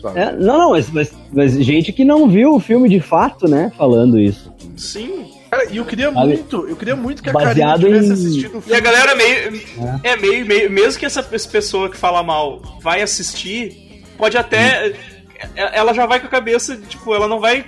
Sabe? 0.00 0.20
É, 0.20 0.32
não, 0.32 0.58
não, 0.58 0.70
mas, 0.70 0.90
mas, 0.90 1.12
mas 1.32 1.52
gente 1.64 1.92
que 1.92 2.04
não 2.04 2.28
viu 2.28 2.54
o 2.54 2.60
filme 2.60 2.88
de 2.88 3.00
fato, 3.00 3.48
né? 3.48 3.72
Falando 3.76 4.18
isso. 4.20 4.52
sim. 4.76 5.32
Cara, 5.50 5.64
e 5.70 5.76
eu 5.78 5.84
queria 5.84 6.12
Sabe? 6.12 6.26
muito, 6.26 6.68
eu 6.68 6.76
queria 6.76 6.94
muito 6.96 7.22
que 7.22 7.30
a 7.30 7.32
Baseado 7.32 7.80
Karine 7.82 8.00
tivesse 8.00 8.08
em- 8.08 8.12
assistido 8.12 8.54
o 8.56 8.58
E 8.58 8.62
filme. 8.62 8.76
a 8.76 8.80
galera 8.80 9.14
meio. 9.14 9.62
É, 10.02 10.16
meio, 10.16 10.46
meio. 10.46 10.70
Mesmo 10.70 10.98
que 11.00 11.06
essa 11.06 11.22
pessoa 11.22 11.88
que 11.90 11.96
fala 11.96 12.22
mal 12.22 12.60
vai 12.82 13.00
assistir, 13.02 14.04
pode 14.18 14.36
até. 14.36 14.88
é- 15.54 15.78
Ela 15.78 15.92
já 15.94 16.04
vai 16.04 16.18
com 16.20 16.26
a 16.26 16.30
cabeça, 16.30 16.76
tipo, 16.76 17.14
ela 17.14 17.28
não 17.28 17.38
vai 17.40 17.64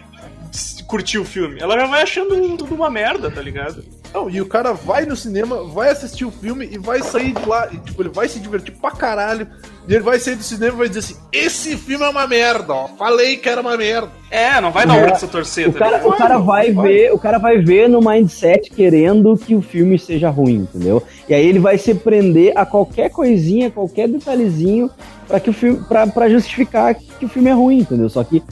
curtir 0.89 1.19
o 1.19 1.25
filme. 1.25 1.61
Ela 1.61 1.79
já 1.79 1.87
vai 1.87 2.03
achando 2.03 2.57
tudo 2.57 2.75
uma 2.75 2.91
merda, 2.91 3.31
tá 3.31 3.41
ligado? 3.41 3.85
Não, 4.13 4.29
e 4.29 4.41
o 4.41 4.47
cara 4.47 4.73
vai 4.73 5.07
no 5.07 5.15
cinema, 5.15 5.63
vai 5.65 5.91
assistir 5.91 6.25
o 6.25 6.31
filme 6.31 6.69
e 6.71 6.79
vai 6.79 7.01
sair 7.03 7.33
de 7.33 7.47
lá. 7.47 7.69
E, 7.73 7.77
tipo, 7.79 8.03
ele 8.03 8.09
vai 8.09 8.29
se 8.29 8.41
divertir 8.41 8.75
pra 8.75 8.91
caralho. 8.91 9.47
E 9.87 9.95
ele 9.95 10.03
vai 10.03 10.19
sair 10.19 10.35
do 10.35 10.43
cinema 10.43 10.75
e 10.75 10.79
vai 10.79 10.89
dizer 10.89 11.01
assim: 11.01 11.17
Esse 11.33 11.77
filme 11.77 12.05
é 12.05 12.09
uma 12.09 12.27
merda, 12.27 12.73
ó. 12.73 12.89
Falei 12.89 13.37
que 13.37 13.49
era 13.49 13.61
uma 13.61 13.77
merda. 13.77 14.11
É, 14.31 14.61
não 14.61 14.71
vai 14.73 14.87
dar 14.87 14.95
um 14.95 14.97
É, 14.97 15.07
braço 15.07 15.25
a 15.25 15.29
torcer, 15.29 15.69
O 15.69 15.73
cara, 15.73 16.07
o 16.07 16.13
cara 16.13 16.39
vai 16.39 16.73
ver, 16.73 17.13
o 17.13 17.19
cara 17.19 17.39
vai 17.39 17.59
ver 17.59 17.89
no 17.89 18.01
mindset 18.01 18.71
querendo 18.71 19.37
que 19.37 19.55
o 19.55 19.63
filme 19.63 19.99
seja 19.99 20.29
ruim, 20.31 20.69
entendeu? 20.73 21.03
E 21.29 21.35
aí 21.35 21.45
ele 21.47 21.59
vai 21.59 21.79
se 21.79 21.95
prender 21.95 22.53
a 22.57 22.65
qualquer 22.65 23.11
coisinha, 23.11 23.71
qualquer 23.71 24.09
detalhezinho 24.09 24.89
para 25.27 25.41
que 25.41 25.51
o 25.51 25.53
filme 25.53 25.85
para 25.85 26.29
justificar 26.29 26.95
que 26.95 27.25
o 27.25 27.29
filme 27.29 27.51
é 27.51 27.53
ruim, 27.53 27.79
entendeu? 27.79 28.09
Só 28.09 28.23
que 28.23 28.43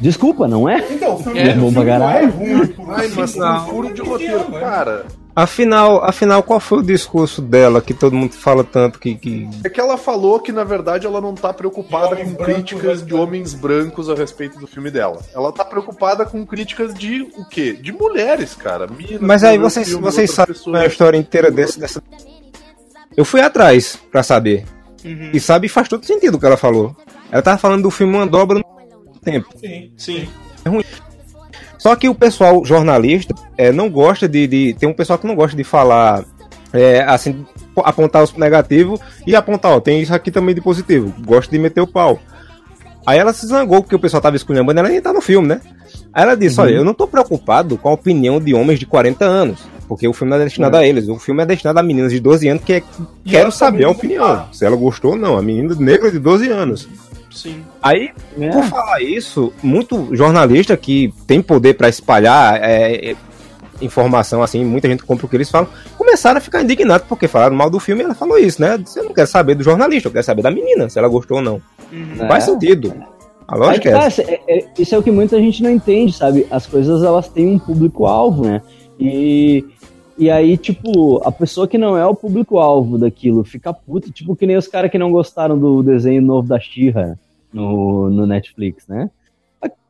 desculpa, 0.00 0.48
não 0.48 0.68
é? 0.68 0.84
Então, 0.90 1.14
o 1.14 1.18
filme, 1.22 1.38
É 1.38 1.54
bom 1.54 1.70
filme 1.70 1.74
não 1.74 1.82
é 1.82 1.86
caralho. 1.86 2.30
ruim. 2.30 2.74
Ai, 2.88 3.08
mas 3.14 3.34
não, 3.36 3.56
um 3.56 3.68
furo 3.68 3.94
de 3.94 4.00
roteiro, 4.02 4.50
né? 4.50 4.60
cara. 4.60 5.06
Afinal, 5.34 6.04
afinal, 6.04 6.42
qual 6.42 6.58
foi 6.58 6.78
o 6.78 6.82
discurso 6.82 7.40
dela 7.40 7.80
que 7.80 7.94
todo 7.94 8.16
mundo 8.16 8.32
fala 8.34 8.64
tanto 8.64 8.98
que. 8.98 9.14
que... 9.14 9.48
É 9.62 9.68
que 9.70 9.80
ela 9.80 9.96
falou 9.96 10.40
que, 10.40 10.50
na 10.50 10.64
verdade, 10.64 11.06
ela 11.06 11.20
não 11.20 11.34
tá 11.34 11.52
preocupada 11.52 12.16
com 12.16 12.34
críticas 12.34 13.06
de 13.06 13.14
homens 13.14 13.54
brancos 13.54 14.10
a 14.10 14.14
respeito 14.14 14.58
do 14.58 14.66
filme 14.66 14.90
dela. 14.90 15.20
Ela 15.32 15.52
tá 15.52 15.64
preocupada 15.64 16.26
com 16.26 16.44
críticas 16.44 16.92
de 16.92 17.22
o 17.38 17.44
quê? 17.48 17.72
De 17.72 17.92
mulheres, 17.92 18.54
cara. 18.56 18.88
Minas, 18.88 19.20
Mas 19.20 19.44
aí 19.44 19.56
vocês, 19.56 19.88
filme, 19.88 20.02
vocês 20.02 20.30
sabem 20.32 20.52
pessoas. 20.54 20.80
é 20.80 20.84
a 20.84 20.86
história 20.88 21.16
inteira 21.16 21.50
desse, 21.50 21.78
dessa. 21.78 22.02
Eu 23.16 23.24
fui 23.24 23.40
atrás 23.40 23.98
pra 24.10 24.22
saber. 24.24 24.64
Uhum. 25.04 25.30
E 25.32 25.40
sabe, 25.40 25.68
faz 25.68 25.88
todo 25.88 26.04
sentido 26.04 26.34
o 26.34 26.40
que 26.40 26.46
ela 26.46 26.56
falou. 26.56 26.94
Ela 27.30 27.40
tava 27.40 27.56
falando 27.56 27.84
do 27.84 27.90
filme 27.90 28.14
Uma 28.16 28.26
Dobra 28.26 28.58
no 28.58 28.64
Tempo. 29.22 29.48
Sim. 29.58 29.90
Sim. 29.96 30.28
Só 31.78 31.96
que 31.96 32.08
o 32.08 32.14
pessoal 32.14 32.64
jornalista 32.64 33.34
é, 33.56 33.72
não 33.72 33.88
gosta 33.90 34.28
de, 34.28 34.46
de- 34.46 34.74
Tem 34.78 34.88
um 34.88 34.92
pessoal 34.94 35.18
que 35.18 35.26
não 35.26 35.34
gosta 35.34 35.56
de 35.56 35.64
falar 35.64 36.24
é, 36.72 37.00
assim, 37.02 37.44
apontar 37.78 38.22
os 38.22 38.32
negativos 38.34 39.00
e 39.26 39.34
apontar, 39.34 39.72
ó, 39.72 39.80
tem 39.80 40.00
isso 40.00 40.14
aqui 40.14 40.30
também 40.30 40.54
de 40.54 40.60
positivo. 40.60 41.12
Gosta 41.24 41.50
de 41.50 41.58
meter 41.58 41.80
o 41.80 41.86
pau. 41.86 42.18
Aí 43.06 43.18
ela 43.18 43.32
se 43.32 43.46
zangou 43.46 43.82
porque 43.82 43.96
o 43.96 43.98
pessoal 43.98 44.20
tava 44.20 44.36
esculhambando, 44.36 44.78
ela 44.80 44.88
nem 44.90 45.00
tá 45.00 45.12
no 45.12 45.22
filme, 45.22 45.48
né? 45.48 45.60
Aí 46.12 46.22
ela 46.22 46.36
disse, 46.36 46.60
olha, 46.60 46.74
eu 46.74 46.84
não 46.84 46.92
tô 46.92 47.06
preocupado 47.06 47.78
com 47.78 47.88
a 47.88 47.92
opinião 47.92 48.38
de 48.38 48.52
homens 48.54 48.78
de 48.78 48.84
40 48.86 49.24
anos. 49.24 49.60
Porque 49.88 50.06
o 50.06 50.12
filme 50.12 50.30
não 50.30 50.36
é 50.40 50.44
destinado 50.44 50.76
a 50.76 50.86
eles. 50.86 51.08
O 51.08 51.18
filme 51.18 51.42
é 51.42 51.46
destinado 51.46 51.78
a 51.80 51.82
meninas 51.82 52.12
de 52.12 52.20
12 52.20 52.46
anos 52.46 52.62
que 52.62 52.74
é, 52.74 52.82
quero 53.24 53.50
saber 53.50 53.84
a 53.84 53.90
opinião. 53.90 54.24
votaram. 54.28 54.52
Se 54.52 54.64
ela 54.64 54.76
gostou 54.76 55.12
ou 55.12 55.16
não. 55.16 55.36
A 55.36 55.42
menina 55.42 55.74
negra 55.74 56.12
de 56.12 56.18
12 56.20 56.48
anos. 56.48 56.88
Sim. 57.30 57.64
Aí, 57.82 58.10
É. 58.38 58.50
por 58.50 58.64
falar 58.64 59.00
isso, 59.02 59.52
muito 59.62 60.14
jornalista 60.14 60.76
que 60.76 61.12
tem 61.26 61.40
poder 61.40 61.74
pra 61.74 61.88
espalhar 61.88 62.60
é, 62.62 63.10
é, 63.12 63.16
informação, 63.80 64.42
assim, 64.42 64.64
muita 64.64 64.88
gente 64.88 65.02
compra 65.04 65.26
o 65.26 65.28
que 65.28 65.36
eles 65.36 65.50
falam, 65.50 65.68
começaram 65.96 66.38
a 66.38 66.40
ficar 66.40 66.62
indignados 66.62 67.06
porque 67.08 67.26
falaram 67.28 67.56
mal 67.56 67.70
do 67.70 67.80
filme 67.80 68.02
e 68.02 68.04
ela 68.04 68.14
falou 68.14 68.36
isso, 68.38 68.60
né? 68.60 68.76
Você 68.84 69.00
não 69.02 69.14
quer 69.14 69.26
saber 69.26 69.54
do 69.54 69.62
jornalista, 69.64 70.08
eu 70.08 70.12
quero 70.12 70.24
saber 70.24 70.42
da 70.42 70.50
menina, 70.50 70.88
se 70.90 70.98
ela 70.98 71.08
gostou 71.08 71.38
ou 71.38 71.42
não. 71.42 71.62
Uhum. 71.92 72.28
Faz 72.28 72.44
sentido. 72.44 72.92
A 73.48 73.54
Aí 73.54 73.60
lógica 73.60 73.88
é 73.88 73.92
tá, 73.92 74.04
essa. 74.04 74.22
é- 74.22 74.40
é- 74.48 74.66
isso 74.78 74.94
é 74.94 74.98
o 74.98 75.02
que 75.02 75.10
muita 75.10 75.38
gente 75.40 75.62
não 75.62 75.70
entende, 75.70 76.12
sabe? 76.12 76.46
As 76.50 76.66
coisas 76.66 77.02
elas 77.02 77.28
têm 77.28 77.46
um 77.48 77.58
público-alvo, 77.58 78.44
né? 78.44 78.60
E, 78.98 79.64
e 80.20 80.30
aí, 80.30 80.58
tipo, 80.58 81.26
a 81.26 81.32
pessoa 81.32 81.66
que 81.66 81.78
não 81.78 81.96
é 81.96 82.04
o 82.06 82.14
público-alvo 82.14 82.98
daquilo 82.98 83.42
fica 83.42 83.72
puta, 83.72 84.10
tipo 84.10 84.36
que 84.36 84.46
nem 84.46 84.56
os 84.56 84.68
caras 84.68 84.90
que 84.90 84.98
não 84.98 85.10
gostaram 85.10 85.58
do 85.58 85.82
desenho 85.82 86.20
novo 86.20 86.46
da 86.46 86.60
Xirra 86.60 87.18
no, 87.50 88.10
no 88.10 88.26
Netflix, 88.26 88.86
né? 88.86 89.10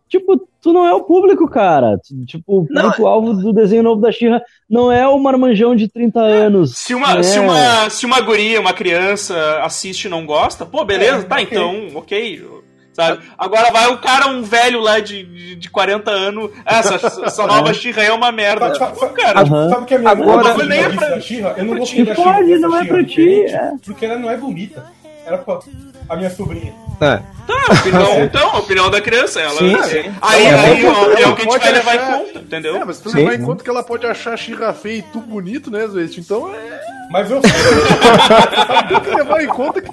Tipo, 0.08 0.36
tu 0.60 0.72
não 0.72 0.84
é 0.84 0.92
o 0.92 1.02
público, 1.02 1.48
cara. 1.48 1.96
Tipo, 2.26 2.62
o 2.62 2.66
público-alvo 2.66 3.32
do 3.32 3.52
desenho 3.52 3.84
novo 3.84 4.00
da 4.00 4.10
Xirra 4.10 4.42
não 4.68 4.90
é 4.90 5.06
o 5.06 5.16
marmanjão 5.20 5.76
de 5.76 5.86
30 5.86 6.20
anos. 6.20 6.76
Se 6.76 6.94
uma, 6.94 7.14
né? 7.14 7.22
se, 7.22 7.38
uma, 7.38 7.90
se 7.90 8.06
uma 8.06 8.20
guria, 8.20 8.60
uma 8.60 8.72
criança 8.72 9.60
assiste 9.62 10.06
e 10.06 10.08
não 10.08 10.26
gosta, 10.26 10.66
pô, 10.66 10.84
beleza, 10.84 11.18
É, 11.18 11.28
tá, 11.28 11.36
ok. 11.36 11.46
então, 11.48 11.88
ok. 11.94 12.59
Sabe? 12.92 13.20
Agora 13.38 13.70
vai 13.70 13.86
o 13.88 13.98
cara, 13.98 14.26
um 14.28 14.42
velho 14.42 14.80
lá 14.80 14.98
de, 15.00 15.22
de, 15.24 15.54
de 15.56 15.70
40 15.70 16.10
anos. 16.10 16.50
Essa, 16.66 16.94
essa 17.24 17.46
nova 17.46 17.72
Xirra 17.72 18.02
é 18.02 18.12
uma 18.12 18.32
merda. 18.32 18.74
Sabe, 18.74 18.92
Tipo, 18.94 19.00
sabe- 19.06 19.22
cara, 19.22 19.40
Aham. 19.40 19.70
sabe 19.70 19.82
o 19.82 19.86
que 19.86 19.94
a 19.94 19.98
minha 19.98 20.10
Agora- 20.10 20.48
Agora, 20.50 20.66
Nem 20.66 20.80
é 20.80 20.88
pra- 20.88 21.20
Xirra? 21.20 21.54
Eu 21.56 21.64
não 21.66 21.78
gostei 21.78 22.00
ti. 22.04 22.08
da 22.10 22.14
Pode, 22.16 22.46
Xirra. 22.46 22.58
não 22.58 22.70
dessa 22.70 22.84
é 22.84 22.88
pra 22.88 23.04
ti, 23.04 23.44
é. 23.46 23.70
Porque 23.84 24.04
ela 24.06 24.18
não 24.18 24.30
é 24.30 24.36
bonita. 24.36 24.84
Era 25.24 25.38
pra 25.38 25.60
a 26.08 26.16
minha 26.16 26.30
sobrinha. 26.30 26.74
É. 27.00 27.16
tá, 27.46 27.72
opinião, 27.80 28.20
então, 28.24 28.50
a 28.50 28.58
opinião 28.58 28.90
da 28.90 29.00
criança. 29.00 29.40
Ela, 29.40 29.52
Sim, 29.58 29.74
é- 29.76 29.82
sim. 29.84 30.12
Aí, 30.20 30.44
É, 30.44 30.54
aí 30.54 30.84
é, 30.84 31.22
é 31.22 31.28
o 31.28 31.34
que 31.36 31.42
a 31.42 31.44
gente 31.44 31.46
pode 31.46 31.64
vai 31.64 31.72
levar 31.72 31.92
achar- 31.94 32.10
em 32.16 32.18
conta, 32.24 32.38
entendeu? 32.40 32.76
É, 32.76 32.84
mas 32.84 32.96
se 32.96 33.02
tu 33.04 33.10
Sim. 33.10 33.16
levar 33.18 33.34
em 33.34 33.42
conta 33.42 33.62
que 33.64 33.70
ela 33.70 33.82
pode 33.84 34.06
achar 34.06 34.34
a 34.34 34.36
Xirra 34.36 34.72
feia 34.74 34.98
e 34.98 35.02
tu 35.02 35.20
bonito, 35.20 35.70
né, 35.70 35.86
Zwest? 35.86 36.18
Então 36.18 36.52
é. 36.52 36.80
Mas 37.12 37.30
eu 37.30 37.40
Tem 38.88 39.00
que 39.00 39.10
levar 39.14 39.42
em 39.42 39.46
conta 39.48 39.80
que. 39.80 39.90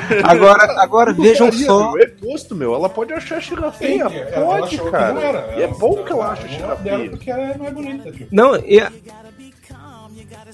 Agora, 0.24 0.82
agora 0.82 1.12
vejam 1.12 1.46
Putaria, 1.48 1.66
só. 1.66 1.92
meu, 1.92 2.02
É 2.02 2.06
posto, 2.06 2.54
meu. 2.54 2.74
Ela 2.74 2.88
pode 2.88 3.12
achar 3.12 3.36
a 3.36 3.40
Xirra 3.40 3.70
feia. 3.72 4.04
Ela 4.04 4.44
Pode, 4.60 4.78
cara. 4.90 5.12
não 5.12 5.20
era. 5.22 5.54
E 5.58 5.62
é 5.62 5.66
bom 5.66 6.02
que 6.02 6.12
ela 6.12 6.32
ache 6.32 6.42
a 6.42 6.48
não 6.48 6.54
Xirra 6.54 6.74
dela 6.76 6.98
feia. 6.98 7.10
Porque 7.10 7.30
ela 7.30 7.54
não 7.58 7.66
é 7.66 7.70
bonita, 7.70 8.10
tio. 8.12 8.26
Não, 8.30 8.56
e, 8.56 8.80
a- 8.80 8.90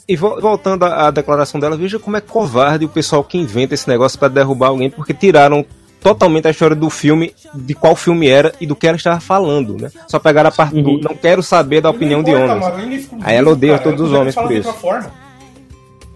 e 0.07 0.17
vo- 0.17 0.41
voltando 0.41 0.85
à, 0.85 1.11
declaração 1.11 1.61
dela, 1.61 1.77
veja 1.77 1.99
como 1.99 2.17
é 2.17 2.21
covarde 2.21 2.85
o 2.85 2.89
pessoal 2.89 3.23
que 3.23 3.39
inventa 3.39 3.75
esse 3.75 3.89
negócio 3.89 4.19
pra 4.19 4.29
derrubar 4.29 4.69
alguém, 4.69 4.91
porque 4.91 5.13
tiraram 5.15 5.65
totalmente 6.01 6.47
a 6.47 6.51
história 6.51 6.77
do 6.77 6.89
filme, 6.89 7.35
de 7.55 7.75
qual 7.75 7.95
filme 7.97 8.29
era 8.29 8.53
e 8.61 8.67
do 8.67 8.75
que 8.77 8.87
ela 8.87 8.97
estava 8.97 9.21
falando, 9.21 9.77
né? 9.77 9.91
Só 10.07 10.19
pegaram 10.19 10.49
a 10.49 10.53
parte 10.53 10.81
do 10.81 10.99
não 11.01 11.15
quero 11.15 11.43
saber 11.43 11.81
da 11.81 11.91
opinião 11.91 12.23
de 12.23 12.31
importa, 12.31 12.53
homens. 12.55 12.67
É 12.93 12.95
exclusiva, 12.97 13.29
Aí 13.31 13.37
ela 13.37 13.51
odeia 13.51 13.79
cara, 13.79 13.85
todos 13.91 14.01
os 14.09 14.13
homens 14.13 14.35
por 14.35 14.49
de 14.49 14.59
isso. 14.59 14.73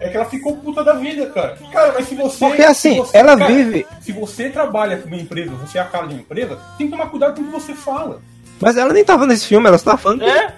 É 0.03 0.09
que 0.09 0.17
ela 0.17 0.25
ficou 0.25 0.57
puta 0.57 0.83
da 0.83 0.93
vida, 0.93 1.25
cara. 1.27 1.57
Cara, 1.71 1.93
mas 1.95 2.07
se 2.07 2.15
você. 2.15 2.39
Porque 2.45 2.61
assim, 2.63 2.97
você- 2.97 3.17
ela 3.17 3.37
cara, 3.37 3.51
vive- 3.53 3.85
Se 4.01 4.11
você 4.11 4.49
trabalha 4.49 4.97
com 4.97 5.07
uma 5.07 5.15
empresa, 5.17 5.51
você 5.51 5.77
é 5.77 5.81
a 5.81 5.85
cara 5.85 6.07
de 6.07 6.13
uma 6.15 6.21
empresa, 6.21 6.59
tem 6.77 6.87
que 6.87 6.91
tomar 6.91 7.09
cuidado 7.09 7.35
com 7.35 7.41
o 7.41 7.45
que 7.45 7.51
você 7.51 7.73
fala. 7.73 8.21
Mas 8.59 8.77
ela 8.77 8.93
nem 8.93 9.03
tava 9.03 9.25
nesse 9.25 9.47
filme, 9.47 9.67
ela 9.67 9.77
só 9.77 9.85
tava 9.91 9.97
falando. 9.97 10.23
É, 10.23 10.55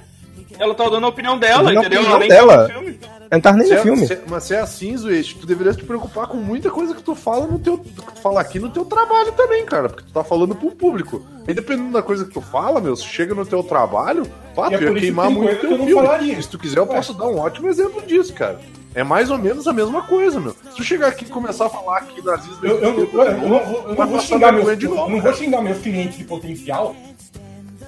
ela 0.60 0.74
tá 0.76 0.90
dando 0.90 1.06
a 1.06 1.10
opinião 1.10 1.38
dela, 1.38 1.64
Dando 1.66 1.78
a 1.78 1.82
entendeu? 1.82 2.02
opinião 2.02 2.12
Ela 2.16 2.20
nem 2.20 2.30
dela. 2.30 2.58
tá 2.58 2.64
no 2.64 2.70
filme. 2.80 3.00
Ela 3.02 3.30
não 3.32 3.42
tava 3.42 3.58
nem 3.58 3.68
Se 3.68 3.74
no 3.74 3.80
é- 3.80 3.82
filme. 3.82 4.08
se 4.08 4.14
é- 4.14 4.22
mas 4.30 4.44
se 4.44 4.54
é 4.54 4.60
assim, 4.60 4.96
Zwest, 4.98 5.36
tu 5.40 5.48
deveria 5.48 5.74
te 5.74 5.84
preocupar 5.84 6.28
com 6.28 6.38
muita 6.38 6.70
coisa 6.70 6.94
que 6.94 7.02
tu 7.02 7.16
fala 7.16 7.48
no 7.48 7.58
teu. 7.60 7.78
que 7.80 7.90
tu 7.92 8.22
fala 8.22 8.40
aqui 8.42 8.60
no 8.60 8.70
teu 8.70 8.86
trabalho 8.86 9.32
também, 9.32 9.66
cara. 9.66 9.90
Porque 9.90 10.04
tu 10.04 10.12
tá 10.14 10.24
falando 10.24 10.56
pro 10.56 10.72
público. 10.72 11.26
E 11.48 11.54
dependendo 11.54 11.92
da 11.92 12.02
coisa 12.04 12.24
que 12.26 12.32
tu 12.32 12.42
fala, 12.42 12.80
meu, 12.80 12.96
se 12.96 13.04
chega 13.06 13.34
no 13.36 13.46
teu 13.46 13.64
trabalho, 13.64 14.26
pá, 14.56 14.68
é 14.72 14.78
tu 14.78 14.84
ia 14.84 14.94
queimar 14.94 15.30
muito 15.30 15.56
que 15.56 15.62
teu 15.62 15.72
eu 15.72 15.78
não 15.80 15.86
filme. 15.86 16.04
falaria. 16.04 16.42
Se 16.42 16.48
tu 16.50 16.58
quiser, 16.60 16.78
eu 16.80 16.88
posso 16.88 17.14
dar 17.14 17.26
um 17.28 17.40
ótimo 17.40 17.68
exemplo 17.68 18.02
disso, 18.06 18.34
cara. 18.34 18.60
É 18.96 19.04
mais 19.04 19.30
ou 19.30 19.38
menos 19.38 19.68
a 19.68 19.74
mesma 19.74 20.04
coisa, 20.04 20.40
meu. 20.40 20.52
Se 20.54 20.78
tu 20.78 20.84
chegar 20.84 21.10
aqui 21.10 21.26
e 21.26 21.28
começar 21.28 21.66
a 21.66 21.70
falar 21.70 21.98
aqui 21.98 22.24
nazismo, 22.24 22.58
Eu, 22.64 22.80
eu, 22.80 23.00
eu, 23.00 23.10
eu, 23.12 23.22
eu 23.24 23.50
não 23.50 23.60
vou, 23.66 23.90
eu 23.90 23.96
não 23.96 24.08
vou 24.08 24.20
xingar 24.22 24.54
meus, 24.54 24.78
de 24.78 24.86
eu 24.86 24.96
novo, 24.96 25.12
não 25.12 25.22
vou 25.22 25.34
xingar 25.34 25.62
meus 25.62 25.80
clientes 25.80 26.18
de 26.18 26.24
potencial. 26.24 26.96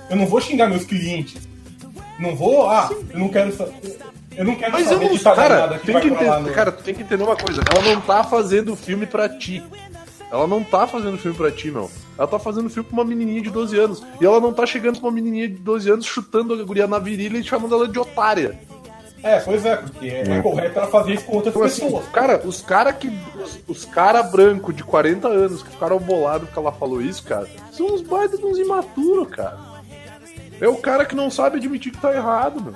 Eu 0.10 0.18
não 0.18 0.26
vou 0.28 0.42
xingar 0.42 0.68
meus 0.68 0.84
clientes. 0.84 1.48
Não 2.20 2.36
vou, 2.36 2.70
ah, 2.70 2.90
eu 3.10 3.20
não 3.20 3.30
quero 3.30 3.54
eu 4.38 4.46
não 4.46 4.56
quero 4.56 4.72
Mas 4.72 4.92
eu 4.92 5.00
não 5.00 5.10
de 5.10 5.20
tal 5.20 5.36
cara, 5.36 5.80
que 5.80 5.88
tem 5.88 6.00
que 6.00 6.08
entender, 6.08 6.40
no... 6.42 6.52
cara, 6.52 6.72
tu 6.72 6.84
tem 6.84 6.94
que 6.94 7.02
entender 7.02 7.24
uma 7.24 7.36
coisa. 7.36 7.62
Ela 7.74 7.96
não 7.96 8.00
tá 8.02 8.24
fazendo 8.24 8.76
filme 8.76 9.08
pra 9.08 9.28
ti. 9.28 9.64
Ela 10.30 10.46
não 10.46 10.64
tá 10.64 10.86
fazendo 10.86 11.18
filme 11.18 11.36
pra 11.36 11.50
ti, 11.50 11.72
meu. 11.72 11.90
Ela 12.18 12.28
tá 12.28 12.38
fazendo 12.38 12.70
filme 12.70 12.88
pra 12.88 13.00
uma 13.00 13.06
menininha 13.06 13.42
de 13.42 13.50
12 13.50 13.80
anos. 13.80 14.04
E 14.22 14.26
ela 14.26 14.40
não 14.40 14.54
tá 14.54 14.66
chegando 14.66 15.00
pra 15.00 15.08
uma 15.08 15.16
menininha 15.16 15.48
de 15.48 15.56
12 15.56 15.90
anos 15.90 16.06
chutando 16.06 16.54
a 16.54 16.64
guria 16.64 16.86
na 16.86 17.00
virilha 17.00 17.38
e 17.38 17.44
chamando 17.44 17.74
ela 17.74 17.88
de 17.88 17.98
otária. 17.98 18.60
É, 19.28 19.40
pois 19.42 19.66
é, 19.66 19.76
porque 19.76 20.08
é, 20.08 20.22
é 20.22 20.42
correto 20.42 20.80
ela 20.80 20.88
fazer 20.88 21.14
isso 21.14 21.26
com 21.26 21.36
outras 21.36 21.54
Então, 21.56 21.66
assim, 21.68 21.82
pessoas. 21.86 22.06
cara, 22.14 22.42
os 22.46 22.62
cara 22.62 22.94
que. 22.94 23.08
Os, 23.36 23.60
os 23.68 23.86
cara 23.86 24.24
branco 24.24 24.72
de 24.72 24.84
40 24.84 25.28
anos 25.28 25.62
que 25.64 25.70
ficaram 25.70 25.98
bolados 26.00 26.48
porque 26.48 26.60
ela 26.60 26.72
falou 26.72 27.02
isso, 27.02 27.24
cara, 27.24 27.48
são 27.72 27.88
uns 27.88 28.02
baita 28.02 28.38
de 28.38 28.46
uns 28.46 28.58
imaturos, 28.58 29.28
cara. 29.30 29.58
É 30.60 30.68
o 30.68 30.78
cara 30.78 31.06
que 31.06 31.16
não 31.16 31.30
sabe 31.30 31.58
admitir 31.58 31.92
que 31.92 32.02
tá 32.02 32.14
errado, 32.14 32.62
meu. 32.62 32.74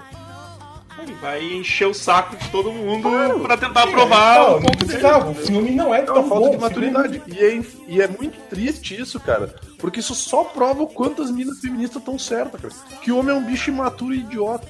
Ele 1.02 1.14
vai 1.16 1.42
encher 1.44 1.88
o 1.88 1.96
saco 1.96 2.36
de 2.36 2.48
todo 2.50 2.72
mundo 2.72 3.10
Claro. 3.10 3.40
pra 3.40 3.58
tentar 3.58 3.88
provar 3.88 4.38
Não, 4.40 4.46
o 4.50 4.52
não 4.52 4.60
dele. 4.60 4.78
precisava. 4.86 5.32
O 5.32 5.34
filme 5.34 5.72
não 5.72 5.96
é 5.96 6.00
É 6.02 6.04
tão 6.04 6.18
uma 6.18 6.30
falta 6.30 6.46
bom. 6.50 6.52
de 6.52 6.58
maturidade. 6.62 7.24
E 7.26 7.40
é, 7.44 7.62
e 7.88 8.02
é 8.02 8.08
muito 8.08 8.38
triste 8.50 9.02
isso, 9.02 9.20
cara. 9.20 9.56
Porque 9.80 10.00
isso 10.00 10.14
só 10.14 10.44
prova 10.44 10.84
o 10.84 10.88
quanto 10.88 11.24
as 11.24 11.32
minas 11.32 11.58
feministas 11.60 11.98
estão 11.98 12.20
certas, 12.20 12.62
cara. 12.62 12.74
Que 13.02 13.12
o 13.12 13.18
homem 13.18 13.36
é 13.36 13.40
um 13.40 13.44
bicho 13.44 13.72
imaturo 13.72 14.14
e 14.14 14.20
idiota. 14.20 14.68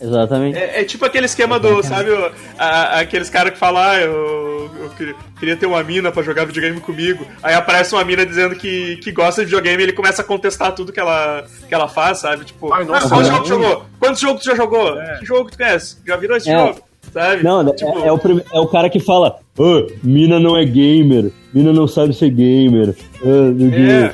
Exatamente. 0.00 0.58
É, 0.58 0.80
é 0.80 0.84
tipo 0.84 1.04
aquele 1.04 1.26
esquema 1.26 1.58
do, 1.58 1.82
sabe, 1.82 2.10
o- 2.10 2.30
a- 2.58 3.00
aqueles 3.00 3.28
caras 3.28 3.52
que 3.52 3.58
falam, 3.58 3.82
ah, 3.82 3.96
eu, 4.00 4.70
eu 4.82 4.90
queria, 4.96 5.14
queria 5.38 5.56
ter 5.56 5.66
uma 5.66 5.82
mina 5.82 6.10
pra 6.10 6.22
jogar 6.22 6.44
videogame 6.46 6.80
comigo. 6.80 7.26
Aí 7.42 7.54
aparece 7.54 7.94
uma 7.94 8.04
mina 8.04 8.24
dizendo 8.24 8.54
que, 8.56 8.96
que 8.96 9.12
gosta 9.12 9.42
de 9.42 9.46
videogame 9.46 9.82
e 9.82 9.86
ele 9.86 9.92
começa 9.92 10.22
a 10.22 10.24
contestar 10.24 10.72
tudo 10.74 10.92
que 10.92 11.00
ela, 11.00 11.44
que 11.68 11.74
ela 11.74 11.88
faz, 11.88 12.18
sabe? 12.18 12.44
Tipo, 12.46 12.72
Ai, 12.72 12.84
nossa, 12.84 13.06
ah, 13.06 13.10
quantos 13.10 13.28
é 13.28 13.30
jogos 13.32 13.48
tu 13.48 13.54
jogou? 13.54 13.84
Quantos 13.98 14.20
jogos 14.20 14.42
tu 14.42 14.46
já 14.46 14.54
jogou? 14.56 14.96
Que 15.18 15.26
jogo 15.26 15.50
tu 15.50 15.56
conhece? 15.58 15.96
Já 16.06 16.16
virou 16.16 16.36
esse 16.36 16.50
É. 16.50 16.58
jogo? 16.58 16.80
Sabe? 17.12 17.42
Não, 17.42 17.60
é- 17.68 17.72
Tipo, 17.74 17.98
é, 18.04 18.12
o, 18.12 18.18
prime- 18.18 18.44
é 18.52 18.60
o 18.60 18.68
cara 18.68 18.88
que 18.88 19.00
fala, 19.00 19.36
"Ah, 19.58 19.86
mina 20.02 20.38
não 20.38 20.56
é 20.56 20.64
gamer, 20.64 21.30
mina 21.52 21.72
não 21.72 21.88
sabe 21.88 22.12
ser 22.14 22.30
gamer. 22.30 22.94
Ah, 23.16 23.52
que- 23.58 23.90
É. 23.90 24.12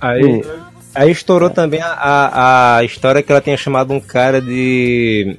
Aí, 0.00 0.42
aí 0.96 1.10
estourou 1.10 1.50
também 1.50 1.80
a, 1.82 2.76
a, 2.78 2.84
história 2.84 3.22
que 3.22 3.30
ela 3.30 3.40
tinha 3.40 3.56
chamado 3.56 3.92
um 3.92 4.00
cara 4.00 4.40
de. 4.40 5.38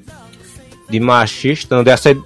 de 0.90 1.00
machista, 1.00 1.76
não, 1.76 1.84
de 1.84 1.92
assédio. 1.92 2.26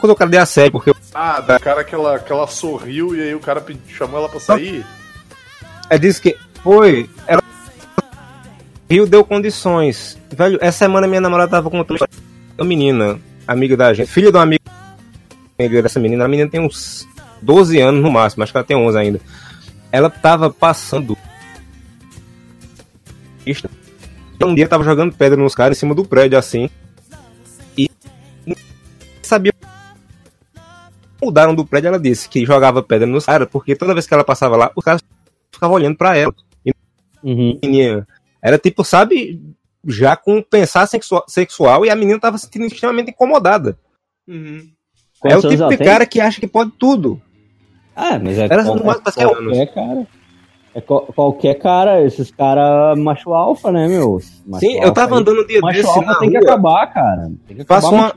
Quando 0.00 0.12
o 0.12 0.16
cara 0.16 0.30
de 0.30 0.38
assédio, 0.38 0.72
porque 0.72 0.92
Ah, 1.14 1.40
do 1.40 1.58
cara 1.60 1.82
que 1.82 1.94
ela, 1.94 2.18
que 2.18 2.32
ela 2.32 2.46
sorriu 2.46 3.16
e 3.16 3.22
aí 3.22 3.34
o 3.34 3.40
cara 3.40 3.64
chamou 3.88 4.18
ela 4.18 4.28
pra 4.28 4.40
sair. 4.40 4.84
ela 5.90 5.98
disse 5.98 6.20
que 6.20 6.36
foi. 6.62 7.08
Ela. 7.26 7.42
Rio 8.90 9.06
deu 9.06 9.24
condições. 9.24 10.16
Velho, 10.30 10.58
essa 10.60 10.78
semana 10.78 11.06
minha 11.06 11.20
namorada 11.20 11.50
tava 11.50 11.68
com 11.68 11.76
uma 11.76 12.64
menina, 12.64 13.18
amiga 13.46 13.76
da 13.76 13.92
gente, 13.92 14.10
filha 14.10 14.30
de 14.30 14.36
uma 14.36 14.42
amiga 14.42 14.68
amiga 15.58 15.82
dessa 15.82 15.98
menina. 15.98 16.24
A 16.24 16.28
menina 16.28 16.48
tem 16.48 16.60
uns 16.60 17.06
12 17.42 17.80
anos 17.80 18.02
no 18.02 18.10
máximo, 18.10 18.42
acho 18.42 18.52
que 18.52 18.58
ela 18.58 18.66
tem 18.66 18.76
11 18.76 18.98
ainda. 18.98 19.20
Ela 19.90 20.08
tava 20.08 20.50
passando. 20.50 21.16
Um 24.42 24.54
dia 24.54 24.68
tava 24.68 24.84
jogando 24.84 25.14
pedra 25.14 25.36
nos 25.40 25.54
caras 25.54 25.76
em 25.76 25.80
cima 25.80 25.94
do 25.94 26.04
prédio 26.04 26.38
assim. 26.38 26.70
E 27.76 27.88
sabia. 29.22 29.52
Mudaram 31.22 31.54
do 31.54 31.66
prédio, 31.66 31.88
ela 31.88 31.98
disse 31.98 32.28
que 32.28 32.46
jogava 32.46 32.82
pedra 32.82 33.06
nos 33.06 33.26
caras, 33.26 33.48
porque 33.50 33.74
toda 33.74 33.92
vez 33.92 34.06
que 34.06 34.14
ela 34.14 34.22
passava 34.24 34.56
lá, 34.56 34.70
os 34.76 34.84
caras 34.84 35.02
ficavam 35.52 35.74
olhando 35.76 35.96
pra 35.96 36.16
ela. 36.16 36.32
E 36.64 36.72
Uhum. 37.22 37.58
menina, 37.60 38.06
era 38.40 38.56
tipo, 38.56 38.84
sabe, 38.84 39.42
já 39.84 40.14
com 40.16 40.40
pensar 40.40 40.86
sexua- 40.86 41.24
sexual 41.26 41.84
e 41.84 41.90
a 41.90 41.96
menina 41.96 42.20
tava 42.20 42.38
se 42.38 42.44
sentindo 42.44 42.66
extremamente 42.66 43.10
incomodada. 43.10 43.76
Uhum. 44.28 44.70
é 45.24 45.36
o 45.36 45.40
tipo 45.42 45.68
de 45.68 45.76
tem? 45.76 45.84
cara 45.86 46.06
que 46.06 46.20
acha 46.20 46.38
que 46.40 46.46
pode 46.46 46.70
tudo. 46.78 47.20
Ah, 47.96 48.16
mas 48.20 48.38
é, 48.38 48.46
mata 48.84 49.12
é 49.20 49.24
anos. 49.24 49.56
qualquer 49.56 49.74
cara. 49.74 50.06
É 50.78 50.80
qual- 50.80 51.00
qualquer 51.14 51.54
cara, 51.54 52.02
esses 52.04 52.30
caras 52.30 52.96
macho 52.98 53.32
alfa, 53.34 53.72
né, 53.72 53.88
meu? 53.88 54.20
Macho 54.46 54.60
Sim, 54.64 54.74
eu 54.76 54.82
alfa 54.82 54.92
tava 54.92 55.14
aí. 55.16 55.20
andando 55.22 55.44
dia 55.46 55.60
Macho 55.60 55.76
desse 55.78 55.88
alfa 55.88 56.02
na 56.02 56.14
tem 56.20 56.30
que 56.30 56.36
rua. 56.38 56.46
acabar, 56.46 56.86
cara. 56.94 57.30
Tem 57.48 57.56
que 57.56 57.64
Passa 57.64 57.88
acabar 57.88 58.02
uma, 58.02 58.14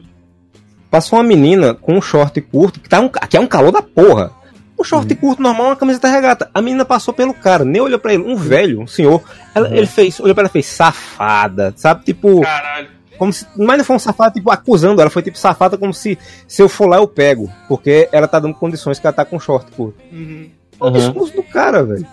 passa 0.92 1.16
uma 1.16 1.24
menina 1.24 1.74
com 1.74 1.94
um 1.98 2.02
short 2.02 2.40
curto, 2.42 2.80
que, 2.80 2.88
tá 2.88 3.00
um, 3.00 3.10
que 3.10 3.38
é 3.38 3.40
um 3.40 3.48
calor 3.48 3.72
da 3.72 3.82
porra. 3.82 4.32
Um 4.80 4.84
short 4.84 5.14
curto 5.16 5.42
normal, 5.42 5.68
uma 5.68 5.76
camiseta 5.76 6.08
regata. 6.08 6.50
A 6.54 6.62
menina 6.62 6.84
passou 6.86 7.14
pelo 7.14 7.34
cara, 7.34 7.64
nem 7.66 7.82
olhou 7.82 7.98
pra 8.00 8.14
ele. 8.14 8.24
Um 8.24 8.36
velho, 8.36 8.80
um 8.82 8.88
senhor. 8.88 9.22
Ela- 9.56 9.70
Ele 9.76 9.86
fez, 9.88 10.20
olhou 10.20 10.34
pra 10.36 10.42
ela 10.44 10.50
e 10.50 10.52
fez 10.52 10.66
safada, 10.68 11.74
sabe? 11.76 12.04
Tipo, 12.04 12.42
Caralho. 12.42 12.88
como 13.18 13.32
se. 13.32 13.46
Mas 13.58 13.78
não 13.78 13.86
foi 13.86 13.96
um 13.96 14.00
safado, 14.00 14.34
tipo, 14.34 14.50
acusando. 14.52 15.00
Ela 15.02 15.10
foi 15.10 15.22
tipo 15.22 15.38
safada 15.38 15.78
como 15.78 15.94
se 15.94 16.18
se 16.48 16.62
eu 16.62 16.68
for 16.70 16.88
lá 16.88 16.98
eu 16.98 17.08
pego. 17.08 17.48
Porque 17.68 18.10
ela 18.12 18.28
tá 18.28 18.40
dando 18.40 18.56
condições 18.56 19.00
que 19.00 19.06
ela 19.08 19.14
tá 19.14 19.24
com 19.26 19.40
short 19.40 19.72
curto. 19.72 19.98
Uhum. 20.12 20.50
O 20.80 20.90
discurso 20.90 21.36
do 21.36 21.44
cara, 21.44 21.84
velho. 21.84 22.08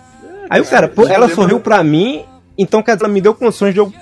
Aí 0.50 0.60
o 0.60 0.66
cara, 0.66 0.88
pô, 0.88 1.06
ela 1.06 1.28
sorriu 1.28 1.60
pra 1.60 1.82
mim, 1.84 2.24
então 2.56 2.82
quer 2.82 2.94
dizer, 2.94 3.04
ela 3.04 3.12
me 3.12 3.20
deu 3.20 3.34
condições 3.34 3.72
de 3.74 3.80
eu 3.80 3.92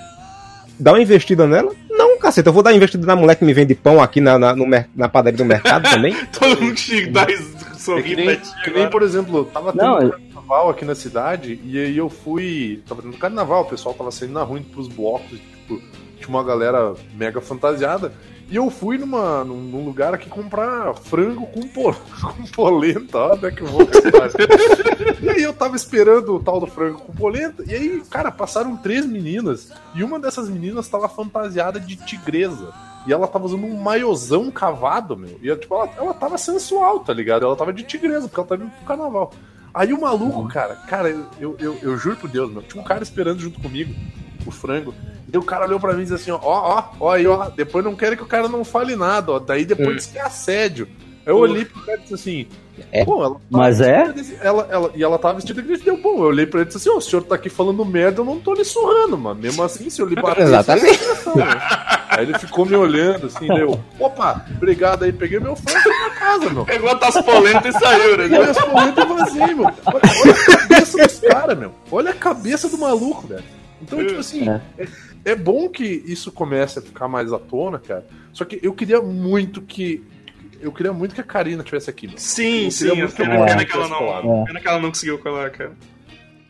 dar 0.79 0.93
uma 0.93 1.01
investida 1.01 1.47
nela? 1.47 1.71
Não, 1.89 2.17
caceta, 2.19 2.49
eu 2.49 2.53
vou 2.53 2.61
dar 2.61 2.69
uma 2.71 2.75
investida 2.77 3.05
na 3.07 3.15
mulher 3.15 3.35
que 3.35 3.43
me 3.45 3.53
vende 3.53 3.73
pão 3.73 4.01
aqui 4.01 4.21
na, 4.21 4.37
na, 4.37 4.55
no 4.55 4.65
na 4.95 5.09
padaria 5.09 5.37
do 5.37 5.45
mercado 5.45 5.83
também. 5.89 6.15
Todo 6.27 6.61
mundo 6.61 6.75
que 6.75 7.07
dá 7.07 7.23
É 7.23 8.01
que 8.01 8.15
nem, 8.15 8.39
que 8.63 8.87
por 8.91 9.01
exemplo, 9.01 9.45
tava 9.45 9.71
tendo 9.71 9.81
Não, 9.83 9.97
um 9.97 10.01
eu- 10.03 10.11
carnaval 10.11 10.69
aqui 10.69 10.85
na 10.85 10.93
cidade 10.95 11.59
e 11.63 11.77
aí 11.79 11.97
eu 11.97 12.09
fui. 12.09 12.81
Tava 12.87 13.01
tendo 13.01 13.17
carnaval, 13.17 13.63
o 13.63 13.65
pessoal 13.65 13.95
tava 13.95 14.11
saindo 14.11 14.33
na 14.33 14.43
rua 14.43 14.59
indo 14.59 14.69
pros 14.69 14.87
blocos, 14.87 15.39
tipo, 15.39 15.81
tinha 16.17 16.29
uma 16.29 16.43
galera 16.43 16.93
mega 17.15 17.41
fantasiada. 17.41 18.13
E 18.49 18.55
eu 18.55 18.69
fui 18.69 18.97
numa, 18.97 19.43
num, 19.43 19.61
num 19.61 19.83
lugar 19.83 20.13
aqui 20.13 20.29
comprar 20.29 20.93
frango 20.93 21.45
com, 21.47 21.67
po, 21.67 21.93
com 22.21 22.43
polenta, 22.45 23.17
ó, 23.17 23.33
até 23.33 23.51
que 23.51 23.61
eu 23.61 23.67
vou. 23.67 23.81
E 25.21 25.29
aí 25.29 25.43
eu 25.43 25.53
tava 25.53 25.75
esperando 25.75 26.35
o 26.35 26.39
tal 26.41 26.59
do 26.59 26.67
frango 26.67 26.99
com 26.99 27.11
polenta, 27.11 27.63
e 27.67 27.73
aí, 27.73 28.01
cara, 28.09 28.31
passaram 28.31 28.77
três 28.77 29.05
meninas, 29.05 29.71
e 29.93 30.03
uma 30.03 30.17
dessas 30.17 30.49
meninas 30.49 30.87
tava 30.87 31.09
fantasiada 31.09 31.79
de 31.79 31.97
tigresa. 31.97 32.73
E 33.05 33.13
ela 33.13 33.27
tava 33.27 33.45
usando 33.45 33.65
um 33.65 33.77
maiozão 33.77 34.51
cavado, 34.51 35.15
meu. 35.15 35.37
E 35.41 35.53
tipo, 35.55 35.75
ela, 35.75 35.89
ela 35.97 36.13
tava 36.13 36.37
sensual, 36.37 36.99
tá 36.99 37.13
ligado? 37.13 37.45
Ela 37.45 37.55
tava 37.55 37.73
de 37.73 37.83
tigresa, 37.83 38.27
porque 38.27 38.39
ela 38.39 38.47
tava 38.47 38.63
indo 38.63 38.71
pro 38.71 38.85
carnaval. 38.85 39.33
Aí 39.73 39.93
o 39.93 40.01
maluco, 40.01 40.47
cara, 40.47 40.75
cara, 40.87 41.09
eu, 41.09 41.25
eu, 41.39 41.55
eu, 41.59 41.77
eu 41.81 41.97
juro 41.97 42.15
por 42.15 42.29
Deus, 42.29 42.51
meu, 42.51 42.63
tinha 42.63 42.81
um 42.81 42.85
cara 42.85 43.03
esperando 43.03 43.39
junto 43.39 43.61
comigo, 43.61 43.93
o 44.45 44.51
frango. 44.51 44.93
E 45.31 45.37
o 45.37 45.43
cara 45.43 45.65
olhou 45.65 45.79
pra 45.79 45.93
mim 45.93 46.01
e 46.01 46.03
disse 46.03 46.15
assim, 46.15 46.31
ó, 46.31 46.39
ó, 46.41 46.83
ó, 46.99 47.11
aí, 47.11 47.27
ó, 47.27 47.49
depois 47.49 47.83
não 47.83 47.95
quero 47.95 48.15
que 48.15 48.23
o 48.23 48.27
cara 48.27 48.47
não 48.47 48.63
fale 48.63 48.95
nada, 48.95 49.33
ó. 49.33 49.39
Daí 49.39 49.65
depois 49.65 49.95
diz 49.97 50.05
que 50.05 50.17
é 50.17 50.21
assédio. 50.21 50.87
Aí 51.25 51.33
eu 51.33 51.37
olhei 51.37 51.65
pro 51.65 51.81
cara 51.81 51.97
e 51.97 52.01
disse 52.01 52.13
assim, 52.13 52.47
É? 52.89 53.03
pô, 53.03 53.21
ela 53.21 53.35
tá 53.35 53.41
Mas 53.49 53.81
é? 53.81 54.13
Ela, 54.41 54.67
ela, 54.71 54.91
e 54.95 55.03
ela 55.03 55.19
tava 55.19 55.33
vestida 55.33 55.61
que 55.61 55.77
deu 55.77 55.97
bom. 56.01 56.19
Eu 56.19 56.27
olhei 56.27 56.45
pra 56.45 56.61
ele 56.61 56.69
e 56.69 56.73
disse 56.73 56.77
assim, 56.77 56.95
ó, 56.95 56.99
o 56.99 57.01
senhor 57.01 57.23
tá 57.23 57.35
aqui 57.35 57.49
falando 57.49 57.83
merda, 57.83 58.21
eu 58.21 58.25
não 58.25 58.39
tô 58.39 58.53
lhe 58.53 58.63
surrando, 58.63 59.17
mano. 59.17 59.41
Mesmo 59.41 59.61
assim, 59.61 59.89
se 59.89 60.01
eu 60.01 60.05
lhe 60.05 60.15
bater... 60.15 60.43
Exatamente. 60.43 60.99
Aí 62.09 62.23
ele 62.23 62.39
ficou 62.39 62.65
me 62.65 62.75
olhando 62.75 63.27
assim, 63.27 63.47
deu, 63.47 63.77
opa, 63.99 64.45
obrigado 64.55 65.03
aí, 65.03 65.11
peguei 65.11 65.39
meu 65.39 65.55
frango 65.57 65.77
e 65.77 65.83
fui 65.83 65.93
pra 65.93 66.09
casa, 66.11 66.49
meu. 66.49 66.65
Pegou 66.65 66.89
as 66.89 67.21
polentas 67.21 67.75
e 67.75 67.79
saiu, 67.79 68.17
né? 68.17 68.23
Peguei 68.23 68.39
as 68.39 68.57
polentas 68.57 69.03
e 69.03 69.07
vazei, 69.13 69.53
meu. 69.53 69.65
Olha, 69.65 70.01
olha 70.23 70.31
a 70.31 70.57
cabeça 70.57 70.97
dos 70.97 71.19
caras, 71.19 71.57
meu. 71.57 71.71
Olha 71.91 72.11
a 72.11 72.15
cabeça 72.15 72.69
do 72.69 72.77
maluco, 72.77 73.27
velho. 73.27 73.43
Então, 73.81 74.05
tipo 74.05 74.19
assim, 74.19 74.49
É. 74.49 74.61
é, 74.79 74.87
é 75.31 75.35
bom 75.35 75.69
que 75.69 75.83
isso 75.83 76.31
comece 76.31 76.79
a 76.79 76.81
ficar 76.81 77.07
mais 77.07 77.31
à 77.31 77.37
tona, 77.39 77.77
cara. 77.79 78.05
Só 78.33 78.43
que 78.45 78.59
eu 78.61 78.73
queria 78.73 79.01
muito 79.01 79.61
que. 79.61 80.03
Eu 80.59 80.71
queria 80.71 80.91
muito 80.91 81.13
que 81.13 81.21
a 81.21 81.23
Karina 81.23 81.61
tivesse 81.63 81.89
aqui, 81.89 82.07
meu. 82.07 82.17
Sim, 82.17 82.65
Eu 82.65 82.71
sim. 82.71 82.77
queria 82.87 82.93
Eu 82.93 82.97
muito 83.07 83.15
que 83.15 83.21
pena, 83.21 83.45
a 83.61 83.65
que 83.65 83.71
ela 83.77 83.87
não. 83.87 84.43
Pena 84.45 84.59
que 84.59 84.67
ela 84.67 84.79
não 84.79 84.89
conseguiu 84.89 85.19
colar, 85.19 85.51
cara. 85.51 85.71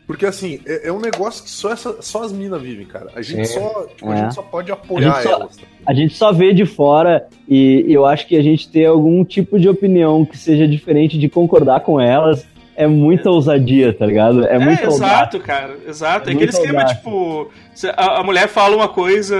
Porque 0.06 0.24
assim, 0.24 0.60
é, 0.64 0.88
é 0.88 0.92
um 0.92 0.98
negócio 1.00 1.44
que 1.44 1.50
só, 1.50 1.70
essa, 1.70 2.00
só 2.00 2.22
as 2.24 2.32
minas 2.32 2.62
vivem, 2.62 2.86
cara. 2.86 3.10
A 3.14 3.20
gente, 3.20 3.46
Sim. 3.48 3.60
só, 3.60 3.86
tipo, 3.94 4.08
a 4.08 4.14
É. 4.14 4.22
gente 4.22 4.34
só 4.34 4.40
pode 4.40 4.70
A 4.70 4.74
apoiar 4.74 5.12
gente 5.16 5.22
só- 5.24 5.32
elas. 5.32 5.56
tá? 5.58 5.62
A 5.84 5.92
gente 5.92 6.14
só 6.14 6.32
vê 6.32 6.54
de 6.54 6.64
fora 6.64 7.28
e 7.46 7.84
eu 7.92 8.06
acho 8.06 8.26
que 8.26 8.34
a 8.34 8.42
gente 8.42 8.70
ter 8.70 8.86
algum 8.86 9.22
tipo 9.22 9.60
de 9.60 9.68
opinião 9.68 10.24
que 10.24 10.38
seja 10.38 10.66
diferente 10.66 11.18
de 11.18 11.28
concordar 11.28 11.80
com 11.80 12.00
elas 12.00 12.46
é 12.78 12.86
muita 12.86 13.28
ousadia, 13.30 13.92
tá 13.92 14.06
ligado? 14.06 14.46
É, 14.46 14.54
É, 14.54 14.58
muito 14.58 14.84
exato, 14.86 15.40
cara. 15.40 15.76
Exato. 15.86 16.28
É 16.28 16.32
É, 16.32 16.34
aquele 16.36 16.50
esquema, 16.50 16.80
audaz. 16.82 16.96
tipo, 16.96 17.50
a, 17.96 18.20
a 18.20 18.22
mulher 18.22 18.48
fala 18.48 18.76
uma 18.76 18.88
coisa 18.88 19.36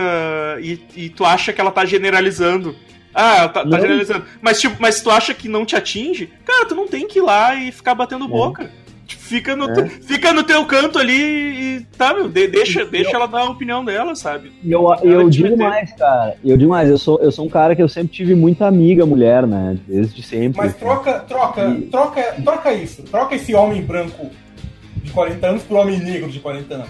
e, 0.61 0.79
e 0.97 1.09
tu 1.09 1.25
acha 1.25 1.53
que 1.53 1.61
ela 1.61 1.71
tá 1.71 1.85
generalizando. 1.85 2.75
Ah, 3.15 3.37
ela 3.39 3.49
tá, 3.49 3.65
tá 3.65 3.81
generalizando. 3.81 4.25
Mas, 4.41 4.61
tipo, 4.61 4.77
mas 4.79 5.01
tu 5.01 5.11
acha 5.11 5.33
que 5.35 5.49
não 5.49 5.65
te 5.65 5.75
atinge, 5.75 6.31
cara, 6.45 6.67
tu 6.67 6.75
não 6.75 6.87
tem 6.87 7.07
que 7.09 7.19
ir 7.19 7.23
lá 7.23 7.55
e 7.55 7.73
ficar 7.73 7.95
batendo 7.95 8.29
boca. 8.29 8.71
Fica 9.17 9.57
no, 9.57 9.71
É. 9.71 9.87
fica 9.89 10.33
no 10.33 10.43
teu 10.43 10.65
canto 10.67 10.99
ali 10.99 11.15
e 11.79 11.87
tá, 11.97 12.13
meu, 12.15 12.29
de- 12.29 12.47
deixa, 12.49 12.85
deixa 12.85 13.17
ela 13.17 13.27
dar 13.27 13.41
a 13.41 13.51
opinião 13.51 13.85
dela, 13.85 14.15
sabe? 14.15 14.53
E 14.63 14.71
eu, 14.73 14.85
eu 15.03 15.29
digo 15.31 15.49
meter. 15.51 15.59
mais, 15.69 15.93
cara. 15.93 16.37
Eu 16.45 16.57
digo 16.57 16.71
mais, 16.71 16.89
eu 16.91 16.99
sou, 16.99 17.19
eu 17.21 17.31
sou 17.33 17.47
um 17.47 17.49
cara 17.49 17.75
que 17.75 17.83
eu 17.83 17.89
sempre 17.89 18.13
tive 18.13 18.35
muita 18.35 18.67
amiga 18.67 19.05
mulher, 19.07 19.47
né? 19.47 19.79
Desde 19.87 20.23
sempre. 20.23 20.59
Mas 20.59 20.75
troca, 20.77 21.21
troca, 21.21 21.77
troca, 21.91 22.23
troca 22.45 22.73
isso. 22.75 23.03
Troca 23.05 23.35
esse 23.35 23.55
homem 23.55 23.83
branco 23.83 24.31
de 25.03 25.11
40 25.11 25.47
anos 25.47 25.63
por 25.63 25.79
homem 25.79 25.99
negro 25.99 26.29
de 26.31 26.41
40 26.41 26.75
anos. 26.75 26.89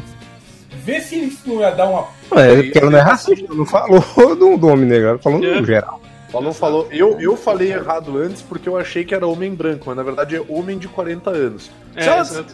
Vê 0.85 1.01
se 1.01 1.17
isso 1.17 1.41
não 1.49 1.61
ia 1.61 1.71
dar 1.71 1.87
uma. 1.89 2.07
É, 2.41 2.63
porque 2.63 2.79
ela 2.79 2.91
não 2.91 2.99
é 2.99 3.03
racista, 3.03 3.53
não 3.55 3.65
falou 3.67 4.01
do, 4.37 4.57
do 4.57 4.67
homem 4.69 4.87
negro, 4.87 5.09
ela 5.09 5.19
falou 5.19 5.43
É. 5.45 5.61
no 5.61 5.67
geral. 5.67 6.01
Falou, 6.31 6.53
falou. 6.53 6.87
Eu, 6.91 7.19
eu 7.19 7.37
falei 7.39 7.73
errado 7.73 8.19
antes 8.19 8.43
porque 8.43 8.69
eu 8.69 8.77
achei 8.77 9.03
que 9.03 9.15
era 9.15 9.27
homem 9.27 9.55
branco, 9.55 9.85
mas 9.87 9.97
na 9.97 10.03
verdade 10.03 10.37
é 10.37 10.43
homem 10.47 10.77
de 10.77 10.87
40 10.87 11.31
anos. 11.31 11.71
É, 11.99 12.25
Se 12.25 12.33
ela 12.33 12.47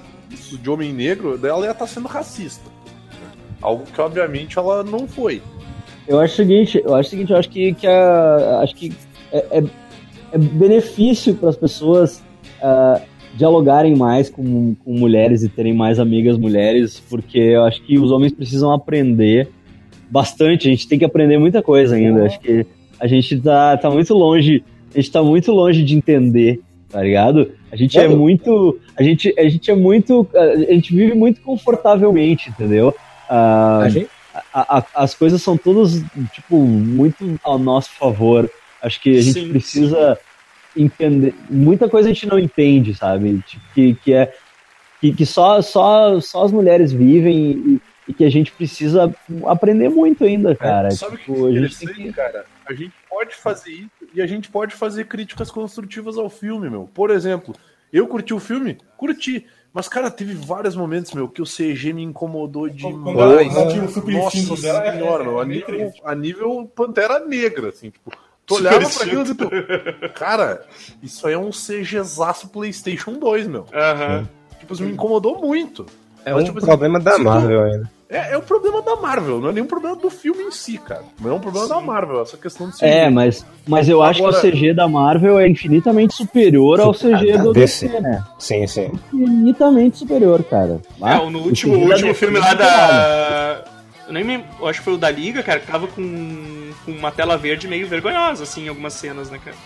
de 0.61 0.71
homem 0.71 0.93
negro, 0.93 1.39
ela 1.47 1.65
ia 1.67 1.71
estar 1.73 1.87
sendo 1.87 2.09
racista. 2.09 2.69
Algo 3.61 3.85
que 3.85 4.01
obviamente 4.01 4.59
ela 4.59 4.83
não 4.83 5.07
foi. 5.07 5.41
Eu 6.07 6.21
acho 6.21 6.35
o 6.35 6.37
seguinte, 6.37 6.83
eu 6.85 6.95
acho 6.95 7.07
o 7.09 7.11
seguinte, 7.11 7.31
eu 7.33 7.37
acho 7.39 7.49
que, 7.49 7.73
que 7.75 7.87
a, 7.87 8.61
acho 8.63 8.75
que 8.75 8.93
é, 9.33 9.59
é- 9.59 9.65
é 10.33 10.39
benefício 10.39 11.35
para 11.35 11.49
as 11.49 11.57
pessoas 11.57 12.23
ah, 12.63 13.01
dialogarem 13.37 13.95
mais 13.97 14.29
com, 14.29 14.75
com 14.85 14.93
mulheres 14.93 15.43
e 15.43 15.49
terem 15.49 15.73
mais 15.73 15.99
amigas 15.99 16.37
mulheres, 16.37 17.01
porque 17.09 17.39
eu 17.39 17.65
acho 17.65 17.83
que 17.83 17.99
os 17.99 18.11
homens 18.11 18.33
precisam 18.33 18.71
aprender 18.73 19.49
bastante. 20.11 20.69
A 20.69 20.71
gente 20.71 20.87
tem 20.89 20.99
que 20.99 21.05
aprender 21.05 21.39
muita 21.39 21.63
coisa 21.63 21.95
ainda. 21.97 22.27
Acho 22.27 22.39
que 22.41 22.67
a 23.01 23.07
gente 23.07 23.41
tá, 23.41 23.77
tá 23.77 23.91
muito 23.91 24.13
longe, 24.15 24.63
a 24.95 24.99
gente 25.01 25.11
tá 25.11 25.23
muito 25.23 25.53
longe 25.53 25.83
de 25.83 25.95
entender, 25.97 26.61
tá 26.89 27.03
ligado? 27.03 27.53
A 27.73 27.77
gente 27.77 27.99
é 27.99 28.03
Claro. 28.05 28.19
muito, 28.19 28.79
a 28.97 29.03
gente, 29.03 29.35
a 29.39 29.49
gente 29.49 29.71
é 29.71 29.75
muito, 29.75 30.29
a 30.35 30.73
gente 30.73 30.95
vive 30.95 31.15
muito 31.15 31.41
confortavelmente, 31.41 32.51
entendeu? 32.51 32.95
Ah, 33.29 33.79
A 33.85 33.89
gente- 33.89 34.09
a- 34.53 34.79
a- 34.79 34.87
as 34.95 35.15
coisas 35.15 35.41
são 35.43 35.57
todas, 35.57 36.03
tipo, 36.33 36.57
muito 36.59 37.39
ao 37.43 37.59
nosso 37.59 37.91
favor. 37.93 38.51
Acho 38.83 39.01
que 39.01 39.17
a 39.19 39.21
gente 39.23 39.41
Sim, 39.41 39.49
precisa 39.51 40.19
entender. 40.77 41.35
Muita 41.49 41.89
coisa 41.89 42.09
a 42.09 42.13
gente 42.13 42.27
não 42.27 42.39
entende, 42.39 42.95
sabe? 42.95 43.43
Tipo, 43.47 43.63
que, 43.75 43.95
que 43.95 44.13
é. 44.13 44.33
Que, 45.01 45.13
que 45.13 45.27
só, 45.27 45.61
só, 45.63 46.19
só 46.21 46.45
as 46.45 46.53
mulheres 46.53 46.91
vivem 46.93 47.37
e, 47.37 47.81
e 48.09 48.13
que 48.15 48.25
a 48.25 48.31
gente 48.31 48.51
precisa 48.53 49.15
aprender 49.47 49.89
muito 49.91 50.25
ainda, 50.25 50.55
cara. 50.57 50.91
Sabe 50.93 51.17
o 51.17 51.19
que 51.19 51.25
Tipo, 51.25 51.47
é 51.49 51.51
a 51.51 51.61
gente 51.63 51.77
tem 51.79 51.89
interessante, 51.89 52.13
cara? 52.15 52.45
A 52.67 52.73
gente 52.73 52.93
pode 53.09 53.35
fazer 53.35 53.71
isso 53.73 54.04
e 54.15 54.23
a 54.23 54.27
gente 54.27 54.49
pode 54.51 54.75
fazer 54.75 55.07
críticas 55.07 55.51
construtivas 55.51 56.17
ao 56.17 56.31
filme, 56.31 56.71
meu. 56.71 56.89
Por 56.95 57.11
exemplo, 57.11 57.55
eu 57.93 58.07
curti 58.07 58.33
o 58.33 58.41
filme? 58.41 58.79
Curti. 58.97 59.47
Mas, 59.73 59.89
cara, 59.89 60.09
teve 60.09 60.35
vários 60.35 60.77
momentos, 60.77 61.13
meu, 61.13 61.29
que 61.29 61.43
o 61.43 61.45
CG 61.45 61.93
me 61.93 62.03
incomodou 62.05 62.71
Quando 62.71 63.21
ela 63.21 63.43
demais. 63.43 63.55
Nossa 64.15 64.39
é- 64.39 64.93
senhora, 64.93 65.25
é- 65.25 65.27
meu, 65.27 65.41
a 65.41 65.43
é 65.43 65.47
meio 65.47 65.67
nível, 65.69 65.93
a 66.05 66.15
nível 66.15 66.73
Pantera 66.75 67.19
Negra, 67.19 67.71
assim, 67.71 67.91
tipo. 67.91 68.13
Tu 68.47 68.55
olhava 68.57 68.79
pra 68.79 69.05
aquilo 69.05 69.23
e 69.23 69.25
tipo, 69.25 69.49
cara, 70.15 70.65
isso 71.03 71.27
aí 71.27 71.33
é 71.33 71.39
um 71.39 71.51
CGzaço 71.51 72.49
PlayStation 72.49 73.15
2, 73.15 73.49
meu. 73.49 73.67
Aham. 73.73 74.29
Tipo, 74.61 74.75
isso 74.75 74.83
me 74.85 74.93
incomodou 74.93 75.41
muito. 75.41 75.87
É 76.25 76.33
Mas, 76.33 76.43
um 76.43 76.47
tipo 76.47 76.59
assim, 76.59 76.67
problema 76.67 77.01
da 77.01 77.19
Marvel 77.19 77.63
ainda. 77.65 77.91
É, 78.09 78.35
é 78.35 78.37
o 78.37 78.43
problema 78.43 78.83
da 78.83 78.97
Marvel, 78.97 79.41
não 79.41 79.49
é 79.49 79.53
nenhum 79.53 79.67
problema 79.67 79.97
do 79.97 80.11
filme 80.11 80.43
em 80.45 80.51
si, 80.51 80.77
cara. 80.79 81.03
Não 81.21 81.31
é 81.31 81.35
um 81.35 81.41
problema 81.41 81.67
da 81.67 81.81
Marvel, 81.81 82.21
essa 82.23 82.37
questão 82.37 82.69
de 82.69 82.77
CG. 82.77 82.85
É, 82.85 83.09
mas, 83.11 83.45
mas 83.67 83.89
eu 83.89 84.03
acho 84.03 84.21
Agora- 84.25 84.41
que 84.41 84.47
o 84.49 84.51
CG 84.53 84.75
da 84.75 84.87
Marvel 84.87 85.39
é 85.39 85.49
infinitamente 85.49 86.15
superior 86.15 86.81
ao 86.81 86.93
CG 86.93 87.39
do 87.39 87.53
DC. 87.53 87.89
DC, 87.89 88.01
né? 88.01 88.23
Sim, 88.39 88.67
sim. 88.67 88.93
Infinitamente 89.13 89.99
superior, 89.99 90.45
cara. 90.45 90.81
É, 91.03 91.31
no 91.31 91.39
último, 91.41 91.75
CG 91.75 91.85
da 91.87 91.91
último 91.95 92.13
DC 92.13 92.15
filme 92.15 92.37
é 92.39 92.41
lá 92.41 92.55
da. 92.55 93.65
Eu 94.07 94.13
nem 94.13 94.23
me, 94.23 94.45
eu 94.61 94.69
acho 94.69 94.81
que 94.81 94.85
foi 94.85 94.95
o 94.95 94.99
da 94.99 95.11
Liga, 95.11 95.43
cara, 95.43 95.61
que 95.61 95.67
tava 95.67 95.87
com, 95.87 96.71
com 96.85 96.93
uma 96.93 97.11
tela 97.11 97.39
verde 97.39 97.67
meio 97.67 97.89
vergonhosa, 97.89 98.43
assim, 98.43 98.67
em 98.67 98.69
algumas 98.69 98.93
cenas, 98.93 99.31
né, 99.31 99.41
cara? 99.43 99.57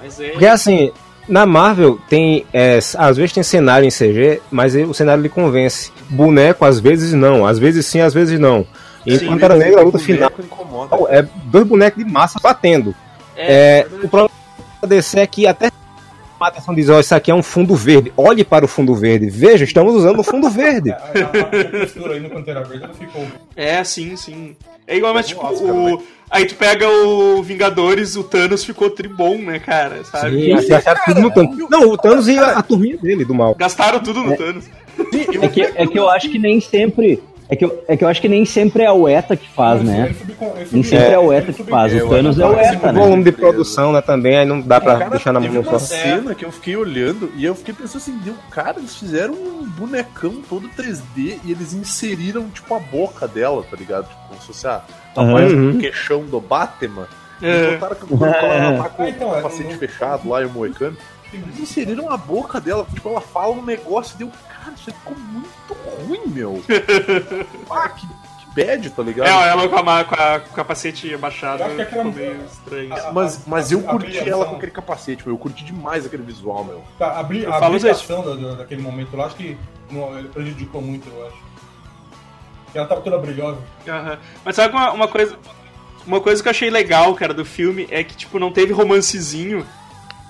Mas 0.00 0.20
é. 0.20 0.30
Porque 0.30 0.46
assim, 0.46 0.92
na 1.28 1.46
Marvel 1.46 1.98
tem. 2.08 2.46
é, 2.52 2.78
às 2.96 3.16
vezes 3.16 3.32
tem 3.32 3.42
cenário 3.42 3.86
em 3.86 3.90
CG, 3.90 4.40
mas 4.50 4.74
o 4.74 4.92
cenário 4.94 5.22
lhe 5.22 5.28
convence. 5.28 5.90
Boneco, 6.08 6.64
às 6.64 6.80
vezes 6.80 7.12
não. 7.12 7.46
Às 7.46 7.58
vezes 7.58 7.86
sim, 7.86 8.00
às 8.00 8.12
vezes 8.14 8.38
não. 8.38 8.66
E 9.04 9.18
Sim, 9.18 9.24
em 9.26 9.28
Pantera 9.28 9.56
Negra, 9.56 9.80
a 9.80 9.84
luta 9.84 9.98
final. 9.98 10.30
incomoda. 10.38 10.96
É 11.08 11.26
dois 11.46 11.66
bonecos 11.66 12.04
de 12.04 12.10
massa 12.10 12.38
batendo. 12.40 12.94
É, 13.36 13.86
o 14.02 14.08
problema 14.08 14.30
da 14.80 14.88
DC 14.88 15.18
é 15.18 15.26
que 15.26 15.46
até 15.46 15.70
a 16.44 16.48
atenção 16.48 16.74
diz, 16.74 16.88
ó, 16.88 17.00
isso 17.00 17.14
aqui 17.14 17.30
é 17.30 17.34
um 17.34 17.42
fundo 17.42 17.74
verde. 17.74 18.12
Olhe 18.16 18.44
para 18.44 18.64
o 18.64 18.68
fundo 18.68 18.94
verde. 18.94 19.28
Veja, 19.30 19.64
estamos 19.64 19.94
usando 19.94 20.20
o 20.20 20.24
fundo 20.24 20.48
verde. 20.50 20.94
É, 23.54 23.84
sim, 23.84 24.16
sim. 24.16 24.56
É 24.86 24.96
igual, 24.96 25.12
mas 25.14 25.28
tipo, 25.28 25.44
Oscar, 25.44 25.74
o. 25.74 26.02
Aí 26.30 26.46
tu 26.46 26.54
pega 26.54 26.88
o 26.88 27.42
Vingadores, 27.42 28.16
o 28.16 28.24
Thanos 28.24 28.64
ficou 28.64 28.88
tribom, 28.88 29.36
né, 29.38 29.58
cara? 29.58 30.02
Sabe? 30.04 30.44
Sim, 30.44 30.52
assim, 30.54 30.72
acharam 30.72 31.00
tudo 31.04 31.20
no 31.20 31.30
Thanos. 31.30 31.70
Não, 31.70 31.88
o 31.88 31.96
Thanos 31.96 32.26
e 32.26 32.38
a, 32.38 32.58
a 32.58 32.62
turminha 32.62 32.96
dele, 32.96 33.24
do 33.24 33.34
mal. 33.34 33.54
Gastaram 33.54 34.00
tudo 34.00 34.22
no 34.22 34.36
Thanos. 34.36 34.64
É 35.42 35.48
que, 35.48 35.60
é 35.60 35.86
que 35.86 35.98
eu 35.98 36.08
acho 36.08 36.30
que 36.30 36.38
nem 36.38 36.60
sempre. 36.60 37.22
É 37.52 37.54
que, 37.56 37.66
eu, 37.66 37.84
é 37.86 37.98
que 37.98 38.02
eu 38.02 38.08
acho 38.08 38.18
que 38.18 38.30
nem 38.30 38.46
sempre 38.46 38.82
é 38.82 38.90
o 38.90 39.06
ETA 39.06 39.36
que 39.36 39.46
faz, 39.50 39.82
né? 39.82 40.14
Nem 40.72 40.82
sempre 40.82 41.04
é, 41.12 41.18
o 41.18 41.30
ETA 41.30 41.52
que 41.52 41.62
faz. 41.62 41.94
O 42.02 42.08
Thanos 42.08 42.38
é 42.38 42.46
o 42.46 42.58
ETA, 42.58 42.88
O 42.88 42.92
né? 42.94 42.98
volume 42.98 43.24
de 43.24 43.30
produção, 43.32 43.92
né, 43.92 44.00
também, 44.00 44.38
aí 44.38 44.46
não 44.46 44.58
dá 44.58 44.80
pra 44.80 44.96
Cara, 44.96 45.10
deixar 45.10 45.32
na 45.34 45.40
mão 45.40 45.50
uma 45.60 45.62
só. 45.64 45.78
cena 45.80 46.34
que 46.34 46.46
eu 46.46 46.50
fiquei 46.50 46.74
olhando 46.76 47.30
e 47.36 47.44
eu 47.44 47.54
fiquei 47.54 47.74
pensando 47.74 47.98
assim, 47.98 48.18
deu, 48.24 48.32
cara, 48.50 48.78
eles 48.78 48.96
fizeram 48.96 49.34
um 49.34 49.68
bonecão 49.68 50.40
todo 50.48 50.66
3D 50.70 51.38
e 51.44 51.50
eles 51.50 51.74
inseriram, 51.74 52.48
tipo, 52.48 52.74
a 52.74 52.78
boca 52.80 53.28
dela, 53.28 53.62
tá 53.70 53.76
ligado? 53.76 54.08
Tipo, 54.08 54.20
como 54.28 54.40
se 54.40 54.46
fosse 54.46 54.66
a, 54.66 54.80
a 55.14 55.20
Uhum. 55.22 55.72
do 55.72 55.78
queixão 55.78 56.22
do 56.22 56.40
Batman. 56.40 57.06
É. 57.42 57.48
Eles 57.50 57.72
botaram 57.74 57.96
que 57.96 58.06
quando 58.06 58.24
ela 58.24 58.82
tá 58.82 58.88
com 58.88 59.02
Ah, 59.04 59.08
então, 59.10 59.28
o 59.28 59.32
é, 59.32 59.42
capacete 59.42 59.74
fechado 59.76 60.26
lá 60.26 60.40
e 60.40 60.46
o 60.46 60.50
moicano. 60.50 60.96
Eles 61.34 61.60
inseriram 61.60 62.10
a 62.10 62.16
boca 62.16 62.58
dela, 62.60 62.86
tipo, 62.94 63.08
ela 63.10 63.20
fala 63.20 63.52
um 63.52 63.62
negócio 63.64 64.14
e 64.14 64.18
deu, 64.20 64.30
cara, 64.62 64.74
isso 64.76 64.90
aí 64.90 64.96
ficou 64.96 65.16
muito 65.16 65.74
ruim, 66.06 66.20
meu. 66.26 66.62
ah, 67.70 67.88
que, 67.88 68.06
que 68.06 68.54
bad, 68.54 68.90
tá 68.90 69.02
ligado? 69.02 69.26
É, 69.28 69.48
ela 69.48 69.68
com, 69.68 69.76
a, 69.76 70.04
com, 70.04 70.14
a, 70.14 70.40
com 70.40 70.50
o 70.50 70.52
capacete 70.54 71.12
abaixado 71.14 71.62
Eu 71.62 71.66
acho 71.66 71.76
que 71.76 71.82
aquela- 71.82 72.04
ficou 72.04 72.12
meio 72.20 72.44
estranho. 72.44 72.94
a- 72.94 73.12
Mas, 73.12 73.42
mas 73.46 73.72
eu 73.72 73.80
a- 73.80 73.90
curti 73.92 74.28
ela 74.28 74.44
com 74.46 74.56
aquele 74.56 74.72
capacete, 74.72 75.24
meu. 75.26 75.34
Eu 75.34 75.38
curti 75.38 75.64
demais 75.64 76.04
aquele 76.06 76.22
visual, 76.22 76.64
meu. 76.64 76.82
Tá, 76.98 77.18
a, 77.18 77.22
bri- 77.22 77.42
Eu 77.44 77.52
a 77.52 77.68
brilhação 77.68 78.24
da- 78.24 78.34
da- 78.34 78.54
daquele 78.56 78.82
momento 78.82 79.16
lá, 79.16 79.26
acho 79.26 79.36
que 79.36 79.56
não, 79.90 80.18
ele 80.18 80.28
prejudicou 80.28 80.80
muito, 80.80 81.08
eu 81.08 81.26
acho. 81.26 81.36
Ela 82.74 82.86
tava 82.86 83.00
toda 83.02 83.18
brilhosa. 83.18 83.58
Aham. 83.86 84.18
Mas 84.44 84.56
sabe 84.56 84.74
uma, 84.74 84.92
uma 84.92 85.08
coisa. 85.08 85.36
Uma 86.06 86.20
coisa 86.20 86.42
que 86.42 86.48
eu 86.48 86.50
achei 86.50 86.68
legal, 86.68 87.14
cara, 87.14 87.32
do 87.32 87.44
filme 87.44 87.86
é 87.90 88.02
que, 88.02 88.16
tipo, 88.16 88.36
não 88.38 88.50
teve 88.50 88.72
romancezinho, 88.72 89.64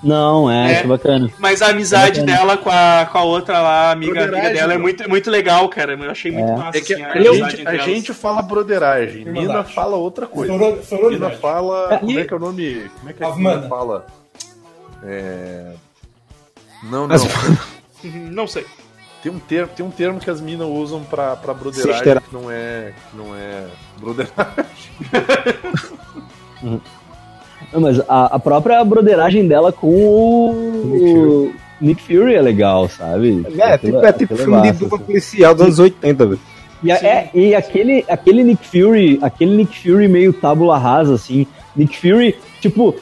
Não, 0.03 0.51
é, 0.51 0.73
É. 0.73 0.79
acho 0.79 0.89
bacana. 0.89 1.31
mas 1.39 1.63
a 1.63 1.69
amizade 1.69 2.21
bacana. 2.21 2.39
dela 2.39 2.57
com 2.57 2.69
a, 2.71 3.07
com 3.11 3.19
a 3.19 3.23
outra 3.23 3.61
lá, 3.61 3.89
a 3.89 3.93
amiga, 3.93 4.25
amiga 4.25 4.51
dela, 4.51 4.75
é 4.75 4.79
muito, 4.79 5.09
muito 5.09 5.31
legal, 5.31 5.69
cara. 5.69 5.93
Eu 5.93 6.11
achei 6.11 6.33
muito 6.33 6.51
É. 6.51 6.57
massa, 6.57 6.79
É 6.79 6.81
que 6.81 6.95
assim, 6.95 7.03
a, 7.03 7.13
amizade 7.13 7.57
gente, 7.57 7.69
a 7.69 7.77
gente 7.79 8.13
fala 8.15 8.43
broderagem, 8.43 9.21
Irmandade. 9.21 9.47
Nina 9.47 9.65
fala 9.65 9.97
outra 9.97 10.27
coisa. 10.27 10.53
Soror- 10.83 11.11
Nina 11.13 11.31
fala. 11.31 11.95
É, 11.95 11.99
Como 11.99 12.11
e- 12.11 12.19
é 12.19 12.25
que 12.25 12.33
é 12.35 12.37
o 12.37 12.41
nome? 12.41 12.91
Como 12.99 13.11
é 13.11 13.13
que 13.13 13.23
a 13.23 13.29
Asmana. 13.29 13.57
Nina 13.59 13.69
fala? 13.69 14.07
É. 15.05 15.73
Não, 16.85 17.07
não. 17.07 17.17
Uhum, 17.17 18.29
Não 18.31 18.47
sei. 18.49 18.67
Tem 19.23 19.31
um 19.31 19.39
termo, 19.39 19.69
tem 19.77 19.87
um 19.87 19.91
termo 19.93 20.19
que 20.19 20.29
as 20.29 20.41
minas 20.41 20.67
usam 20.67 21.05
pra, 21.05 21.37
pra 21.37 21.55
broderagem 21.55 22.03
que 22.03 22.35
não 22.35 22.51
é. 22.51 22.93
que 23.09 23.17
não 23.17 23.37
é 23.37 23.67
broderagem. 24.01 24.43
Não, 27.73 27.81
mas 27.81 27.99
a, 28.09 28.37
a 28.37 28.39
própria 28.39 28.85
broderagem 28.85 29.47
dela 29.49 29.73
com 29.73 29.89
o 29.89 31.53
Nick 31.81 32.03
Fury 32.03 32.35
é 32.35 32.43
legal, 32.43 32.89
sabe? 32.89 33.45
É, 33.59 33.79
tipo, 33.79 33.97
é 34.05 34.13
tipo 34.13 34.37
filme 34.37 34.63
de 34.63 34.73
dupla 34.79 34.99
policial 34.99 35.55
dos 35.55 35.65
anos 35.65 35.79
80, 35.79 36.27
velho. 36.27 36.41
E, 36.83 36.91
a- 36.93 36.97
é, 36.97 37.31
e 37.35 37.55
aquele, 37.55 38.05
aquele 38.09 38.45
Nick 38.45 38.67
Fury, 38.67 39.19
aquele 39.23 39.57
Nick 39.57 39.79
Fury 39.83 40.09
meio 40.09 40.33
tábula 40.33 40.77
rasa, 40.79 41.15
assim. 41.15 41.47
Nick 41.77 41.97
Fury, 41.97 42.37
tipo, 42.61 42.95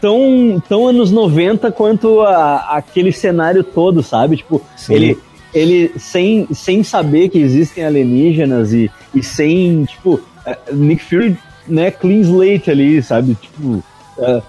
tão, 0.00 0.62
tão 0.68 0.86
anos 0.88 1.10
90 1.10 1.70
quanto 1.72 2.20
a- 2.20 2.76
aquele 2.76 3.12
cenário 3.12 3.62
todo, 3.64 4.02
sabe? 4.02 4.36
Tipo, 4.38 4.60
Sim. 4.76 4.94
ele, 4.94 5.18
ele 5.54 5.92
sem, 5.98 6.46
sem 6.52 6.82
saber 6.82 7.28
que 7.28 7.38
existem 7.38 7.84
alienígenas 7.84 8.72
e, 8.72 8.90
e 9.14 9.22
sem, 9.22 9.84
tipo, 9.84 10.20
é, 10.44 10.56
Nick 10.72 11.02
Fury, 11.04 11.36
né, 11.66 11.90
clean 11.90 12.20
slate 12.20 12.70
ali, 12.70 13.02
sabe? 13.02 13.36
Tipo, 13.40 13.82
é, 14.18 14.42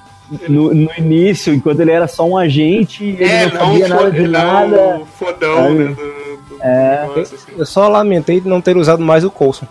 no, 0.48 0.74
no 0.74 0.90
início, 0.98 1.54
enquanto 1.54 1.80
ele 1.80 1.92
era 1.92 2.08
só 2.08 2.28
um 2.28 2.38
agente, 2.38 3.04
ele 3.04 3.24
é, 3.24 3.52
não 3.52 3.60
sabia 3.60 3.88
fo- 3.88 3.94
nada 3.96 4.12
de 4.12 4.22
não 4.24 4.30
nada. 4.32 5.02
fodão, 5.18 5.56
sabe? 5.56 5.78
né, 5.80 5.88
do, 5.96 5.96
do 6.58 6.64
É. 6.64 7.02
negócio, 7.08 7.36
assim. 7.36 7.52
Eu 7.58 7.66
só 7.66 7.88
lamentei 7.88 8.40
de 8.40 8.48
não 8.48 8.62
ter 8.62 8.78
usado 8.78 9.02
mais 9.02 9.24
o 9.24 9.32
Coulson. 9.32 9.66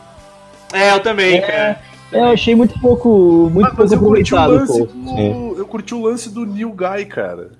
É, 0.72 0.92
eu 0.92 1.00
também, 1.00 1.40
cara. 1.40 1.80
É, 2.10 2.20
eu 2.20 2.24
achei 2.24 2.54
muito 2.54 2.78
pouco, 2.80 3.50
muito 3.52 3.68
Mas, 3.68 3.74
mas 3.78 3.90
pouco 3.90 3.94
eu 4.04 4.08
curti 4.08 4.34
o 4.34 4.38
aproveitado, 4.38 4.70
lance 4.72 4.92
do. 4.94 5.54
Eu 5.58 5.66
curti 5.66 5.94
o 5.94 6.02
lance 6.02 6.30
do 6.32 6.44
New 6.46 6.70
Guy, 6.70 7.04
cara. 7.06 7.50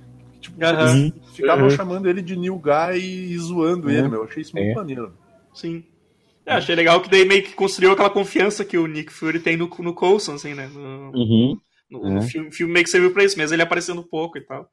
Tipo, 0.41 0.57
eles 0.65 1.13
ficavam 1.35 1.65
Uhum. 1.65 1.71
chamando 1.71 2.09
ele 2.09 2.23
de 2.23 2.35
New 2.37 2.57
Guy 2.57 2.99
e 3.33 3.39
zoando 3.39 3.91
ele, 3.91 4.09
meu. 4.09 4.21
Eu 4.21 4.25
achei 4.25 4.43
isso 4.43 4.57
muito 4.57 4.71
É. 4.71 4.75
maneiro. 4.75 5.13
Sim. 5.55 5.83
É, 6.47 6.55
achei 6.55 6.75
legal 6.75 7.01
que 7.01 7.11
daí 7.11 7.27
meio 7.27 7.43
que 7.43 7.53
construiu 7.53 7.93
aquela 7.93 8.09
confiança 8.09 8.65
que 8.65 8.79
o 8.79 8.87
Nick 8.87 9.13
Fury 9.13 9.39
tem 9.39 9.55
no, 9.57 9.69
no 9.81 9.93
Coulson, 9.93 10.35
assim, 10.35 10.55
né? 10.55 10.67
No, 10.75 11.11
Uhum. 11.15 11.59
No- 11.91 12.03
no 12.11 12.19
É. 12.19 12.23
filme, 12.23 12.51
filme 12.53 12.73
meio 12.73 12.85
que 12.85 12.91
serviu 12.91 13.13
pra 13.13 13.25
isso 13.25 13.37
mesmo, 13.39 13.55
ele 13.55 13.63
aparecendo 13.63 14.03
pouco 14.03 14.39
e 14.39 14.41
tal. 14.41 14.69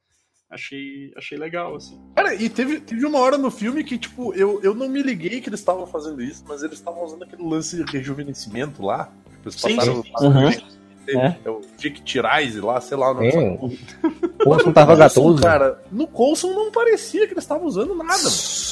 Achei, 0.50 1.12
achei 1.18 1.38
legal, 1.38 1.76
assim. 1.76 2.00
Cara, 2.16 2.34
e 2.36 2.48
teve, 2.50 2.80
teve 2.80 3.04
uma 3.06 3.20
hora 3.20 3.38
no 3.38 3.50
filme 3.50 3.84
que, 3.84 3.98
tipo, 3.98 4.34
eu, 4.36 4.60
eu 4.62 4.76
não 4.76 4.88
me 4.88 5.02
liguei 5.02 5.42
que 5.42 5.50
eles 5.50 5.60
estavam 5.60 5.88
fazendo 5.88 6.22
isso, 6.22 6.44
mas 6.48 6.62
eles 6.62 6.78
estavam 6.78 7.04
usando 7.04 7.24
aquele 7.24 7.44
lance 7.44 7.84
de 7.84 7.92
rejuvenescimento 7.92 8.84
lá. 8.84 9.12
Eles 9.44 9.56
Sim, 9.56 9.76
passaram. 9.76 10.04
sim. 10.04 10.12
passaram- 10.12 10.36
Uhum. 10.48 10.76
É. 11.08 11.38
o 11.52 11.62
Dick 11.78 12.02
Tirais 12.02 12.56
lá, 12.56 12.82
sei 12.82 12.98
lá 12.98 13.12
o 13.12 13.14
nome. 13.14 13.28
É. 13.28 13.38
O 13.40 13.70
Coulson 14.44 14.72
tava 14.72 14.96
Coulson, 14.98 15.22
gatoso. 15.22 15.44
cara, 15.44 15.80
no 15.92 16.08
Coulson 16.08 16.52
não 16.54 16.72
parecia 16.72 17.28
que 17.28 17.34
eles 17.34 17.44
estavam 17.44 17.68
usando 17.68 17.94
nada. 17.94 18.18
mano. 18.18 18.30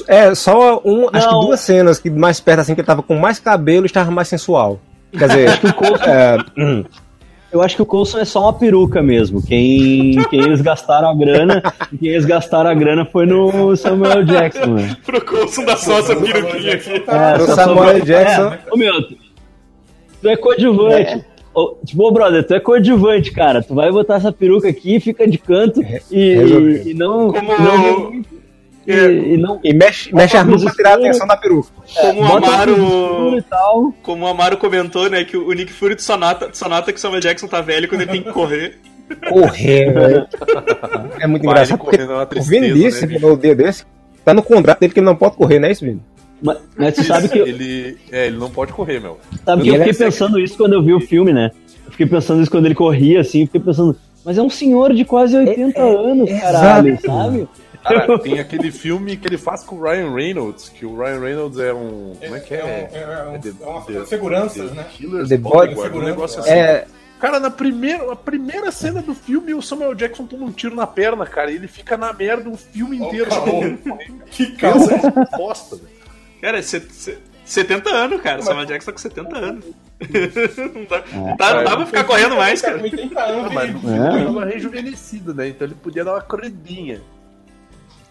É, 0.07 0.33
só 0.33 0.81
um, 0.83 1.09
acho 1.13 1.27
que 1.27 1.33
Não. 1.33 1.41
duas 1.41 1.59
cenas 1.59 1.99
que 1.99 2.09
mais 2.09 2.39
perto 2.39 2.61
assim 2.61 2.73
que 2.73 2.81
ele 2.81 2.87
tava 2.87 3.03
com 3.03 3.15
mais 3.19 3.37
cabelo 3.37 3.85
e 3.85 3.87
estava 3.87 4.09
mais 4.09 4.27
sensual. 4.27 4.79
Quer 5.11 5.27
dizer, 5.27 5.47
é, 6.09 6.37
hum, 6.59 6.83
Eu 7.53 7.61
acho 7.61 7.75
que 7.75 7.81
o 7.83 7.85
Coulson 7.85 8.17
é 8.17 8.25
só 8.25 8.41
uma 8.41 8.53
peruca 8.53 9.03
mesmo. 9.03 9.39
Quem, 9.39 10.15
quem 10.31 10.39
eles 10.41 10.59
gastaram 10.59 11.07
a 11.09 11.15
grana, 11.15 11.61
quem 11.99 12.09
eles 12.09 12.25
gastaram 12.25 12.67
a 12.67 12.73
grana 12.73 13.05
foi 13.05 13.27
no 13.27 13.75
Samuel 13.75 14.23
Jackson, 14.23 14.65
mano. 14.71 14.97
Pro 15.05 15.23
Coulson 15.23 15.63
da 15.63 15.77
só 15.77 15.99
essa 15.99 16.15
peruquinha 16.15 16.73
aqui. 16.73 16.99
Tá, 17.01 17.35
o 17.39 17.45
só 17.45 17.53
Samuel 17.53 18.01
Jackson. 18.01 18.47
É, 18.53 18.59
ô 18.71 18.75
meu, 18.75 19.07
tu, 19.07 19.15
tu 20.19 20.29
é 20.29 20.35
coadjuvante. 20.35 21.23
Ô, 21.53 21.75
tipo, 21.85 22.11
brother, 22.11 22.43
tu 22.47 22.55
é 22.55 22.59
coadjuvante, 22.59 23.31
cara. 23.31 23.61
Tu 23.61 23.75
vai 23.75 23.91
botar 23.91 24.15
essa 24.15 24.31
peruca 24.31 24.67
aqui, 24.67 24.99
fica 24.99 25.27
de 25.27 25.37
canto 25.37 25.79
e, 26.09 26.33
resolveu. 26.33 26.87
e 26.87 26.93
não. 26.95 27.31
Como- 27.31 27.53
e 27.53 27.61
não 27.61 28.21
e, 28.85 28.91
É. 28.91 29.11
e 29.11 29.37
não. 29.37 29.59
e 29.63 29.73
mexe, 29.73 30.13
mexe 30.13 30.35
as 30.37 30.45
mãos 30.45 30.63
pra 30.63 30.73
tirar 30.73 30.91
a 30.91 30.95
atenção 30.95 31.27
da 31.27 31.37
peruca. 31.37 31.69
Como 32.01 32.21
o 32.21 32.25
Amaro. 32.25 33.37
e. 33.37 33.43
Como 34.03 34.25
o 34.25 34.27
Amaro 34.27 34.57
comentou, 34.57 35.09
né, 35.09 35.23
que 35.23 35.37
o 35.37 35.51
Nick 35.53 35.71
Fury 35.71 35.95
só 35.99 36.17
nota, 36.17 36.49
só 36.53 36.67
nota 36.69 36.91
que 36.91 36.97
o 36.97 37.01
Samuel 37.01 37.21
Jackson 37.21 37.47
tá 37.47 37.61
velho 37.61 37.87
quando 37.87 38.01
ele 38.01 38.11
tem 38.11 38.23
que 38.23 38.31
correr. 38.31 38.77
Correr, 39.29 39.91
velho. 39.93 40.27
É 41.19 41.27
muito 41.27 41.43
Vai, 41.43 41.53
engraçado 41.53 41.77
porque 41.77 41.97
correndo 41.97 42.13
é 42.13 42.39
o 42.39 42.43
Vini 42.43 42.73
disse 42.73 43.05
né, 43.05 43.17
no 43.19 43.37
dia 43.37 43.55
desse, 43.55 43.85
tá 44.23 44.33
no 44.33 44.41
contrato 44.41 44.79
dele 44.79 44.93
que 44.93 44.99
ele 44.99 45.05
não 45.05 45.15
pode 45.15 45.35
correr, 45.35 45.59
não 45.59 45.67
é 45.67 45.71
isso, 45.71 45.85
Vini? 45.85 46.01
Mas, 46.41 46.57
mas 46.77 46.95
tu 46.95 47.03
sabe 47.03 47.29
que, 47.29 47.37
Ele, 47.39 47.97
é, 48.11 48.27
ele 48.27 48.37
não 48.37 48.49
pode 48.49 48.73
correr, 48.73 48.99
meu. 48.99 49.17
sabe 49.45 49.63
que 49.63 49.69
eu 49.69 49.75
fiquei 49.75 49.91
é 49.91 49.93
pensando 49.95 50.39
isso 50.39 50.57
quando 50.57 50.73
eu 50.73 50.83
vi 50.83 50.93
o 50.93 50.99
filme, 50.99 51.31
né? 51.31 51.51
Eu 51.85 51.91
fiquei 51.91 52.05
pensando 52.05 52.41
isso 52.41 52.51
quando 52.51 52.65
ele 52.65 52.75
corria, 52.75 53.21
assim, 53.21 53.41
eu 53.41 53.45
fiquei 53.45 53.61
pensando, 53.61 53.95
mas 54.25 54.37
é 54.37 54.41
um 54.41 54.49
senhor 54.49 54.93
de 54.93 55.05
quase 55.05 55.37
80 55.37 55.81
anos, 55.81 56.29
caralho, 56.41 56.89
exato. 56.89 57.05
sabe? 57.07 57.47
Cara, 57.83 58.17
tem 58.19 58.39
aquele 58.39 58.71
filme 58.71 59.17
que 59.17 59.27
ele 59.27 59.37
faz 59.37 59.63
com 59.63 59.75
o 59.75 59.81
Ryan 59.83 60.13
Reynolds, 60.13 60.69
que 60.69 60.85
o 60.85 60.97
Ryan 60.97 61.19
Reynolds 61.19 61.59
é 61.59 61.73
um. 61.73 62.13
Como 62.19 62.35
é 62.35 62.39
que 62.39 62.53
é? 62.53 62.57
É, 62.93 63.07
um- 63.07 63.11
é 63.11 63.29
um- 63.37 63.39
The- 63.39 63.53
é 63.61 63.65
uma 63.67 63.81
The- 63.81 64.05
seguranças, 64.05 64.69
The 64.69 64.75
né? 64.75 64.85
Killer's 64.91 65.29
The 65.29 65.37
Bodyguard, 65.37 65.91
Body- 65.91 66.03
um 66.05 66.07
negócio 66.09 66.39
assim. 66.39 66.49
É, 66.51 66.85
Cara, 67.19 67.39
na 67.39 67.49
primeira, 67.49 68.11
a 68.11 68.15
primeira 68.17 68.69
cena 68.69 69.01
do 69.01 69.15
filme, 69.15 69.53
o 69.53 69.61
Samuel 69.61 69.95
Jackson 69.95 70.25
toma 70.25 70.43
um 70.45 70.51
tiro 70.51 70.75
na 70.75 70.85
perna, 70.85 71.25
cara, 71.25 71.49
e 71.51 71.55
ele 71.55 71.69
fica 71.69 71.95
na 71.95 72.11
merda 72.11 72.49
o 72.49 72.57
filme 72.57 72.97
inteiro. 72.97 73.31
só 73.31 73.45
Que 74.29 74.47
calma. 74.57 74.87
que 74.87 75.37
bosta, 75.37 75.77
velho. 75.77 75.87
Cara, 76.41 76.57
é 76.59 76.61
set- 76.61 76.91
set- 76.91 77.21
70 77.45 77.89
anos, 77.91 78.21
cara. 78.21 78.41
O 78.41 78.43
Samuel 78.43 78.65
Jackson 78.65 78.87
tá 78.87 78.91
com 78.91 78.97
70 78.97 79.37
anos. 79.37 79.65
não, 80.75 80.83
dá, 80.85 80.97
É. 80.97 81.15
não 81.15 81.37
dá, 81.37 81.53
não 81.55 81.63
dá 81.63 81.75
pra 81.77 81.85
ficar 81.85 82.03
correndo 82.03 82.35
mais, 82.35 82.61
cara. 82.61 82.77
Com 82.77 82.83
80 82.83 83.21
anos, 83.21 83.45
Ah, 83.45 83.53
mas 83.53 83.69
ele 83.69 84.25
tava 84.25 84.45
rejuvenescido, 84.45 85.33
né? 85.33 85.47
Então 85.47 85.65
ele 85.65 85.75
podia 85.75 86.03
dar 86.03 86.15
uma 86.15 86.21
corridinha. 86.21 86.99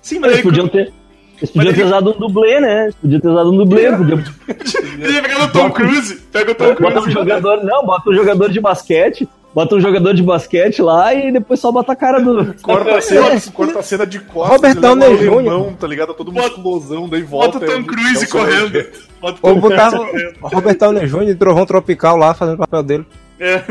Sim, 0.03 0.19
mas 0.19 0.33
Eles 0.33 0.39
ele, 0.39 0.43
podiam 0.51 0.69
ter. 0.69 0.93
Eles 1.39 1.51
podiam 1.51 1.73
ter 1.73 1.81
ele- 1.81 1.87
usado 1.89 2.11
um 2.11 2.19
dublê, 2.19 2.61
né? 2.61 2.83
Eles 2.85 2.95
podiam 2.97 3.21
ter 3.21 3.29
usado 3.29 3.51
um 3.53 3.57
dublê. 3.57 3.91
Podiam... 3.97 4.19
Podia 4.53 5.23
pegar 5.23 5.39
no 5.39 5.53
Tom 5.53 5.71
Cruise. 5.71 6.17
Pega 6.33 6.53
o 6.53 6.55
Tom 6.55 6.65
Bota 6.75 6.87
um 6.87 7.03
Cruise. 7.03 7.13
jogador, 7.13 7.65
não, 7.65 7.85
bota 7.87 8.11
um 8.11 8.15
jogador 8.15 8.49
de 8.51 8.61
basquete, 8.61 9.29
bota 9.55 9.75
um 9.75 9.81
jogador 9.81 10.15
de 10.15 10.23
basquete 10.23 10.81
lá 10.83 11.13
e 11.15 11.33
depois 11.33 11.59
só 11.61 11.73
bota 11.73 11.93
a 11.93 11.97
cara 11.97 12.21
do. 12.21 12.55
Corta 12.63 12.97
a 12.97 13.01
cena, 13.01 13.41
corta 13.53 13.79
a 13.79 13.83
cena 13.83 14.07
de 14.07 14.19
costas. 14.21 14.57
Robert 14.57 14.71
ele 14.73 14.81
Downey 14.81 15.17
Jr. 15.19 15.77
tá 15.79 15.87
ligado? 15.87 16.15
Todo 16.15 16.33
mundo 16.33 16.47
explosão, 16.47 17.09
daí 17.09 17.23
volta. 17.23 17.59
Bota 17.59 17.65
o 17.73 17.75
Tom 17.75 17.81
e- 17.81 17.85
Cruise 17.85 18.23
é 18.23 18.27
o 18.27 18.31
correndo. 18.31 18.87
Bota 19.21 19.39
o 19.43 19.49
Ou 19.49 19.55
Tom 19.55 19.61
botava 19.61 19.99
Cruise 19.99 20.11
correndo. 20.13 20.37
o 20.43 20.49
Robert 20.49 20.79
Downey 20.79 21.07
Jr. 21.07 21.25
de 21.27 21.35
Trovão 21.35 21.67
Tropical 21.67 22.17
lá 22.17 22.35
fazendo 22.35 22.55
o 22.55 22.59
papel 22.59 22.83
dele. 22.83 23.07
É. 23.41 23.63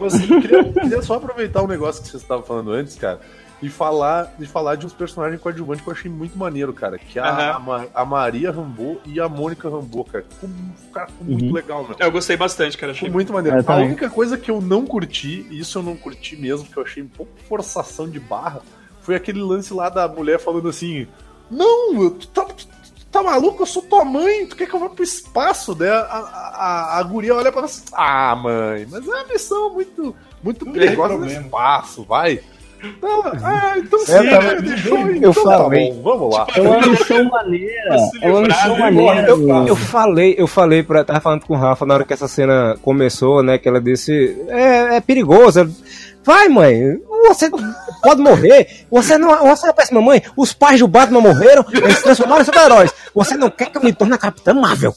Mas 0.00 0.14
assim, 0.14 0.40
queria, 0.40 0.64
queria 0.64 1.02
só 1.02 1.14
aproveitar 1.14 1.62
um 1.62 1.68
negócio 1.68 2.02
que 2.02 2.08
vocês 2.08 2.22
estavam 2.22 2.44
falando 2.44 2.72
antes, 2.72 2.96
cara, 2.96 3.20
e 3.62 3.68
falar, 3.68 4.34
de 4.38 4.46
falar 4.46 4.76
de 4.76 4.84
uns 4.84 4.92
personagens 4.92 5.40
coadjuvantes 5.40 5.82
que 5.82 5.88
eu 5.88 5.94
achei 5.94 6.10
muito 6.10 6.36
maneiro, 6.36 6.72
cara. 6.72 6.98
Que 6.98 7.18
é 7.18 7.22
a, 7.22 7.56
Aham. 7.56 7.88
a, 7.94 8.02
a 8.02 8.04
Maria 8.04 8.50
Rambo 8.50 9.00
e 9.06 9.18
a 9.20 9.28
Mônica 9.28 9.68
Rambo, 9.68 10.04
cara. 10.04 10.24
Ficou, 10.28 10.50
cara, 10.92 11.06
ficou 11.06 11.26
muito 11.26 11.46
Uhum. 11.46 11.52
legal, 11.52 11.86
meu. 11.88 11.96
Eu 11.98 12.12
gostei 12.12 12.36
bastante, 12.36 12.76
cara. 12.76 12.92
Achei 12.92 13.06
Ficou 13.06 13.14
muito 13.14 13.32
maneiro. 13.32 13.56
É, 13.56 13.60
a 13.60 13.62
também. 13.62 13.86
única 13.86 14.10
coisa 14.10 14.36
que 14.36 14.50
eu 14.50 14.60
não 14.60 14.84
curti, 14.84 15.46
e 15.50 15.60
isso 15.60 15.78
eu 15.78 15.82
não 15.82 15.96
curti 15.96 16.36
mesmo, 16.36 16.66
que 16.68 16.76
eu 16.76 16.82
achei 16.82 17.02
um 17.02 17.08
pouco 17.08 17.32
forçação 17.48 18.08
de 18.08 18.20
barra, 18.20 18.60
foi 19.00 19.14
aquele 19.14 19.40
lance 19.40 19.72
lá 19.72 19.88
da 19.88 20.06
mulher 20.08 20.38
falando 20.38 20.68
assim: 20.68 21.06
Não, 21.50 22.10
tu 22.10 22.26
tá, 22.28 22.44
tu 22.44 22.66
tá 23.10 23.22
maluco? 23.22 23.62
Eu 23.62 23.66
sou 23.66 23.82
tua 23.82 24.04
mãe, 24.04 24.46
tu 24.46 24.56
quer 24.56 24.66
que 24.66 24.74
eu 24.74 24.80
vá 24.80 24.88
pro 24.90 25.04
espaço? 25.04 25.74
Daí 25.74 25.88
a, 25.88 26.00
a, 26.00 26.18
a, 26.18 26.98
a 26.98 27.02
guria 27.02 27.34
olha 27.34 27.50
pra 27.50 27.60
ela 27.60 27.66
assim: 27.66 27.84
Ah, 27.94 28.34
mãe, 28.36 28.86
mas 28.90 29.06
é 29.06 29.10
uma 29.10 29.24
missão 29.24 29.72
muito, 29.72 30.14
muito 30.42 30.66
perigosa 30.70 31.16
no 31.16 31.26
espaço, 31.26 32.02
vai. 32.04 32.40
Não, 33.02 33.22
ah, 33.42 33.74
então 33.76 33.98
sim, 34.00 34.12
Eu 34.12 34.30
tava- 34.30 34.54
né? 34.54 34.60
deixou, 34.60 34.98
eu 34.98 35.16
então 35.16 35.32
tá 35.32 35.58
falei. 35.58 35.92
bom, 35.92 36.02
vamos 36.02 36.34
lá. 36.36 36.46
É 36.56 36.60
uma 36.60 36.80
missão 36.86 37.24
maneira. 37.24 37.96
É 38.22 38.30
uma 38.30 38.40
missão 38.42 38.78
maneira. 38.78 39.28
eu-. 39.28 39.66
Eu 39.68 39.76
falei, 39.76 40.34
eu 40.38 40.46
falei 40.46 40.82
pra. 40.82 41.04
Tava 41.04 41.20
falando 41.20 41.44
com 41.46 41.54
o 41.54 41.56
Rafa 41.58 41.84
na 41.86 41.94
hora 41.94 42.04
que 42.04 42.12
essa 42.12 42.28
cena 42.28 42.76
começou, 42.82 43.42
né? 43.42 43.58
Que 43.58 43.68
ela 43.68 43.80
disse. 43.80 44.36
É, 44.48 44.96
é 44.96 45.00
perigoso. 45.00 45.68
Vai, 46.26 46.48
mãe, 46.48 46.98
você 47.28 47.50
pode 48.02 48.22
morrer. 48.22 48.66
Você 48.90 49.18
não, 49.18 49.28
você 49.46 49.66
é 49.66 49.68
uma 49.68 49.74
péssima 49.74 50.00
mãe. 50.00 50.22
Os 50.34 50.54
pais 50.54 50.80
do 50.80 50.88
Batman 50.88 51.20
morreram, 51.20 51.64
eles 51.70 51.98
se 51.98 52.02
transformaram 52.02 52.40
em 52.40 52.44
super-heróis. 52.46 52.90
Você 53.14 53.36
não 53.36 53.50
quer 53.50 53.70
que 53.70 53.76
eu 53.76 53.82
me 53.82 53.92
torne 53.92 54.14
a 54.14 54.18
Capitã 54.18 54.54
Marvel? 54.54 54.94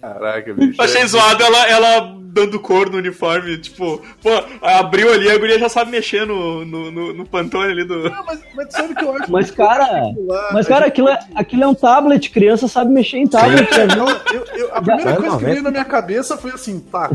Caraca, 0.00 0.54
bicho. 0.54 0.80
Achei 0.80 1.06
zoado 1.06 1.42
ela, 1.42 1.66
ela 1.68 2.19
dando 2.32 2.58
cor 2.60 2.88
no 2.90 2.98
uniforme. 2.98 3.58
Tipo, 3.58 4.00
pô, 4.22 4.30
abriu 4.62 5.12
ali, 5.12 5.30
a 5.30 5.38
guria 5.38 5.58
já 5.58 5.68
sabe 5.68 5.90
mexer 5.90 6.26
no, 6.26 6.64
no, 6.64 6.90
no, 6.90 7.12
no 7.14 7.26
pantone 7.26 7.72
ali 7.72 7.84
do. 7.84 8.08
Não, 8.10 8.24
mas, 8.24 8.40
mas 8.54 8.72
sabe 8.72 8.92
o 8.92 8.96
que 8.96 9.04
eu 9.04 9.16
acho? 9.16 9.30
Mas, 9.32 9.50
cara, 9.50 9.88
mas, 10.52 10.66
cara, 10.66 10.86
aquilo 10.86 11.08
é, 11.08 11.18
aquilo 11.34 11.64
é 11.64 11.68
um 11.68 11.74
tablet, 11.74 12.30
criança 12.30 12.68
sabe 12.68 12.92
mexer 12.92 13.18
em 13.18 13.26
tablet. 13.26 13.68
Não, 13.96 14.08
eu- 14.32 14.46
eu- 14.58 14.74
a 14.74 14.80
primeira 14.82 15.10
Já- 15.12 15.16
coisa 15.16 15.36
que 15.38 15.44
veio 15.44 15.62
na 15.62 15.70
minha 15.70 15.84
cabeça 15.84 16.36
foi 16.36 16.52
assim, 16.52 16.80
tá. 16.80 17.10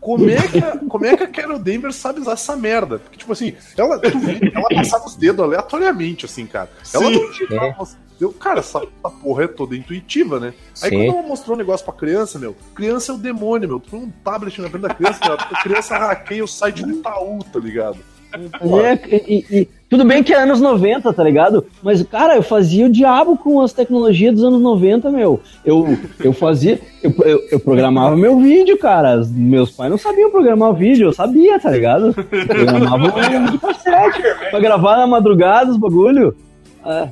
Como 0.00 0.30
é, 0.30 0.36
que 0.36 0.58
a, 0.58 0.78
como 0.88 1.04
é 1.04 1.16
que 1.16 1.24
a 1.24 1.26
Carol 1.26 1.58
Danvers 1.58 1.96
sabe 1.96 2.20
usar 2.20 2.32
essa 2.34 2.54
merda? 2.54 3.00
Porque, 3.00 3.16
tipo 3.18 3.32
assim, 3.32 3.54
ela, 3.76 3.98
tu 3.98 4.06
ela 4.54 4.68
passava 4.72 5.04
os 5.06 5.16
dedos 5.16 5.44
aleatoriamente, 5.44 6.24
assim, 6.26 6.46
cara. 6.46 6.70
Ela 6.94 7.10
não 7.10 7.30
digitava. 7.30 7.88
Eu, 8.20 8.32
cara, 8.32 8.60
essa, 8.60 8.78
essa 8.78 9.14
porra 9.22 9.44
é 9.44 9.46
toda 9.46 9.76
intuitiva, 9.76 10.40
né? 10.40 10.54
Aí 10.82 10.90
Sim. 10.90 11.06
quando 11.06 11.18
ela 11.18 11.28
mostrou 11.28 11.54
um 11.54 11.58
negócio 11.58 11.84
pra 11.84 11.94
criança, 11.94 12.38
meu, 12.38 12.56
criança 12.74 13.12
é 13.12 13.14
o 13.14 13.18
demônio, 13.18 13.68
meu. 13.68 13.80
Tu 13.80 13.90
põe 13.90 14.00
um 14.00 14.10
tablet 14.24 14.60
na 14.60 14.68
frente 14.70 14.82
da 14.82 14.94
criança, 14.94 15.20
meu, 15.24 15.34
a 15.34 15.62
criança 15.62 15.98
hackeia 15.98 16.44
o 16.44 16.48
site 16.48 16.82
do 16.82 16.92
Itaú, 16.92 17.38
tá 17.52 17.58
ligado? 17.58 17.98
É, 18.32 19.08
e, 19.08 19.46
e- 19.50 19.68
tudo 19.88 20.04
bem 20.04 20.22
que 20.22 20.34
é 20.34 20.42
anos 20.42 20.60
90, 20.60 21.12
tá 21.12 21.22
ligado? 21.22 21.64
Mas, 21.82 22.02
cara, 22.02 22.34
eu 22.34 22.42
fazia 22.42 22.86
o 22.86 22.90
diabo 22.90 23.36
com 23.38 23.60
as 23.60 23.72
tecnologias 23.72 24.34
dos 24.34 24.44
anos 24.44 24.60
90, 24.60 25.10
meu. 25.10 25.40
Eu, 25.64 25.96
eu 26.18 26.32
fazia. 26.32 26.80
Eu, 27.02 27.14
eu, 27.24 27.40
eu 27.52 27.60
programava 27.60 28.16
meu 28.16 28.38
vídeo, 28.38 28.76
cara. 28.78 29.22
Meus 29.30 29.70
pais 29.70 29.90
não 29.90 29.96
sabiam 29.96 30.30
programar 30.30 30.70
o 30.70 30.74
vídeo, 30.74 31.06
eu 31.06 31.12
sabia, 31.12 31.58
tá 31.60 31.70
ligado? 31.70 32.12
Programava 32.14 33.04
um 33.06 33.44
vídeo 33.44 33.60
cassete 33.60 34.22
pra 34.50 34.58
gravar 34.60 34.96
na 34.96 35.06
madrugada 35.06 35.70
os 35.70 35.76
bagulho. 35.76 36.36
É. 36.84 37.08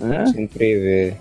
É. 0.00 0.26
Sempre 0.26 0.78
ver. 0.78 1.16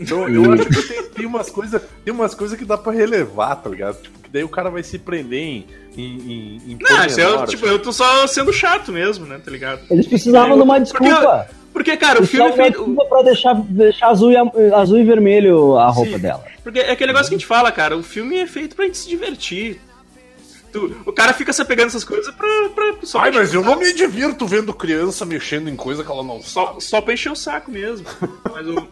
Então, 0.00 0.28
eu 0.28 0.52
acho 0.52 0.64
que 0.66 0.82
tem, 0.82 1.02
tem 1.04 1.26
umas 1.26 1.50
coisas 1.50 1.82
tem 2.04 2.14
umas 2.14 2.34
coisas 2.34 2.56
que 2.56 2.64
dá 2.64 2.78
pra 2.78 2.92
relevar, 2.92 3.56
tá 3.56 3.68
ligado? 3.68 4.00
Tipo, 4.00 4.18
que 4.20 4.30
daí 4.30 4.44
o 4.44 4.48
cara 4.48 4.70
vai 4.70 4.82
se 4.82 4.98
prender 4.98 5.40
em. 5.40 5.66
em, 5.96 6.60
em, 6.66 6.78
Não, 6.80 7.06
isso 7.06 7.16
pormenor, 7.16 7.46
tipo, 7.48 7.64
assim. 7.64 7.74
eu 7.74 7.78
tô 7.80 7.92
só 7.92 8.26
sendo 8.26 8.52
chato 8.52 8.92
mesmo, 8.92 9.26
né? 9.26 9.40
Tá 9.44 9.50
ligado? 9.50 9.80
Eles 9.90 10.06
precisavam 10.06 10.56
de 10.56 10.62
uma 10.62 10.78
desculpa. 10.78 11.48
Porque, 11.72 11.96
cara, 11.96 12.22
o 12.22 12.26
filme 12.26 12.48
é 12.50 12.52
feito. 12.52 12.78
desculpa 12.78 13.04
pra 13.04 13.22
deixar, 13.22 13.54
deixar 13.54 14.08
azul, 14.08 14.32
e, 14.32 14.36
azul 14.74 14.98
e 14.98 15.04
vermelho 15.04 15.76
a 15.76 15.88
roupa 15.88 16.18
dela. 16.18 16.44
Porque 16.62 16.80
é 16.80 16.92
aquele 16.92 17.12
negócio 17.12 17.28
que 17.28 17.34
a 17.34 17.38
gente 17.38 17.46
fala, 17.46 17.70
cara, 17.70 17.96
o 17.96 18.02
filme 18.02 18.36
é 18.36 18.46
feito 18.46 18.74
pra 18.74 18.84
gente 18.84 18.98
se 18.98 19.08
divertir. 19.08 19.80
Tu- 20.72 20.96
o 21.06 21.12
cara 21.12 21.32
fica 21.32 21.52
se 21.52 21.62
apegando 21.62 21.86
essas 21.88 22.04
coisas 22.04 22.32
pra, 22.34 22.46
pra, 22.74 22.94
só, 23.02 23.20
Ai, 23.20 23.30
pra 23.30 23.40
mas 23.40 23.54
eu 23.54 23.62
não 23.62 23.78
me 23.78 23.92
divirto 23.92 24.46
vendo 24.46 24.72
criança 24.74 25.24
mexendo 25.24 25.68
em 25.70 25.76
coisa 25.76 26.04
que 26.04 26.10
ela 26.10 26.22
não 26.22 26.42
Só, 26.42 26.66
sabe. 26.66 26.84
só 26.84 27.00
pra 27.00 27.14
encher 27.14 27.32
o 27.32 27.36
saco 27.36 27.70
mesmo. 27.70 28.06
Mas 28.52 28.66
o. 28.66 28.88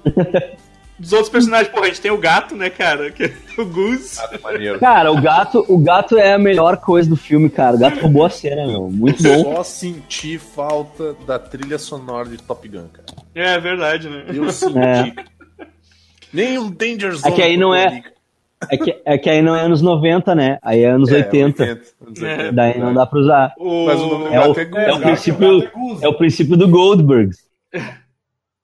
Dos 0.98 1.12
outros 1.12 1.28
personagens, 1.28 1.68
porra, 1.70 1.84
a 1.84 1.88
gente 1.88 2.00
tem 2.00 2.10
o 2.10 2.16
gato, 2.16 2.56
né, 2.56 2.70
cara? 2.70 3.10
Que 3.12 3.24
é 3.24 3.32
o 3.58 3.66
Goose. 3.66 4.16
Maneiro. 4.42 4.78
Cara, 4.80 5.12
o 5.12 5.20
gato, 5.20 5.62
o 5.68 5.76
gato 5.76 6.16
é 6.16 6.32
a 6.32 6.38
melhor 6.38 6.78
coisa 6.78 7.06
do 7.06 7.16
filme, 7.16 7.50
cara. 7.50 7.76
O 7.76 7.78
gato 7.78 8.00
roubou 8.00 8.24
a 8.24 8.30
cena, 8.30 8.66
meu. 8.66 8.88
Muito 8.88 9.22
bom. 9.22 9.42
Só 9.56 9.62
senti 9.62 10.38
falta 10.38 11.12
da 11.26 11.38
trilha 11.38 11.76
sonora 11.78 12.26
de 12.30 12.38
Top 12.38 12.66
Gun, 12.66 12.86
cara. 12.88 13.06
É 13.34 13.58
verdade, 13.60 14.08
né? 14.08 14.24
Eu 14.32 14.50
senti. 14.50 14.78
É. 14.78 15.14
Nem 16.32 16.58
um 16.58 16.70
Danger 16.70 17.12
Zone. 17.14 17.30
É 17.30 17.36
que 17.36 17.42
aí 17.42 17.58
não 17.58 17.74
é-. 17.74 18.02
É 18.70 18.76
que, 18.76 19.02
é 19.04 19.18
que 19.18 19.28
aí 19.28 19.42
não 19.42 19.54
é 19.54 19.60
anos 19.60 19.82
90, 19.82 20.34
né? 20.34 20.58
Aí 20.62 20.82
é 20.82 20.90
anos 20.90 21.10
É, 21.10 21.16
80. 21.16 21.62
80, 21.62 21.72
anos 21.72 22.22
80, 22.22 22.52
Daí 22.52 22.78
não 22.78 22.94
dá 22.94 23.06
pra 23.06 23.18
usar. 23.18 23.54
O... 23.58 23.86
Mas 23.86 24.00
o 24.00 24.06
nome 24.06 24.24
do 24.24 24.34
É 24.34 24.40
o, 24.40 24.54
é 24.78 24.88
é 24.88 24.92
o 24.94 25.00
princípio, 25.00 25.62
é 25.62 25.70
Goose. 25.70 26.04
é 26.04 26.08
o 26.08 26.14
princípio 26.14 26.56
do 26.56 26.68
Goldberg. 26.68 27.30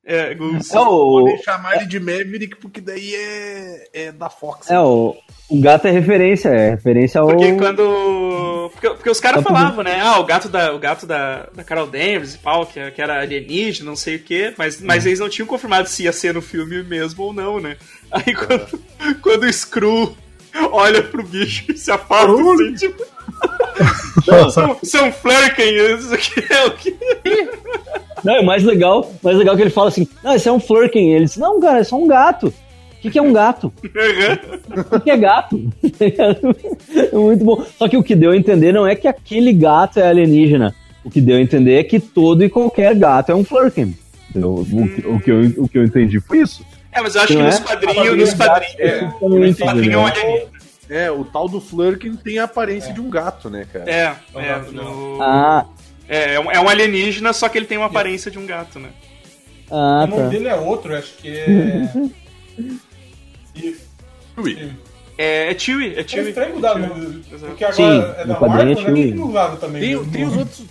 É, 0.05 0.35
Goose. 0.35 0.75
É 0.75 0.81
o, 0.81 1.21
Podem 1.21 1.39
chamar 1.43 1.77
ele 1.77 1.87
de 1.87 2.01
Maverick 2.01 2.57
porque 2.57 2.81
daí 2.81 3.15
é, 3.15 3.89
é 3.93 4.13
da 4.13 4.29
Fox. 4.29 4.69
é 4.69 4.79
o, 4.81 5.17
o 5.49 5.61
gato 5.61 5.87
é 5.87 5.91
referência, 5.91 6.49
é 6.49 6.71
referência 6.71 7.21
ao. 7.21 7.29
Porque 7.29 7.53
quando. 7.53 8.71
Porque, 8.73 8.91
porque 8.91 9.11
os 9.11 9.21
caras 9.21 9.45
falavam, 9.45 9.85
né? 9.85 10.01
Ah, 10.01 10.19
o 10.19 10.25
gato 10.25 10.49
da, 10.49 10.75
o 10.75 10.79
gato 10.79 11.07
da, 11.07 11.47
da 11.55 11.63
Carol 11.63 11.87
Danvers 11.87 12.35
e 12.35 12.39
pau, 12.39 12.67
que, 12.67 12.91
que 12.91 13.01
era 13.03 13.21
alienígena, 13.21 13.89
não 13.89 13.97
sei 13.97 14.17
o 14.17 14.23
quê. 14.23 14.55
Mas, 14.57 14.81
mas 14.81 15.07
eles 15.07 15.21
não 15.21 15.29
tinham 15.29 15.47
confirmado 15.47 15.89
se 15.89 16.05
ia 16.05 16.13
ser 16.13 16.35
no 16.35 16.43
filme 16.43 16.83
mesmo 16.83 17.23
ou 17.23 17.33
não, 17.33 17.61
né? 17.61 17.77
Aí 18.11 18.35
quando, 18.35 18.83
quando 19.21 19.45
o 19.45 19.53
Screw 19.53 20.17
olha 20.73 21.03
pro 21.03 21.23
bicho 21.23 21.71
e 21.71 21.77
se 21.77 21.91
afasta 21.91 22.33
assim, 22.33 22.75
tipo. 22.75 23.05
São, 24.51 24.77
são 24.83 25.13
Flurken, 25.13 25.75
isso 25.97 26.15
aqui 26.15 26.45
é 26.53 26.67
o 26.67 26.71
que. 26.73 26.97
Não, 28.25 28.37
é 28.37 28.43
mais 28.43 28.63
legal, 28.63 29.11
mais 29.23 29.37
legal 29.37 29.57
que 29.57 29.63
ele 29.63 29.71
fala 29.71 29.89
assim: 29.89 30.07
Não, 30.23 30.35
esse 30.35 30.49
é 30.49 30.53
um 30.53 30.61
Flurkin. 30.61 31.11
Ele 31.11 31.25
diz: 31.25 31.37
Não, 31.37 31.61
cara, 31.61 31.81
é 31.81 31.85
só 31.85 31.97
um 31.97 32.07
gato. 32.07 32.49
O 32.49 33.03
que, 33.03 33.11
que 33.11 33.19
é 33.19 33.23
um 33.23 33.33
gato? 33.33 33.73
O 34.93 35.01
que, 35.01 35.11
é 35.11 35.17
gato? 35.17 35.73
é 36.01 37.17
muito 37.17 37.45
bom. 37.45 37.65
Só 37.77 37.89
que 37.89 37.97
o 37.97 38.03
que 38.03 38.15
deu 38.15 38.31
a 38.31 38.37
entender 38.37 38.73
não 38.73 38.87
é 38.87 38.95
que 38.95 39.09
aquele 39.09 39.53
gato 39.53 39.99
é 39.99 40.07
alienígena. 40.07 40.73
O 41.05 41.11
que 41.11 41.21
deu 41.21 41.37
a 41.37 41.41
entender 41.41 41.81
é 41.81 41.83
que 41.83 41.99
todo 41.99 42.45
e 42.45 42.49
qualquer 42.49 42.95
gato 42.95 43.33
é 43.33 43.35
um 43.35 43.43
Flurkin. 43.43 43.97
O, 44.37 44.39
o, 44.39 45.17
o 45.17 45.21
que 45.21 45.33
eu, 45.33 45.41
o 45.59 45.69
que 45.69 45.79
eu 45.79 45.85
entendi 45.85 46.21
foi 46.21 46.39
isso. 46.43 46.65
É, 46.93 47.01
mas 47.01 47.15
eu 47.17 47.23
acho 47.23 47.33
Não 47.33 47.41
que 47.41 47.47
é? 47.47 47.51
nos 47.51 47.61
quadrinhos. 47.61 48.19
Nos 48.19 48.35
quadrinhos. 48.35 48.77
É, 48.79 48.97
Exatamente, 48.99 49.49
nos 49.49 49.59
quadrinhos 49.59 49.95
é 49.95 49.99
um 49.99 50.07
entendeu? 50.07 50.07
alienígena. 50.07 50.52
É, 50.95 51.11
o 51.11 51.25
tal 51.25 51.49
do 51.49 51.59
Flurkin 51.61 52.15
tem 52.17 52.39
a 52.39 52.45
aparência 52.45 52.93
de 52.93 53.01
um 53.01 53.09
gato, 53.09 53.49
né, 53.49 53.67
cara? 53.73 53.91
É, 53.91 54.15
é, 54.35 54.61
não. 54.73 55.17
no- 55.17 55.23
Ah, 55.23 55.65
é, 56.09 56.35
é 56.35 56.41
um- 56.41 56.51
é 56.51 56.61
um 56.61 56.69
alienígena, 56.69 57.33
só 57.33 57.49
que 57.49 57.57
ele 57.57 57.65
tem 57.67 57.79
uma 57.79 57.87
aparência 57.87 58.31
de 58.31 58.39
um 58.39 58.45
gato, 58.47 58.79
né? 58.79 58.91
ah 59.71 60.05
o 60.05 60.07
nome 60.07 60.23
tá. 60.25 60.29
dele 60.29 60.49
é 60.49 60.55
outro, 60.55 60.95
acho 60.95 61.15
que 61.17 61.29
é. 61.35 61.89
É, 65.19 65.51
é 65.53 65.59
Chewie, 65.59 65.95
é 65.95 66.01
É 66.01 66.09
Chewie. 66.09 66.29
estranho 66.31 66.55
mudar, 66.55 66.77
É 66.77 66.79
né? 66.81 66.89
Chewie. 66.89 67.23
Exato. 67.33 67.47
Porque 67.47 67.65
agora 67.65 67.77
Sim, 67.77 68.01
é 68.21 68.25
da 68.27 68.35
quadrinho 68.35 68.39
é 68.39 68.39
Marvel, 68.39 68.67
né? 68.67 68.75
Quem 68.75 68.85
Chewie. 68.97 69.13
que 69.13 69.19
usava 69.21 69.57
também? 69.57 69.83
Tem, 69.83 69.97
né? 69.97 70.09
tem 70.13 70.25
os 70.27 70.37
outros. 70.37 70.63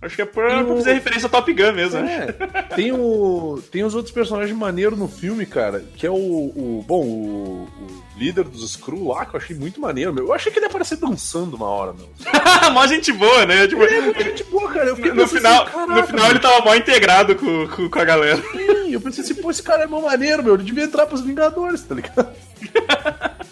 Acho 0.00 0.14
que 0.14 0.22
é 0.22 0.24
pra, 0.24 0.62
pra 0.62 0.76
fazer 0.76 0.92
referência 0.92 1.26
a 1.26 1.28
Top 1.28 1.52
Gun 1.52 1.72
mesmo, 1.72 2.00
né? 2.00 2.28
É, 2.54 2.62
tem, 2.76 2.92
o, 2.92 3.60
tem 3.72 3.82
os 3.82 3.96
outros 3.96 4.14
personagens 4.14 4.56
maneiros 4.56 4.96
no 4.96 5.08
filme, 5.08 5.44
cara, 5.44 5.84
que 5.96 6.06
é 6.06 6.10
o. 6.10 6.14
o 6.14 6.84
bom, 6.86 7.04
o, 7.04 7.68
o 7.80 8.04
líder 8.16 8.44
dos 8.44 8.62
Skrull 8.70 9.08
lá, 9.08 9.26
que 9.26 9.34
eu 9.34 9.40
achei 9.40 9.56
muito 9.56 9.80
maneiro, 9.80 10.14
meu. 10.14 10.26
Eu 10.26 10.32
achei 10.32 10.52
que 10.52 10.58
ele 10.60 10.66
ia 10.66 10.70
aparecer 10.70 10.96
dançando 10.98 11.56
uma 11.56 11.66
hora, 11.66 11.92
meu. 11.94 12.08
mó 12.72 12.86
gente 12.86 13.12
boa, 13.12 13.44
né? 13.44 13.66
Tipo, 13.66 13.82
Ele 13.82 13.94
é 13.96 14.00
muito 14.02 14.22
gente 14.22 14.44
boa, 14.44 14.70
cara. 14.72 14.86
Eu 14.90 14.94
fiquei 14.96 15.10
no, 15.10 15.16
pensando 15.22 15.36
final, 15.36 15.62
assim, 15.66 15.92
no 15.92 16.06
final 16.06 16.30
ele 16.30 16.38
tava 16.38 16.64
mó 16.64 16.74
integrado 16.76 17.34
com, 17.34 17.66
com, 17.68 17.90
com 17.90 17.98
a 17.98 18.04
galera. 18.04 18.40
Sim, 18.40 18.92
eu 18.92 19.00
pensei 19.00 19.24
assim, 19.24 19.34
pô, 19.34 19.50
esse 19.50 19.62
cara 19.64 19.82
é 19.82 19.86
mó 19.88 20.00
maneiro, 20.00 20.44
meu. 20.44 20.54
Ele 20.54 20.62
devia 20.62 20.84
entrar 20.84 21.06
pros 21.06 21.22
Vingadores, 21.22 21.82
tá 21.82 21.96
ligado? 21.96 22.28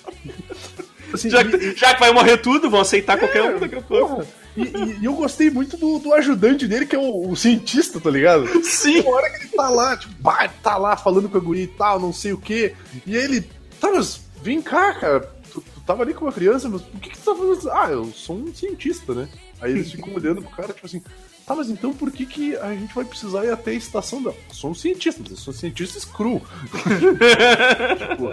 Assim, 1.12 1.30
Já, 1.30 1.42
que- 1.44 1.74
já 1.76 1.94
que 1.94 2.00
vai 2.00 2.12
morrer 2.12 2.36
tudo, 2.38 2.68
vão 2.68 2.80
aceitar 2.80 3.16
qualquer 3.18 3.42
um 3.42 3.58
daqui 3.58 3.76
a 3.76 3.80
pouco. 3.80 4.16
Porra. 4.16 4.26
E, 4.56 4.62
e- 4.62 4.98
e 5.00 5.04
eu 5.04 5.12
gostei 5.14 5.50
muito 5.50 5.76
do, 5.76 5.98
do 5.98 6.12
ajudante 6.14 6.66
dele, 6.66 6.86
que 6.86 6.96
é 6.96 6.98
o, 6.98 7.30
o 7.30 7.36
cientista, 7.36 8.00
tá 8.00 8.10
ligado? 8.10 8.46
Sim. 8.64 9.00
Uma 9.00 9.16
hora 9.16 9.30
que 9.30 9.44
ele 9.44 9.48
tá 9.56 9.68
lá, 9.68 9.96
tipo, 9.96 10.14
bah, 10.20 10.48
tá 10.62 10.76
lá 10.76 10.96
falando 10.96 11.28
com 11.28 11.36
a 11.36 11.40
guria 11.40 11.64
e 11.64 11.68
tal, 11.68 12.00
não 12.00 12.12
sei 12.12 12.32
o 12.32 12.38
quê. 12.38 12.74
E 13.06 13.16
aí 13.16 13.24
ele, 13.24 13.40
tá, 13.80 13.90
mas 13.92 14.20
vem 14.42 14.62
cá, 14.62 14.94
cara. 14.94 15.20
Tu, 15.52 15.60
tu 15.60 15.80
tava 15.86 16.02
ali 16.02 16.14
com 16.14 16.24
uma 16.24 16.32
criança, 16.32 16.68
mas 16.68 16.82
por 16.82 17.00
que, 17.00 17.10
que 17.10 17.18
tu 17.18 17.24
tá 17.24 17.34
fazendo? 17.34 17.70
Ah, 17.70 17.88
eu 17.90 18.06
sou 18.12 18.36
um 18.36 18.54
cientista, 18.54 19.14
né? 19.14 19.28
Aí 19.60 19.72
eles 19.72 19.90
ficam 19.92 20.12
olhando 20.14 20.42
pro 20.42 20.50
cara, 20.50 20.72
tipo 20.74 20.84
assim, 20.86 21.02
tá, 21.46 21.54
mas 21.54 21.70
então 21.70 21.90
por 21.94 22.10
que, 22.10 22.26
que 22.26 22.54
a 22.58 22.74
gente 22.74 22.94
vai 22.94 23.06
precisar 23.06 23.42
ir 23.46 23.50
até 23.50 23.70
a 23.70 23.74
estação 23.74 24.22
da. 24.22 24.30
Eu 24.30 24.36
sou 24.54 24.70
um 24.70 24.74
cientista, 24.74 25.20
mas 25.22 25.30
eu 25.30 25.36
sou 25.38 25.54
um 25.54 25.56
cientista 25.56 25.98
screw. 25.98 26.42
tipo, 27.98 28.32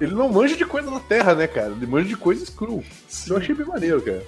ele 0.00 0.14
não 0.14 0.28
manja 0.28 0.56
de 0.56 0.64
coisa 0.64 0.88
na 0.90 1.00
Terra, 1.00 1.34
né, 1.34 1.46
cara? 1.48 1.70
Ele 1.72 1.86
manja 1.86 2.08
de 2.08 2.16
coisa 2.16 2.44
screw. 2.46 2.84
Eu 3.28 3.36
achei 3.36 3.54
bem 3.54 3.66
maneiro, 3.66 4.00
cara. 4.02 4.22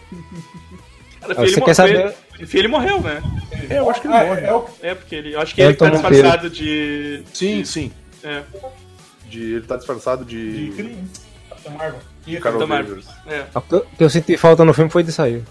Cara, 1.27 1.35
Ah, 1.43 1.49
você 1.49 1.61
quer 1.61 1.75
saber- 1.75 2.14
filho- 2.35 2.47
filho 2.49 2.70
morreu, 2.70 3.01
né? 3.01 3.22
É, 3.70 3.79
eu 3.79 3.91
acho 3.91 4.01
que 4.01 4.07
ele 4.07 4.14
Ah, 4.16 4.25
morre. 4.25 4.41
é, 4.43 4.47
é 4.49 4.55
o 4.55 4.66
É, 4.83 4.95
porque 4.95 5.14
ele. 5.14 5.37
Acho 5.37 5.55
que 5.55 5.62
ele 5.62 5.75
tá 5.75 5.87
Anton 5.87 5.97
disfarçado 5.97 6.51
de. 6.51 7.22
Sim, 7.33 7.64
sim. 7.64 7.93
É, 8.22 8.43
De, 9.29 9.41
ele 9.55 9.66
tá 9.66 9.77
disfarçado 9.77 10.25
de 10.25 10.66
de. 10.70 10.72
crime. 10.77 11.09
Capitão 11.49 11.72
Marvel. 11.72 12.01
Carol 12.25 12.41
Capitão 12.41 12.66
Marvel. 12.66 12.97
Danvers. 12.97 13.07
É. 13.27 13.47
O 13.59 13.61
que 13.62 13.75
eu- 13.75 13.79
o 13.79 13.97
que 13.97 14.05
eu 14.05 14.11
senti 14.11 14.37
falta 14.37 14.64
no 14.64 14.72
filme 14.75 14.91
foi 14.91 15.03
disso 15.03 15.20
aí. 15.22 15.43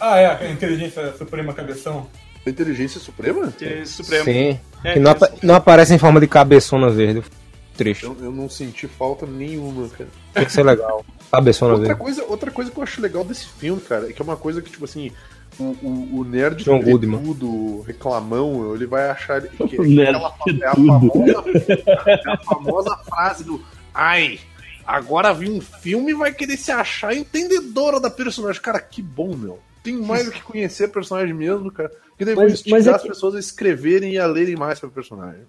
Ah, 0.00 0.16
é, 0.18 0.26
a 0.46 0.50
inteligência 0.50 1.14
suprema 1.16 1.52
cabeção. 1.52 2.06
A 2.46 2.48
inteligência 2.50 2.98
suprema? 3.00 3.52
De 3.58 3.84
Supremo. 3.86 4.24
Sim. 4.24 4.58
É, 4.82 4.94
que 4.94 4.98
não, 4.98 5.10
apa- 5.10 5.30
não 5.42 5.54
aparece 5.54 5.92
em 5.94 5.98
forma 5.98 6.18
de 6.20 6.26
cabeçona 6.26 6.88
verde. 6.88 7.22
Triste. 7.76 8.04
Eu, 8.04 8.16
eu 8.20 8.32
não 8.32 8.48
senti 8.48 8.86
falta 8.88 9.26
nenhuma, 9.26 9.88
cara. 9.90 10.08
Tem 10.34 10.44
que 10.46 10.52
ser 10.52 10.62
legal. 10.62 11.04
Cabeçona 11.30 11.74
Outra 11.74 11.94
coisa, 11.94 12.24
outra 12.24 12.50
coisa 12.50 12.70
que 12.70 12.78
eu 12.78 12.82
acho 12.82 13.00
legal 13.00 13.24
desse 13.24 13.46
filme, 13.46 13.80
cara, 13.80 14.08
é 14.10 14.12
que 14.12 14.20
é 14.20 14.24
uma 14.24 14.36
coisa 14.36 14.60
que, 14.60 14.70
tipo 14.70 14.84
assim, 14.84 15.12
o, 15.58 15.64
o, 15.82 16.18
o 16.20 16.24
nerd 16.24 16.64
John 16.64 16.80
Goodman. 16.82 17.22
tudo, 17.22 17.82
reclamão, 17.82 18.74
ele 18.74 18.86
vai 18.86 19.08
achar 19.10 19.40
que, 19.42 19.56
que 19.68 20.00
aquela 20.02 20.34
é 20.62 20.66
a, 20.66 20.74
famosa, 20.74 21.44
é 22.06 22.30
a 22.32 22.36
famosa 22.38 22.96
frase 23.04 23.44
do 23.44 23.62
ai, 23.94 24.40
agora 24.86 25.32
vi 25.32 25.48
um 25.50 25.60
filme 25.60 26.12
e 26.12 26.14
vai 26.14 26.32
querer 26.32 26.56
se 26.56 26.72
achar 26.72 27.14
entendedora 27.14 28.00
da 28.00 28.10
personagem. 28.10 28.60
Cara, 28.60 28.80
que 28.80 29.00
bom, 29.02 29.36
meu. 29.36 29.58
Tem 29.82 29.96
mais 29.96 30.26
do 30.26 30.32
que 30.32 30.42
conhecer 30.42 30.84
a 30.84 30.88
personagem 30.88 31.32
mesmo, 31.32 31.70
cara. 31.70 31.90
Que 32.18 32.24
vai 32.24 32.34
Mas- 32.34 32.52
instigar 32.52 32.78
mas 32.78 32.86
é 32.86 32.90
as 32.94 33.02
que- 33.02 33.08
pessoas 33.08 33.34
a 33.34 33.38
escreverem 33.38 34.12
e 34.12 34.18
a 34.18 34.26
lerem 34.26 34.56
mais 34.56 34.78
sobre 34.78 34.90
o 34.92 34.94
personagem. 34.94 35.42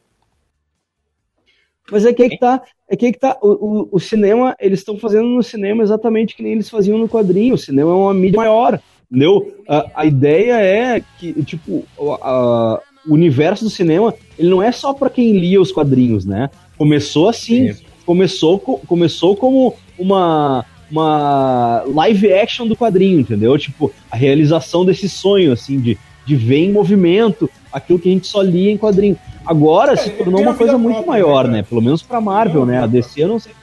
Mas 1.90 2.06
é 2.06 2.14
que 2.14 2.24
aí 2.24 2.30
que 2.30 2.38
tá, 2.40 2.62
é 2.90 2.96
que 2.96 3.06
aí 3.06 3.12
que 3.14 3.20
tá. 3.20 3.38
O, 3.42 3.48
o, 3.50 3.90
o 3.94 4.00
cinema, 4.00 4.56
eles 4.60 4.80
estão 4.80 4.98
fazendo 4.98 5.28
no 5.28 5.42
cinema 5.44 5.82
exatamente 5.84 6.36
que 6.36 6.44
nem 6.44 6.54
eles 6.54 6.70
faziam 6.70 6.98
no 6.98 7.08
quadrinho. 7.10 7.56
O 7.56 7.58
cinema 7.58 7.92
é 7.92 7.94
uma 7.96 8.14
mídia 8.14 8.38
maior, 8.38 8.80
entendeu? 9.10 9.54
A, 9.68 9.86
a 9.96 10.06
ideia 10.06 10.54
é 10.62 11.02
que, 11.20 11.34
tipo, 11.44 11.84
o- 11.98 12.12
a- 12.14 12.80
o 13.08 13.14
universo 13.14 13.64
do 13.64 13.70
cinema, 13.70 14.14
ele 14.38 14.50
não 14.50 14.62
é 14.62 14.72
só 14.72 14.94
pra 14.94 15.10
quem 15.10 15.38
lia 15.38 15.60
os 15.60 15.72
quadrinhos, 15.72 16.24
né? 16.26 16.50
Começou 16.78 17.28
assim, 17.28 17.74
começou, 18.06 18.60
co- 18.60 18.78
começou 18.88 19.36
como 19.36 19.74
uma, 19.98 20.64
uma 20.92 21.84
live 21.88 22.32
action 22.32 22.68
do 22.68 22.76
quadrinho, 22.76 23.20
entendeu? 23.20 23.58
Tipo, 23.58 23.92
a 24.10 24.16
realização 24.16 24.86
desse 24.86 25.10
sonho, 25.10 25.52
assim, 25.52 25.80
de, 25.80 25.98
de 26.26 26.36
ver 26.36 26.58
em 26.58 26.72
movimento 26.72 27.50
aquilo 27.74 27.98
que 28.00 28.08
a 28.08 28.12
gente 28.12 28.28
só 28.28 28.42
lia 28.42 28.72
em 28.72 28.78
quadrinho. 28.78 29.18
Agora 29.46 29.96
se 29.98 30.10
ele 30.10 30.18
tornou 30.18 30.42
uma 30.42 30.54
coisa 30.54 30.78
muito 30.78 30.96
própria, 31.04 31.12
maior, 31.12 31.48
né, 31.48 31.58
né? 31.58 31.64
Pelo 31.64 31.82
menos 31.82 32.02
pra 32.04 32.22
Marvel, 32.22 32.66
né? 32.66 32.84
A 32.84 32.88
DC 32.88 33.24
eu 33.24 33.28
não 33.28 33.40
sei. 33.40 33.54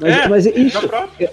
Mas 0.00 0.14
É, 0.16 0.28
mas 0.28 0.46
é 0.46 0.50
isso. 0.58 0.80
próprio. 0.88 1.28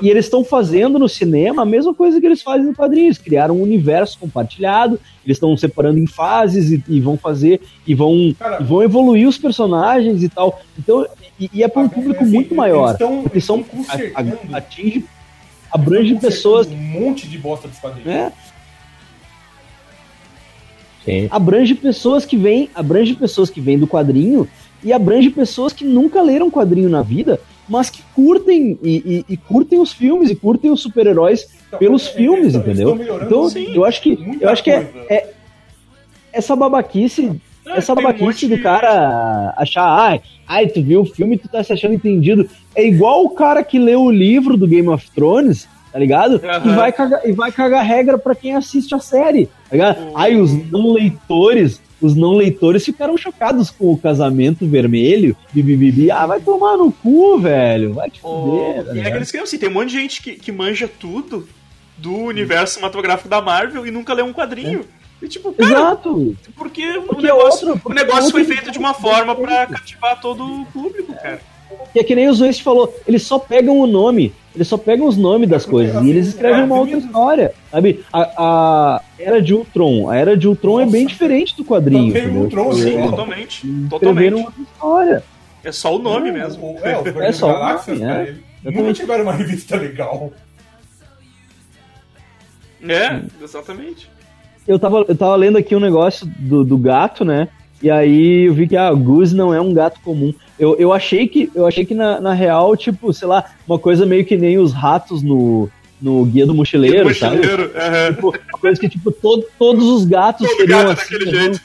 E 0.00 0.08
eles 0.08 0.24
estão 0.24 0.42
fazendo 0.42 0.98
no 0.98 1.06
cinema 1.06 1.62
a 1.62 1.66
mesma 1.66 1.92
coisa 1.92 2.18
que 2.18 2.24
eles 2.24 2.40
fazem 2.40 2.64
no 2.66 2.74
quadrinho. 2.74 3.08
Eles 3.08 3.18
criaram 3.18 3.56
um 3.56 3.62
universo 3.62 4.18
compartilhado, 4.18 4.98
eles 5.24 5.36
estão 5.36 5.54
separando 5.54 5.98
em 5.98 6.06
fases 6.06 6.70
e, 6.70 6.82
e 6.88 6.98
vão 6.98 7.18
fazer, 7.18 7.60
e 7.86 7.94
vão, 7.94 8.34
Cara, 8.38 8.58
e 8.62 8.64
vão 8.64 8.82
evoluir 8.82 9.28
os 9.28 9.36
personagens 9.36 10.22
e 10.22 10.30
tal. 10.30 10.58
Então, 10.78 11.06
e, 11.38 11.50
e 11.52 11.62
é 11.62 11.68
para 11.68 11.82
um 11.82 11.88
público 11.90 12.22
assim, 12.24 12.32
muito 12.32 12.54
maior. 12.54 12.96
Eles 12.98 13.26
Eles 13.32 13.44
são, 13.44 13.62
a- 14.14 14.54
a- 14.54 14.56
atinge, 14.56 15.04
abrange 15.70 16.14
pessoas, 16.14 16.66
Um 16.68 16.74
monte 16.74 17.28
de 17.28 17.36
bosta 17.36 17.68
dos 17.68 17.78
quadrinhos. 17.78 18.06
né? 18.06 18.32
Sim. 21.06 21.28
abrange 21.30 21.74
pessoas 21.74 22.26
que 22.26 22.36
vêm, 22.36 22.68
abrange 22.74 23.14
pessoas 23.14 23.48
que 23.48 23.60
vêm 23.60 23.78
do 23.78 23.86
quadrinho 23.86 24.46
e 24.84 24.92
abrange 24.92 25.30
pessoas 25.30 25.72
que 25.72 25.84
nunca 25.84 26.20
leram 26.20 26.50
quadrinho 26.50 26.88
na 26.90 27.00
vida, 27.00 27.40
mas 27.68 27.88
que 27.88 28.02
curtem 28.14 28.78
e, 28.82 29.24
e- 29.28 29.32
e 29.32 29.36
curtem 29.36 29.78
os 29.78 29.92
filmes 29.92 30.28
e 30.30 30.34
curtem 30.36 30.70
os 30.70 30.80
super-heróis 30.80 31.46
Então, 31.68 31.78
pelos 31.78 32.06
é- 32.06 32.10
é- 32.10 32.14
filmes, 32.14 32.54
eles 32.54 32.56
entendeu? 32.56 32.98
Então, 33.24 33.48
Sim. 33.48 33.72
eu 33.74 33.84
acho 33.84 34.02
que 34.02 34.36
eu 34.40 34.48
acho 34.50 34.62
que 34.62 34.70
é, 34.70 34.90
é- 35.08 35.30
essa 36.32 36.54
babaquice, 36.54 37.40
É, 37.66 37.78
essa 37.78 37.92
um 37.92 37.96
babaquice 37.96 38.24
monte 38.24 38.46
do 38.48 38.60
cara 38.62 39.54
achar, 39.56 39.84
ai, 39.86 40.20
ai, 40.46 40.66
tu 40.68 40.82
viu 40.82 41.00
o 41.00 41.04
filme 41.06 41.34
e 41.36 41.38
tu 41.38 41.48
tá 41.48 41.62
se 41.64 41.72
achando 41.72 41.94
entendido. 41.94 42.48
É 42.74 42.86
igual 42.86 43.24
o 43.24 43.30
cara 43.30 43.64
que 43.64 43.78
leu 43.78 44.02
o 44.02 44.10
livro 44.10 44.56
do 44.56 44.66
Game 44.68 44.88
of 44.88 45.10
Thrones, 45.12 45.66
tá 45.96 46.00
ligado? 46.00 46.38
E 46.44 46.46
Aham. 46.46 46.76
vai 46.76 46.92
cagar, 46.92 47.26
e 47.26 47.32
vai 47.32 47.50
cagar 47.50 47.82
regra 47.82 48.18
pra 48.18 48.34
quem 48.34 48.54
assiste 48.54 48.94
a 48.94 48.98
série, 48.98 49.46
tá 49.46 49.52
ligado? 49.72 50.10
O- 50.12 50.18
Ai, 50.18 50.36
os 50.36 50.52
não 50.70 50.92
leitores, 50.92 51.80
os 52.02 52.14
não 52.14 52.32
leitores 52.34 52.84
ficaram 52.84 53.16
chocados 53.16 53.70
com 53.70 53.90
o 53.90 53.96
casamento 53.96 54.66
vermelho, 54.66 55.34
bibibibi. 55.54 56.10
Ah, 56.10 56.26
vai 56.26 56.38
tomar 56.40 56.76
no 56.76 56.92
cu, 56.92 57.38
velho. 57.38 57.94
Vai 57.94 58.10
te 58.10 58.20
O- 58.22 58.74
fuder. 58.82 58.94
e 58.94 59.00
é 59.00 59.06
aqueles 59.08 59.30
que 59.30 59.38
assim, 59.38 59.56
tem 59.56 59.70
um 59.70 59.72
monte 59.72 59.88
de 59.88 59.94
gente 59.94 60.20
que, 60.22 60.32
que 60.34 60.52
manja 60.52 60.86
tudo 60.86 61.48
do 61.96 62.14
universo 62.14 62.74
cinematográfico 62.74 63.26
da 63.30 63.40
Marvel 63.40 63.86
e 63.86 63.90
nunca 63.90 64.12
leu 64.12 64.26
um 64.26 64.34
quadrinho. 64.34 64.84
E 65.22 65.28
tipo, 65.28 65.50
cara, 65.54 65.70
Exato. 65.70 66.36
porque, 66.54 66.98
o 66.98 67.02
Porque 67.04 67.22
negócio, 67.22 67.68
outro- 67.70 67.90
o 67.90 67.94
negócio 67.94 68.30
foi 68.30 68.44
feito 68.44 68.70
de 68.70 68.78
uma 68.78 68.92
forma 68.92 69.34
pra 69.34 69.66
cativar 69.66 70.20
todo 70.20 70.44
o 70.44 70.66
público, 70.66 71.14
cara. 71.14 71.40
Que 71.92 72.00
é 72.00 72.04
que 72.04 72.14
nem 72.14 72.28
o 72.28 72.32
Zwist 72.34 72.62
falou, 72.62 72.94
eles 73.06 73.22
só 73.22 73.38
pegam 73.38 73.78
o 73.80 73.86
nome, 73.86 74.32
eles 74.54 74.68
só 74.68 74.76
pegam 74.76 75.06
os 75.06 75.16
nomes 75.16 75.48
das 75.48 75.64
coisas 75.64 76.04
e 76.04 76.10
eles 76.10 76.26
escrevem 76.28 76.64
uma 76.64 76.76
outra 76.78 76.98
história, 76.98 77.54
sabe? 77.70 78.04
A, 78.12 78.20
a 78.36 79.02
Era 79.18 79.40
de 79.40 79.54
Ultron, 79.54 80.10
a 80.10 80.16
Era 80.16 80.36
de 80.36 80.46
Ultron 80.46 80.80
é 80.80 80.86
bem 80.86 81.06
diferente 81.06 81.56
do 81.56 81.64
quadrinho, 81.64 82.12
Também 82.12 82.22
o 82.22 82.26
entendeu? 82.26 82.42
Ultron, 82.42 82.70
Tipo, 82.70 82.82
Sim, 82.82 82.98
É. 82.98 83.08
totalmente. 83.08 83.66
Escreveram 83.92 84.38
outra 84.44 84.62
história. 84.62 85.24
É 85.64 85.72
só 85.72 85.96
o 85.96 85.98
nome 85.98 86.30
O- 86.30 86.32
mesmo. 86.34 86.66
o- 86.74 86.78
É, 86.86 86.96
os 86.98 87.04
Guardiões 87.04 87.36
só 87.36 87.46
da 87.48 87.52
o 87.52 87.58
Galáxias, 87.60 87.98
nome, 88.00 88.12
cara, 88.12 88.36
é. 88.64 88.70
nunca 88.70 88.92
tiveram 88.92 89.22
uma 89.24 89.32
revista 89.32 89.76
legal. 89.76 90.32
É, 92.86 93.20
exatamente. 93.42 94.08
Eu 94.66 94.78
tava, 94.78 95.04
eu 95.08 95.16
tava 95.16 95.34
lendo 95.36 95.56
aqui 95.58 95.74
um 95.74 95.80
negócio 95.80 96.26
do, 96.38 96.64
do 96.64 96.76
gato, 96.76 97.24
né? 97.24 97.48
E 97.82 97.90
aí 97.90 98.46
eu 98.48 98.54
vi 98.54 98.66
que 98.66 98.76
ah, 98.76 98.90
o 98.92 98.96
Goose 98.96 99.34
não 99.36 99.52
é 99.52 99.60
um 99.60 99.72
gato 99.74 100.00
comum. 100.02 100.32
Eu, 100.58 100.76
eu 100.76 100.92
achei 100.92 101.28
que, 101.28 101.50
eu 101.54 101.66
achei 101.66 101.84
que 101.84 101.94
na, 101.94 102.20
na 102.20 102.32
real, 102.32 102.74
tipo, 102.76 103.12
sei 103.12 103.28
lá, 103.28 103.44
uma 103.68 103.78
coisa 103.78 104.06
meio 104.06 104.24
que 104.24 104.36
nem 104.36 104.58
os 104.58 104.72
ratos 104.72 105.22
no, 105.22 105.68
no 106.00 106.24
Guia 106.24 106.46
do 106.46 106.54
Mochileiro, 106.54 107.14
sabe? 107.14 107.36
Mochileiro, 107.36 107.70
aham. 107.76 108.14
Tipo, 108.14 108.28
uma 108.30 108.58
coisa 108.60 108.80
que, 108.80 108.88
tipo, 108.88 109.12
todo, 109.12 109.44
todos 109.58 109.84
os 109.84 110.04
gatos 110.06 110.48
Todo 110.48 110.56
seriam 110.56 110.78
gato 110.86 110.90
é 110.90 110.92
assim. 111.02 111.12
daquele 111.14 111.32
né? 111.32 111.40
jeito. 111.42 111.60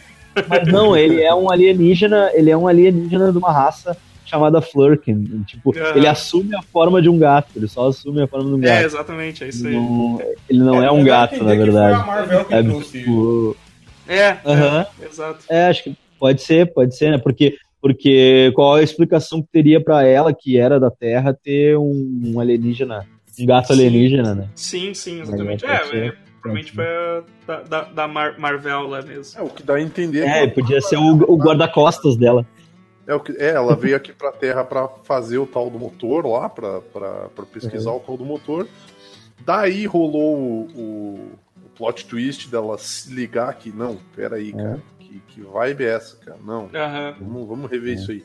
Mas 0.48 0.68
não, 0.68 0.96
ele 0.98 1.22
é 1.22 1.34
um 1.34 1.50
alienígena, 1.50 2.30
ele 2.34 2.50
é 2.52 2.58
um 2.58 2.68
alienígena 2.68 3.32
de 3.32 3.38
uma 3.38 3.52
raça 3.52 3.96
chamada 4.26 4.62
Flurkin. 4.62 5.44
Tipo, 5.46 5.74
Aham. 5.78 5.94
ele 5.98 6.08
assume 6.08 6.56
a 6.56 6.62
forma 6.72 7.02
de 7.02 7.10
um 7.10 7.18
gato, 7.18 7.50
ele 7.56 7.68
só 7.68 7.88
assume 7.88 8.22
a 8.22 8.28
forma 8.28 8.50
de 8.50 8.56
um 8.56 8.64
É, 8.64 8.68
gato. 8.76 8.86
exatamente, 8.86 9.44
é 9.44 9.48
isso 9.50 9.68
aí. 9.68 9.74
Não- 9.74 10.20
ele 10.50 10.60
não 10.60 10.84
é, 10.84 10.92
um 10.92 11.04
dá 11.04 11.28
pra 11.28 11.38
gato, 11.38 11.44
na 11.44 11.52
que 11.52 11.58
verdade. 11.58 11.96
Foi 12.02 12.04
a 12.04 12.06
Marvel 12.16 12.46
que 12.46 12.54
É, 12.54 12.64
trouxe. 12.64 13.00
tipo, 13.00 13.58
É, 14.08 14.38
Aham. 14.46 14.86
é, 15.02 15.06
exato. 15.06 15.40
é, 15.50 15.68
acho 15.68 15.84
que 15.84 15.96
pode 16.22 16.44
ser, 16.44 16.72
pode 16.72 16.96
ser, 16.96 17.10
né? 17.10 17.18
Porque, 17.18 17.58
porque 17.82 18.52
qual 18.54 18.76
a 18.76 18.84
explicação 18.84 19.42
que 19.42 19.48
teria 19.52 19.84
pra 19.84 20.06
ela, 20.06 20.32
que 20.32 20.56
era 20.56 20.80
da 20.80 20.92
Terra, 20.92 21.34
ter 21.34 21.76
um, 21.76 22.22
um 22.24 22.40
alienígena, 22.40 23.08
um 23.40 23.46
gato 23.48 23.70
Sim. 23.70 23.74
alienígena, 23.74 24.36
né? 24.36 24.48
Sim, 24.56 24.94
sim, 24.94 25.20
exatamente. 25.22 25.66
É, 25.66 25.74
é, 25.74 26.14
provavelmente 26.40 26.72
foi 26.74 26.86
a 26.86 27.24
da, 27.48 27.62
da, 27.64 27.82
da 27.86 28.08
Mar- 28.08 28.38
Marvel 28.38 28.88
lá 28.88 29.02
mesmo. 29.02 29.40
É 29.40 29.44
o 29.44 29.50
que 29.50 29.64
dá 29.64 29.76
a 29.76 29.82
entender. 29.82 30.28
É, 30.28 30.46
podia 30.46 30.80
ser 30.80 30.98
o, 30.98 31.24
o 31.28 31.36
guarda-costas 31.36 32.16
dela. 32.16 32.46
É, 33.08 33.16
o 33.16 33.20
que, 33.20 33.32
é, 33.32 33.50
ela 33.50 33.76
veio 33.76 33.96
aqui 33.96 34.14
pra 34.14 34.32
Terra 34.32 34.64
pra 34.64 34.88
fazer 35.04 35.40
o 35.40 35.48
tal 35.48 35.72
do 35.72 35.80
motor 35.80 36.24
lá, 36.28 36.48
pra, 36.48 36.82
pra, 36.82 37.30
pra 37.36 37.46
pesquisar 37.46 37.92
o 37.92 38.00
tal 38.00 38.16
do 38.16 38.24
motor. 38.24 38.68
Daí 39.44 39.88
rolou 39.88 40.38
o, 40.38 40.68
o, 40.76 41.32
o 41.66 41.70
plot 41.76 42.06
twist 42.06 42.48
dela 42.48 42.78
se 42.78 43.12
ligar 43.12 43.52
que, 43.56 43.72
não, 43.72 43.98
peraí, 44.16 44.54
cara, 44.54 44.80
que, 45.12 45.22
que 45.28 45.42
vibe 45.42 45.84
é 45.84 45.96
essa, 45.96 46.16
cara? 46.18 46.38
Não, 46.46 46.70
Aham. 46.74 47.16
vamos, 47.20 47.48
vamos 47.48 47.72
rever 47.72 47.96
isso 47.96 48.12
aí. 48.12 48.24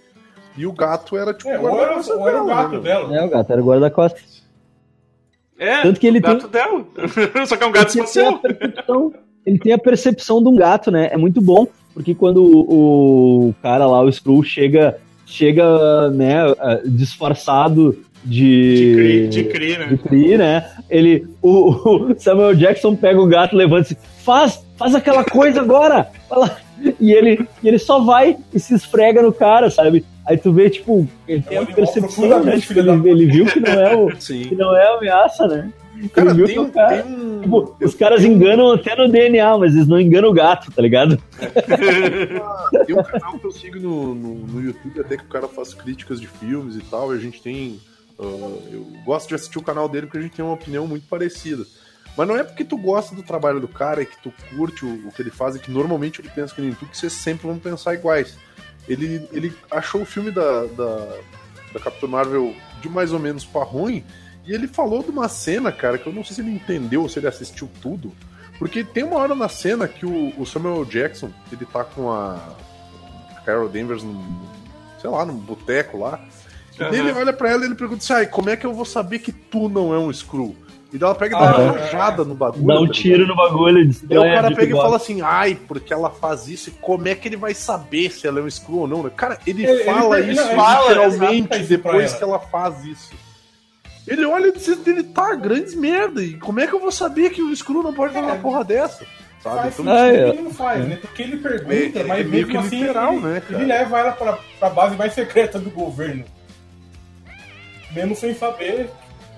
E 0.57 0.67
o 0.67 0.73
gato 0.73 1.17
era 1.17 1.35
tipo. 1.35 1.51
É, 1.51 1.59
ou 1.59 1.81
era, 1.83 1.97
ou 1.97 2.29
era 2.29 2.43
o 2.43 2.47
dela, 2.47 2.63
gato 2.63 2.73
né, 2.77 2.81
dela. 2.81 3.17
É, 3.17 3.25
o 3.25 3.29
gato 3.29 3.53
era 3.53 3.63
o 3.63 3.65
guarda-costas. 3.67 4.43
É, 5.59 5.83
Tanto 5.83 5.99
que 6.01 6.07
ele 6.07 6.19
o 6.19 6.23
gato 6.23 6.49
dela. 6.49 6.85
Só 7.47 7.57
que 7.57 7.65
é 7.65 7.67
um 7.67 7.73
gato 7.73 7.89
Ele 7.89 7.95
tem 7.95 8.05
espacial. 8.05 8.39
percepção- 8.39 9.13
ele 9.45 9.59
tem 9.59 9.73
a 9.73 9.79
percepção 9.79 10.43
de 10.43 10.49
um 10.49 10.57
gato, 10.57 10.91
né? 10.91 11.09
É 11.13 11.17
muito 11.17 11.41
bom, 11.41 11.67
porque 11.95 12.15
quando 12.17 12.43
o, 12.43 13.49
o 13.51 13.55
cara 13.63 13.87
lá, 13.87 14.03
o 14.03 14.09
Skrull, 14.09 14.43
chega, 14.43 14.99
chega 15.25 16.11
né, 16.11 16.39
disfarçado 16.85 17.97
de. 18.25 19.29
De 19.29 19.45
Kree, 19.45 19.79
né? 19.79 19.87
de 19.87 19.99
Kree, 19.99 20.37
né? 20.37 20.69
Ele, 20.91 21.27
o, 21.41 22.11
o 22.11 22.19
Samuel 22.19 22.55
Jackson 22.55 22.97
pega 22.97 23.21
o 23.21 23.27
gato, 23.27 23.55
levanta 23.55 23.93
e 23.93 23.95
diz, 23.95 24.05
faz, 24.25 24.67
faz 24.77 24.95
aquela 24.97 25.25
coisa 25.25 25.61
agora! 25.61 26.11
Fala. 26.29 26.57
E 27.01 27.13
ele, 27.13 27.49
e 27.63 27.69
ele 27.69 27.79
só 27.79 28.01
vai 28.01 28.37
e 28.53 28.61
se 28.61 28.75
esfrega 28.75 29.23
no 29.23 29.33
cara, 29.33 29.71
sabe? 29.71 30.05
Aí 30.27 30.37
tu 30.37 30.53
vê, 30.53 30.69
tipo, 30.69 31.07
ele 31.27 31.41
tem 31.43 31.57
a 31.59 31.61
animal 31.61 31.77
percepção, 31.77 32.45
né? 32.45 32.59
Tipo, 32.59 32.73
ele, 32.81 32.83
da 32.83 33.09
ele 33.09 33.27
viu 33.27 33.47
que 33.47 33.61
não 33.61 33.73
é 33.73 33.97
o, 33.97 34.09
que 34.19 34.55
não 34.55 34.77
é 34.77 34.87
a 34.87 34.97
ameaça, 34.97 35.47
né? 35.47 35.73
Cara, 36.13 36.31
ele 36.31 36.37
viu 36.39 36.47
tem 36.47 36.55
que 36.57 36.61
o 36.61 36.73
cara. 36.73 37.03
tem 37.03 37.13
um- 37.15 37.41
tipo, 37.41 37.77
os 37.83 37.95
caras 37.95 38.25
enganam 38.25 38.73
até 38.73 38.95
no 38.97 39.09
DNA, 39.09 39.57
mas 39.57 39.75
eles 39.75 39.87
não 39.87 39.99
enganam 40.01 40.29
o 40.29 40.33
gato, 40.35 40.71
tá 40.71 40.83
ligado? 40.83 41.17
Tem 42.87 42.95
um 42.97 43.03
canal 43.05 43.39
que 43.39 43.47
eu 43.47 43.51
sigo 43.53 43.79
no, 43.79 44.15
no, 44.15 44.35
no 44.47 44.61
YouTube, 44.61 45.01
até 45.01 45.17
que 45.17 45.25
o 45.25 45.29
cara 45.29 45.49
faz 45.49 45.73
críticas 45.75 46.21
de 46.21 46.27
filmes 46.27 46.77
e 46.77 46.81
tal, 46.81 47.15
e 47.15 47.19
a 47.19 47.21
gente 47.21 47.41
tem. 47.41 47.81
ah, 48.21 48.23
eu 48.73 48.87
gosto 49.05 49.29
de 49.29 49.35
assistir 49.37 49.59
o 49.59 49.63
canal 49.63 49.89
dele 49.89 50.07
porque 50.07 50.19
a 50.19 50.23
gente 50.23 50.35
tem 50.37 50.45
uma 50.45 50.55
opinião 50.55 50.87
muito 50.87 51.07
parecida. 51.09 51.65
Mas 52.17 52.27
não 52.27 52.37
é 52.37 52.43
porque 52.43 52.65
tu 52.65 52.77
gosta 52.77 53.15
do 53.15 53.23
trabalho 53.23 53.61
do 53.61 53.69
cara 53.69 54.03
e 54.03 54.07
que 54.07 54.17
tu 54.23 54.33
curte 54.57 54.85
o, 54.85 55.09
o 55.09 55.13
que 55.13 55.21
ele 55.21 55.31
faz 55.31 55.55
e 55.55 55.59
que 55.59 55.71
normalmente 55.71 56.21
ele 56.21 56.31
pensa 56.31 56.55
que 56.55 56.63
nem 56.63 56.73
tu, 56.73 56.87
que 56.87 56.97
vocês 56.97 57.13
sempre 57.13 57.47
vão 57.47 57.59
pensar 57.59 57.95
iguais. 57.95 58.39
Ele, 58.89 59.29
ele 59.33 59.53
achou 59.71 60.03
o 60.03 60.07
filme 60.07 60.31
da, 60.31 60.65
da, 60.67 61.19
da 61.73 61.81
Capitã 61.81 62.07
Marvel 62.07 62.55
de 62.81 62.89
mais 62.89 63.13
ou 63.13 63.19
menos 63.19 63.45
pra 63.45 63.63
ruim, 63.65 64.05
e 64.47 64.53
ele 64.53 64.69
falou 64.69 65.03
de 65.03 65.11
uma 65.11 65.29
cena, 65.29 65.73
cara, 65.73 65.99
que 65.99 66.07
eu 66.07 66.13
não 66.13 66.23
sei 66.23 66.37
se 66.37 66.41
ele 66.41 66.53
entendeu 66.53 67.03
ou 67.03 67.09
se 67.09 67.19
ele 67.19 67.27
assistiu 67.27 67.69
tudo, 67.83 68.13
porque 68.59 68.85
tem 68.85 69.03
uma 69.03 69.17
hora 69.17 69.35
na 69.35 69.49
cena 69.49 69.89
que 69.89 70.07
o, 70.07 70.33
o 70.41 70.47
Samuel 70.47 70.85
Jackson, 70.85 71.31
ele 71.53 71.67
tá 71.67 71.85
com 71.85 72.11
a 72.11 72.39
Carol 73.45 73.69
Danvers 73.69 74.03
num, 74.03 74.41
sei 75.01 75.11
lá, 75.11 75.25
num 75.25 75.37
boteco 75.37 75.99
lá. 75.99 76.25
E 76.75 76.79
daí 76.79 77.01
ele 77.01 77.13
olha 77.13 77.33
pra 77.33 77.51
ela 77.51 77.63
e 77.63 77.67
ele 77.67 77.75
pergunta 77.75 78.03
assim, 78.03 78.13
ai, 78.13 78.27
como 78.27 78.49
é 78.49 78.57
que 78.57 78.65
eu 78.65 78.73
vou 78.73 78.85
saber 78.85 79.19
que 79.19 79.33
tu 79.33 79.69
não 79.69 79.93
é 79.93 79.99
um 79.99 80.13
Screw? 80.13 80.57
E 80.93 80.99
daí 80.99 81.07
ela 81.09 81.15
pega 81.15 81.37
e 81.37 81.41
dá 81.41 81.59
uma 81.59 81.73
rajada 81.73 82.25
no 82.25 82.35
bagulho. 82.35 82.67
Dá 82.67 82.81
um 82.81 82.87
tá 82.87 82.93
tiro 82.93 83.27
no 83.27 83.35
bagulho 83.35 83.81
e 83.81 83.89
Daí 84.07 84.19
o 84.19 84.23
cara 84.23 84.49
Big 84.49 84.55
pega 84.61 84.71
e 84.71 84.73
Boss. 84.73 84.83
fala 84.85 84.97
assim, 84.97 85.21
ai, 85.21 85.59
porque 85.67 85.93
ela 85.93 86.11
faz 86.11 86.47
isso, 86.49 86.71
e 86.71 86.73
como 86.73 87.09
é 87.09 87.15
que 87.15 87.27
ele 87.29 87.37
vai 87.37 87.55
saber 87.55 88.11
se 88.11 88.27
ela 88.27 88.39
é 88.39 88.43
um 88.43 88.49
Screw 88.51 88.79
ou 88.79 88.87
não, 88.89 89.03
né? 89.03 89.11
Cara, 89.15 89.39
ele, 89.47 89.67
Ele- 89.67 89.85
fala 89.85 90.19
ele- 90.21 90.33
isso 90.33 90.41
ele 90.43 90.55
fala, 90.55 90.89
literalmente 90.89 91.59
depois 91.65 92.15
que 92.15 92.23
ela 92.23 92.39
faz 92.39 92.85
isso. 92.85 93.13
Ele 94.07 94.25
olha 94.25 94.47
e 94.47 94.53
diz, 94.53 94.69
ele 94.87 95.03
tá, 95.03 95.35
grandes 95.35 95.75
merda, 95.75 96.23
e 96.23 96.35
como 96.35 96.61
é 96.61 96.67
que 96.69 96.73
eu 96.75 96.81
vou 96.81 96.93
saber 96.93 97.31
que 97.31 97.43
o 97.43 97.55
Screw 97.55 97.83
não 97.83 97.93
pode 97.93 98.15
fazer 98.15 98.25
uma 98.27 98.37
porra 98.37 98.63
dessa? 98.65 99.05
Sabe? 99.43 99.57
Faz 99.63 99.79
Então, 99.81 99.93
Ah, 99.93 100.07
é. 100.09 100.29
ele 100.29 100.43
não 100.43 100.51
faz, 100.53 100.87
né? 100.89 100.97
Porque 101.01 101.23
ele 101.23 101.37
pergunta, 101.39 101.75
É- 101.99 102.03
é 102.03 102.05
mas 102.05 102.19
meio 102.27 102.47
mesmo 102.47 102.51
que 102.53 102.57
assim 102.57 102.81
literal, 102.83 103.13
ele, 103.15 103.23
né, 103.27 103.41
cara? 103.41 103.55
ele 103.61 103.65
leva 103.73 103.99
ela 103.99 104.13
pra, 104.13 104.39
pra 104.61 104.71
base 104.71 104.97
mais 104.97 105.13
secreta 105.13 105.59
do 105.59 105.71
governo. 105.71 106.25
Mesmo 107.93 108.15
sem 108.17 108.35
saber 108.35 108.89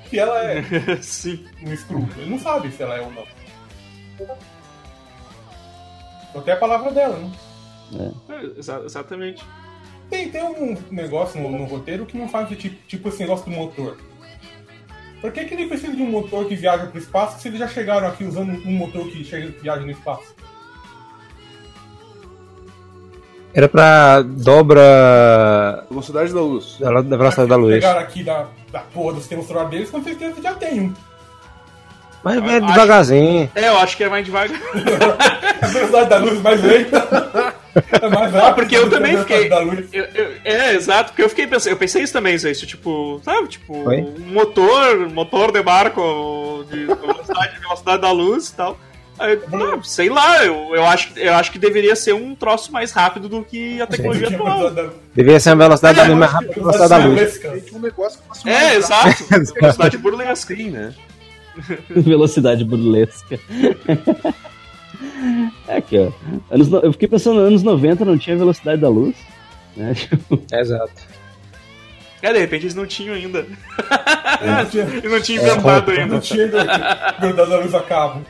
que 0.09 0.19
ela 0.19 0.43
é 0.45 0.63
Sim. 1.03 1.47
um 1.63 1.77
Screw. 1.77 2.09
Ele 2.17 2.31
não 2.31 2.39
sabe 2.39 2.71
se 2.73 2.83
ela 2.83 2.97
é 2.97 3.01
ou 3.01 3.11
não. 3.13 3.25
Até 6.35 6.53
a 6.53 6.57
palavra 6.57 6.91
dela, 6.91 7.19
né? 7.19 8.13
É, 8.29 8.59
exa- 8.59 8.83
exatamente. 8.85 9.45
Tem, 10.11 10.31
tem 10.31 10.43
um 10.43 10.77
negócio 10.91 11.41
no, 11.41 11.51
no 11.51 11.65
roteiro 11.65 12.07
que 12.07 12.17
não 12.19 12.29
faz 12.29 12.49
tipo, 12.57 12.77
tipo 12.87 13.09
esse 13.09 13.21
negócio 13.21 13.45
do 13.47 13.51
motor. 13.51 13.99
Por 15.21 15.33
que, 15.33 15.45
que 15.47 15.55
ele 15.55 15.67
precisa 15.67 15.95
de 15.95 16.03
um 16.03 16.11
motor 16.11 16.47
que 16.47 16.55
viaja 16.55 16.87
pro 16.87 16.99
espaço 16.99 17.41
se 17.41 17.49
eles 17.49 17.59
já 17.59 17.67
chegaram 17.67 18.07
aqui 18.07 18.25
usando 18.25 18.53
um 18.67 18.73
motor 18.73 19.09
que 19.11 19.25
chega, 19.25 19.49
viaja 19.61 19.81
no 19.83 19.91
espaço? 19.91 20.35
Era 23.59 23.69
pra 23.69 24.23
dobra 24.23 25.85
Velocidade 25.91 26.33
da 26.33 26.41
luz. 26.41 26.77
da, 26.79 27.01
da 27.03 27.17
velocidade 27.17 27.49
da 27.49 27.57
luz. 27.57 27.75
Pegaram 27.75 27.99
aqui 27.99 28.23
da, 28.23 28.47
da 28.71 28.79
porra 28.79 29.15
do 29.15 29.19
sistema 29.19 29.43
solar 29.43 29.67
deles, 29.67 29.91
com 29.91 30.01
certeza 30.01 30.41
já 30.41 30.55
tem 30.55 30.81
um. 30.83 30.95
Mas 32.23 32.37
é 32.37 32.61
devagarzinho. 32.61 33.51
É, 33.57 33.67
eu 33.69 33.79
acho 33.79 33.97
que 33.97 34.05
é 34.05 34.09
mais 34.09 34.25
devagar. 34.25 34.61
A 35.61 35.67
velocidade 35.67 36.09
da 36.09 36.19
luz 36.19 36.41
mais 36.41 36.63
lenta. 36.63 37.55
É 37.93 38.09
mais 38.09 38.33
rápido. 38.33 38.45
Ah, 38.45 38.53
porque 38.55 38.77
eu 38.77 38.85
do 38.85 38.91
que 38.91 38.95
a 38.97 38.99
também 38.99 39.13
velocidade 39.13 39.43
fiquei. 39.43 39.49
Da 39.51 39.59
luz. 39.61 39.89
Eu- 39.93 40.05
eu- 40.15 40.33
é, 40.45 40.75
exato, 40.75 41.11
porque 41.11 41.23
eu 41.23 41.29
fiquei 41.29 41.47
pensando, 41.47 41.73
eu 41.73 41.77
pensei 41.77 42.03
isso 42.03 42.13
também, 42.13 42.35
isso, 42.35 42.67
tipo, 42.67 43.21
sabe, 43.25 43.47
tipo, 43.47 43.85
Foi? 43.85 43.99
um 44.01 44.33
motor, 44.33 45.09
motor 45.11 45.53
de 45.53 45.63
barco 45.63 46.65
de 46.69 46.87
velocidade, 46.87 47.61
velocidade 47.61 48.03
da 48.03 48.11
luz 48.11 48.49
e 48.49 48.55
tal. 48.57 48.77
Ah, 49.19 49.79
sei 49.83 50.09
lá, 50.09 50.45
eu, 50.45 50.75
eu, 50.75 50.85
acho, 50.85 51.11
eu 51.17 51.35
acho 51.35 51.51
que 51.51 51.59
deveria 51.59 51.97
ser 51.97 52.13
um 52.15 52.35
troço 52.35 52.73
mais 52.73 52.93
rápido 52.93 53.29
do 53.29 53.43
que 53.43 53.81
a 53.81 53.87
tecnologia 53.87 54.29
a 54.29 54.31
atual. 54.33 54.73
Devia 55.15 55.41
ser 55.41 55.51
a 55.51 55.55
velocidade 55.55 55.97
da 55.99 56.05
É, 56.05 56.09
luz 56.09 56.19
mais 56.19 56.33
rápida 56.33 56.53
que 56.55 56.61
a 56.61 56.63
velocidade 56.63 56.89
da 56.91 57.09
luz. 57.09 57.41
Um 57.73 57.79
negócio 57.81 58.21
que 58.43 58.49
É, 58.49 58.75
exato. 58.77 59.25
Velocidade 59.61 59.99
burlesca. 59.99 60.55
Sim, 60.57 60.71
né? 60.71 60.95
Velocidade 61.91 62.65
burlesca. 62.65 63.39
é 65.67 65.77
aqui, 65.77 65.99
ó. 65.99 66.13
Anos 66.55 66.69
no- 66.69 66.79
Eu 66.79 66.93
fiquei 66.93 67.09
pensando, 67.09 67.41
anos 67.41 67.63
90 67.63 68.05
não 68.05 68.17
tinha 68.19 68.37
velocidade 68.37 68.81
da 68.81 68.89
luz. 68.89 69.17
Né? 69.77 69.95
Exato. 70.53 70.93
É, 72.21 72.33
de 72.33 72.39
repente 72.41 72.63
eles 72.65 72.75
não 72.75 72.87
tinham 72.87 73.15
ainda. 73.15 73.47
Não 74.43 74.65
tinha- 74.67 74.85
Eles 74.85 75.11
não 75.11 75.21
tinham 75.21 75.43
inventado 75.45 75.93
Não 75.93 75.99
ainda. 76.03 76.19
tinha 76.21 76.45
ainda 76.45 76.65
velocidade 76.65 77.51
da 77.51 77.59
luz 77.59 77.75
a 77.75 77.81
cabo. 77.83 78.23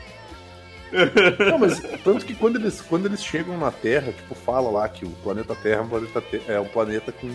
Não, 1.51 1.57
mas 1.59 1.79
tanto 2.03 2.25
que 2.25 2.33
quando 2.35 2.57
eles, 2.57 2.81
quando 2.81 3.05
eles 3.05 3.23
chegam 3.23 3.57
na 3.57 3.71
Terra, 3.71 4.11
tipo, 4.11 4.33
fala 4.35 4.69
lá 4.71 4.89
que 4.89 5.05
o 5.05 5.09
planeta 5.23 5.55
Terra 5.55 5.81
é 5.81 5.83
um 5.83 5.87
planeta, 5.89 6.23
é 6.47 6.59
um 6.59 6.67
planeta 6.67 7.11
com 7.11 7.29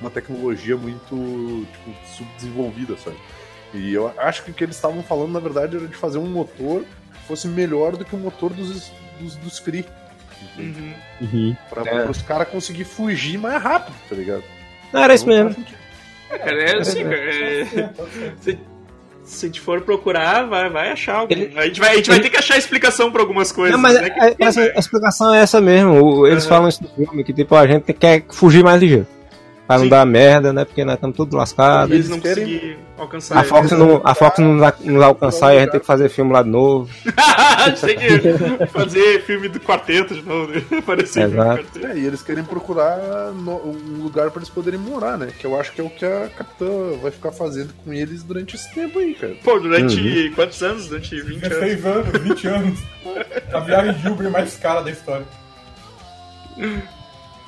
uma 0.00 0.10
tecnologia 0.10 0.76
muito 0.76 1.66
tipo, 1.72 2.06
subdesenvolvida, 2.16 2.96
sabe? 2.96 3.16
E 3.72 3.92
eu 3.92 4.12
acho 4.18 4.44
que 4.44 4.50
o 4.50 4.54
que 4.54 4.64
eles 4.64 4.76
estavam 4.76 5.02
falando, 5.02 5.32
na 5.32 5.40
verdade, 5.40 5.76
era 5.76 5.86
de 5.86 5.96
fazer 5.96 6.18
um 6.18 6.26
motor 6.26 6.82
que 6.82 7.26
fosse 7.26 7.48
melhor 7.48 7.96
do 7.96 8.04
que 8.04 8.14
o 8.14 8.18
motor 8.18 8.52
dos, 8.52 8.90
dos, 9.20 9.36
dos 9.36 9.60
Kree. 9.60 9.84
Uhum. 10.58 10.94
Uhum. 11.20 11.56
Pra, 11.70 11.82
É. 11.90 12.08
os 12.10 12.22
caras 12.22 12.48
conseguir 12.48 12.84
fugir 12.84 13.38
mais 13.38 13.62
rápido, 13.62 13.94
tá 14.08 14.14
ligado? 14.14 14.44
Não, 14.92 15.02
era 15.02 15.14
isso 15.14 15.26
mesmo. 15.26 15.54
Cara, 16.28 16.62
é 16.62 16.76
assim, 16.78 17.02
cara, 17.02 17.16
é- 17.16 18.58
se, 19.24 19.46
a 19.46 19.48
gente 19.48 19.60
for 19.60 19.80
procurar, 19.80 20.46
vai, 20.46 20.68
vai 20.70 20.90
achar 20.92 21.16
algum. 21.16 21.32
Ele- 21.32 21.52
a 21.58 21.64
gente 21.66 21.80
vai, 21.80 21.90
a 21.92 21.96
gente 21.96 22.08
vai 22.08 22.16
ele- 22.18 22.24
ter 22.24 22.30
que 22.30 22.36
achar 22.36 22.56
explicação 22.58 23.10
pra 23.10 23.20
algumas 23.22 23.50
coisas. 23.50 23.72
Não, 23.74 23.80
mas 23.80 24.00
né, 24.00 24.10
que- 24.10 24.20
a, 24.20 24.34
essa- 24.38 24.60
a 24.76 24.78
explicação 24.78 25.34
é 25.34 25.40
essa 25.40 25.60
mesmo. 25.60 26.26
Eles 26.26 26.44
Uhum. 26.44 26.48
falam 26.50 26.68
isso 26.68 26.82
no 26.82 26.88
filme, 27.06 27.24
que 27.24 27.32
tipo, 27.32 27.54
a 27.54 27.66
gente 27.66 27.92
quer 27.92 28.24
fugir 28.30 28.62
mais 28.62 28.80
ligeiro. 28.80 29.06
Pra 29.66 29.76
não 29.78 29.84
Sim. 29.84 29.88
dar 29.90 30.04
merda, 30.04 30.52
né? 30.52 30.62
Porque 30.64 30.84
nós 30.84 30.96
estamos 30.96 31.16
tudo 31.16 31.36
lascados. 31.38 31.90
eles 31.94 32.08
não 32.10 32.20
querem- 32.20 32.44
conseguiram 32.44 32.78
alcançar. 32.98 33.38
A 33.38 33.44
Fox, 33.44 33.70
não, 33.72 34.00
a 34.04 34.14
Fox 34.14 34.38
não 34.38 34.52
nos 34.84 35.02
alcançar 35.02 35.54
e 35.54 35.56
a 35.56 35.60
gente 35.62 35.70
tem 35.70 35.80
que 35.80 35.86
fazer 35.86 36.10
filme 36.10 36.32
lá 36.34 36.42
de 36.42 36.50
novo. 36.50 36.90
a 37.16 37.70
gente 37.70 37.80
tem 37.80 37.96
que 37.96 38.66
fazer 38.66 39.22
filme 39.24 39.48
do 39.48 39.58
quarteto 39.58 40.14
de 40.14 40.20
novo, 40.20 40.52
né? 40.52 40.62
Aparecer 40.78 41.22
filme 41.22 41.34
do 41.36 41.42
Exato. 41.42 41.62
quarteto. 41.62 41.86
É, 41.86 41.96
e 41.98 42.04
eles 42.06 42.20
querem 42.20 42.44
procurar 42.44 42.98
no- 43.32 43.66
um 43.70 44.02
lugar 44.02 44.30
pra 44.30 44.40
eles 44.40 44.50
poderem 44.50 44.78
morar, 44.78 45.16
né? 45.16 45.28
Que 45.38 45.46
eu 45.46 45.58
acho 45.58 45.72
que 45.72 45.80
é 45.80 45.84
o 45.84 45.88
que 45.88 46.04
a 46.04 46.28
Capitã 46.36 46.66
vai 47.00 47.10
ficar 47.10 47.32
fazendo 47.32 47.72
com 47.82 47.90
eles 47.90 48.22
durante 48.22 48.56
esse 48.56 48.70
tempo 48.74 48.98
aí, 48.98 49.14
cara. 49.14 49.34
Pô, 49.42 49.58
durante 49.58 49.98
Uhum. 49.98 50.32
quantos 50.34 50.62
anos? 50.62 50.88
Durante 50.88 51.16
20 51.22 51.42
anos. 51.46 51.48
16 51.48 51.86
anos, 51.86 52.20
20 52.20 52.46
anos. 52.48 52.78
A 53.50 53.60
viagem 53.60 53.94
de 53.94 54.08
Uber 54.08 54.30
mais 54.30 54.56
cara 54.58 54.82
da 54.82 54.90
história. 54.90 55.24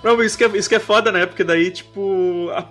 Não, 0.07 0.17
mas 0.17 0.27
isso 0.27 0.39
que, 0.39 0.45
é, 0.45 0.49
isso 0.57 0.69
que 0.69 0.75
é 0.75 0.81
foda, 0.81 1.11
né? 1.11 1.27
Porque 1.27 1.43
daí, 1.45 1.71
tipo. 1.71 2.49
a- 2.55 2.69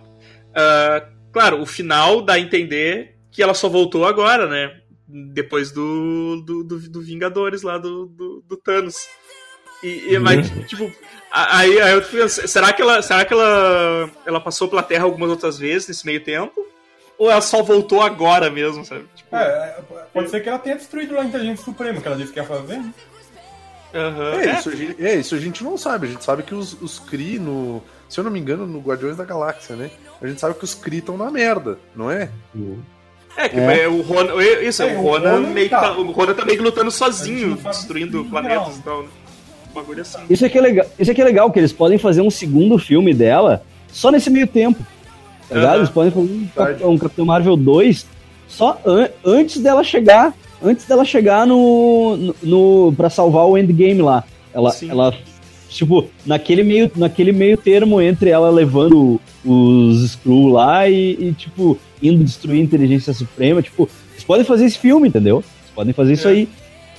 a- 0.56 1.08
claro, 1.34 1.62
o 1.62 1.66
final 1.66 2.22
dá 2.22 2.34
a 2.34 2.40
entender 2.40 3.16
que 3.32 3.44
ela 3.44 3.54
só 3.54 3.68
voltou 3.68 4.06
agora, 4.06 4.48
né? 4.48 4.72
Depois 5.08 5.72
do, 5.72 6.42
do, 6.46 6.64
do, 6.64 6.80
do 6.90 7.02
Vingadores 7.02 7.62
lá, 7.62 7.78
do, 7.78 8.06
do, 8.08 8.44
do 8.48 8.58
Thanos. 8.58 9.08
E, 9.84 10.14
e- 10.14 10.20
mas, 10.20 10.50
tipo, 10.68 10.92
aí, 11.32 11.80
aí 11.82 11.94
eu 11.94 12.02
fico 12.02 12.24
pensando, 12.24 12.48
será 12.48 12.72
que, 12.74 12.82
ela, 12.82 13.02
será 13.02 13.26
que 13.26 13.34
ela, 13.34 14.10
ela 14.26 14.40
passou 14.40 14.68
pela 14.68 14.82
Terra 14.82 15.04
algumas 15.04 15.30
outras 15.30 15.60
vezes 15.60 15.88
nesse 15.90 16.06
meio 16.06 16.24
tempo? 16.24 16.66
Ou 17.18 17.30
ela 17.30 17.42
só 17.42 17.62
voltou 17.62 18.02
agora 18.02 18.50
mesmo, 18.50 18.84
sabe? 18.86 19.06
Tipo, 19.16 19.36
É, 19.36 19.76
é, 19.78 19.84
pode 20.14 20.30
ser 20.30 20.42
que 20.42 20.50
ela 20.50 20.58
tenha 20.60 20.76
destruído 20.78 21.14
lá 21.16 21.22
a 21.22 21.26
inteligência 21.26 21.64
suprema, 21.66 22.02
que 22.02 22.08
ela 22.08 22.18
disse 22.18 22.32
que 22.34 22.40
ia 22.40 22.46
fazer. 22.46 22.78
né? 22.78 22.94
Aham. 23.96 24.32
É, 24.42 24.60
isso 24.60 24.70
a 24.70 24.76
gente, 24.76 25.06
é, 25.06 25.16
isso 25.16 25.36
a 25.36 25.40
gente 25.40 25.64
não 25.64 25.78
sabe. 25.78 26.08
A 26.08 26.10
gente 26.12 26.24
sabe 26.24 26.44
que 26.44 26.54
os, 26.54 26.74
os 26.82 27.00
Kree, 27.00 27.40
no, 27.40 27.82
se 28.10 28.20
eu 28.20 28.24
não 28.24 28.32
me 28.32 28.40
engano, 28.40 28.68
no 28.68 28.80
Guardiões 28.80 29.18
da 29.18 29.24
Galáxia, 29.26 29.76
né? 29.76 29.90
A 30.22 30.28
gente 30.28 30.40
sabe 30.42 30.56
que 30.56 30.64
os 30.64 30.74
Kree 30.74 31.00
estão 31.00 31.18
na 31.18 31.32
merda, 31.32 31.78
não 31.96 32.10
é? 32.12 32.30
É, 33.38 33.50
que 33.50 33.60
É. 33.60 33.84
é 33.84 33.88
o 33.88 34.02
Ronan. 34.02 34.42
Isso, 34.62 34.82
É, 34.84 34.94
o 34.96 35.00
o 35.00 35.02
Ronan 35.04 35.32
Ronan 35.36 35.48
meio 35.50 35.70
tá. 35.70 35.82
tá, 35.82 35.92
o 35.98 36.12
Ronan 36.12 36.34
tá 36.34 36.46
meio 36.46 36.58
que 36.58 36.64
lutando 36.64 36.92
sozinho, 36.92 37.50
não 37.62 37.72
destruindo 37.72 38.24
que 38.24 38.30
planetas 38.30 38.68
não. 38.68 38.78
e 38.78 38.82
tal, 38.82 39.04
né? 39.04 39.10
Um 39.70 39.74
bagulho 39.74 40.02
assim. 40.02 40.20
Isso 40.30 40.46
aqui 40.46 40.58
é 40.58 40.62
legal. 40.62 40.86
Isso 40.98 41.12
aqui 41.12 41.22
é 41.22 41.26
legal, 41.26 41.52
que 41.52 41.60
eles 41.60 41.74
podem 41.74 41.98
fazer 41.98 42.22
um 42.22 42.30
segundo 42.30 42.78
filme 42.78 43.14
dela 43.14 43.64
só 43.92 44.10
nesse 44.12 44.30
meio 44.30 44.48
tempo. 44.48 44.86
Tá? 45.50 45.56
Aham. 45.60 45.76
Eles 45.76 45.90
podem 45.90 46.12
fazer 46.56 46.86
um, 46.86 46.92
um 46.92 46.98
Capitão 46.98 47.26
Marvel 47.26 47.58
2 47.58 48.06
só 48.48 48.80
an- 48.86 49.10
antes 49.24 49.62
dela 49.62 49.84
chegar. 49.84 50.34
Antes 50.64 50.86
dela 50.86 51.06
chegar 51.06 51.46
no, 51.46 52.16
no, 52.18 52.36
no. 52.44 52.94
pra 52.96 53.10
salvar 53.10 53.46
o 53.46 53.58
endgame 53.58 54.02
lá. 54.02 54.24
Ela, 54.54 54.72
Sim. 54.72 54.90
ela 54.90 55.14
tipo, 55.70 56.08
naquele 56.26 56.64
meio, 56.64 56.90
naquele 56.96 57.32
meio 57.32 57.58
termo 57.58 58.02
entre 58.02 58.30
ela 58.30 58.50
levando 58.50 59.20
os 59.44 60.02
Skrull 60.04 60.48
lá 60.54 60.88
e, 60.88 61.12
e, 61.20 61.34
tipo, 61.34 61.78
indo 62.02 62.24
destruir 62.24 62.62
a 62.62 62.64
inteligência 62.64 63.14
suprema, 63.14 63.62
tipo, 63.62 63.90
eles 64.14 64.24
podem 64.24 64.46
fazer 64.46 64.66
esse 64.66 64.78
filme, 64.78 65.10
entendeu? 65.10 65.38
Eles 65.38 65.72
podem 65.76 65.94
fazer 65.94 66.14
isso 66.14 66.28
aí, 66.28 66.48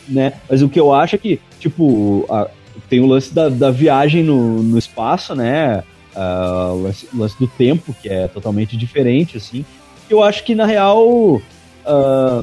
né? 0.08 0.34
Mas 0.48 0.60
o 0.62 0.68
que 0.68 0.78
eu 0.78 0.92
acho 0.92 1.14
é 1.16 1.18
que, 1.18 1.40
tipo, 1.58 2.26
a- 2.28 2.48
tem 2.90 3.00
o 3.00 3.06
lance 3.06 3.32
da, 3.32 3.48
da 3.48 3.70
viagem 3.70 4.22
no, 4.22 4.62
no 4.62 4.78
espaço, 4.78 5.34
né? 5.34 5.82
Ah, 6.14 6.72
o 6.74 6.82
lance, 6.82 7.08
o 7.12 7.18
lance 7.18 7.38
do 7.38 7.46
tempo, 7.46 7.94
que 8.02 8.08
é 8.08 8.28
totalmente 8.28 8.76
diferente, 8.76 9.38
assim. 9.38 9.64
Eu 10.08 10.22
acho 10.22 10.44
que, 10.44 10.54
na 10.54 10.66
real, 10.66 11.40
ah, 11.86 12.42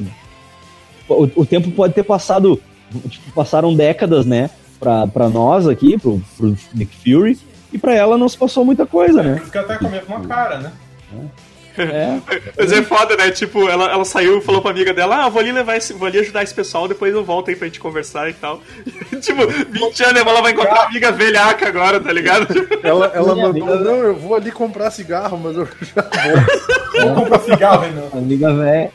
o, 1.08 1.30
o 1.36 1.46
tempo 1.46 1.70
pode 1.70 1.94
ter 1.94 2.02
passado, 2.02 2.60
tipo, 3.08 3.32
passaram 3.32 3.74
décadas, 3.74 4.24
né? 4.26 4.50
Pra, 4.80 5.06
pra 5.06 5.28
nós 5.28 5.66
aqui, 5.66 5.98
pro, 5.98 6.20
pro 6.36 6.56
Nick 6.74 6.94
Fury, 6.96 7.38
e 7.72 7.78
pra 7.78 7.94
ela 7.94 8.18
não 8.18 8.28
se 8.28 8.36
passou 8.36 8.64
muita 8.64 8.84
coisa, 8.86 9.22
né? 9.22 9.40
isso 9.42 9.50
que 9.50 9.56
ela 9.58 9.66
tá 9.66 9.78
com 9.78 9.86
a 9.86 9.90
mesma 9.90 10.20
cara, 10.20 10.58
né? 10.58 10.72
É, 11.76 12.18
Mas 12.56 12.70
é 12.72 12.82
foda, 12.82 13.16
né? 13.16 13.30
Tipo, 13.32 13.68
ela, 13.68 13.90
ela 13.90 14.04
saiu 14.04 14.38
e 14.38 14.40
falou 14.40 14.62
pra 14.62 14.70
amiga 14.70 14.94
dela: 14.94 15.24
Ah, 15.24 15.28
vou 15.28 15.40
ali 15.40 15.50
levar 15.50 15.76
esse, 15.76 15.92
vou 15.92 16.06
ali 16.06 16.18
ajudar 16.20 16.42
esse 16.44 16.54
pessoal, 16.54 16.86
depois 16.86 17.12
eu 17.12 17.24
volto 17.24 17.48
aí 17.48 17.56
pra 17.56 17.66
gente 17.66 17.80
conversar 17.80 18.30
e 18.30 18.32
tal. 18.34 18.60
tipo, 19.20 19.44
20 19.70 20.04
anos 20.04 20.20
ela 20.20 20.40
vai 20.40 20.52
encontrar 20.52 20.82
a 20.82 20.86
amiga 20.86 21.10
velhaca 21.10 21.66
agora, 21.66 21.98
tá 21.98 22.12
ligado? 22.12 22.46
Ela, 22.82 23.06
ela 23.14 23.34
Minha 23.34 23.46
mandou, 23.48 23.68
amiga- 23.72 23.84
não, 23.90 23.96
eu 23.96 24.14
vou 24.16 24.36
ali 24.36 24.52
comprar 24.52 24.90
cigarro, 24.92 25.36
mas 25.42 25.56
eu 25.56 25.66
já 25.66 26.02
vou. 27.02 27.06
Vou 27.06 27.14
comprar 27.24 27.38
cigarro, 27.40 27.84
hein, 27.86 27.92
não. 28.12 28.18
amiga 28.20 28.54
véia. 28.54 28.92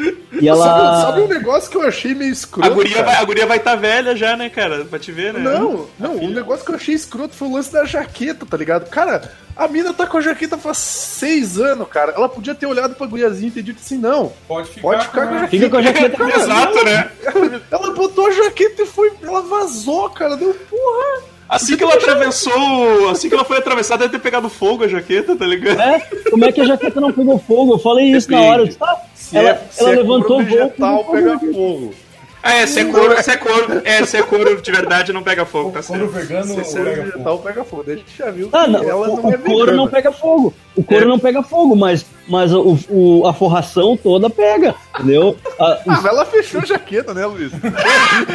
E 0.00 0.46
Sabe, 0.46 0.46
ela. 0.46 1.02
sabe 1.02 1.20
um 1.20 1.28
negócio 1.28 1.70
que 1.70 1.76
eu 1.76 1.82
achei 1.82 2.14
meio 2.14 2.32
escroto? 2.32 2.68
A 2.68 2.72
guria, 2.72 2.96
cara? 2.96 3.06
vai, 3.06 3.16
a 3.16 3.24
guria 3.24 3.46
vai 3.46 3.58
tá 3.58 3.74
velha 3.74 4.16
já, 4.16 4.36
né, 4.36 4.48
cara? 4.48 4.84
Pra 4.84 4.98
te 4.98 5.12
ver, 5.12 5.34
né? 5.34 5.40
Não, 5.40 5.86
não, 5.98 6.16
um 6.16 6.30
negócio 6.30 6.64
que 6.64 6.70
eu 6.70 6.76
achei 6.76 6.94
escroto 6.94 7.34
foi 7.34 7.48
o 7.48 7.52
lance 7.52 7.72
da 7.72 7.84
jaqueta, 7.84 8.46
tá 8.46 8.56
ligado? 8.56 8.88
Cara, 8.88 9.30
a 9.56 9.68
mina 9.68 9.92
tá 9.92 10.06
com 10.06 10.18
a 10.18 10.20
jaqueta 10.20 10.56
faz 10.56 10.78
seis 10.78 11.58
anos, 11.58 11.88
cara. 11.88 12.12
Ela 12.12 12.28
podia 12.28 12.54
ter 12.54 12.66
olhado 12.66 12.94
pra 12.94 13.06
guriazinha 13.06 13.48
e 13.48 13.52
ter 13.52 13.62
dito 13.62 13.80
assim, 13.84 13.98
não, 13.98 14.32
Pode 14.48 14.68
ficar, 14.68 14.82
pode 14.82 15.04
ficar 15.06 15.26
com 15.26 15.34
a 15.34 15.38
jaqueta. 15.40 15.50
Fica 15.50 15.70
com 15.70 15.76
a 15.76 15.82
jaqueta. 15.82 16.22
Exato, 16.40 16.84
né? 16.84 17.10
Ela 17.70 17.90
botou 17.92 18.26
a 18.26 18.30
jaqueta 18.30 18.82
e 18.82 18.86
foi. 18.86 19.12
Ela 19.22 19.42
vazou, 19.42 20.08
cara. 20.10 20.36
Deu 20.36 20.54
porra. 20.54 21.22
Assim 21.50 21.76
que 21.76 21.82
ela 21.82 21.94
atravessou, 21.94 23.08
assim 23.10 23.28
que 23.28 23.34
ela 23.34 23.44
foi 23.44 23.58
atravessar, 23.58 23.96
deve 23.96 24.12
ter 24.12 24.20
pegado 24.20 24.48
fogo 24.48 24.84
a 24.84 24.88
jaqueta, 24.88 25.34
tá 25.34 25.44
ligado? 25.44 25.80
É, 25.80 25.98
como 26.30 26.44
é 26.44 26.52
que 26.52 26.60
a 26.60 26.64
jaqueta 26.64 27.00
não 27.00 27.12
pegou 27.12 27.40
fogo? 27.40 27.74
Eu 27.74 27.78
falei 27.80 28.12
isso 28.12 28.30
na 28.30 28.40
hora. 28.40 28.62
Eu 28.62 28.66
disse, 28.66 28.78
tá, 28.78 29.02
Se 29.16 29.36
ela, 29.36 29.50
é, 29.50 29.62
ela 29.78 29.90
é 29.90 29.96
levantou 29.96 30.40
o 30.40 30.44
voo. 30.44 30.44
vegetal, 30.44 31.04
pega 31.06 31.38
fogo. 31.40 31.52
fogo. 31.52 31.94
Ah, 32.42 32.54
é, 32.54 32.66
se 32.66 32.80
é 32.80 32.84
couro, 32.86 33.22
se 33.22 33.30
é 33.30 33.36
couro, 33.36 33.82
é, 33.84 34.06
se 34.06 34.16
é 34.16 34.22
couro 34.22 34.62
de 34.62 34.72
verdade 34.72 35.12
não 35.12 35.22
pega 35.22 35.44
fogo, 35.44 35.72
tá 35.72 35.82
Couro 35.82 36.10
certo. 36.10 36.26
vegano 36.26 36.44
Se 36.46 36.52
é 36.52 36.64
pega 36.82 36.96
fogo. 36.96 37.04
vegetal, 37.12 37.38
pega 37.40 37.64
fogo. 37.64 37.84
A 37.86 37.94
gente 37.94 38.16
já 38.18 38.30
viu 38.30 38.48
Ah, 38.52 38.66
não, 38.66 38.82
ela 38.82 39.08
o, 39.10 39.16
não 39.22 39.30
é 39.32 39.36
o 39.36 39.40
couro 39.40 39.76
não 39.76 39.86
pega 39.88 40.10
fogo. 40.10 40.54
O 40.74 40.82
couro 40.82 41.04
É. 41.04 41.06
não 41.08 41.18
pega 41.18 41.42
fogo, 41.42 41.76
mas, 41.76 42.06
mas 42.26 42.50
o, 42.54 42.78
o- 42.88 43.26
a 43.28 43.34
forração 43.34 43.94
toda 43.94 44.30
pega, 44.30 44.74
entendeu? 44.98 45.36
A- 45.58 45.64
Ah, 45.72 45.78
mas 45.84 46.04
ela 46.06 46.24
fechou 46.24 46.62
a 46.62 46.64
jaqueta, 46.64 47.12
né, 47.12 47.26
Luiz? 47.26 47.52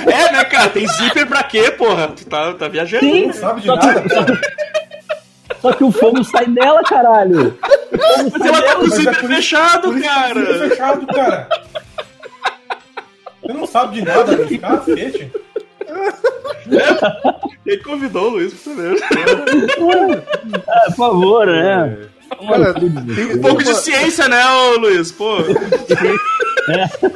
É, 0.05 0.31
né, 0.31 0.43
cara? 0.45 0.69
Tem 0.69 0.87
zíper 0.87 1.25
pra 1.27 1.41
quê, 1.43 1.71
porra? 1.71 2.09
Tu 2.09 2.25
tá, 2.27 2.53
tá 2.53 2.67
viajando. 2.67 3.03
Sim, 3.05 3.25
Não 3.27 3.33
sabe 3.33 3.61
de 3.61 3.67
só 3.67 3.75
nada, 3.75 4.01
que, 4.01 4.09
só, 4.13 4.23
que, 4.23 4.33
só 5.61 5.73
que 5.73 5.83
o 5.83 5.91
fogo 5.91 6.23
sai 6.23 6.45
dela, 6.45 6.83
caralho. 6.83 7.57
Mas 8.31 8.45
ela 8.45 8.61
tá 8.61 8.75
com 8.75 8.83
o 8.83 8.85
é 8.85 8.89
zíper 8.89 9.15
fechado, 9.27 9.93
fica 9.93 10.07
cara. 10.09 10.59
fechado, 10.69 11.07
cara. 11.07 11.47
Você 13.45 13.53
não 13.53 13.65
sabe 13.67 13.95
de 13.99 14.05
nada, 14.05 14.35
Luiz. 14.35 14.59
Cacete. 14.59 15.31
Quem 17.63 17.79
convidou 17.83 18.25
o 18.27 18.29
Luiz 18.31 18.53
pra 18.53 18.73
você 18.73 18.81
ver? 18.81 19.03
Ah, 20.67 20.85
por 20.87 20.95
favor, 20.95 21.47
né? 21.47 21.97
Cara, 22.49 22.73
tem 22.73 23.35
Um 23.37 23.41
pouco 23.41 23.63
de 23.63 23.73
ciência, 23.75 24.27
né, 24.27 24.43
ô 24.47 24.77
Luiz? 24.79 25.11
Pô. 25.11 25.37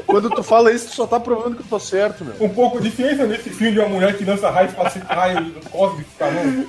Quando 0.06 0.30
tu 0.30 0.44
fala 0.44 0.72
isso, 0.72 0.90
tu 0.90 0.96
só 0.96 1.08
tá 1.08 1.20
provando 1.20 1.56
que 1.56 1.62
eu 1.64 1.68
tô 1.68 1.80
certo, 1.80 2.24
meu. 2.24 2.36
Um 2.40 2.50
pouco 2.50 2.80
de 2.80 2.92
ciência 2.92 3.26
nesse 3.26 3.50
filme 3.50 3.74
de 3.74 3.80
uma 3.80 3.90
mulher 3.90 4.16
que 4.16 4.24
lança 4.24 4.50
raio, 4.52 4.68
espaci- 4.70 5.00
raio 5.08 5.52
cósmico 5.72 6.10
com 6.18 6.24
a 6.26 6.32
mão. 6.32 6.66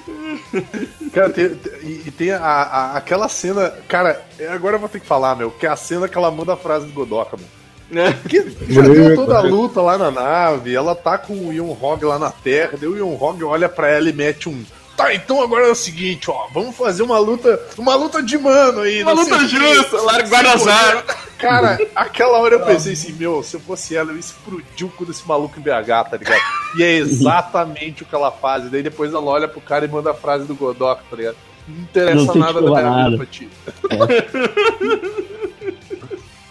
Cara, 1.13 1.29
tem, 1.31 1.51
tem- 1.51 1.73
e, 1.83 2.03
e 2.07 2.11
tem 2.11 2.31
a, 2.33 2.39
a- 2.43 2.97
aquela 2.97 3.29
cena. 3.29 3.71
Cara, 3.87 4.21
agora 4.51 4.77
eu 4.77 4.81
vou 4.81 4.89
ter 4.89 5.01
que 5.01 5.07
falar, 5.07 5.37
meu, 5.37 5.51
que 5.51 5.67
é 5.67 5.69
a 5.71 5.77
cena 5.77 6.09
que 6.09 6.17
ela 6.17 6.31
manda 6.31 6.55
a 6.55 6.57
frase 6.57 6.87
do 6.87 6.93
Godoka, 6.95 7.37
meu. 7.37 7.47
Né? 7.91 8.17
Que 8.29 8.57
já 8.69 8.83
deu 8.83 9.17
toda 9.17 9.39
a 9.39 9.43
luta 9.43 9.81
lá 9.81 9.99
na 9.99 10.11
nave, 10.11 10.75
ela 10.75 10.95
tá 10.95 11.19
com 11.19 11.33
o 11.35 11.53
Ion 11.53 11.75
Hog 11.81 12.05
lá 12.05 12.19
na 12.19 12.31
Terra, 12.31 12.79
daí 12.81 12.89
o 12.89 12.97
Ion 12.97 13.17
Hog 13.21 13.43
olha 13.43 13.69
pra 13.69 13.89
ela 13.89 14.09
e 14.09 14.13
mete 14.13 14.49
um. 14.49 14.63
Tá, 14.97 15.15
então 15.15 15.41
agora 15.43 15.67
é 15.67 15.71
o 15.71 15.75
seguinte, 15.75 16.31
ó, 16.31 16.47
vamos 16.53 16.77
fazer 16.77 17.03
uma 17.03 17.19
luta, 17.19 17.59
uma 17.79 17.95
luta 17.95 18.23
de 18.23 18.37
mano 18.37 18.83
aí. 18.83 19.03
Uma 19.03 19.13
luta 19.13 19.39
justa, 19.49 19.97
larga 20.03 20.29
Guarazar. 20.29 21.05
Cara, 21.39 21.79
aquela 21.97 22.39
hora 22.39 22.57
eu 22.57 22.61
pensei 22.61 22.93
assim, 22.93 23.13
meu, 23.15 23.43
se 23.43 23.57
eu 23.57 23.61
fosse 23.61 23.97
ela, 23.97 24.11
eu 24.11 24.15
ia 24.17 24.21
explodir 24.21 24.87
o 24.87 24.91
cu 24.91 25.07
desse 25.07 25.27
maluco 25.27 25.59
em 25.59 25.63
BH, 25.63 26.11
tá 26.11 26.17
ligado? 26.19 26.43
E 26.77 26.83
é 26.83 26.93
exatamente 26.97 28.03
o 28.03 28.07
que 28.07 28.15
ela 28.15 28.31
faz. 28.31 28.67
E 28.67 28.69
daí 28.69 28.83
depois 28.83 29.15
ela 29.15 29.25
olha 29.25 29.49
pro 29.49 29.61
cara 29.61 29.87
e 29.87 29.89
manda 29.89 30.11
a 30.11 30.15
frase 30.15 30.45
do 30.45 30.55
Godok, 30.55 31.03
tá 31.09 31.17
ligado? 31.17 31.37
Não 31.67 31.83
interessa 31.83 32.27
Não 32.27 32.35
nada 32.35 32.61
da 32.61 32.71
minha 32.71 32.83
vida 32.83 32.91
nada. 32.91 33.17
pra 33.17 33.27
ti. 33.27 33.49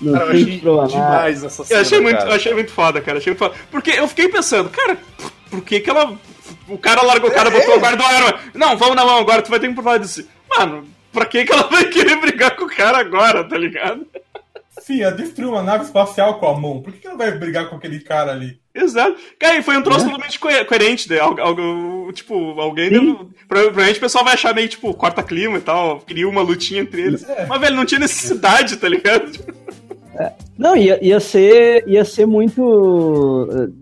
Não 0.01 0.13
Cara, 0.13 0.25
eu 0.25 0.31
achei 0.31 0.59
demais 0.87 1.43
essa 1.43 1.63
cena. 1.63 1.79
Eu 1.79 1.81
achei 1.81 1.99
muito, 1.99 2.17
cara. 2.17 2.29
eu 2.29 2.35
achei 2.35 2.53
muito 2.53 2.71
foda, 2.71 3.01
cara. 3.01 3.17
Achei 3.17 3.31
muito 3.33 3.39
foda. 3.39 3.55
Porque 3.69 3.91
eu 3.91 4.07
fiquei 4.07 4.29
pensando, 4.29 4.69
cara, 4.69 4.97
por 5.49 5.61
que 5.61 5.79
que 5.79 5.89
ela. 5.89 6.17
O 6.67 6.77
cara 6.77 7.01
largou 7.03 7.29
o 7.29 7.33
cara, 7.33 7.49
botou 7.49 7.75
o 7.75 7.79
guarda 7.79 8.03
arma. 8.05 8.39
Não, 8.53 8.77
vamos 8.77 8.95
na 8.95 9.03
mão 9.05 9.17
agora, 9.17 9.41
tu 9.41 9.49
vai 9.49 9.59
ter 9.59 9.67
que 9.67 9.73
provar 9.73 9.97
disso. 9.99 10.27
Mano, 10.49 10.85
pra 11.11 11.25
que 11.25 11.43
que 11.43 11.51
ela 11.51 11.63
vai 11.63 11.85
querer 11.85 12.15
brigar 12.17 12.55
com 12.55 12.65
o 12.65 12.69
cara 12.69 12.99
agora, 12.99 13.43
tá 13.43 13.57
ligado? 13.57 14.05
Sim, 14.81 15.01
ela 15.01 15.11
destruiu 15.11 15.49
uma 15.51 15.61
nave 15.61 15.83
espacial 15.83 16.39
com 16.39 16.47
a 16.47 16.57
mão. 16.57 16.81
Por 16.81 16.93
que 16.93 16.99
que 16.99 17.07
ela 17.07 17.17
vai 17.17 17.31
brigar 17.37 17.69
com 17.69 17.75
aquele 17.75 17.99
cara 17.99 18.31
ali? 18.31 18.59
Exato. 18.73 19.17
Cara, 19.37 19.57
e 19.57 19.61
foi 19.63 19.77
um 19.77 19.81
troço 19.83 20.05
totalmente 20.05 20.39
coe- 20.39 20.63
coerente, 20.65 21.09
né? 21.09 21.19
Algo, 21.19 21.41
algo- 21.41 22.13
tipo, 22.13 22.59
alguém. 22.59 22.89
Pro- 22.89 23.29
provavelmente 23.47 23.97
o 23.97 24.01
pessoal 24.01 24.23
vai 24.23 24.33
achar 24.35 24.55
meio, 24.55 24.67
tipo, 24.69 24.93
corta 24.93 25.21
clima 25.21 25.57
e 25.57 25.61
tal, 25.61 25.99
cria 26.01 26.27
uma 26.29 26.41
lutinha 26.41 26.81
entre 26.81 27.01
eles. 27.01 27.25
Mas, 27.47 27.61
velho, 27.61 27.75
não 27.75 27.85
tinha 27.85 27.99
necessidade, 27.99 28.77
tá 28.77 28.87
ligado? 28.87 29.29
Não, 30.57 30.75
ia, 30.75 31.03
ia 31.03 31.19
ser. 31.19 31.87
Ia 31.87 32.03
ser 32.03 32.25
muito. 32.25 33.73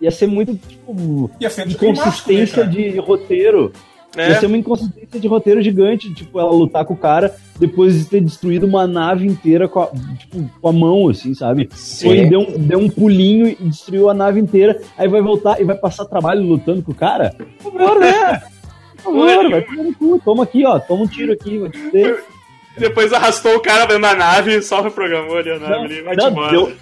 Ia 0.00 0.10
ser 0.10 0.26
muito, 0.26 0.54
tipo. 0.54 1.30
Ia 1.40 1.50
ser 1.50 1.68
inconsistência 1.68 2.64
né, 2.64 2.72
cara? 2.72 2.92
de 2.92 2.98
roteiro. 2.98 3.72
É. 4.16 4.30
Ia 4.30 4.40
ser 4.40 4.46
uma 4.46 4.58
inconsistência 4.58 5.18
de 5.18 5.26
roteiro 5.26 5.62
gigante, 5.62 6.12
tipo, 6.12 6.38
ela 6.38 6.50
lutar 6.50 6.84
com 6.84 6.92
o 6.92 6.96
cara 6.96 7.34
depois 7.58 7.98
de 7.98 8.04
ter 8.04 8.20
destruído 8.20 8.66
uma 8.66 8.86
nave 8.86 9.26
inteira 9.26 9.66
com 9.66 9.80
a, 9.80 9.86
tipo, 10.18 10.50
com 10.60 10.68
a 10.68 10.72
mão, 10.72 11.08
assim, 11.08 11.32
sabe? 11.32 11.68
Foi, 11.72 12.26
deu, 12.26 12.40
um, 12.40 12.58
deu 12.58 12.78
um 12.78 12.90
pulinho 12.90 13.48
e 13.48 13.54
destruiu 13.54 14.10
a 14.10 14.14
nave 14.14 14.38
inteira, 14.38 14.78
aí 14.98 15.08
vai 15.08 15.22
voltar 15.22 15.60
e 15.60 15.64
vai 15.64 15.76
passar 15.76 16.04
trabalho 16.04 16.42
lutando 16.42 16.82
com 16.82 16.92
o 16.92 16.94
cara? 16.94 17.34
Por 17.62 17.72
favor, 17.72 18.00
né? 18.00 18.42
Por 19.02 19.02
favor, 19.02 19.50
vai 19.50 19.62
tomar 19.62 19.82
no 19.82 19.94
cu, 19.94 20.20
toma 20.22 20.42
aqui, 20.42 20.66
ó, 20.66 20.78
toma 20.78 21.04
um 21.04 21.06
tiro 21.06 21.32
aqui, 21.32 21.58
vai 21.58 21.70
te 21.70 21.78
fuder. 21.78 22.22
Depois 22.78 23.12
arrastou 23.12 23.56
o 23.56 23.60
cara 23.60 23.84
dentro 23.84 24.02
da 24.02 24.14
nave, 24.14 24.62
só 24.62 24.80
reprogramou 24.80 25.36
ali 25.36 25.50
a 25.50 25.58
nave 25.58 25.84
ali, 25.84 26.02
vai 26.02 26.16
Não, 26.16 26.30
embora. 26.30 26.50
deu, 26.52 26.72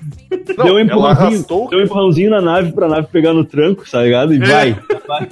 Não, 0.56 0.64
deu, 0.64 0.74
um 0.76 0.80
empurrãozinho, 0.80 1.26
arrastou- 1.28 1.68
deu 1.68 1.78
um 1.80 1.82
empurrãozinho 1.82 2.30
na 2.30 2.40
nave 2.40 2.72
pra 2.72 2.86
nave 2.88 3.08
pegar 3.08 3.32
no 3.32 3.44
tranco, 3.44 3.84
tá 3.90 4.02
ligado? 4.02 4.32
E 4.32 4.38
vai, 4.38 4.76
vai. 5.06 5.28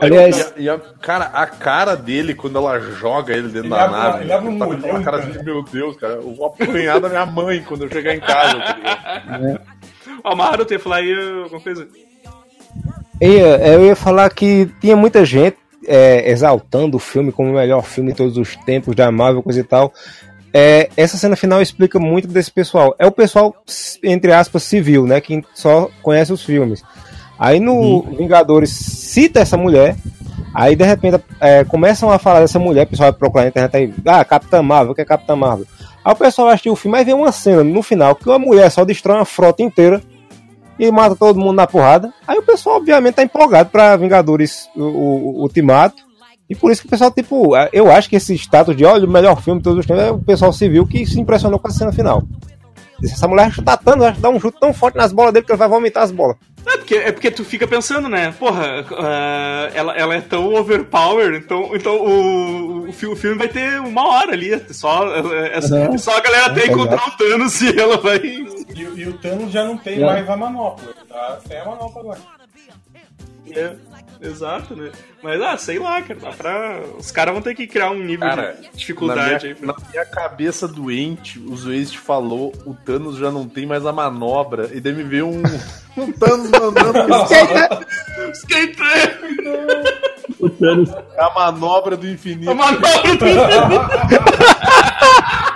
Aliás, 0.00 0.52
E 0.56 0.68
a, 0.68 0.78
cara, 1.00 1.26
a 1.26 1.46
cara 1.46 1.94
dele 1.94 2.34
quando 2.34 2.58
ela 2.58 2.80
joga 2.80 3.32
ele 3.32 3.42
dentro 3.48 3.60
Ele 3.60 3.68
da 3.68 3.84
abre- 3.84 3.96
nave. 3.98 4.24
ele 4.24 4.32
abre 4.32 4.48
um 4.48 4.58
tá 4.58 4.66
molhão, 4.66 5.02
cara 5.04 5.18
cara. 5.20 5.32
de 5.32 5.44
meu 5.44 5.62
Deus, 5.62 5.96
cara. 5.96 6.14
Eu 6.14 6.34
vou 6.34 6.46
apanhar 6.46 6.98
da 7.00 7.08
minha 7.08 7.26
mãe 7.26 7.62
quando 7.62 7.82
eu 7.84 7.88
chegar 7.92 8.14
em 8.14 8.20
casa, 8.20 8.58
tá 8.58 8.76
ligado? 9.38 9.60
O 10.24 10.28
Amaro, 10.28 10.64
tem 10.64 10.78
que 10.78 10.82
falar 10.84 10.96
aí 10.96 11.12
alguma 11.44 11.60
coisa? 11.60 11.86
Eu 13.20 13.84
ia 13.84 13.94
falar 13.94 14.28
que 14.30 14.68
tinha 14.80 14.96
muita 14.96 15.24
gente 15.24 15.56
é, 15.86 16.30
exaltando 16.30 16.96
o 16.96 17.00
filme 17.00 17.32
como 17.32 17.50
o 17.50 17.54
melhor 17.54 17.84
filme 17.84 18.10
de 18.10 18.16
todos 18.16 18.36
os 18.36 18.56
tempos 18.56 18.94
da 18.94 19.10
Marvel, 19.10 19.42
coisa 19.42 19.60
e 19.60 19.64
tal. 19.64 19.92
É, 20.54 20.90
essa 20.96 21.16
cena 21.16 21.34
final 21.34 21.62
explica 21.62 21.98
muito 21.98 22.28
desse 22.28 22.50
pessoal. 22.50 22.94
É 22.98 23.06
o 23.06 23.12
pessoal, 23.12 23.54
entre 24.02 24.32
aspas, 24.32 24.62
civil, 24.62 25.06
né? 25.06 25.20
Que 25.20 25.42
só 25.54 25.88
conhece 26.02 26.32
os 26.32 26.44
filmes. 26.44 26.82
Aí 27.38 27.58
no 27.58 28.02
Vingadores 28.02 28.70
cita 28.70 29.40
essa 29.40 29.56
mulher. 29.56 29.96
Aí 30.54 30.76
de 30.76 30.84
repente 30.84 31.18
é, 31.40 31.64
começam 31.64 32.10
a 32.10 32.18
falar 32.18 32.40
dessa 32.40 32.58
mulher, 32.58 32.84
o 32.84 32.86
pessoal 32.88 33.10
vai 33.10 33.18
procurar 33.18 33.42
na 33.44 33.48
internet 33.48 33.74
aí, 33.74 33.94
ah, 34.06 34.22
Capitã 34.22 34.62
Marvel, 34.62 34.92
o 34.92 34.94
que 34.94 35.00
é 35.00 35.04
Capitã 35.04 35.34
Marvel? 35.34 35.66
Aí 36.04 36.12
o 36.12 36.16
pessoal 36.16 36.48
assistiu 36.48 36.74
o 36.74 36.76
filme, 36.76 36.98
aí 36.98 37.04
vem 37.04 37.14
uma 37.14 37.32
cena 37.32 37.64
no 37.64 37.82
final 37.82 38.14
que 38.14 38.28
uma 38.28 38.38
mulher 38.38 38.70
só 38.70 38.84
destrói 38.84 39.16
uma 39.16 39.24
frota 39.24 39.62
inteira 39.62 40.02
e 40.78 40.90
mata 40.90 41.14
todo 41.16 41.38
mundo 41.38 41.54
na 41.56 41.66
porrada. 41.66 42.12
Aí 42.26 42.38
o 42.38 42.42
pessoal, 42.42 42.76
obviamente, 42.76 43.14
tá 43.14 43.22
empolgado 43.22 43.70
pra 43.70 43.96
Vingadores 43.96 44.68
o, 44.76 44.82
o- 44.82 45.42
Ultimato. 45.42 45.96
E 46.50 46.54
por 46.54 46.70
isso 46.70 46.82
que 46.82 46.86
o 46.86 46.90
pessoal, 46.90 47.10
tipo, 47.10 47.52
eu 47.72 47.90
acho 47.90 48.10
que 48.10 48.16
esse 48.16 48.34
status 48.34 48.76
de 48.76 48.84
olha, 48.84 49.06
o 49.06 49.10
melhor 49.10 49.40
filme 49.40 49.60
de 49.60 49.64
todos 49.64 49.78
os 49.78 49.86
tempos 49.86 50.02
é 50.02 50.10
o 50.10 50.18
pessoal 50.18 50.52
civil 50.52 50.86
que 50.86 51.06
se 51.06 51.18
impressionou 51.20 51.58
com 51.58 51.68
a 51.68 51.70
cena 51.70 51.92
final. 51.92 52.22
Essa 53.02 53.26
mulher 53.26 53.50
chuta 53.50 53.76
tanto, 53.76 53.98
vai 54.00 54.12
dar 54.12 54.28
um 54.28 54.38
chute 54.38 54.58
tão 54.60 54.72
forte 54.72 54.96
nas 54.96 55.12
bolas 55.12 55.32
dele 55.32 55.44
que 55.46 55.50
ele 55.52 55.58
vai 55.58 55.68
vomitar 55.68 56.02
as 56.02 56.10
bolas. 56.12 56.36
É 56.64 56.76
porque, 56.76 56.94
é 56.94 57.12
porque 57.12 57.30
tu 57.30 57.44
fica 57.44 57.66
pensando, 57.66 58.08
né? 58.08 58.32
Porra, 58.38 58.84
ah, 58.98 59.70
ela, 59.74 59.94
ela 59.96 60.14
é 60.14 60.20
tão 60.20 60.54
overpower, 60.54 61.34
então, 61.34 61.70
então 61.74 61.96
o, 61.96 62.84
o, 62.84 62.88
o 62.88 62.92
filme 63.16 63.36
vai 63.36 63.48
ter 63.48 63.80
uma 63.80 64.06
hora 64.08 64.32
ali. 64.32 64.50
Só, 64.72 65.06
é, 65.16 65.58
Uhum. 65.58 65.98
só 65.98 66.16
a 66.16 66.20
galera 66.20 66.46
até 66.46 66.66
encontrar 66.66 67.08
o 67.08 67.16
Thanos 67.16 67.60
e 67.62 67.78
ela 67.78 67.96
vai. 67.98 68.18
E, 68.18 68.46
e 68.96 69.08
o 69.08 69.12
Thanos 69.14 69.50
já 69.52 69.64
não 69.64 69.76
tem 69.76 70.00
É. 70.02 70.06
mais 70.06 70.28
a 70.28 70.36
manopla. 70.36 70.94
Tá 71.08 71.38
sem 71.46 71.58
a 71.58 71.64
manopla 71.64 72.00
agora. 72.00 72.18
É, 73.50 73.74
exato, 74.22 74.74
né? 74.76 74.90
Mas, 75.22 75.40
ah, 75.40 75.56
sei 75.56 75.78
lá, 75.78 76.00
cara. 76.02 76.20
Dá 76.20 76.30
pra... 76.30 76.80
Os 76.98 77.10
caras 77.10 77.32
vão 77.34 77.42
ter 77.42 77.54
que 77.54 77.66
criar 77.66 77.90
um 77.90 77.98
nível 78.02 78.28
Cara, 78.28 78.52
de 78.52 78.62
Na 78.62 78.68
dificuldade 78.74 79.44
minha, 79.46 79.56
aí. 79.60 79.66
na 79.66 79.74
minha 79.90 80.04
cabeça 80.06 80.68
doente, 80.68 81.38
o 81.38 81.56
Zwest 81.56 81.98
falou, 81.98 82.52
o 82.66 82.74
Thanos 82.74 83.16
já 83.16 83.30
não 83.30 83.48
tem 83.48 83.64
mais 83.66 83.86
a 83.86 83.92
manobra, 83.92 84.70
e 84.72 84.80
daí 84.80 84.92
me 84.92 85.02
veio 85.04 85.28
um, 85.28 85.42
um 85.96 86.12
Thanos 86.12 86.50
mandando 86.50 86.92
Skate! 88.34 88.76
O 90.40 90.48
Thanos. 90.50 90.90
a 91.18 91.30
manobra 91.34 91.96
do 91.96 92.08
infinito. 92.08 92.50
A 92.50 92.54
manobra 92.54 93.16
do 93.16 93.26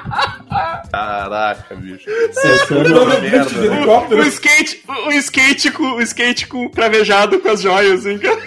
Caraca, 0.97 1.75
bicho. 1.75 2.09
o 2.09 4.15
é. 4.15 4.15
O 4.15 4.23
skate, 4.23 4.83
o 5.07 5.13
skate 5.13 5.71
com 5.71 5.83
o 5.83 6.01
skate 6.01 6.47
com 6.47 6.71
cravejado 6.71 7.39
com 7.39 7.51
as 7.51 7.61
joias, 7.61 8.07
assim, 8.07 8.17
cara. 8.17 8.41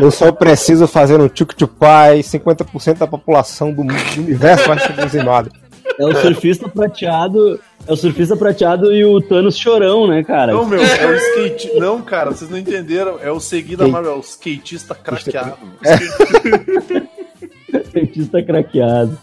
Eu 0.00 0.10
só 0.10 0.32
preciso 0.32 0.88
fazer 0.88 1.20
um 1.20 1.28
tchuk-tchupai, 1.28 2.20
50% 2.20 2.98
da 2.98 3.06
população 3.06 3.72
do, 3.72 3.82
universo 3.82 4.66
vai 4.66 4.80
ser 4.80 4.92
dizimada. 4.92 5.52
é 6.00 6.04
o 6.04 6.16
surfista 6.16 6.68
prateado. 6.68 7.60
É 7.86 7.92
o 7.92 7.96
surfista 7.96 8.36
prateado 8.36 8.92
e 8.92 9.04
o 9.04 9.20
Thanos 9.20 9.56
chorão, 9.56 10.08
né, 10.08 10.24
cara? 10.24 10.52
Não, 10.52 10.66
meu, 10.66 10.82
é 10.82 11.06
o 11.06 11.14
skate. 11.14 11.78
Não, 11.78 12.02
cara, 12.02 12.32
vocês 12.32 12.50
não 12.50 12.58
entenderam. 12.58 13.20
É 13.22 13.30
o 13.30 13.38
seguido 13.38 13.84
da 13.84 13.88
Marvel, 13.88 14.14
é 14.14 14.16
o 14.16 14.20
skatista 14.20 14.96
craqueado. 14.96 15.56
Cientista 17.90 18.42
craqueado. 18.42 19.18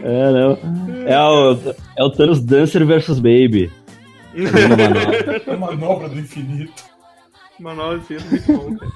É, 0.00 0.30
não. 0.32 0.58
É 1.06 1.20
o, 1.22 1.74
é 1.96 2.04
o 2.04 2.10
Thanos 2.10 2.40
Dancer 2.40 2.84
versus 2.86 3.18
Baby. 3.18 3.70
Fazendo 4.50 4.76
manobra. 4.76 5.56
Manobra 5.58 6.08
do 6.08 6.18
infinito. 6.18 6.82
Manobra 7.58 7.98
do 7.98 8.02
infinito, 8.02 8.30
muito 8.30 8.52
bom, 8.52 8.76
cara. 8.76 8.92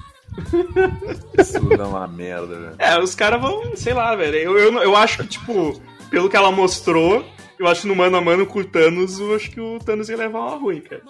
Isso 1.38 1.60
dá 1.76 1.86
uma 1.86 2.06
merda, 2.06 2.46
velho. 2.58 2.74
É, 2.78 2.98
os 3.00 3.14
caras 3.14 3.40
vão, 3.40 3.74
sei 3.76 3.94
lá, 3.94 4.14
velho. 4.14 4.36
Eu, 4.36 4.58
eu, 4.58 4.72
eu 4.82 4.96
acho 4.96 5.18
que, 5.18 5.26
tipo, 5.28 5.80
pelo 6.10 6.28
que 6.28 6.36
ela 6.36 6.50
mostrou, 6.52 7.24
eu 7.58 7.66
acho 7.66 7.82
que 7.82 7.88
no 7.88 7.96
mano 7.96 8.16
a 8.16 8.20
mano 8.20 8.46
com 8.46 8.58
o 8.60 8.64
Thanos, 8.64 9.18
eu 9.18 9.34
acho 9.34 9.50
que 9.50 9.60
o 9.60 9.78
Thanos 9.78 10.08
ia 10.08 10.16
levar 10.16 10.40
uma 10.40 10.56
ruim, 10.56 10.80
cara. 10.80 11.02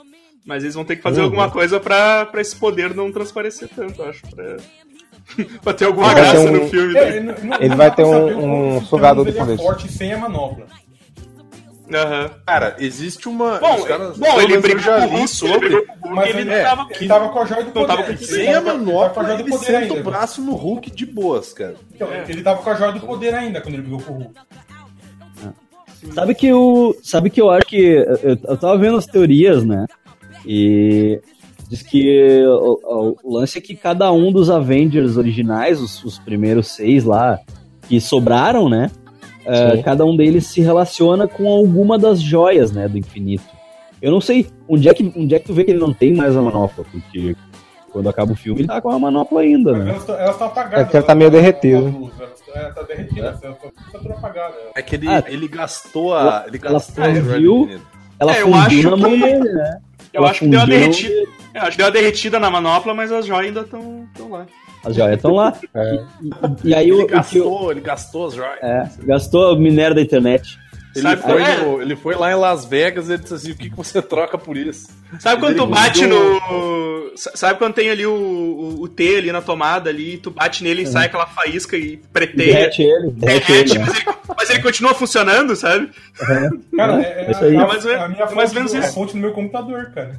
Mas 0.47 0.62
eles 0.62 0.75
vão 0.75 0.85
ter 0.85 0.97
que 0.97 1.03
fazer 1.03 1.20
Uhum. 1.20 1.27
alguma 1.27 1.51
coisa 1.51 1.79
pra, 1.79 2.25
pra 2.27 2.41
esse 2.41 2.57
poder 2.57 2.95
não 2.95 3.12
transparecer 3.12 3.69
tanto, 3.75 4.01
eu 4.01 4.09
acho. 4.09 4.23
Pra, 4.31 4.57
pra 5.63 5.73
ter 5.75 5.85
alguma 5.87 6.09
ter 6.15 6.21
graça 6.21 6.41
um- 6.41 6.53
no 6.53 6.69
filme. 6.69 6.97
É, 6.99 7.21
né? 7.21 7.35
não- 7.43 7.49
não 7.51 7.57
Ele 7.61 7.75
vai 7.77 7.95
ter 7.95 8.05
um- 8.05 8.77
um 8.77 8.85
sugador 8.85 9.25
de 9.25 9.31
ele 9.39 9.53
é 9.53 9.57
forte 9.57 9.91
sem 9.91 10.13
a 10.13 10.19
manopla. 10.19 10.67
Aham. 11.93 12.31
Cara, 12.47 12.77
existe 12.79 13.29
uma. 13.31 13.59
Bom, 13.59 13.83
caras- 13.85 14.19
bom, 14.19 14.41
ele 14.43 14.57
eu 14.57 14.61
brigou 14.61 14.83
já 14.83 15.09
com 15.09 15.23
o 15.23 15.29
sobre. 15.29 15.67
ele 15.75 15.87
Mas 16.11 16.29
ele 16.31 16.41
ele, 16.41 16.55
não 16.57 16.63
tava 16.63 16.87
ele 16.91 17.09
tava 17.09 17.29
com 17.31 17.39
a 17.39 17.45
joia 17.47 17.61
do 17.63 17.67
não 17.67 17.73
poder. 17.73 17.87
tava 17.87 18.03
com- 18.03 18.11
Ele 18.11 18.25
Sem 18.27 18.49
a 18.49 18.51
ele 18.59 18.61
manopla, 18.61 19.33
ele 19.35 19.45
poder 19.45 19.65
senta 19.65 19.79
ainda. 19.79 19.95
o 19.95 20.03
braço 20.03 20.43
no 20.43 20.55
Hulk 20.55 20.91
de 20.91 21.07
boas, 21.07 21.53
cara. 21.55 21.77
Então, 21.95 22.09
Ele 22.29 22.43
tava 22.43 22.63
com 22.63 22.69
a 22.69 22.75
joia 22.75 22.93
do 22.93 23.01
poder 23.01 23.35
ainda 23.35 23.63
quando 23.63 23.73
ele 23.75 23.83
brigou 23.83 24.01
com 24.03 24.13
o 24.13 24.17
Hulk. 24.19 24.35
Sabe 26.15 26.35
que 26.35 26.53
o. 26.53 26.95
Sabe 27.03 27.31
que 27.31 27.41
eu 27.41 27.51
acho 27.51 27.67
que. 27.67 27.81
Eu, 27.81 28.39
eu 28.45 28.57
tava 28.59 28.77
vendo 28.79 28.99
as 28.99 29.07
teorias, 29.07 29.65
né? 29.65 29.87
E 30.47 31.21
diz 31.69 31.82
que 31.82 32.43
o, 32.47 32.81
o- 32.82 33.16
o 33.23 33.35
lance 33.39 33.59
é 33.59 33.61
que 33.61 33.74
cada 33.77 34.11
um 34.12 34.32
dos 34.32 34.51
Avengers 34.51 35.16
originais, 35.16 35.81
os, 35.81 36.03
os 36.05 36.19
primeiros 36.19 36.69
seis 36.69 37.05
lá, 37.05 37.39
que 37.89 38.01
sobraram, 38.01 38.69
né? 38.69 38.90
é, 39.45 39.77
Sim. 39.77 39.82
cada 39.82 40.05
um 40.05 40.15
deles 40.15 40.47
se 40.47 40.61
relaciona 40.61 41.27
com 41.27 41.49
alguma 41.49 41.99
das 41.99 42.20
joias, 42.20 42.70
né? 42.70 42.86
Do 42.86 42.99
infinito. 42.99 43.45
Eu 44.03 44.11
não 44.12 44.20
sei 44.20 44.47
onde 44.69 44.89
é 44.89 44.93
que, 44.95 45.11
onde 45.16 45.35
é 45.35 45.39
que 45.39 45.47
tu 45.47 45.55
vê 45.55 45.65
que 45.65 45.70
ele 45.70 45.81
não 45.81 45.93
tem 45.93 46.15
mais 46.15 46.36
a 46.36 46.43
manopla, 46.43 46.85
porque 46.93 47.35
quando 47.90 48.09
acaba 48.11 48.32
o 48.32 48.36
filme 48.36 48.61
ele 48.61 48.69
tá 48.69 48.78
com 48.81 48.90
a 48.90 48.99
manopla 48.99 49.40
ainda, 49.40 49.73
né? 49.73 49.90
elas 49.90 50.36
tão 50.36 50.47
apagadas. 50.49 50.86
É 50.86 50.90
que 50.90 50.97
ela 50.99 51.07
tá 51.07 51.15
meio 51.15 51.31
derretida. 51.31 51.95
É, 52.55 52.61
tá 52.73 52.82
derretida. 52.82 53.20
Ela 53.43 53.55
tá 53.55 53.69
tá 53.93 53.99
tudo 53.99 54.12
apagada. 54.12 54.55
É 54.74 54.82
que 54.82 54.95
ele, 54.97 55.09
Ah, 55.09 55.24
ele 55.27 55.49
gastou 55.49 56.15
a. 56.15 56.45
Ele 56.47 56.61
ela 56.62 56.73
gastou 56.74 57.03
a 57.05 57.09
joia 57.09 57.23
do 57.23 57.31
fundiu-. 57.31 57.81
Ela 58.20 58.36
É, 58.36 58.43
eu 58.43 58.47
fundiu 58.53 58.61
acho 58.61 58.90
na 58.90 58.97
mão 58.97 59.11
dele, 59.19 59.53
né? 59.53 59.78
Eu 60.12 60.20
Ela 60.20 60.31
acho 60.31 60.40
que 60.40 60.49
deu 60.49 60.61
uma 60.61 60.66
derretida. 60.66 61.31
Eu 61.55 61.62
acho 61.62 61.70
que 61.73 61.77
deu 61.79 61.87
uma 61.87 61.93
derretida 61.93 62.39
na 62.39 62.51
manopla, 62.51 62.95
mas 62.95 63.11
as 63.11 63.27
joias 63.27 63.47
ainda 63.49 63.61
estão 63.62 64.07
lá. 64.31 64.47
As 64.85 64.95
joias 64.95 65.16
estão 65.16 65.33
lá. 65.35 65.53
É. 65.75 65.95
E, 66.65 66.69
e 66.69 66.75
aí 66.75 66.93
o, 66.93 66.97
Ele 66.97 67.05
o 67.05 67.07
gastou, 67.07 67.70
ele 67.73 67.81
gastou 67.81 68.27
as 68.29 68.35
joias. 68.35 68.59
É, 68.62 68.89
gastou 69.05 69.55
o 69.55 69.59
minério 69.59 69.95
da 69.97 70.03
internet. 70.03 70.59
Ele, 70.97 71.03
Sabe 71.03 71.23
foi 71.23 71.43
é? 71.43 71.57
no- 71.59 71.83
ele 71.83 71.95
foi 71.97 72.15
lá 72.16 72.33
em 72.33 72.35
Las 72.35 72.65
Vegas 72.65 73.09
e 73.09 73.12
ele 73.12 73.23
disse 73.23 73.35
assim: 73.35 73.51
o 73.53 73.57
que, 73.57 73.69
que 73.70 73.77
você 73.77 74.01
troca 74.01 74.39
por 74.39 74.57
isso? 74.57 74.89
Sabe 75.20 75.41
quando 75.41 75.57
tu 75.57 75.66
bate 75.66 76.03
mudou- 76.07 76.41
no. 76.51 77.12
Sa- 77.16 77.33
Sabe 77.35 77.59
quando 77.59 77.75
tem 77.75 77.91
ali 77.91 78.07
o, 78.07 78.12
o, 78.12 78.83
o 78.83 78.89
T 78.89 79.16
ali 79.16 79.31
na 79.31 79.43
tomada 79.43 79.91
ali, 79.91 80.16
tu 80.16 80.31
bate 80.31 80.65
nele 80.65 80.83
e 80.83 80.87
sai 80.87 81.07
aquela 81.07 81.27
faísca 81.27 81.77
e 81.77 81.99
preteia. 82.12 82.55
Derrete 82.55 82.83
ele, 82.83 83.11
derrete 83.11 83.53
ele. 83.53 83.65
Derrete, 83.65 83.79
né? 83.79 83.85
mas 83.87 83.97
ele, 84.01 84.16
mas 84.37 84.51
ele 84.51 84.62
continua 84.62 84.95
funcionando, 84.95 85.55
sabe? 85.55 85.91
Cara, 86.77 86.95
Uhum, 86.95 87.01
é, 87.01 87.05
é, 87.05 87.25
é 87.27 87.31
isso 87.33 87.45
aí. 87.45 87.57
a, 87.57 87.66
Mas 87.66 87.87
é- 87.87 87.95
a 87.97 88.09
minha 88.09 88.27
mais 88.27 88.31
fonte, 88.35 88.49
ou 88.49 88.55
menos 88.55 88.73
do, 88.73 88.77
a 88.77 88.81
isso. 88.81 88.95
fonte 88.95 89.12
do 89.12 89.19
meu 89.19 89.33
computador, 89.33 89.91
cara. 89.95 90.16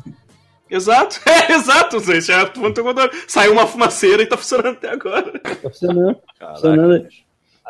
Exato, 0.69 1.19
é 1.25 1.53
exato, 1.53 1.99
teu 2.71 2.83
computador. 2.83 3.11
Saiu 3.27 3.53
uma 3.53 3.65
fumaceira 3.65 4.21
e 4.21 4.25
tá 4.25 4.37
funcionando 4.37 4.75
até 4.77 4.89
agora. 4.89 5.39
Tá 5.39 5.55
funcionando. 5.69 6.17
funcionando. 6.39 7.07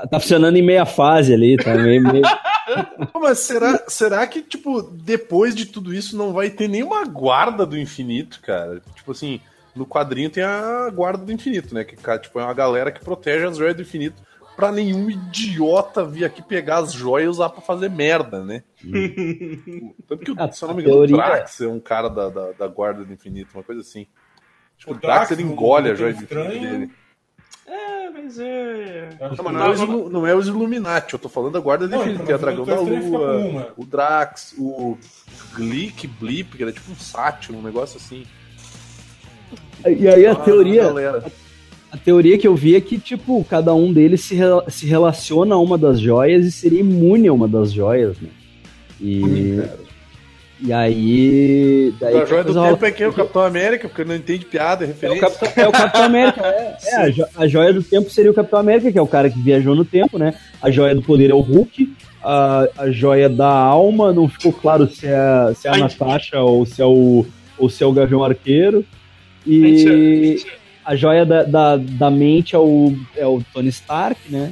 Tá 0.09 0.19
funcionando 0.19 0.55
em 0.57 0.61
meia 0.61 0.85
fase 0.85 1.33
ali, 1.33 1.57
tá 1.57 1.75
meio, 1.75 2.01
meio... 2.01 2.23
Mas 3.19 3.39
será, 3.39 3.83
será 3.87 4.25
que, 4.27 4.41
tipo, 4.41 4.81
depois 4.81 5.53
de 5.53 5.65
tudo 5.65 5.93
isso 5.93 6.15
não 6.15 6.31
vai 6.31 6.49
ter 6.49 6.67
nenhuma 6.67 7.03
guarda 7.05 7.65
do 7.65 7.77
infinito, 7.77 8.39
cara? 8.41 8.81
Tipo 8.95 9.11
assim, 9.11 9.41
no 9.75 9.85
quadrinho 9.85 10.29
tem 10.29 10.43
a 10.43 10.89
guarda 10.89 11.25
do 11.25 11.31
infinito, 11.31 11.73
né? 11.73 11.83
Que, 11.83 11.95
tipo, 11.95 12.39
é 12.39 12.43
uma 12.43 12.53
galera 12.53 12.91
que 12.91 13.03
protege 13.03 13.45
as 13.45 13.57
joias 13.57 13.75
do 13.75 13.81
infinito 13.81 14.21
pra 14.59 14.71
nenhum 14.71 15.09
idiota 15.09 16.03
vir 16.05 16.25
aqui 16.25 16.41
pegar 16.41 16.79
as 16.79 16.91
joias 16.91 17.27
e 17.27 17.29
usar 17.29 17.49
pra 17.49 17.61
fazer 17.61 17.89
merda, 17.89 18.43
né? 18.43 18.63
Tanto 20.07 20.23
que, 20.25 20.31
o- 20.31 20.51
se 20.51 20.63
eu 20.63 20.67
não 20.67 20.75
me 20.75 20.81
a 20.81 20.85
engano, 20.85 20.97
teoria- 21.07 21.15
o 21.15 21.17
Drax 21.17 21.61
é 21.61 21.67
um 21.67 21.79
cara 21.79 22.09
da, 22.09 22.29
da, 22.29 22.51
da 22.51 22.67
guarda 22.67 23.03
do 23.05 23.13
infinito, 23.13 23.49
uma 23.55 23.63
coisa 23.63 23.81
assim. 23.81 24.05
Acho 24.77 24.85
que 24.87 24.91
O 24.93 24.95
o 24.95 24.99
Drax, 24.99 25.17
Drax, 25.29 25.31
ele 25.31 25.43
no- 25.43 25.51
engole 25.53 25.89
a 25.89 25.95
joia 25.95 26.13
do 26.13 26.23
infinito 26.23 26.49
dele. 26.49 26.91
É, 27.67 28.09
mas 28.09 28.39
é. 28.39 29.09
Não, 29.19 29.29
que 29.35 29.41
mas 29.43 29.53
não 29.53 29.65
é, 29.65 29.69
os, 29.69 30.11
Não, 30.11 30.27
é 30.27 30.35
os 30.35 30.47
Illuminati, 30.47 31.13
eu 31.13 31.19
tô 31.19 31.29
falando 31.29 31.53
da 31.53 31.59
Guarda 31.59 31.87
do 31.87 31.95
Infinito, 31.95 32.13
então, 32.15 32.25
tem 32.25 32.35
a 32.35 32.37
Dragão 32.37 32.65
da 32.65 32.79
Lua, 32.81 33.73
o 33.77 33.85
Drax, 33.85 34.55
o 34.57 34.97
Glick, 35.55 36.07
Blip, 36.07 36.57
que 36.57 36.63
era 36.63 36.71
tipo 36.71 36.91
um 36.91 36.95
sátiro, 36.95 37.57
um 37.57 37.61
negócio 37.61 37.97
assim. 37.97 38.25
E 39.85 40.07
aí 40.07 40.25
a 40.25 40.31
Ah, 40.31 40.35
teoria, 40.35 40.83
galera. 40.83 41.31
A 41.91 41.97
teoria 41.97 42.37
que 42.37 42.47
eu 42.47 42.55
vi 42.55 42.75
é 42.75 42.81
que, 42.81 42.97
tipo, 42.99 43.43
cada 43.49 43.73
um 43.73 43.91
deles 43.91 44.21
se, 44.21 44.35
rela- 44.35 44.65
se 44.69 44.85
relaciona 44.85 45.55
a 45.55 45.59
uma 45.59 45.77
das 45.77 45.99
joias 45.99 46.45
e 46.45 46.51
seria 46.51 46.79
imune 46.81 47.27
a 47.27 47.33
uma 47.33 47.47
das 47.47 47.71
joias, 47.73 48.17
né? 48.19 48.29
E, 49.01 49.59
e 50.61 50.73
aí... 50.73 51.93
Daí 51.99 52.17
a 52.17 52.25
joia 52.25 52.41
do 52.43 52.47
coisa 52.47 52.59
rola. 52.59 52.73
tempo 52.73 52.85
é 52.85 52.91
quem? 52.91 53.07
O 53.07 53.13
Capitão 53.13 53.41
América, 53.43 53.87
porque 53.87 54.03
não 54.03 54.15
entende 54.15 54.45
piada, 54.45 54.83
é 54.83 54.87
É 54.87 54.89
o, 54.89 54.93
referência. 54.93 55.21
Capitão, 55.29 55.63
é 55.63 55.67
o 55.67 55.71
Capitão 55.71 56.03
América, 56.03 56.41
é. 56.45 56.77
É, 56.85 56.95
a, 56.97 57.09
jo- 57.09 57.25
a 57.37 57.47
joia 57.47 57.73
do 57.73 57.81
tempo 57.83 58.09
seria 58.09 58.31
o 58.31 58.33
Capitão 58.33 58.59
América, 58.59 58.91
que 58.91 58.97
é 58.97 59.01
o 59.01 59.07
cara 59.07 59.29
que 59.29 59.39
viajou 59.41 59.73
no 59.75 59.85
tempo, 59.85 60.17
né? 60.17 60.33
A 60.61 60.69
joia 60.69 60.93
do 60.93 61.01
poder 61.01 61.29
é 61.31 61.33
o 61.33 61.39
Hulk. 61.39 61.93
A, 62.21 62.67
a 62.77 62.91
joia 62.91 63.29
da 63.29 63.47
alma, 63.49 64.11
não 64.11 64.27
ficou 64.27 64.51
claro 64.51 64.85
se 64.89 65.07
é, 65.07 65.53
se 65.55 65.67
é 65.67 65.71
a 65.71 65.73
Ai. 65.75 65.79
Natasha 65.79 66.41
ou 66.41 66.65
se 66.65 66.81
é 66.81 66.85
o, 66.85 67.25
ou 67.57 67.69
se 67.69 67.81
é 67.81 67.85
o 67.87 67.93
Gavião 67.93 68.21
Arqueiro. 68.23 68.83
A 69.47 69.49
gente- 69.49 69.87
E 69.87 70.45
a 70.91 70.95
joia 70.95 71.23
da, 71.25 71.43
da, 71.43 71.77
da 71.77 72.09
mente 72.09 72.55
é 72.55 72.59
o, 72.59 72.95
é 73.15 73.25
o 73.25 73.41
Tony 73.53 73.69
Stark, 73.69 74.19
né? 74.29 74.51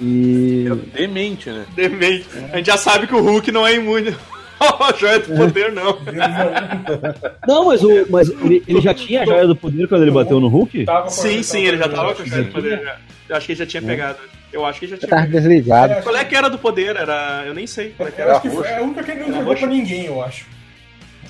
E. 0.00 0.66
É 0.70 0.98
demente, 0.98 1.50
né? 1.50 1.64
Demente. 1.74 2.26
A 2.52 2.56
gente 2.56 2.66
já 2.66 2.76
sabe 2.76 3.06
que 3.08 3.14
o 3.14 3.20
Hulk 3.20 3.50
não 3.50 3.66
é 3.66 3.74
imune. 3.74 4.14
A 4.60 4.92
joia 4.96 5.18
do 5.18 5.34
poder, 5.36 5.72
não. 5.72 5.98
Não, 7.46 7.66
mas, 7.66 7.82
o, 7.82 8.06
mas 8.08 8.30
ele, 8.30 8.62
ele 8.68 8.80
já 8.80 8.94
tinha 8.94 9.22
a 9.22 9.26
joia 9.26 9.46
do 9.48 9.56
poder 9.56 9.88
quando 9.88 10.02
ele 10.02 10.10
bateu 10.12 10.38
no 10.40 10.46
Hulk? 10.48 10.84
Tava 10.84 11.02
com 11.02 11.06
a- 11.08 11.10
Sim, 11.10 11.42
sim, 11.42 11.64
ele 11.64 11.76
já 11.76 11.88
tava 11.88 12.14
com 12.14 12.22
a 12.22 12.24
joia 12.24 12.44
do 12.44 12.52
poder. 12.52 12.80
já. 12.82 12.96
Eu 13.28 13.36
acho 13.36 13.46
que 13.46 13.52
ele 13.52 13.58
já 13.58 13.66
tinha 13.66 13.82
pegado. 13.82 14.18
Eu 14.52 14.64
acho 14.64 14.78
que 14.78 14.84
ele 14.86 14.90
já 14.92 14.96
Eu 14.96 15.00
tinha 15.00 15.10
tava 15.10 15.22
pegado. 15.26 15.42
desligado. 15.42 16.02
Qual 16.04 16.16
é 16.16 16.24
que 16.24 16.36
era 16.36 16.48
do 16.48 16.56
poder? 16.58 16.94
Era. 16.96 17.42
Eu 17.46 17.52
nem 17.52 17.66
sei. 17.66 17.90
Qual 17.96 18.08
é, 18.08 18.12
que 18.12 18.20
Eu 18.20 18.24
era. 18.26 18.32
acho 18.34 18.42
que 18.42 18.50
foi 18.50 18.66
é 18.68 18.78
a 18.78 18.82
única 18.82 19.02
que 19.02 19.10
ele 19.10 19.20
não 19.24 19.34
jogou 19.40 19.56
pra 19.56 19.66
ninguém, 19.66 20.04
eu 20.06 20.22
acho. 20.22 20.46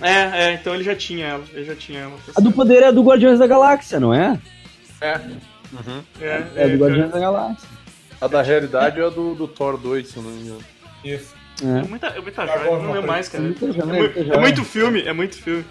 É, 0.01 0.45
é, 0.49 0.53
então 0.55 0.75
ele 0.75 0.85
já 0.85 0.95
tinha 0.95 1.27
ela. 1.27 1.45
Ele 1.53 1.65
já 1.65 1.75
tinha 1.75 2.01
ela. 2.01 2.15
A 2.37 2.41
do 2.41 2.51
poder 2.53 2.83
é 2.83 2.87
a 2.89 2.91
do 2.91 3.03
Guardiões 3.03 3.39
da 3.39 3.47
Galáxia, 3.47 3.99
não 4.01 4.13
é? 4.13 4.39
É. 5.01 5.21
É, 6.21 6.45
É 6.57 6.65
a 6.65 6.69
do 6.69 6.77
Guardiões 6.79 7.11
da 7.11 7.19
Galáxia. 7.21 7.69
A 8.21 8.27
da 8.29 8.43
realidade 8.43 9.01
é 9.01 9.05
a 9.05 9.09
do, 9.11 9.35
do 9.35 9.47
Thor 9.49 9.77
2, 9.77 10.09
se 10.09 10.17
eu 10.17 10.23
não 10.23 10.31
me 10.31 10.43
engano. 10.43 10.61
Isso. 11.05 11.35
É 11.63 11.87
muita, 11.89 12.09
é 12.09 12.21
muita 12.21 12.47
joia, 12.47 12.61
Agora, 12.63 12.83
não 12.83 12.93
lembro 12.93 13.07
mais, 13.09 13.29
cara. 13.29 13.45
Muita 13.45 13.67
joia, 13.73 13.83
É, 13.83 13.87
muita 13.87 14.03
muito, 14.03 14.19
é 14.19 14.25
joia. 14.25 14.41
muito 14.41 14.65
filme, 14.65 15.03
é 15.03 15.13
muito 15.13 15.37
filme. 15.41 15.65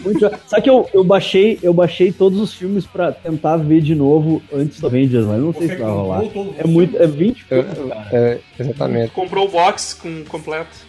Muito 0.00 0.18
jo- 0.18 0.30
Só 0.46 0.60
que 0.62 0.70
eu, 0.70 0.88
eu 0.94 1.04
baixei, 1.04 1.58
eu 1.62 1.74
baixei 1.74 2.10
todos 2.10 2.40
os 2.40 2.54
filmes 2.54 2.86
pra 2.86 3.12
tentar 3.12 3.58
ver 3.58 3.82
de 3.82 3.94
novo 3.94 4.42
antes 4.50 4.80
do 4.80 4.86
Avengers, 4.86 5.26
mas 5.26 5.38
não 5.40 5.52
sei 5.52 5.68
se 5.68 5.76
vai 5.76 5.90
rolar. 5.90 6.22
É 6.56 6.66
muito, 6.66 6.96
é 6.96 7.06
20 7.06 7.44
É, 7.50 7.62
filmes, 7.62 7.88
cara. 7.88 8.08
é, 8.12 8.38
exatamente. 8.58 9.10
Comprou 9.12 9.46
o 9.46 9.50
box 9.50 9.92
com 10.00 10.24
completo. 10.24 10.85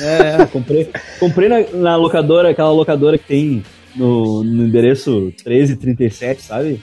É, 0.00 0.42
é, 0.42 0.46
comprei, 0.50 0.88
comprei 1.18 1.48
na, 1.48 1.60
na 1.72 1.96
locadora, 1.96 2.50
aquela 2.50 2.72
locadora 2.72 3.18
que 3.18 3.24
tem 3.24 3.62
no, 3.94 4.42
no 4.44 4.64
endereço 4.66 5.10
1337, 5.44 6.42
sabe? 6.42 6.80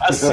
Assi- 0.00 0.26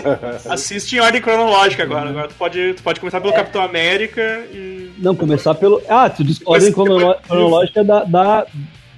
assiste 0.49 0.95
em 0.95 0.99
ordem 0.99 1.22
cronológica 1.22 1.84
agora. 1.84 2.10
Agora 2.10 2.27
tu 2.27 2.35
pode, 2.35 2.73
tu 2.73 2.84
pode 2.84 2.99
começar 2.99 3.22
pelo 3.22 3.34
Capitão 3.34 3.61
América 3.61 4.45
e. 4.53 4.91
Não, 4.97 5.15
começar 5.15 5.55
pelo. 5.55 5.81
Ah, 5.88 6.10
tu 6.10 6.23
Depois- 6.23 6.69
crono- 6.73 6.97
depois- 6.99 7.18
cronológica 7.27 7.84
da, 7.84 8.03
da, 8.03 8.23
da, 8.43 8.45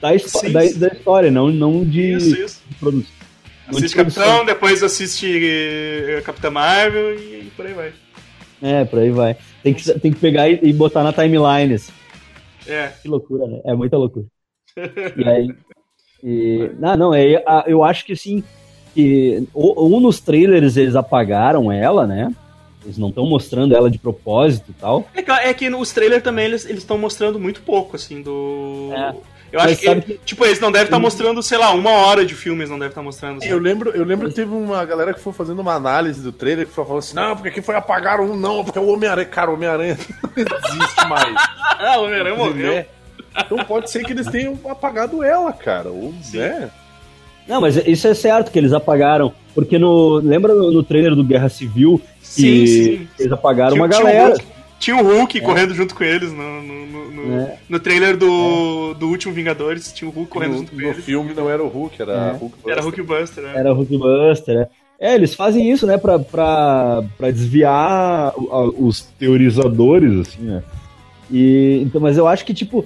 da, 0.02 0.14
da 0.80 0.88
história, 0.94 1.32
não, 1.32 1.50
não 1.50 1.84
de, 1.86 2.14
Isso, 2.14 2.36
isso. 2.36 2.62
de 2.68 2.76
produção. 2.76 3.16
Assiste 3.68 3.96
produção. 3.96 4.24
Capitão, 4.24 4.46
depois 4.46 4.84
assiste 4.84 5.40
eh, 5.44 6.22
Capitã 6.24 6.52
Marvel 6.52 7.16
e 7.16 7.52
por 7.56 7.66
aí 7.66 7.74
vai. 7.74 7.92
É, 8.62 8.86
por 8.86 9.00
aí 9.00 9.10
vai. 9.12 9.36
Tem 9.64 9.74
que, 9.74 10.00
tem 10.00 10.12
que 10.14 10.20
pegar 10.20 10.48
e, 10.50 10.60
e 10.62 10.72
botar 10.74 11.04
na 11.04 11.12
timeline. 11.12 11.74
assim. 11.74 11.92
É. 12.68 12.92
Que 13.02 13.08
loucura, 13.08 13.48
né? 13.48 13.62
É 13.66 13.74
muita 13.74 13.98
loucura. 13.98 14.26
E 15.18 15.28
aí. 15.28 15.56
E, 16.24 16.72
não, 16.80 16.98
não, 16.98 17.14
é, 17.14 17.44
eu 17.68 17.84
acho 17.84 18.06
que 18.06 18.14
assim. 18.14 18.44
Que, 18.94 19.48
ou, 19.54 19.94
ou 19.94 20.00
nos 20.00 20.20
trailers 20.20 20.78
eles 20.78 20.96
apagaram 20.96 21.72
ela, 21.72 22.08
né? 22.08 22.34
Eles 22.84 22.98
não 22.98 23.10
estão 23.10 23.26
mostrando 23.26 23.76
ela 23.76 23.90
de 23.90 23.98
propósito 23.98 24.72
e 24.72 24.74
tal. 24.74 25.08
É 25.14 25.22
que, 25.22 25.32
é 25.32 25.54
que 25.54 25.70
nos 25.70 25.92
trailers 25.92 26.24
também 26.24 26.46
eles 26.46 26.66
estão 26.66 26.98
mostrando 26.98 27.40
muito 27.40 27.62
pouco, 27.62 27.96
assim, 27.96 28.22
do. 28.22 28.92
É. 28.94 29.16
Eu 29.56 29.62
Mas 29.62 29.72
acho 29.72 29.80
que, 29.80 29.86
sabe 29.86 30.02
que- 30.02 30.20
Tipo, 30.26 30.44
eles 30.46 30.60
não 30.60 30.70
devem 30.70 30.86
estar 30.86 31.00
mostrando, 31.00 31.42
sei 31.42 31.58
lá, 31.58 31.72
uma 31.72 31.92
hora 31.92 32.26
de 32.26 32.36
filme, 32.36 32.60
eles 32.60 32.70
não 32.70 32.78
devem 32.78 32.90
estar 32.90 33.02
mostrando. 33.02 33.42
Eu 33.42 33.58
lembro, 33.58 33.92
eu 33.92 34.04
lembro 34.04 34.28
que 34.28 34.36
teve 34.36 34.54
uma 34.54 34.84
galera 34.84 35.14
que 35.14 35.20
foi 35.22 35.32
fazendo 35.32 35.60
uma 35.62 35.74
análise 35.74 36.22
do 36.22 36.34
trailer 36.34 36.68
que 36.68 36.74
foi 36.74 36.84
falando 36.84 37.00
assim: 37.00 37.16
não, 37.16 37.36
porque 37.36 37.48
aqui 37.48 37.62
foi 37.62 37.76
apagar 37.76 38.20
um, 38.20 38.36
não, 38.36 38.66
porque 38.66 38.78
o 38.78 38.88
Homem-Aranha. 38.90 39.26
Cara, 39.28 39.50
o 39.50 39.54
Homem-Aranha 39.54 39.98
não 40.22 40.32
existe 40.36 41.08
mais. 41.08 41.34
Ah, 41.80 41.96
o 42.00 42.04
Homem-Aranha 42.04 42.36
morreu. 42.36 42.74
Né? 42.74 42.86
Então 43.38 43.58
pode 43.60 43.90
ser 43.90 44.04
que 44.04 44.12
eles 44.12 44.28
tenham 44.28 44.60
apagado 44.68 45.24
ela, 45.24 45.54
cara. 45.54 45.90
Ou, 45.90 46.14
né? 46.34 46.70
Não, 47.48 47.62
mas 47.62 47.78
isso 47.88 48.08
é 48.10 48.14
certo 48.14 48.52
que 48.52 48.60
eles 48.60 48.74
apagaram. 48.74 49.32
Porque 49.54 49.80
no. 49.80 50.16
Lembra 50.16 50.54
no, 50.54 50.70
no 50.72 50.84
trailer 50.84 51.16
do 51.16 51.24
Guerra 51.24 51.48
Civil 51.48 52.02
que 52.20 52.28
Sim, 52.28 52.66
sim. 52.68 53.08
eles 53.18 53.32
apagaram 53.32 53.72
Tinha- 53.74 53.84
uma 53.84 53.90
tinha 53.90 54.02
galera. 54.04 54.36
Hulk- 54.76 54.80
Tinha 54.80 54.98
o 54.98 55.04
Hulk 55.18 55.42
correndo 55.42 55.74
junto 55.74 55.96
com 55.96 56.04
eles 56.04 56.32
no, 56.32 56.62
no, 56.62 56.86
no, 56.86 57.12
no- 57.12 57.40
É. 57.42 57.58
no 57.70 57.80
trailer 57.80 58.16
do, 58.18 58.94
do 58.94 59.08
último 59.10 59.34
Vingadores. 59.34 59.92
Tinha 59.92 60.10
o 60.10 60.14
Hulk 60.14 60.30
correndo 60.30 60.52
No, 60.52 60.58
junto 60.60 60.72
com 60.72 60.78
no 60.78 60.84
eles. 60.88 61.04
filme 61.06 61.34
não 61.34 61.50
era 61.50 61.64
o 61.64 61.68
Hulk, 61.68 62.02
era 62.02 62.14
É. 62.14 62.32
Hulk 62.38 62.56
Era 62.68 62.82
Hulk 62.82 63.02
Buster, 63.02 63.44
né? 63.44 63.54
Era 63.56 63.74
Hulkbuster, 63.74 64.56
né? 64.56 64.68
É, 65.00 65.14
eles 65.14 65.34
fazem 65.36 65.70
isso, 65.70 65.86
né, 65.86 65.98
pra, 65.98 66.18
pra, 66.18 67.04
pra 67.18 67.30
desviar 67.30 68.34
os 68.38 69.02
teorizadores, 69.20 70.20
assim, 70.28 70.42
né? 70.42 70.64
E, 71.30 71.82
então, 71.84 72.00
mas 72.00 72.18
eu 72.18 72.28
acho 72.28 72.46
que, 72.46 72.54
tipo, 72.54 72.86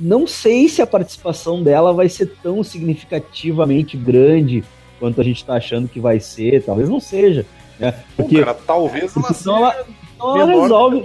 não 0.00 0.26
sei 0.26 0.68
se 0.70 0.80
a 0.80 0.86
participação 0.86 1.62
dela 1.62 1.92
vai 1.92 2.08
ser 2.08 2.32
tão 2.42 2.62
significativamente 2.64 3.96
grande 3.96 4.64
quanto 4.98 5.20
a 5.20 5.24
gente 5.24 5.44
tá 5.44 5.54
achando 5.54 5.86
que 5.88 6.00
vai 6.00 6.18
ser. 6.18 6.62
Talvez 6.62 6.88
não 6.88 6.98
seja, 7.00 7.44
né? 7.78 7.92
Pô, 8.16 8.22
Porque 8.22 8.40
cara, 8.40 8.54
talvez 8.66 9.12
porque 9.12 9.28
ela, 9.48 9.72
seja 9.72 9.84
senão 10.18 10.36
ela 10.40 10.62
resolve. 10.62 11.02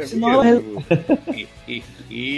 É, 0.00 0.06
senão 0.06 0.30
ela 0.30 0.44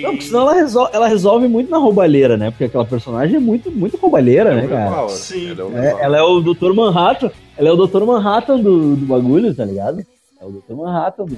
Não, 0.03 0.11
porque 0.11 0.23
senão 0.23 0.41
ela 0.43 0.55
resolve, 0.55 0.91
ela 0.95 1.09
resolve 1.09 1.49
muito 1.49 1.71
na 1.71 1.79
roubalheira, 1.79 2.37
né? 2.37 2.51
Porque 2.51 2.65
aquela 2.65 2.85
personagem 2.85 3.37
é 3.37 3.41
muito, 3.41 3.71
muito 3.71 3.97
roubalheira, 3.97 4.55
né, 4.55 4.67
cara? 4.67 5.09
Sim. 5.09 5.51
Ela 5.51 5.61
é 5.61 5.65
o 5.65 5.79
É, 5.79 5.97
ela 6.05 6.19
é 6.19 6.23
o 6.23 6.41
Dr. 6.41 6.73
Manhattan. 6.73 7.31
Ela 7.57 7.69
é 7.69 7.73
o 7.73 7.87
Dr. 7.87 8.05
Manhattan 8.05 8.59
do, 8.59 8.97
do 8.97 9.07
bagulho, 9.07 9.55
tá 9.55 9.65
ligado? 9.65 10.01
É 10.41 10.45
o 10.45 10.51
Dr. 10.51 10.75
Manhattan 10.75 11.25
do, 11.27 11.37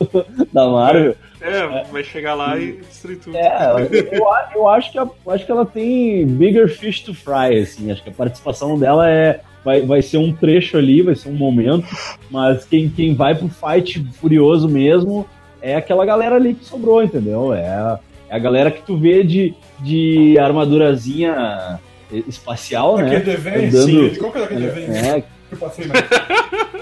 da 0.52 0.68
Marvel. 0.68 1.14
É, 1.40 1.84
vai 1.92 2.02
chegar 2.02 2.34
lá 2.34 2.58
e 2.58 2.72
destruir 2.72 3.18
tudo. 3.18 3.36
É, 3.36 3.76
eu, 4.12 4.26
eu 4.54 4.68
acho 4.68 4.90
que 4.90 4.98
a- 4.98 5.08
eu 5.26 5.32
acho 5.32 5.44
que 5.46 5.52
ela 5.52 5.66
tem 5.66 6.26
bigger 6.26 6.68
fish 6.68 7.00
to 7.02 7.14
fry, 7.14 7.58
assim. 7.62 7.90
Acho 7.92 8.02
que 8.02 8.08
a 8.10 8.12
participação 8.12 8.78
dela 8.78 9.08
é 9.08 9.40
vai, 9.64 9.80
vai 9.82 10.02
ser 10.02 10.18
um 10.18 10.32
trecho 10.32 10.76
ali, 10.76 11.02
vai 11.02 11.14
ser 11.14 11.28
um 11.28 11.34
momento, 11.34 11.86
mas 12.30 12.64
quem, 12.64 12.88
quem 12.88 13.14
vai 13.14 13.34
pro 13.34 13.48
fight 13.48 14.04
furioso 14.20 14.68
mesmo 14.68 15.26
é 15.62 15.74
aquela 15.76 16.04
galera 16.04 16.36
ali 16.36 16.54
que 16.54 16.64
sobrou, 16.64 17.02
entendeu? 17.02 17.54
É 17.54 17.66
a, 17.66 17.98
é 18.28 18.36
a 18.36 18.38
galera 18.38 18.70
que 18.70 18.82
tu 18.82 18.96
vê 18.96 19.24
de, 19.24 19.54
de 19.80 20.38
armadurazinha 20.38 21.80
espacial, 22.28 22.98
né? 22.98 23.16
Aquele 23.16 23.36
desenho, 23.36 23.68
Andando- 23.68 24.10
sim. 24.10 24.18
Qual 24.18 24.32
que 24.32 24.38
era 24.38 24.46
aquele 24.46 24.66
desenho? 24.66 24.92
É, 24.94 25.20
que 25.20 25.26
eu 25.52 25.58
passei 25.58 25.86
na... 25.86 25.94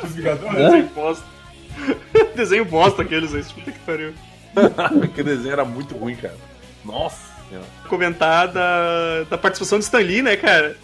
Os 0.03 0.15
Vingadores? 0.15 0.85
Bosta. 0.95 1.25
Desenho 2.37 2.65
bosta 2.65 3.03
aqueles 3.03 3.35
aí, 3.35 3.43
puta 3.43 3.73
que 3.73 3.79
pariu. 3.81 4.13
Aquele 5.03 5.37
desenho 5.37 5.53
era 5.53 5.65
muito 5.65 5.97
ruim, 5.97 6.15
cara. 6.15 6.37
Nossa. 6.85 7.33
Comentar 7.89 8.49
da, 8.49 9.25
da 9.29 9.39
participação 9.39 9.79
de 9.79 9.85
Stan 9.85 9.99
Lee, 9.99 10.23
né, 10.23 10.37
cara? 10.37 10.77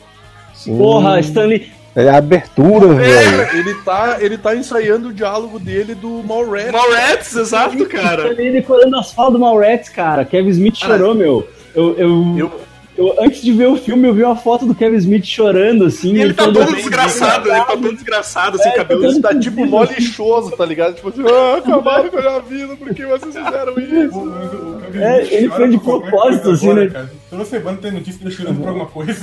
Porra, 0.67 1.21
Stanley. 1.21 1.71
É 1.97 2.09
a 2.09 2.19
abertura, 2.19 2.89
velho. 2.95 3.39
Cara, 3.39 3.57
ele 3.59 3.75
tá, 3.83 4.17
ele 4.21 4.39
tá 4.39 4.55
ensaiando 4.55 5.09
o 5.09 5.13
diálogo 5.13 5.59
dele 5.59 5.95
do 5.95 6.23
Mallrats. 6.23 6.71
Mallrats, 6.73 7.35
exato, 7.37 7.87
cara. 7.87 8.29
Stanley 8.29 8.53
decorando 8.53 8.97
as 8.97 9.13
falas 9.13 9.33
do 9.33 9.39
Mallrats, 9.39 9.89
cara. 9.89 10.25
Kevin 10.25 10.51
Smith 10.51 10.77
chorou, 10.77 11.15
meu. 11.15 11.49
Eu, 11.75 11.97
eu, 11.99 12.35
Eu- 12.39 12.61
eu- 12.97 13.15
antes 13.21 13.43
de 13.43 13.53
ver 13.53 13.67
o 13.67 13.77
filme, 13.77 14.07
eu 14.07 14.15
vi 14.15 14.23
uma 14.23 14.37
foto 14.37 14.65
do 14.67 14.75
Kevin 14.75 14.97
Smith 14.97 15.25
chorando, 15.25 15.87
assim. 15.87 16.15
E 16.15 16.21
ele 16.21 16.35
tá 16.35 16.45
todo 16.45 16.67
bem- 16.67 16.75
desgraçado, 16.77 17.49
ele 17.49 17.57
tá 17.59 17.65
todo 17.65 17.93
desgraçado, 17.93 18.57
assim, 18.61 18.69
É, 18.69 18.73
cabelo. 18.73 19.01
tá 19.03 19.09
Ele 19.09 19.21
tá 19.21 19.35
tipo 19.39 19.67
mó 19.67 19.83
lixoso, 19.85 20.51
tá 20.53 20.65
ligado? 20.65 20.95
Tipo 20.95 21.09
assim, 21.09 21.23
ah, 21.27 21.57
acabaram 21.59 22.09
com 22.11 22.19
a 22.19 22.21
minha 22.21 22.41
vida, 22.41 22.77
por 22.77 22.95
que 22.95 23.07
vocês 23.07 23.35
fizeram 23.37 23.73
isso? 23.79 24.19
o- 24.19 24.77
o 24.77 24.81
Kevin 24.83 24.99
É, 25.03 25.35
ele 25.35 25.49
foi 25.51 25.69
de 25.69 25.79
propósito, 25.79 26.51
assim, 26.51 26.71
agora, 26.71 26.85
né? 26.85 26.91
cara. 26.93 27.11
Toda 27.31 27.45
semana 27.45 27.79
tem 27.81 27.91
notícia 27.93 28.19
dele 28.21 28.31
chorando 28.35 28.61
por 28.61 28.69
alguma 28.69 28.87
coisa. 28.87 29.21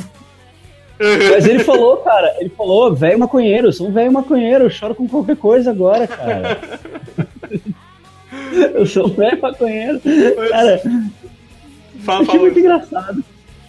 Mas 1.00 1.46
ele 1.46 1.60
falou, 1.64 1.98
cara, 1.98 2.36
ele 2.40 2.50
falou, 2.50 2.94
velho 2.94 3.20
maconheiro, 3.20 3.68
eu 3.68 3.74
sou 3.74 3.88
um 3.90 3.92
velho 3.92 4.12
maconheiro, 4.12 4.64
eu 4.66 4.70
choro 4.70 4.96
com 4.96 5.08
qualquer 5.08 5.36
coisa 5.36 5.72
agora, 5.72 6.08
cara. 6.08 6.58
eu 8.74 8.86
sou 8.86 9.08
um 9.08 9.14
velho 9.14 9.42
maconheiro. 9.42 10.00
Cara, 10.50 10.82
Fala, 12.06 12.26
fala. 12.26 12.40
muito 12.40 12.60
engraçado. 12.60 13.24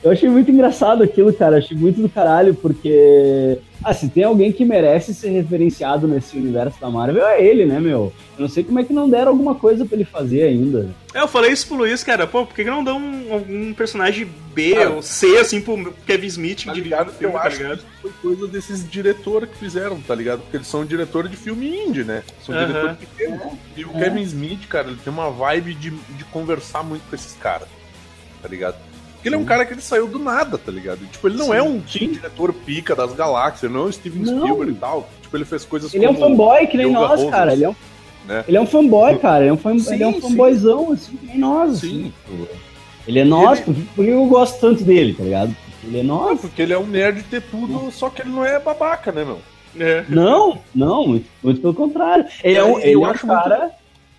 Eu 0.06 0.12
achei 0.12 0.28
muito 0.28 0.50
engraçado 0.52 1.02
aquilo, 1.02 1.32
cara. 1.32 1.58
Achei 1.58 1.76
muito 1.76 2.00
do 2.00 2.08
caralho, 2.08 2.54
porque. 2.54 3.58
Ah, 3.82 3.92
se 3.92 4.08
tem 4.08 4.22
alguém 4.24 4.52
que 4.52 4.64
merece 4.64 5.12
ser 5.12 5.30
referenciado 5.30 6.06
nesse 6.06 6.36
universo 6.36 6.80
da 6.80 6.88
Marvel, 6.88 7.26
é 7.26 7.44
ele, 7.44 7.66
né, 7.66 7.78
meu? 7.80 8.12
Eu 8.38 8.42
não 8.42 8.48
sei 8.48 8.62
como 8.62 8.78
é 8.78 8.84
que 8.84 8.92
não 8.92 9.08
deram 9.08 9.32
alguma 9.32 9.54
coisa 9.56 9.84
pra 9.84 9.96
ele 9.96 10.04
fazer 10.04 10.44
ainda. 10.44 10.88
É, 11.12 11.20
eu 11.20 11.28
falei 11.28 11.50
isso 11.50 11.66
pro 11.66 11.76
Luiz, 11.76 12.04
cara, 12.04 12.26
pô, 12.26 12.46
por 12.46 12.54
que 12.54 12.62
não 12.64 12.82
dão 12.84 12.98
um, 12.98 13.32
algum 13.32 13.74
personagem 13.74 14.28
B 14.54 14.74
Cara, 14.74 14.90
ou 14.90 15.02
C, 15.02 15.38
assim, 15.38 15.60
pro 15.60 15.92
Kevin 16.06 16.26
Smith 16.26 16.64
Tá 16.64 16.72
ligado? 16.72 17.12
filme, 17.12 17.34
Eu 17.34 17.40
tá 17.40 17.46
acho 17.46 17.58
ligado? 17.62 17.78
que 17.78 18.02
foi 18.02 18.12
coisa 18.22 18.46
desses 18.46 18.88
diretores 18.88 19.48
que 19.50 19.56
fizeram, 19.56 20.00
tá 20.00 20.14
ligado? 20.14 20.40
Porque 20.42 20.56
eles 20.56 20.66
são 20.68 20.84
diretores 20.84 21.30
de 21.30 21.36
filme 21.36 21.68
indie, 21.68 22.04
né? 22.04 22.22
São 22.44 22.54
Aham. 22.54 22.66
diretores 22.66 22.96
pequenos. 22.98 23.40
E 23.76 23.84
o 23.84 23.88
Kevin 23.90 24.22
Smith, 24.22 24.66
cara, 24.68 24.88
ele 24.88 24.98
tem 25.02 25.12
uma 25.12 25.30
vibe 25.30 25.74
de, 25.74 25.90
de 25.90 26.24
conversar 26.32 26.82
muito 26.82 27.02
com 27.08 27.14
esses 27.14 27.34
caras, 27.34 27.68
tá 28.42 28.48
ligado? 28.48 28.76
Porque 29.16 29.28
ele 29.28 29.34
é 29.34 29.38
um 29.38 29.44
cara 29.44 29.64
que 29.66 29.72
ele 29.74 29.80
saiu 29.80 30.06
do 30.06 30.18
nada, 30.18 30.56
tá 30.56 30.70
ligado? 30.70 31.00
Tipo, 31.10 31.26
ele 31.28 31.36
não 31.36 31.52
é 31.52 31.60
um 31.62 31.78
diretor 31.78 32.52
pica 32.52 32.94
das 32.94 33.12
galáxias, 33.12 33.64
ele 33.64 33.72
não 33.74 33.82
é 33.82 33.84
o 33.88 33.92
Steven 33.92 34.22
Não. 34.22 34.38
Spielberg 34.40 34.72
e 34.72 34.76
tal. 34.76 35.08
Tipo, 35.22 35.36
ele 35.36 35.44
fez 35.44 35.64
coisas 35.64 35.92
Ele 35.92 36.04
é 36.04 36.10
um 36.10 36.14
fanboy 36.16 36.66
que 36.68 36.76
nem 36.76 36.86
Yoga 36.86 36.98
nós, 37.00 37.10
Roses, 37.10 37.30
cara. 37.30 37.52
Ele 37.52 37.64
é 37.64 37.68
um, 37.68 37.74
né? 38.28 38.44
ele 38.46 38.56
é 38.56 38.60
um 38.60 38.66
fanboy, 38.66 39.18
cara. 39.18 39.40
Ele 39.42 39.50
é 39.50 39.52
um, 39.52 39.56
fan, 39.58 39.78
Sim, 39.78 39.94
ele 39.94 40.02
é 40.04 40.06
um 40.06 40.14
sim. 40.14 40.20
fanboyzão, 40.20 40.92
assim, 40.92 41.16
que 41.16 41.26
nem 41.26 41.38
nós. 41.38 41.70
assim. 41.72 42.12
Sim. 42.28 42.46
Ele 43.08 43.18
é 43.20 43.24
nós, 43.24 43.60
Ele- 43.66 43.86
por, 43.94 44.04
que 44.04 44.10
eu 44.10 44.24
gosto 44.26 44.60
tanto 44.60 44.84
dele, 44.84 45.14
tá 45.14 45.22
ligado? 45.24 45.56
Ele 45.84 46.00
é 46.00 46.02
Não, 46.02 46.16
nós. 46.28 46.40
porque 46.40 46.62
ele 46.62 46.72
é 46.72 46.78
um 46.78 46.86
nerd 46.86 47.18
de 47.18 47.22
ter 47.24 47.40
tudo, 47.42 47.90
só 47.92 48.10
que 48.10 48.22
ele 48.22 48.30
não 48.30 48.44
é 48.44 48.58
babaca, 48.58 49.12
né, 49.12 49.24
meu? 49.24 49.40
É. 49.78 50.04
Não, 50.08 50.58
não, 50.74 51.06
muito, 51.06 51.26
muito 51.42 51.60
pelo 51.60 51.74
contrário. 51.74 52.24
Ele 52.42 52.56
é 52.58 52.64
um, 52.64 52.78
Eu 52.78 52.80
ele 52.80 52.92
é 52.94 52.98
um 52.98 53.04
acho 53.06 53.26
muito- 53.26 53.42
cara. 53.42 53.70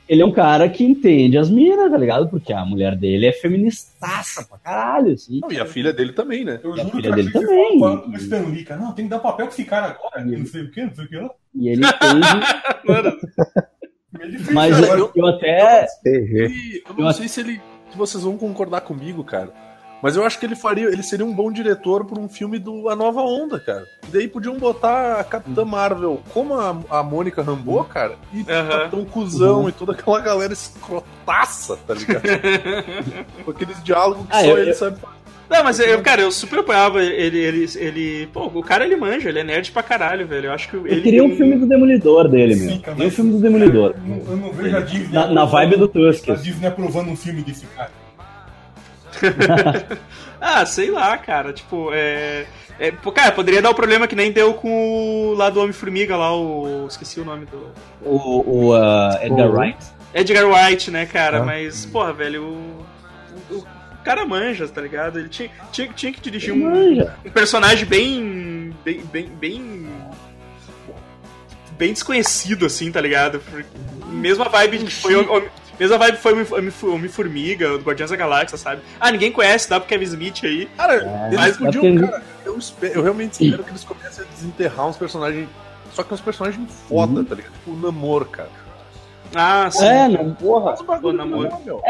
Ele 0.10 0.22
é 0.22 0.26
um 0.26 0.32
cara 0.32 0.70
que 0.70 0.84
entende 0.86 1.38
as 1.38 1.50
minas, 1.50 1.92
tá 1.92 1.98
ligado? 1.98 2.30
Porque 2.30 2.54
a 2.54 2.64
mulher 2.64 2.96
dele 2.96 3.26
é 3.26 3.32
feministaça 3.34 4.44
pra 4.48 4.58
caralho, 4.58 5.14
assim. 5.14 5.40
Não, 5.42 5.52
e 5.52 5.60
a 5.60 5.66
filha 5.66 5.92
dele 5.92 6.14
também, 6.14 6.46
né? 6.46 6.60
Eu 6.64 6.76
E 6.76 6.80
a 6.80 6.84
juro 6.84 6.96
filha 6.98 7.10
que 7.10 7.16
dele 7.16 7.32
também. 7.32 7.48
você 7.74 7.80
falava 7.80 8.02
com 8.02 8.10
o 8.12 8.16
Stan 8.16 8.40
Lee, 8.48 8.64
cara. 8.64 8.80
Não, 8.82 8.94
tem 8.94 9.06
que 9.06 9.12
dar 9.12 9.20
papel 9.20 9.46
pra 9.48 9.54
esse 9.54 9.66
cara 9.66 9.88
agora. 9.88 10.24
Não 10.24 10.46
sei 10.46 10.62
o 10.64 10.72
que, 10.72 10.82
não 10.86 10.96
sei 10.96 11.06
o 11.06 11.08
que 11.10 11.16
lá. 11.18 11.30
E 11.56 11.70
ele 11.70 11.82
entende. 11.86 12.28
Mas 14.54 14.80
eu, 14.82 15.12
eu 15.16 15.28
até. 15.28 15.86
Eu 16.06 16.96
não 16.98 17.08
Eu- 17.08 17.14
sei 17.14 17.28
se 17.28 17.42
ele. 17.42 17.62
Se 17.92 17.98
vocês 17.98 18.24
vão 18.24 18.38
concordar 18.38 18.82
comigo, 18.82 19.24
cara. 19.24 19.50
Mas 20.02 20.16
eu 20.16 20.24
acho 20.24 20.40
que 20.40 20.46
ele 20.46 20.56
faria, 20.56 20.86
ele 20.88 21.02
seria 21.02 21.26
um 21.26 21.34
bom 21.34 21.52
diretor 21.52 22.06
para 22.06 22.20
um 22.20 22.30
filme 22.30 22.60
do 22.60 22.88
A 22.88 22.96
Nova 22.96 23.22
Onda, 23.22 23.60
cara. 23.60 23.84
E 24.08 24.12
daí 24.12 24.28
podiam 24.28 24.56
botar 24.58 25.20
a 25.20 25.24
Capitã 25.24 25.66
Marvel 25.66 26.22
como 26.34 26.54
a, 26.54 26.78
a 26.90 27.02
Mônica 27.04 27.42
Rambeau, 27.42 27.84
cara, 27.84 28.16
e 28.32 28.42
o 28.42 28.46
Capitão 28.46 29.06
Cusão 29.06 29.68
e 29.68 29.72
toda 29.72 29.94
aquela 29.94 30.20
galera 30.20 30.54
escrotaça, 30.54 31.78
tá 31.88 31.94
ligado? 31.96 32.24
Com 33.44 33.52
aqueles 33.52 33.84
diálogos 33.84 34.26
que 34.28 34.34
Ah, 34.36 34.42
só 34.42 34.48
eu- 34.48 34.58
ele 34.60 34.70
eu- 34.72 34.76
sabe 34.76 35.00
fazer. 35.00 35.18
Não, 35.50 35.64
mas 35.64 35.80
eu, 35.80 36.02
cara, 36.02 36.22
eu 36.22 36.30
super 36.30 36.60
apoiava 36.60 37.02
ele, 37.02 37.38
ele, 37.40 37.66
ele. 37.78 38.28
Pô, 38.34 38.48
o 38.54 38.62
cara 38.62 38.84
ele 38.86 38.98
manja, 38.98 39.30
ele 39.30 39.40
é 39.40 39.44
nerd 39.46 39.72
pra 39.72 39.82
caralho, 39.82 40.28
velho. 40.28 40.48
Eu 40.48 40.52
acho 40.52 40.68
que 40.70 40.76
ele. 40.76 40.98
Eu 40.98 41.02
queria 41.02 41.24
um 41.24 41.34
filme 41.38 41.56
do 41.58 41.66
Demolidor 41.66 42.28
dele 42.28 42.54
mesmo. 42.54 42.72
Sim, 42.74 42.80
cara, 42.82 42.96
Queria 42.98 43.08
um 43.08 43.12
filme 43.16 43.32
do 43.32 43.40
Demolidor. 43.40 43.96
Eu 43.96 44.04
não, 44.10 44.18
eu 44.32 44.36
não 44.38 44.52
vejo 44.52 44.76
a 44.76 44.82
Disney. 44.82 45.08
Na, 45.14 45.28
na 45.28 45.46
vibe 45.46 45.78
do 45.78 45.88
Tusk. 45.88 46.28
A 46.30 46.34
Disney 46.36 46.68
aprovando 46.68 47.10
um 47.10 47.16
filme 47.16 47.42
desse 47.42 47.66
cara. 47.68 47.90
Ah, 50.40 50.66
sei 50.66 50.92
lá, 50.92 51.18
cara. 51.18 51.52
Tipo, 51.52 51.90
é. 51.94 52.46
é, 52.80 52.92
pô, 52.92 53.12
cara, 53.12 53.32
poderia 53.32 53.62
dar 53.62 53.72
o 53.72 53.76
problema 53.76 54.08
que 54.08 54.16
nem 54.16 54.32
deu 54.32 54.54
com 54.54 55.32
o 55.32 55.34
lá 55.34 55.50
do 55.50 55.60
Homem-Formiga, 55.60 56.16
lá, 56.16 56.36
o. 56.36 56.86
Esqueci 56.88 57.20
o 57.20 57.26
nome 57.26 57.46
do. 57.46 57.72
O, 58.04 58.44
o 58.46 58.78
uh, 58.78 59.18
Edgar 59.22 59.50
Wright. 59.50 59.86
Edgar 60.14 60.46
Wright, 60.46 60.92
né, 60.92 61.06
cara? 61.06 61.40
Ah. 61.40 61.44
Mas, 61.44 61.86
porra, 61.86 62.14
velho, 62.14 62.44
o. 62.44 62.86
O, 63.56 63.66
cara 64.04 64.26
manja, 64.26 64.66
tá 64.70 64.80
ligado? 64.80 65.20
Ele 65.20 65.28
tinha, 65.28 65.50
tinha, 65.72 65.88
tinha 65.90 66.14
que 66.14 66.22
dirigir 66.22 66.54
um, 66.54 67.02
um 67.26 67.32
personagem 67.32 67.86
bem. 67.86 68.74
bem. 68.86 69.02
bem. 69.12 69.28
bem. 69.28 69.88
bem 71.72 71.94
desconhecido, 71.94 72.66
assim, 72.66 72.92
tá 72.92 73.02
ligado? 73.02 73.42
Mesma 74.06 74.48
vibe 74.48 74.80
que 74.80 74.94
foi. 74.94 75.14
Mesma 75.80 75.98
vibe 75.98 76.18
foi 76.18 76.34
Homem-Formiga, 76.92 77.78
do 77.78 77.84
Guardiões 77.84 78.10
da 78.10 78.16
Galáxia, 78.18 78.58
sabe? 78.58 78.82
Ah, 79.00 79.12
ninguém 79.12 79.32
conhece, 79.32 79.70
dá 79.70 79.80
pro 79.80 79.88
Kevin 79.90 80.06
Smith 80.06 80.40
aí. 80.44 80.66
Cara, 80.78 80.94
É, 80.96 81.28
eles 81.28 81.40
mas- 81.40 81.58
podiam, 81.58 81.84
porque- 81.84 82.08
cara, 82.12 82.24
eu, 82.46 82.58
espero- 82.58 82.94
eu 82.96 83.04
realmente 83.04 83.44
espero 83.44 83.64
que 83.64 83.70
eles 83.72 83.84
comecem 83.84 84.26
a 84.26 84.28
desenterrar 84.36 84.88
uns 84.88 84.98
personagens. 84.98 85.48
Só 85.94 86.04
que 86.04 86.14
uns 86.14 86.22
personagens 86.22 86.70
foda, 86.88 87.24
tá 87.24 87.36
ligado? 87.36 87.54
Tipo 87.54 87.72
o 87.72 87.76
Namor, 87.80 88.26
cara. 88.26 88.50
Ah, 89.36 89.70
sim. 89.70 89.86
É, 89.86 90.08
não, 90.08 90.34
porra. 90.34 90.76
O 91.04 91.12
Namor. 91.12 91.40
legal, 91.44 91.62
meu. 91.66 91.82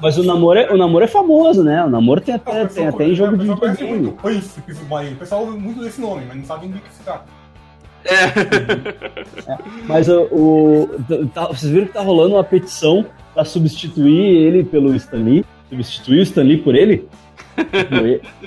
Mas 0.00 0.18
o 0.18 0.24
namoro, 0.24 0.58
é, 0.58 0.70
o 0.72 0.76
namoro 0.76 1.04
é 1.04 1.08
famoso, 1.08 1.62
né? 1.62 1.84
O 1.84 1.88
namoro 1.88 2.20
tem 2.20 2.34
até, 2.34 2.66
tem 2.66 2.88
até 2.88 3.04
em 3.04 3.14
jogo 3.14 3.36
de 3.36 3.48
O 3.48 3.56
pessoal 3.56 4.12
conhece 4.20 4.60
videogame. 4.66 5.12
O 5.14 5.16
pessoal 5.16 5.44
usa 5.46 5.56
muito 5.56 5.80
desse 5.80 6.00
nome, 6.00 6.24
mas 6.26 6.36
não 6.36 6.44
sabe 6.44 6.66
do 6.66 6.78
que 6.80 6.92
se 6.92 7.02
trata. 7.04 7.24
Mas 9.86 10.08
o, 10.08 10.22
o- 10.30 10.90
tá- 11.34 11.46
vocês 11.48 11.70
viram 11.72 11.86
que 11.86 11.92
tá 11.92 12.00
rolando 12.02 12.34
uma 12.34 12.44
petição 12.44 13.04
pra 13.34 13.44
substituir 13.44 14.36
ele 14.36 14.64
pelo 14.64 14.94
Stan 14.96 15.18
Lee? 15.18 15.44
Substituir 15.68 16.18
o 16.20 16.22
Stan 16.22 16.42
Lee 16.42 16.58
por 16.58 16.74
ele? 16.74 17.06
Tipo, 17.56 17.94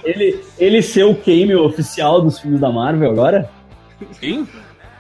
ele, 0.04 0.40
ele 0.58 0.82
ser 0.82 1.04
o 1.04 1.16
cameo 1.16 1.64
oficial 1.66 2.22
dos 2.22 2.40
filmes 2.40 2.60
da 2.60 2.72
Marvel 2.72 3.12
agora? 3.12 3.50
Quem? 4.20 4.42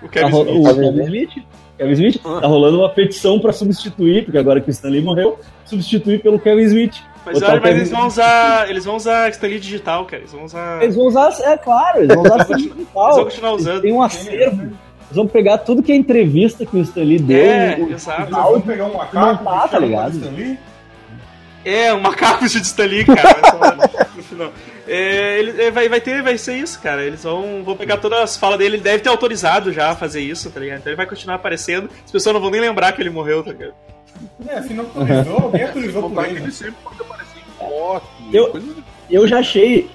O 0.01 0.05
Tá 0.07 0.09
Kevin 0.09 0.31
ro- 0.31 0.43
Smith. 0.43 0.57
o 0.57 0.75
Kevin 0.75 1.03
Smith? 1.03 1.29
Kevin 1.77 1.91
Smith? 1.93 2.21
Tá 2.21 2.47
rolando 2.47 2.79
uma 2.79 2.89
petição 2.89 3.39
pra 3.39 3.51
substituir, 3.51 4.23
porque 4.25 4.37
agora 4.37 4.61
que 4.61 4.69
o 4.69 4.71
Stan 4.71 4.89
Lee 4.89 5.01
morreu, 5.01 5.39
substituir 5.65 6.21
pelo 6.21 6.39
Kevin 6.39 6.61
Smith. 6.63 6.95
Mas 7.25 7.41
olha, 7.41 7.59
mas 7.61 7.75
eles 7.75 7.89
vão 7.89 8.07
usar. 8.07 8.69
Eles 8.69 8.85
vão 8.85 8.95
usar 8.95 9.29
Stanley 9.31 9.59
digital, 9.59 10.05
cara. 10.05 10.21
Eles 10.21 10.31
vão 10.31 10.43
usar. 10.43 10.81
Eles 10.83 10.95
vão 10.95 11.05
usar, 11.07 11.33
é 11.41 11.57
claro, 11.57 11.97
eles 12.03 12.15
vão 12.15 12.23
usar 12.23 12.37
Lee 12.37 12.53
Eles 12.53 12.63
digital. 12.73 13.15
vão 13.15 13.23
continuar 13.25 13.51
usando. 13.53 13.81
Tem 13.81 13.91
um 13.93 14.01
acervo. 14.01 14.61
Eles 14.61 15.15
vão 15.17 15.27
pegar 15.27 15.57
tudo 15.59 15.83
que 15.83 15.91
é 15.91 15.95
entrevista 15.95 16.65
que 16.65 16.75
o 16.77 16.81
Stan 16.81 17.01
Lee 17.03 17.19
deu. 17.19 17.37
É, 17.45 17.77
o- 17.79 17.91
exato. 17.91 18.21
Eles 18.23 18.31
vão 18.31 18.61
pegar 18.61 18.85
um 18.85 18.93
macaco, 18.97 19.15
Não 19.15 19.37
tá, 19.37 19.67
tá 19.67 19.79
ligado? 19.79 20.57
É, 21.63 21.93
um 21.93 21.99
macaco 21.99 22.47
de 22.47 22.57
Stan 22.61 22.85
Lee, 22.85 23.05
cara. 23.05 24.04
Final. 24.25 24.53
É, 24.87 25.39
ele, 25.39 25.61
é, 25.61 25.71
vai, 25.71 25.87
vai 25.89 26.01
ter, 26.01 26.21
vai 26.21 26.37
ser 26.37 26.57
isso, 26.57 26.79
cara. 26.81 27.03
Eles 27.03 27.23
vão, 27.23 27.63
vão 27.63 27.75
pegar 27.75 27.97
todas 27.97 28.19
as 28.19 28.37
falas 28.37 28.57
dele. 28.59 28.75
Ele 28.75 28.83
deve 28.83 28.99
ter 29.03 29.09
autorizado 29.09 29.71
já 29.71 29.89
a 29.91 29.95
fazer 29.95 30.21
isso, 30.21 30.49
tá 30.51 30.59
ligado? 30.59 30.79
Então 30.79 30.91
ele 30.91 30.97
vai 30.97 31.05
continuar 31.05 31.35
aparecendo. 31.35 31.89
As 32.03 32.11
pessoas 32.11 32.33
não 32.33 32.41
vão 32.41 32.49
nem 32.51 32.61
lembrar 32.61 32.91
que 32.91 33.01
ele 33.01 33.09
morreu, 33.09 33.43
tá 33.43 33.51
ligado? 33.51 33.73
É, 34.47 34.61
se 34.61 34.73
não 34.73 34.85
autorizou, 34.85 35.39
alguém 35.39 35.63
autorizou 35.63 36.01
por 36.03 36.09
Botar 36.09 36.27
ele. 36.29 36.37
que 36.37 36.43
ele 36.45 36.51
sempre 36.51 36.75
pode 36.83 37.01
aparecer 37.01 37.37
em 37.39 37.57
foto. 37.59 38.07
Eu- 38.33 38.47
coisa 38.49 38.75
Eu 39.09 39.27
já 39.27 39.39
achei. 39.39 39.89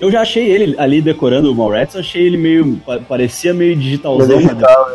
Eu 0.00 0.10
já 0.12 0.20
achei 0.20 0.46
ele 0.48 0.76
ali 0.78 1.02
decorando 1.02 1.50
o 1.50 1.54
Mallrats, 1.54 1.94
eu 1.96 2.00
achei 2.00 2.22
ele 2.24 2.36
meio. 2.36 2.76
pa- 2.86 3.00
parecia 3.00 3.52
meio 3.52 3.74
digitalzão. 3.76 4.36
Mas 4.36 4.44
é 4.46 4.48
digital, 4.48 4.88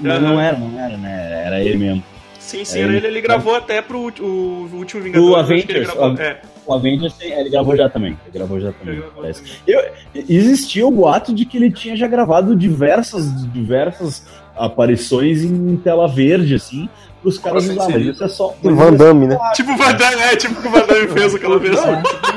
Mas 0.00 0.22
não 0.22 0.40
era, 0.40 0.56
não 0.58 0.80
era, 0.80 0.96
né? 0.96 1.42
Era 1.46 1.60
ele 1.62 1.76
mesmo. 1.76 2.02
Sim, 2.38 2.64
sim, 2.64 2.78
É, 2.80 2.82
ele, 2.84 2.96
ele- 2.96 3.06
ele 3.08 3.20
gravou 3.20 3.54
até 3.54 3.82
pro 3.82 3.98
o, 3.98 4.22
o 4.24 4.76
último 4.76 5.02
Vingador. 5.02 5.28
O 5.28 5.32
eu 5.32 5.36
acho 5.36 5.46
que 5.48 5.52
ele 5.52 5.62
Avengers, 5.62 5.86
gravou- 5.94 6.14
o- 6.14 6.20
é. 6.22 6.40
O 6.68 6.74
Avengers, 6.74 7.14
ele 7.18 7.48
gravou 7.48 7.74
já 7.74 7.88
também. 7.88 8.10
Ele 8.26 8.32
gravou 8.34 8.60
já 8.60 8.72
também. 8.72 9.02
Parece. 9.16 9.40
também. 9.40 9.56
Eu, 9.66 9.90
existia 10.28 10.86
o 10.86 10.90
boato 10.90 11.34
de 11.34 11.46
que 11.46 11.56
ele 11.56 11.70
tinha 11.70 11.96
já 11.96 12.06
gravado 12.06 12.54
diversas, 12.54 13.50
diversas 13.50 14.26
aparições 14.54 15.42
em 15.42 15.76
tela 15.78 16.06
verde, 16.06 16.54
assim, 16.54 16.86
pros 17.22 17.38
caras 17.38 17.64
usarem. 17.64 17.78
Mas 17.78 17.86
seria? 17.86 18.10
isso 18.10 18.22
é 18.22 18.28
só. 18.28 18.54
O 18.62 18.74
Van 18.74 18.92
Damme, 18.92 19.28
né? 19.28 19.38
Tipo 19.54 19.72
o 19.72 19.76
Van 19.78 19.94
Damme, 19.94 20.20
é, 20.20 20.36
tipo 20.36 20.58
o 20.58 20.62
que 20.62 20.68
o 20.68 20.70
Van 20.70 20.86
Damme 20.86 21.08
fez 21.08 21.34
aquela 21.34 21.58
vez. 21.58 21.80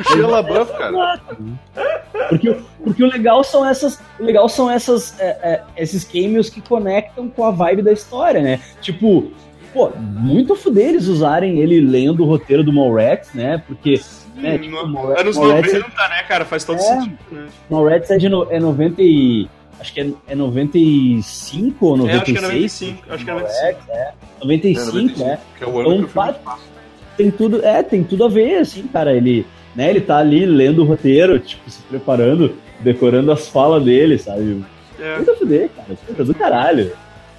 Tipo 0.07 0.23
o 0.23 0.27
LaBeouf, 0.27 0.71
cara. 0.77 1.21
Porque, 2.29 2.57
porque 2.81 3.03
o 3.03 3.07
legal 3.07 3.43
são 3.43 3.67
essas, 3.67 3.99
o 4.17 4.23
legal 4.23 4.47
são 4.47 4.71
essas, 4.71 5.19
é, 5.19 5.25
é, 5.43 5.63
esses 5.75 6.05
cameos 6.05 6.49
que 6.49 6.61
conectam 6.61 7.27
com 7.27 7.43
a 7.43 7.51
vibe 7.51 7.81
da 7.81 7.91
história, 7.91 8.41
né? 8.41 8.61
Tipo, 8.79 9.29
pô, 9.73 9.91
muito 9.97 10.55
fuder 10.55 10.89
eles 10.89 11.07
usarem 11.07 11.59
ele 11.59 11.81
lendo 11.81 12.23
o 12.23 12.25
roteiro 12.25 12.63
do 12.63 12.71
Mallrats, 12.71 13.33
né? 13.33 13.61
Porque 13.67 13.99
né, 14.35 14.57
tipo, 14.57 14.69
No- 14.75 14.87
Mallrats- 14.87 15.21
Anos 15.21 15.37
Mallrats 15.37 15.73
90, 15.73 16.07
né, 16.09 16.23
cara? 16.27 16.45
Faz 16.45 16.63
todo 16.63 16.77
É. 16.77 16.81
sentido, 16.81 17.17
né? 17.31 17.47
Mallrats 17.69 18.09
é 18.11 18.17
de 18.17 18.29
no, 18.29 18.47
é 18.51 18.59
90 18.59 19.01
e, 19.01 19.47
acho 19.79 19.93
que 19.93 20.01
é, 20.01 20.09
é 20.27 20.35
95 20.35 21.85
ou 21.85 22.09
É, 22.09 22.13
acho 22.13 22.25
que 22.25 22.37
é 22.37 22.41
96? 22.41 22.81
95. 22.81 23.13
Acho 23.13 23.23
que 23.25 23.29
é 23.29 23.33
95. 23.33 23.63
Mallrats, 23.63 23.89
é, 23.89 24.13
95, 24.43 25.19
né? 25.23 25.39
Que 25.57 25.63
é 25.63 25.67
o 25.67 25.79
ano 25.79 25.89
que 25.89 25.89
o 25.89 25.93
Então, 25.93 26.23
filme 26.23 26.39
pá, 26.43 26.57
tem 27.17 27.31
tudo, 27.31 27.65
é, 27.65 27.83
tem 27.83 28.03
tudo 28.03 28.25
a 28.25 28.29
ver, 28.29 28.57
assim, 28.57 28.83
cara. 28.87 29.13
Ele, 29.13 29.45
né, 29.75 29.89
ele 29.89 30.01
tá 30.01 30.17
ali 30.17 30.45
lendo 30.45 30.81
o 30.81 30.85
roteiro, 30.85 31.39
tipo, 31.39 31.69
se 31.69 31.81
preparando, 31.83 32.55
decorando 32.79 33.31
as 33.31 33.47
falas 33.47 33.83
dele, 33.83 34.17
sabe? 34.17 34.63
É, 34.99 35.15
Muito 35.17 35.31
a 35.31 35.35
fuder, 35.35 35.69
cara. 35.75 35.97
Puta 36.07 36.23
do 36.23 36.33
caralho. 36.33 36.91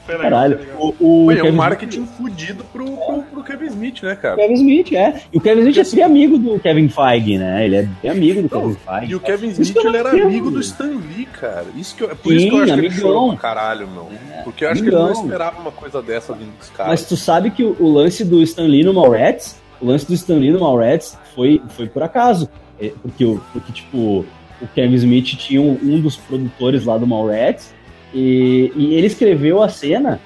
Legal, 0.08 0.22
Caralho. 0.22 0.58
O, 0.78 0.88
o 1.00 1.24
Foi, 1.26 1.38
é 1.38 1.44
um 1.44 1.52
marketing 1.52 2.06
fudido 2.06 2.64
pro, 2.72 2.84
pro, 2.84 3.22
pro 3.22 3.42
Kevin 3.44 3.66
Smith, 3.66 4.02
né, 4.02 4.12
o 4.12 4.16
cara? 4.16 4.36
Kevin 4.36 4.54
Smith, 4.54 4.92
é. 4.92 5.22
E 5.32 5.38
o 5.38 5.40
Kevin 5.40 5.60
Smith 5.68 5.92
é 5.92 5.96
bem 5.96 6.04
amigo 6.04 6.38
do 6.38 6.58
Kevin 6.60 6.88
Feige, 6.88 7.38
né? 7.38 7.64
Ele 7.64 7.76
é 7.76 7.82
bem 8.02 8.10
amigo 8.10 8.42
do 8.42 8.48
Kevin 8.48 8.74
Feige. 8.74 9.12
E 9.12 9.14
o 9.14 9.20
Kevin 9.20 9.48
Isso 9.48 9.62
Smith 9.62 9.80
que 9.80 9.86
ele 9.86 9.96
era 9.96 10.08
entendo. 10.10 10.26
amigo 10.26 10.50
do 10.50 10.60
Stan 10.60 10.86
Lee, 10.90 11.26
cara. 11.26 11.66
Isso 11.76 11.94
que 11.96 12.02
eu, 12.02 12.10
é 12.10 12.14
por 12.14 12.32
isso 12.32 12.42
Sim, 12.44 12.50
que 12.50 12.56
eu 12.56 12.62
acho 12.62 12.72
que 12.74 12.78
ele 12.80 12.86
amigão. 12.88 13.00
chorou 13.08 13.28
pra 13.30 13.38
caralho, 13.38 13.88
meu. 13.88 14.08
Porque 14.44 14.64
eu 14.64 14.70
acho 14.70 14.82
que 14.82 14.88
ele 14.88 14.96
não 14.96 15.04
amigão. 15.06 15.22
esperava 15.24 15.60
uma 15.60 15.72
coisa 15.72 16.02
dessa 16.02 16.32
vindo 16.32 16.56
dos 16.58 16.70
caras. 16.70 16.90
Mas 16.90 17.04
tu 17.06 17.16
sabe 17.16 17.50
que 17.50 17.62
o, 17.62 17.76
o 17.78 17.92
lance 17.92 18.24
do 18.24 18.42
Stan 18.42 18.64
Lee 18.64 18.84
no 18.84 18.92
Mallrats, 18.94 19.56
o 19.80 19.86
lance 19.86 20.06
do 20.06 20.14
Stan 20.14 20.34
Lee 20.36 20.50
no 20.50 20.60
Mallrats 20.60 21.16
foi, 21.34 21.60
foi 21.70 21.86
por 21.88 22.02
acaso. 22.02 22.48
É, 22.80 22.92
porque, 23.00 23.38
porque, 23.52 23.72
tipo, 23.72 24.24
o 24.60 24.66
Kevin 24.74 24.94
Smith 24.94 25.26
tinha 25.36 25.60
um, 25.60 25.78
um 25.82 26.00
dos 26.00 26.16
produtores 26.16 26.84
lá 26.84 26.98
do 26.98 27.06
Mallrats 27.06 27.72
e, 28.14 28.72
e 28.76 28.94
ele 28.94 29.06
escreveu 29.06 29.62
a 29.62 29.68
cena 29.68 30.20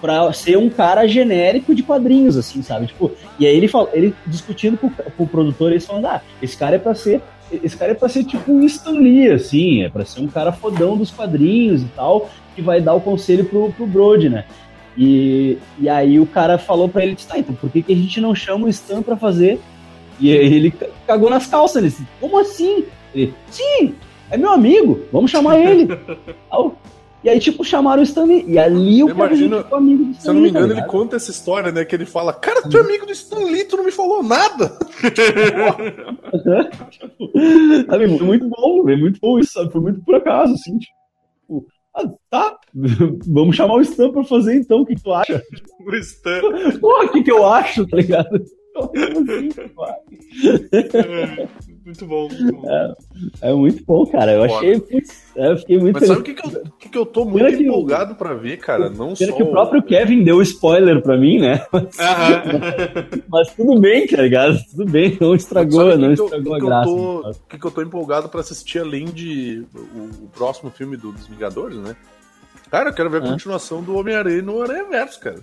pra 0.00 0.32
ser 0.32 0.56
um 0.56 0.70
cara 0.70 1.06
genérico 1.06 1.74
de 1.74 1.82
quadrinhos, 1.82 2.36
assim, 2.36 2.62
sabe? 2.62 2.86
Tipo, 2.86 3.12
e 3.38 3.46
aí 3.46 3.54
ele, 3.56 3.68
fala, 3.68 3.90
ele 3.92 4.14
discutindo 4.26 4.78
com, 4.78 4.86
o- 4.86 4.90
com 5.16 5.24
o 5.24 5.28
produtor, 5.28 5.70
eles 5.70 5.84
falando, 5.86 6.06
ah, 6.06 6.22
esse 6.40 6.56
cara 6.56 6.76
é 6.76 6.78
pra 6.78 6.94
ser. 6.94 7.20
Esse 7.52 7.76
cara 7.76 7.90
é 7.92 7.94
pra 7.94 8.08
ser 8.08 8.24
tipo 8.24 8.50
um 8.52 8.64
Stan 8.64 8.92
Lee, 8.92 9.28
assim, 9.30 9.82
é 9.82 9.88
pra 9.88 10.04
ser 10.04 10.20
um 10.20 10.28
cara 10.28 10.52
fodão 10.52 10.96
dos 10.96 11.10
quadrinhos 11.10 11.82
e 11.82 11.86
tal, 11.96 12.30
que 12.54 12.62
vai 12.62 12.80
dar 12.80 12.94
o 12.94 13.00
conselho 13.00 13.44
pro, 13.44 13.72
pro 13.72 13.86
Brody, 13.86 14.28
né? 14.28 14.44
E, 14.96 15.58
e 15.78 15.88
aí 15.88 16.18
o 16.20 16.26
cara 16.26 16.58
falou 16.58 16.88
pra 16.88 17.02
ele, 17.04 17.16
tá, 17.16 17.38
então 17.38 17.54
por 17.54 17.68
que, 17.70 17.82
que 17.82 17.92
a 17.92 17.96
gente 17.96 18.20
não 18.20 18.34
chama 18.34 18.66
o 18.66 18.68
Stan 18.68 19.02
pra 19.02 19.16
fazer? 19.16 19.58
E 20.20 20.32
aí 20.32 20.54
ele 20.54 20.70
ca- 20.70 20.86
cagou 21.06 21.28
nas 21.28 21.46
calças, 21.46 21.76
ele 21.76 21.88
disse, 21.90 22.06
como 22.20 22.38
assim? 22.38 22.84
Ele, 23.14 23.34
sim, 23.50 23.94
é 24.30 24.36
meu 24.36 24.50
amigo, 24.52 25.00
vamos 25.12 25.30
chamar 25.30 25.58
ele. 25.58 25.88
E 27.22 27.28
aí, 27.28 27.38
tipo, 27.38 27.62
chamaram 27.62 28.00
o 28.00 28.04
Stan 28.04 28.24
Lee. 28.24 28.44
E 28.46 28.58
ali 28.58 29.04
o 29.04 29.08
Smith 29.08 29.62
ficou 29.62 29.78
amigo 29.78 30.04
do 30.04 30.10
Stan 30.12 30.22
Se 30.22 30.28
eu 30.28 30.34
não 30.34 30.40
me 30.40 30.46
tá 30.46 30.58
engano, 30.58 30.72
ele 30.72 30.74
ligado? 30.74 30.90
conta 30.90 31.16
essa 31.16 31.30
história, 31.30 31.70
né? 31.70 31.84
Que 31.84 31.94
ele 31.94 32.06
fala, 32.06 32.32
cara, 32.32 32.62
tu 32.62 32.78
é 32.78 32.80
amigo 32.80 33.04
do 33.04 33.12
Stan 33.12 33.44
Lee, 33.44 33.64
tu 33.64 33.76
não 33.76 33.84
me 33.84 33.92
falou 33.92 34.22
nada. 34.22 34.78
Sabe, 37.90 38.16
foi 38.16 38.26
muito 38.26 38.48
bom, 38.48 38.88
é 38.88 38.96
muito 38.96 39.20
bom 39.20 39.38
isso, 39.38 39.52
sabe? 39.52 39.70
Foi 39.70 39.80
muito 39.80 40.00
por 40.02 40.14
acaso, 40.14 40.54
assim, 40.54 40.78
tipo, 40.78 41.66
ah, 41.94 42.04
tá, 42.30 42.56
vamos 43.26 43.56
chamar 43.56 43.74
o 43.74 43.80
Stan 43.82 44.10
pra 44.10 44.24
fazer 44.24 44.54
então, 44.54 44.80
o 44.80 44.86
que 44.86 44.96
tu 44.96 45.12
acha? 45.12 45.42
O 45.86 45.94
Stan. 45.96 46.40
Pô, 46.78 47.04
o 47.04 47.08
que 47.08 47.22
que 47.22 47.32
eu 47.32 47.46
acho, 47.46 47.86
tá 47.86 47.96
ligado? 47.96 48.36
Assim? 48.36 48.60
Muito 51.90 52.06
bom, 52.06 52.28
muito 52.28 52.52
bom. 52.52 52.68
É 53.42 53.52
muito 53.52 53.84
bom, 53.84 54.06
cara. 54.06 54.32
Eu 54.32 54.48
Foda. 54.48 54.54
achei. 54.58 54.78
putz, 54.80 55.24
eu 55.34 55.56
fiquei 55.58 55.78
muito 55.78 55.98
Mas 55.98 56.06
sabe 56.06 56.20
o 56.20 56.24
feliz. 56.24 56.40
que, 56.40 56.48
que, 56.48 56.56
eu, 56.56 56.62
que, 56.78 56.88
que 56.88 56.98
eu 56.98 57.04
tô 57.06 57.24
muito 57.24 57.46
que 57.48 57.56
o- 57.56 57.62
empolgado 57.62 58.14
pra 58.14 58.32
ver, 58.34 58.58
cara? 58.58 58.88
Não 58.88 59.14
Pena 59.14 59.32
só. 59.32 59.36
que 59.36 59.42
o 59.42 59.50
próprio 59.50 59.82
Kevin 59.82 60.22
deu 60.22 60.40
spoiler 60.42 61.02
pra 61.02 61.16
mim, 61.16 61.40
né? 61.40 61.66
Mas, 61.72 61.98
Aham. 61.98 62.42
mas 63.28 63.54
tudo 63.54 63.80
bem, 63.80 64.06
tá 64.06 64.22
ligado? 64.22 64.56
Tudo 64.70 64.84
bem, 64.90 65.18
não 65.20 65.34
estragou, 65.34 65.90
que 65.90 65.96
não 65.96 66.14
que 66.14 66.20
eu- 66.20 66.24
estragou 66.26 66.54
a 66.54 66.58
que 66.58 66.62
eu 66.64 66.68
graça. 66.68 66.86
tô- 66.90 67.28
O 67.30 67.34
que, 67.48 67.58
que 67.58 67.66
eu 67.66 67.70
tô 67.72 67.82
empolgado 67.82 68.28
pra 68.28 68.40
assistir 68.40 68.78
além 68.78 69.06
de 69.06 69.64
o, 69.74 70.24
o 70.24 70.28
próximo 70.28 70.70
filme 70.70 70.96
do, 70.96 71.10
dos 71.10 71.26
Vingadores, 71.26 71.76
né? 71.78 71.96
Cara, 72.70 72.90
eu 72.90 72.94
quero 72.94 73.10
ver 73.10 73.18
a 73.22 73.26
continuação 73.28 73.82
do 73.82 73.96
Homem-Aranha 73.96 74.42
no 74.42 74.62
Aranha 74.62 74.84
Verso, 74.88 75.18
cara. 75.20 75.40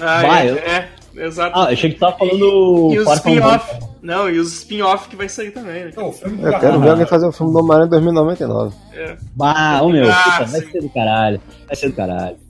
Ah, 0.00 0.22
Vai, 0.22 0.48
é, 0.48 0.50
eu- 0.50 0.56
é, 0.58 0.88
exato. 1.26 1.58
Ah, 1.58 1.64
achei 1.64 1.90
que 1.90 1.96
tu 1.96 2.00
tava 2.00 2.16
falando 2.18 2.90
e 2.92 2.98
os 2.98 3.04
Far 3.04 3.20
From 3.20 3.32
spin-off. 3.32 3.78
Não, 4.00 4.30
e 4.30 4.38
os 4.38 4.52
spin-off 4.52 5.08
que 5.08 5.16
vai 5.16 5.28
sair 5.28 5.50
também, 5.50 5.86
né? 5.86 5.90
Não, 5.96 6.08
o 6.08 6.12
filme 6.12 6.40
Eu 6.42 6.58
quero 6.60 6.80
ver 6.80 6.90
alguém 6.90 7.06
fazer 7.06 7.26
o 7.26 7.32
filme 7.32 7.52
do 7.52 7.58
Homem-Aranha 7.58 7.86
em 7.86 7.90
2099. 7.90 8.76
É. 8.92 9.16
Bah, 9.34 9.80
ô 9.82 9.88
meu, 9.88 10.10
Ah, 10.10 10.22
puta, 10.38 10.44
vai 10.50 10.60
ser 10.60 10.80
do 10.80 10.88
caralho. 10.90 11.40
Vai 11.66 11.76
ser 11.76 11.88
do 11.88 11.94
caralho. 11.96 12.36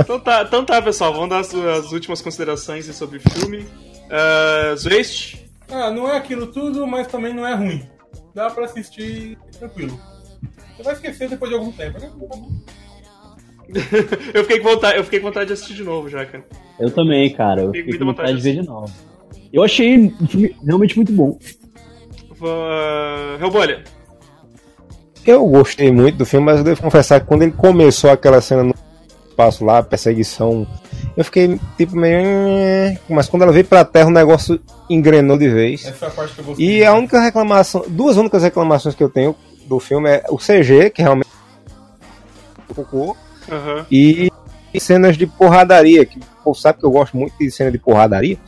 Então 0.00 0.20
tá, 0.20 0.42
então 0.46 0.64
tá, 0.64 0.80
pessoal. 0.80 1.12
Vamos 1.12 1.30
dar 1.30 1.40
as, 1.40 1.52
as 1.52 1.90
últimas 1.90 2.22
considerações 2.22 2.84
sobre 2.94 3.18
o 3.18 3.20
filme. 3.30 3.66
Uh, 4.06 4.76
Zwest, 4.76 5.36
Ah, 5.70 5.90
não 5.90 6.08
é 6.08 6.16
aquilo 6.16 6.46
tudo, 6.46 6.86
mas 6.86 7.08
também 7.08 7.34
não 7.34 7.44
é 7.46 7.54
ruim. 7.54 7.88
Dá 8.34 8.48
pra 8.50 8.66
assistir 8.66 9.36
tranquilo. 9.58 9.98
Você 10.78 10.82
vai 10.84 10.94
esquecer 10.94 11.28
depois 11.28 11.50
de 11.50 11.56
algum 11.56 11.72
tempo, 11.72 11.98
né? 11.98 12.08
eu, 14.32 14.44
fiquei 14.44 14.60
com 14.60 14.68
vontade, 14.70 14.96
eu 14.96 15.04
fiquei 15.04 15.18
com 15.18 15.26
vontade 15.26 15.48
de 15.48 15.52
assistir 15.54 15.74
de 15.74 15.82
novo 15.82 16.08
já, 16.08 16.24
cara. 16.24 16.44
Eu 16.78 16.88
também, 16.90 17.28
cara. 17.34 17.62
Eu 17.62 17.72
fiquei 17.72 17.98
com 17.98 18.04
vontade 18.04 18.36
de 18.36 18.40
ver 18.40 18.60
de 18.60 18.66
novo. 18.66 18.88
Eu 19.52 19.64
achei 19.64 20.08
filme 20.28 20.56
realmente 20.64 20.94
muito 20.96 21.12
bom. 21.12 21.36
Uh, 22.40 23.42
Hellbolha. 23.42 23.82
Eu 25.26 25.44
gostei 25.46 25.90
muito 25.90 26.16
do 26.18 26.24
filme, 26.24 26.46
mas 26.46 26.58
eu 26.58 26.64
devo 26.64 26.80
confessar 26.80 27.20
que 27.20 27.26
quando 27.26 27.42
ele 27.42 27.52
começou 27.52 28.10
aquela 28.10 28.40
cena 28.40 28.62
no 28.62 28.72
espaço 29.28 29.64
lá, 29.64 29.82
perseguição, 29.82 30.64
eu 31.16 31.24
fiquei 31.24 31.58
tipo 31.76 31.96
meio. 31.96 32.20
"Eh", 32.20 32.96
Mas 33.08 33.28
quando 33.28 33.42
ela 33.42 33.52
veio 33.52 33.64
pra 33.64 33.84
terra, 33.84 34.06
o 34.08 34.12
negócio 34.12 34.60
engrenou 34.88 35.36
de 35.36 35.48
vez. 35.48 35.84
Essa 35.84 36.06
é 36.06 36.08
a 36.08 36.10
parte 36.12 36.34
que 36.34 36.40
eu 36.40 36.44
gostei. 36.44 36.66
E 36.66 36.84
a 36.84 36.94
única 36.94 37.20
reclamação, 37.20 37.84
duas 37.88 38.16
únicas 38.16 38.44
reclamações 38.44 38.94
que 38.94 39.02
eu 39.02 39.10
tenho 39.10 39.34
do 39.68 39.78
filme 39.78 40.08
é 40.10 40.24
o 40.30 40.36
CG, 40.38 40.90
que 40.90 41.02
realmente 41.02 41.28
cocô, 42.74 43.16
Aham. 43.50 43.86
e 43.90 44.30
cenas 44.78 45.16
de 45.16 45.26
porradaria, 45.26 46.04
que 46.06 46.18
o 46.18 46.22
povo 46.44 46.58
sabe 46.58 46.78
que 46.78 46.84
eu 46.86 46.90
gosto 46.90 47.16
muito 47.16 47.36
de 47.38 47.50
cena 47.50 47.70
de 47.70 47.78
porradaria. 47.78 48.38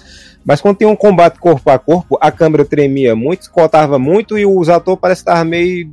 Mas 0.45 0.61
quando 0.61 0.77
tem 0.77 0.87
um 0.89 0.97
combate 0.97 1.39
corpo 1.39 1.69
a 1.71 1.79
corpo, 1.79 2.17
a 2.21 2.31
câmera 2.31 2.65
tremia 2.65 3.15
muito, 3.17 3.51
cortava 3.51 3.99
muito 3.99 4.39
e 4.39 4.47
os 4.47 4.69
atores 4.69 5.01
parecem 5.01 5.21
estar 5.23 5.45
meio 5.45 5.93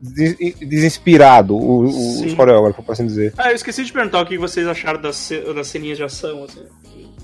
des- 0.00 0.36
desinspirado, 0.60 1.56
o- 1.56 1.88
Sim. 1.90 2.26
os 2.26 2.34
coreógrafos, 2.34 2.84
por 2.84 2.92
assim 2.92 3.06
dizer. 3.06 3.34
Ah, 3.36 3.50
eu 3.50 3.56
esqueci 3.56 3.84
de 3.84 3.92
perguntar 3.92 4.20
o 4.22 4.26
que 4.26 4.38
vocês 4.38 4.66
acharam 4.66 5.00
das, 5.00 5.30
das 5.54 5.66
ceninhas 5.68 5.96
de 5.98 6.04
ação, 6.04 6.44
assim, 6.44 6.64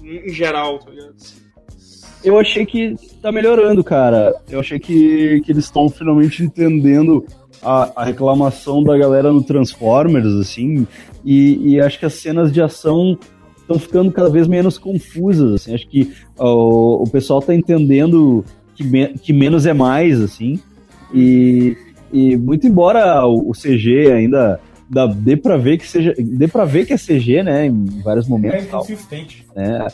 em 0.03 0.29
geral, 0.33 0.79
tá 0.79 0.91
ligado? 0.91 1.15
Eu 2.25 2.39
achei 2.39 2.65
que 2.65 2.95
tá 3.21 3.31
melhorando, 3.31 3.85
cara. 3.85 4.35
Eu 4.49 4.61
achei 4.61 4.79
que, 4.79 5.41
que 5.45 5.53
eles 5.53 5.65
estão 5.65 5.89
finalmente 5.89 6.43
entendendo 6.43 7.25
a, 7.63 7.93
a 8.03 8.05
reclamação 8.05 8.83
da 8.83 8.97
galera 8.97 9.31
no 9.33 9.43
Transformers, 9.43 10.27
assim, 10.41 10.87
e, 11.25 11.75
e 11.75 11.81
acho 11.81 11.99
que 11.99 12.07
as 12.07 12.15
cenas 12.15 12.51
de 12.53 12.63
ação 12.63 13.19
estão 13.61 13.79
ficando 13.79 14.11
cada 14.13 14.29
vez 14.31 14.47
menos 14.49 14.79
confusas, 14.79 15.53
assim. 15.55 15.75
Acho 15.75 15.87
que 15.89 16.13
ó, 16.39 17.03
o 17.03 17.09
pessoal 17.11 17.41
tá 17.43 17.55
entendendo 17.55 18.45
que, 18.75 18.85
me- 18.85 19.09
que 19.15 19.33
menos 19.33 19.67
é 19.67 19.73
mais, 19.75 20.21
assim, 20.21 20.59
e, 21.13 21.77
e 22.13 22.37
muito 22.37 22.67
embora 22.67 23.25
o, 23.27 23.51
o 23.51 23.53
CG 23.53 24.11
ainda 24.13 24.61
dá, 24.91 25.07
dê 25.07 25.37
pra 25.37 25.57
ver 25.57 25.79
que 25.79 25.87
seja, 25.87 26.15
dê 26.19 26.49
pra 26.49 26.65
ver 26.65 26.87
que 26.87 26.93
é 26.93 26.97
CG, 26.99 27.43
né, 27.43 27.67
em 27.67 27.85
vários 28.03 28.27
É 28.27 28.29
momentos, 28.31 28.67
tal, 28.69 28.83
inconsistente. 28.85 29.47
né? 29.55 29.87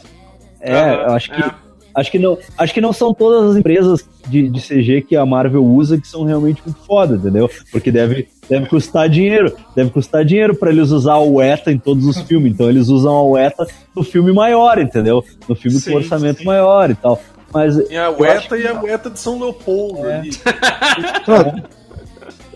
É, 0.60 0.74
Ah, 0.74 0.94
eu 1.08 1.12
acho 1.14 1.30
que 1.30 1.40
é. 1.40 1.69
Acho 2.00 2.10
que 2.10 2.18
não, 2.18 2.38
acho 2.56 2.72
que 2.74 2.80
não 2.80 2.92
são 2.92 3.12
todas 3.12 3.50
as 3.50 3.56
empresas 3.56 4.08
de, 4.26 4.48
de 4.48 4.60
CG 4.60 5.02
que 5.02 5.14
a 5.16 5.26
Marvel 5.26 5.64
usa 5.64 6.00
que 6.00 6.08
são 6.08 6.24
realmente 6.24 6.62
muito 6.64 6.80
foda, 6.84 7.16
entendeu? 7.16 7.48
Porque 7.70 7.90
deve, 7.92 8.28
deve 8.48 8.66
custar 8.66 9.08
dinheiro, 9.08 9.54
deve 9.76 9.90
custar 9.90 10.24
dinheiro 10.24 10.54
pra 10.56 10.70
eles 10.70 10.90
usar 10.90 11.18
o 11.18 11.40
ETA 11.42 11.70
em 11.72 11.78
todos 11.78 12.06
os 12.06 12.18
filmes. 12.26 12.52
Então 12.52 12.68
eles 12.68 12.88
usam 12.88 13.14
a 13.14 13.22
UETA 13.22 13.66
no 13.94 14.02
filme 14.02 14.32
maior, 14.32 14.78
entendeu? 14.78 15.22
No 15.48 15.54
filme 15.54 15.78
Sim, 15.78 15.90
com 15.90 15.96
orçamento 15.98 16.38
sim. 16.38 16.44
maior 16.44 16.90
e 16.90 16.94
tal. 16.94 17.20
Mas 17.52 17.76
Tem 17.88 17.98
a 17.98 18.08
Ueta 18.10 18.56
e 18.56 18.66
a 18.66 18.80
Ueta 18.80 19.10
de 19.10 19.18
São 19.18 19.38
Leopoldo 19.40 20.08
ali. 20.08 20.30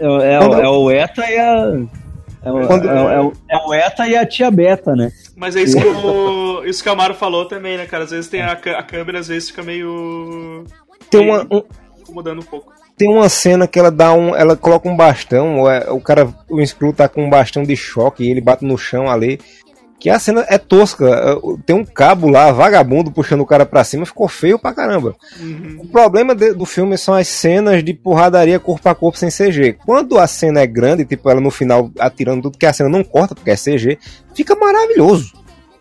é, 0.01 0.35
é, 0.35 0.39
Quando- 0.39 0.61
é 0.61 0.69
o 0.69 0.91
ETA 0.91 1.31
e 1.31 1.39
a 1.39 1.83
é 2.45 2.53
o, 2.53 2.67
Quando- 2.67 2.89
é, 2.89 3.21
o- 3.21 3.33
é 3.51 3.57
o 3.67 3.75
ETA 3.75 4.07
e 4.09 4.17
a 4.17 4.27
tia 4.27 4.51
Beta, 4.51 4.95
né? 4.95 5.11
Mas 5.37 5.57
é 5.57 5.63
isso 5.63 5.77
que, 5.77 5.87
o, 5.87 6.65
isso 6.65 6.83
que 6.83 6.89
o 6.89 6.93
Amaro 6.93 7.15
falou 7.15 7.47
também, 7.47 7.77
né, 7.77 7.87
cara? 7.87 8.05
Às 8.05 8.11
vezes 8.11 8.29
tem 8.31 8.43
a, 8.43 8.53
a 8.53 8.83
câmera, 8.83 9.19
às 9.19 9.29
vezes 9.29 9.49
fica 9.51 9.63
meio. 9.63 10.65
Tem 11.11 11.29
uma, 11.29 11.43
um- 11.51 11.63
incomodando 12.01 12.41
um 12.41 12.45
pouco. 12.45 12.73
tem 12.97 13.09
uma 13.11 13.29
cena 13.29 13.67
que 13.67 13.79
ela 13.79 13.91
dá 13.91 14.13
um. 14.13 14.35
Ela 14.35 14.57
coloca 14.57 14.89
um 14.89 14.97
bastão, 14.97 15.69
é- 15.71 15.91
o 15.91 16.01
cara, 16.01 16.29
o 16.49 16.61
Skrull 16.61 16.93
tá 16.93 17.09
com 17.09 17.25
um 17.25 17.31
bastão 17.31 17.63
de 17.65 17.75
choque 17.77 18.23
e 18.25 18.31
ele 18.31 18.41
bate 18.41 18.65
no 18.65 18.79
chão 18.79 19.11
ali. 19.11 19.41
Que 20.05 20.11
a 20.11 20.19
cena 20.19 20.45
é 20.51 20.59
tosca. 20.59 21.07
é, 21.09 21.35
Tem 21.65 21.75
um 21.75 21.83
cabo 21.83 22.29
lá, 22.29 22.53
vagabundo, 22.53 23.11
puxando 23.11 23.41
o 23.41 23.47
cara 23.47 23.65
pra 23.65 23.83
cima, 23.83 24.05
ficou 24.05 24.29
feio 24.29 24.59
pra 24.59 24.75
caramba. 24.75 25.17
Uhum. 25.41 25.79
O 25.81 25.87
problema 25.89 26.35
de- 26.35 26.53
do 26.53 26.67
filme 26.67 26.99
são 26.99 27.15
as 27.15 27.27
cenas 27.27 27.83
de 27.83 27.95
porradaria 27.95 28.61
corpo 28.61 28.87
a 28.87 28.95
corpo 28.95 29.17
sem 29.19 29.31
CG. 29.31 29.73
Quando 29.87 30.19
a 30.19 30.27
cena 30.27 30.61
é 30.61 30.67
grande, 30.67 31.07
tipo 31.07 31.31
ela 31.31 31.41
no 31.41 31.51
final 31.51 31.91
atirando 31.99 32.43
tudo 32.43 32.59
que 32.59 32.67
a 32.67 32.73
cena 32.75 32.91
não 32.91 33.03
corta, 33.03 33.35
porque 33.35 33.51
é 33.51 33.57
CG, 33.57 33.99
fica 34.35 34.55
maravilhoso. 34.55 35.33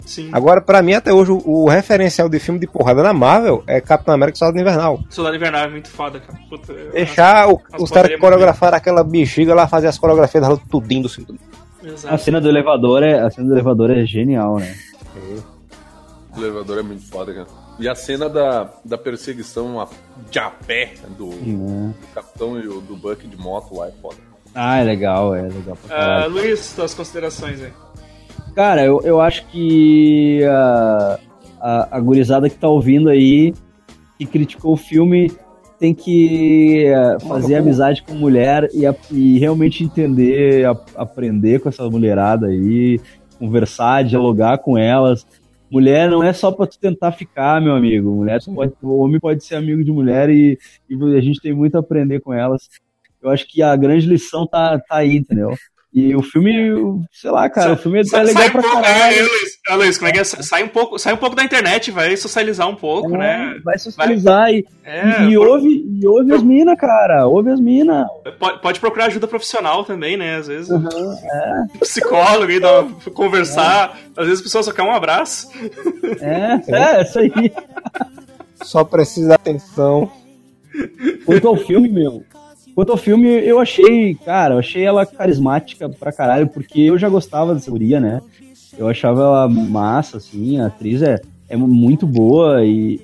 Sim. 0.05 0.29
Agora, 0.31 0.61
pra 0.61 0.81
mim, 0.81 0.93
até 0.93 1.11
hoje, 1.11 1.31
o, 1.33 1.41
o 1.45 1.67
referencial 1.67 2.29
de 2.29 2.39
filme 2.39 2.61
de 2.61 2.67
porrada 2.67 3.03
na 3.03 3.11
Marvel 3.11 3.61
é 3.67 3.81
Capitão 3.81 4.13
América 4.13 4.37
e 4.37 4.39
Soldado 4.39 4.57
Invernal. 4.61 4.99
Soldado 5.09 5.35
Invernal 5.35 5.65
é 5.65 5.69
muito 5.69 5.89
foda, 5.89 6.21
cara. 6.21 6.39
Puta, 6.49 6.73
Deixar 6.93 7.49
o- 7.49 7.59
as 7.73 7.81
os 7.81 7.91
caras 7.91 8.09
que 8.09 8.17
coreografaram 8.17 8.77
aquela 8.77 9.03
bexiga 9.03 9.53
lá 9.53 9.67
fazer 9.67 9.87
as 9.87 9.97
coreografias 9.97 10.47
da 10.47 10.55
tudinho 10.55 11.03
do 11.03 11.09
filme. 11.09 11.37
Exato. 11.83 12.13
A 12.13 12.17
cena 12.17 12.39
do 12.41 12.47
elevador 12.49 13.03
é, 13.03 13.19
a 13.21 13.29
cena 13.29 13.47
do 13.47 13.53
elevador 13.53 13.91
é 13.91 14.05
genial, 14.05 14.57
né? 14.57 14.73
O 16.35 16.39
elevador 16.39 16.79
é 16.79 16.81
muito 16.81 17.03
foda, 17.07 17.33
cara. 17.33 17.47
E 17.79 17.87
a 17.89 17.95
cena 17.95 18.29
da, 18.29 18.69
da 18.85 18.97
perseguição 18.97 19.79
a, 19.81 19.87
de 20.29 20.39
a 20.39 20.49
pé 20.49 20.93
do, 21.17 21.25
Uhum. 21.25 21.89
do 21.91 22.07
capitão 22.13 22.59
e 22.59 22.67
o 22.67 22.81
do 22.81 22.95
Buck 22.95 23.27
de 23.27 23.35
moto 23.37 23.75
lá 23.75 23.87
é 23.87 23.91
foda. 24.01 24.17
Ah, 24.55 24.77
é 24.79 24.83
legal, 24.83 25.33
é 25.35 25.41
legal 25.43 25.75
pra 25.87 25.95
caralho. 25.95 26.31
Luiz, 26.31 26.59
suas 26.59 26.93
considerações 26.93 27.61
aí. 27.61 27.71
Cara, 28.55 28.83
eu, 28.85 29.01
eu 29.03 29.19
acho 29.19 29.45
que 29.47 30.43
a, 30.45 31.19
a, 31.59 31.97
a 31.97 31.99
gurizada 31.99 32.47
que 32.49 32.55
tá 32.57 32.67
ouvindo 32.67 33.09
aí, 33.09 33.53
que 34.19 34.25
criticou 34.27 34.73
o 34.73 34.77
filme, 34.77 35.31
tem 35.79 35.93
que 35.93 36.85
eh, 36.85 37.17
fazer 37.27 37.55
amizade 37.55 38.03
com 38.03 38.13
mulher 38.13 38.69
e, 38.73 38.83
e 39.11 39.39
realmente 39.39 39.83
entender, 39.83 40.65
a- 40.65 40.77
aprender 40.95 41.59
com 41.59 41.69
essa 41.69 41.89
mulherada 41.89 42.47
aí, 42.47 42.99
conversar, 43.39 44.03
dialogar 44.03 44.59
com 44.59 44.77
elas. 44.77 45.25
Mulher 45.69 46.09
não 46.09 46.23
é 46.23 46.31
só 46.33 46.51
pra 46.51 46.67
tu 46.67 46.77
tentar 46.79 47.11
ficar, 47.11 47.59
meu 47.61 47.73
amigo. 47.75 48.11
Mulher 48.11 48.39
pode, 48.53 48.73
o 48.81 48.97
homem 48.99 49.19
pode 49.19 49.43
ser 49.43 49.55
amigo 49.55 49.83
de 49.83 49.91
mulher 49.91 50.29
e, 50.29 50.57
e 50.89 51.17
a 51.17 51.21
gente 51.21 51.41
tem 51.41 51.53
muito 51.53 51.75
a 51.75 51.79
aprender 51.79 52.19
com 52.21 52.31
elas. 52.33 52.69
Eu 53.21 53.29
acho 53.29 53.47
que 53.47 53.61
a 53.61 53.75
grande 53.75 54.05
lição 54.05 54.45
tá, 54.45 54.77
tá 54.79 54.97
aí, 54.97 55.15
entendeu? 55.17 55.55
E 55.95 56.15
o 56.15 56.23
filme, 56.23 57.05
sei 57.11 57.29
lá, 57.29 57.47
cara, 57.47 57.73
o 57.73 57.77
filme 57.77 57.99
é 57.99 58.03
Sai- 58.03 58.23
legal 58.23 58.41
sai 58.41 58.49
um 58.49 58.51
pra 58.53 58.61
pouco, 58.63 58.81
caralho. 58.81 59.15
é, 59.15 59.21
Luiz, 59.21 59.59
é, 59.69 59.75
Luiz, 59.75 59.97
como 59.99 60.09
é 60.09 60.11
que 60.11 60.19
é? 60.19 60.23
Sai 60.23 60.63
um 60.63 60.67
pouco, 60.67 60.97
sai 60.97 61.13
um 61.13 61.17
pouco 61.17 61.35
da 61.35 61.43
internet, 61.43 61.91
vai 61.91 62.17
socializar 62.17 62.67
um 62.67 62.73
pouco, 62.75 63.15
né? 63.15 63.59
Vai 63.63 63.77
socializar 63.77 64.49
e, 64.51 64.65
É, 64.83 65.21
e, 65.25 65.33
e 65.33 65.35
por- 65.37 65.47
ouve, 65.47 65.69
e 66.01 66.07
ouve 66.07 66.33
as 66.33 66.41
minas, 66.41 66.75
cara. 66.79 67.27
Ouve 67.27 67.51
as 67.51 67.59
minas. 67.59 68.07
Pode, 68.39 68.59
pode 68.61 68.79
procurar 68.79 69.05
ajuda 69.05 69.27
profissional 69.27 69.83
também, 69.85 70.17
né? 70.17 70.37
Às 70.37 70.47
vezes. 70.47 70.71
é. 70.71 71.77
Psicólogo 71.79 72.51
uma- 72.51 72.87
conversar. 73.13 73.95
Às 74.17 74.25
vezes 74.25 74.39
a 74.39 74.43
pessoa 74.43 74.63
só 74.63 74.71
quer 74.71 74.81
um 74.81 74.91
abraço. 74.91 75.47
É, 76.21 76.59
é, 76.75 77.01
isso 77.03 77.19
aí. 77.19 77.31
Só 78.63 78.83
precisa 78.83 79.27
de 79.27 79.33
atenção. 79.35 80.11
Quanto 81.23 81.47
ao 81.47 81.55
filme, 81.55 81.87
meu. 81.87 82.23
Quanto 82.75 82.91
ao 82.91 82.97
filme, 82.97 83.27
eu 83.27 83.59
achei, 83.59 84.15
cara, 84.15 84.55
eu 84.55 84.59
achei 84.59 84.83
ela 84.83 85.05
carismática 85.05 85.87
pra 85.87 86.11
caralho, 86.11 86.47
porque 86.47 86.81
eu 86.81 86.97
já 86.97 87.07
gostava 87.07 87.53
dessa 87.53 87.69
guria, 87.69 87.99
né? 87.99 88.19
Eu 88.77 88.87
achava 88.87 89.21
ela 89.21 89.47
massa, 89.47 90.17
assim, 90.17 90.59
a 90.59 90.67
atriz 90.67 91.01
é, 91.03 91.21
é 91.47 91.55
muito 91.55 92.07
boa 92.07 92.65
e, 92.65 92.99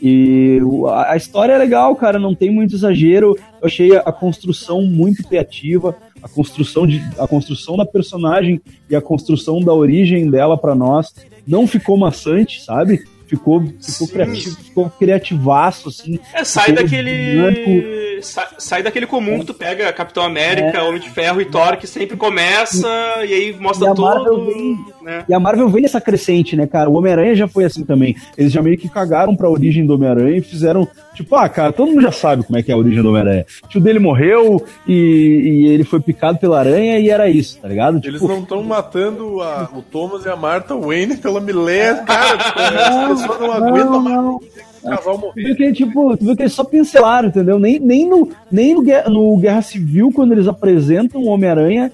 e 0.00 0.60
a 1.06 1.16
história 1.16 1.54
é 1.54 1.58
legal, 1.58 1.96
cara, 1.96 2.18
não 2.18 2.34
tem 2.34 2.50
muito 2.50 2.74
exagero. 2.74 3.34
Eu 3.60 3.66
achei 3.66 3.96
a, 3.96 4.12
construção 4.12 4.82
muito 4.82 5.26
criativa, 5.26 5.96
a 6.22 6.28
construção, 6.28 6.86
de, 6.86 7.02
a 7.18 7.26
construção 7.26 7.78
da 7.78 7.86
personagem 7.86 8.60
e 8.90 8.94
a 8.94 9.00
construção 9.00 9.60
da 9.60 9.72
origem 9.72 10.30
dela 10.30 10.58
pra 10.58 10.74
nós 10.74 11.14
não 11.46 11.66
ficou 11.66 11.96
maçante, 11.96 12.62
sabe? 12.62 13.04
Ficou, 13.36 13.62
ficou, 13.80 14.08
criativo, 14.08 14.56
ficou 14.56 14.90
criativaço, 14.90 15.88
assim. 15.88 16.18
É, 16.32 16.44
sai 16.44 16.72
daquele. 16.72 18.20
Sai, 18.22 18.46
sai 18.58 18.82
daquele 18.82 19.06
comum 19.06 19.40
que 19.40 19.46
tu 19.46 19.54
pega 19.54 19.92
Capitão 19.92 20.22
América, 20.22 20.82
Homem 20.82 21.00
de 21.00 21.10
Ferro 21.10 21.40
e 21.40 21.44
Thor, 21.44 21.76
que 21.76 21.86
sempre 21.86 22.16
começa 22.16 22.88
e 23.26 23.32
aí 23.34 23.52
mostra 23.58 23.90
E 23.90 23.94
todo. 23.94 24.46
vem- 24.46 24.78
né? 25.02 25.24
E 25.28 25.34
a 25.34 25.38
Marvel 25.40 25.68
vem 25.68 25.82
nessa 25.82 26.00
crescente, 26.00 26.56
né, 26.56 26.66
cara? 26.66 26.88
O 26.88 26.94
Homem-Aranha 26.94 27.34
já 27.34 27.46
foi 27.46 27.64
assim 27.64 27.84
também. 27.84 28.16
Eles 28.38 28.52
já 28.52 28.62
meio 28.62 28.78
que 28.78 28.88
cagaram 28.88 29.36
pra 29.36 29.50
origem 29.50 29.84
do 29.84 29.94
Homem-Aranha 29.94 30.38
e 30.38 30.40
fizeram. 30.40 30.88
Tipo, 31.14 31.36
ah, 31.36 31.48
cara, 31.48 31.72
todo 31.72 31.88
mundo 31.90 32.02
já 32.02 32.10
sabe 32.12 32.42
como 32.44 32.58
é 32.58 32.62
que 32.62 32.70
é 32.70 32.74
a 32.74 32.76
origem 32.76 33.02
do 33.02 33.08
Homem-Aranha. 33.10 33.46
O 33.64 33.68
tio 33.68 33.80
dele 33.80 33.98
morreu 34.00 34.60
e, 34.86 34.92
e 34.94 35.66
ele 35.68 35.84
foi 35.84 36.00
picado 36.00 36.38
pela 36.38 36.58
aranha 36.58 36.98
e 36.98 37.08
era 37.08 37.28
isso, 37.30 37.58
tá 37.60 37.68
ligado? 37.68 38.00
Eles 38.04 38.20
Tipo, 38.20 38.28
não 38.32 38.40
estão 38.40 38.62
matando 38.64 39.40
a- 39.40 39.68
o 39.72 39.80
Thomas 39.80 40.24
e 40.24 40.28
a 40.28 40.34
Martha 40.36 40.74
Wayne 40.74 41.16
pela 41.16 41.40
milésima. 41.40 42.04
Cara, 42.04 42.34
as 43.12 43.20
pessoas 43.20 43.40
não 43.40 43.52
aguentam 43.52 44.00
mais 44.02 44.16
não. 44.16 44.36
o 44.36 44.88
casal 44.90 45.18
Tu 45.18 45.32
viu 45.36 45.56
que, 45.56 45.72
tipo, 45.72 46.16
tu 46.16 46.24
viu 46.24 46.36
que 46.36 46.42
eles 46.42 46.52
só 46.52 46.64
pincelaram, 46.64 47.28
entendeu? 47.28 47.58
Nem, 47.58 47.78
nem, 47.78 48.08
no, 48.08 48.28
nem 48.50 48.74
no, 48.74 48.82
Guerra, 48.82 49.08
no 49.08 49.36
Guerra 49.36 49.62
Civil, 49.62 50.10
quando 50.12 50.32
eles 50.32 50.48
apresentam 50.48 51.22
o 51.22 51.28
Homem-Aranha, 51.28 51.92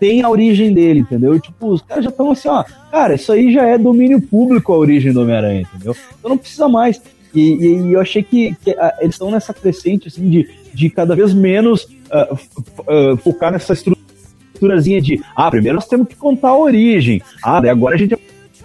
tem 0.00 0.22
a 0.22 0.28
origem 0.28 0.74
dele, 0.74 1.00
entendeu? 1.00 1.38
Tipo, 1.40 1.68
os 1.68 1.80
caras 1.82 2.04
já 2.04 2.10
estão 2.10 2.30
assim, 2.32 2.48
ó, 2.48 2.62
cara, 2.90 3.14
isso 3.14 3.32
aí 3.32 3.50
já 3.52 3.62
é 3.64 3.78
domínio 3.78 4.20
público 4.20 4.72
a 4.72 4.76
origem 4.76 5.12
do 5.12 5.22
Homem-Aranha, 5.22 5.62
entendeu? 5.62 5.94
Então 6.18 6.30
não 6.30 6.36
precisa 6.36 6.68
mais. 6.68 7.00
E, 7.38 7.66
e- 7.66 7.92
eu 7.92 8.00
achei 8.00 8.22
que, 8.22 8.54
que, 8.64 8.70
ah, 8.72 8.94
eles 9.00 9.14
estão 9.14 9.30
nessa 9.30 9.52
crescente, 9.52 10.08
assim, 10.08 10.28
de, 10.28 10.48
de 10.72 10.90
cada 10.90 11.14
vez 11.14 11.32
menos 11.34 11.86
f- 12.10 12.48
ah, 12.88 13.16
focar 13.22 13.52
nessa 13.52 13.74
estruturazinha 13.74 15.00
de, 15.02 15.22
ah, 15.36 15.50
primeiro 15.50 15.76
nós 15.76 15.86
temos 15.86 16.08
que 16.08 16.16
contar 16.16 16.48
a 16.48 16.58
origem, 16.58 17.20
ah, 17.44 17.58
agora 17.70 17.94
a 17.94 17.98
gente 17.98 18.14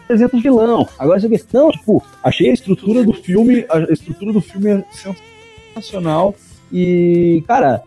apresenta 0.04 0.38
o 0.38 0.42
vilão, 0.42 0.88
agora 0.98 1.18
isso 1.18 1.28
aqui. 1.28 1.42
Não, 1.54 1.70
tipo, 1.72 2.04
achei 2.24 2.50
a 2.50 2.54
estrutura 2.54 3.04
do 3.04 3.14
filme, 3.14 3.66
a 3.70 3.80
estrutura 3.92 4.32
do 4.34 4.42
filme 4.42 4.72
é 4.72 4.84
sensacional 5.74 6.36
e, 6.72 7.44
cara, 7.48 7.82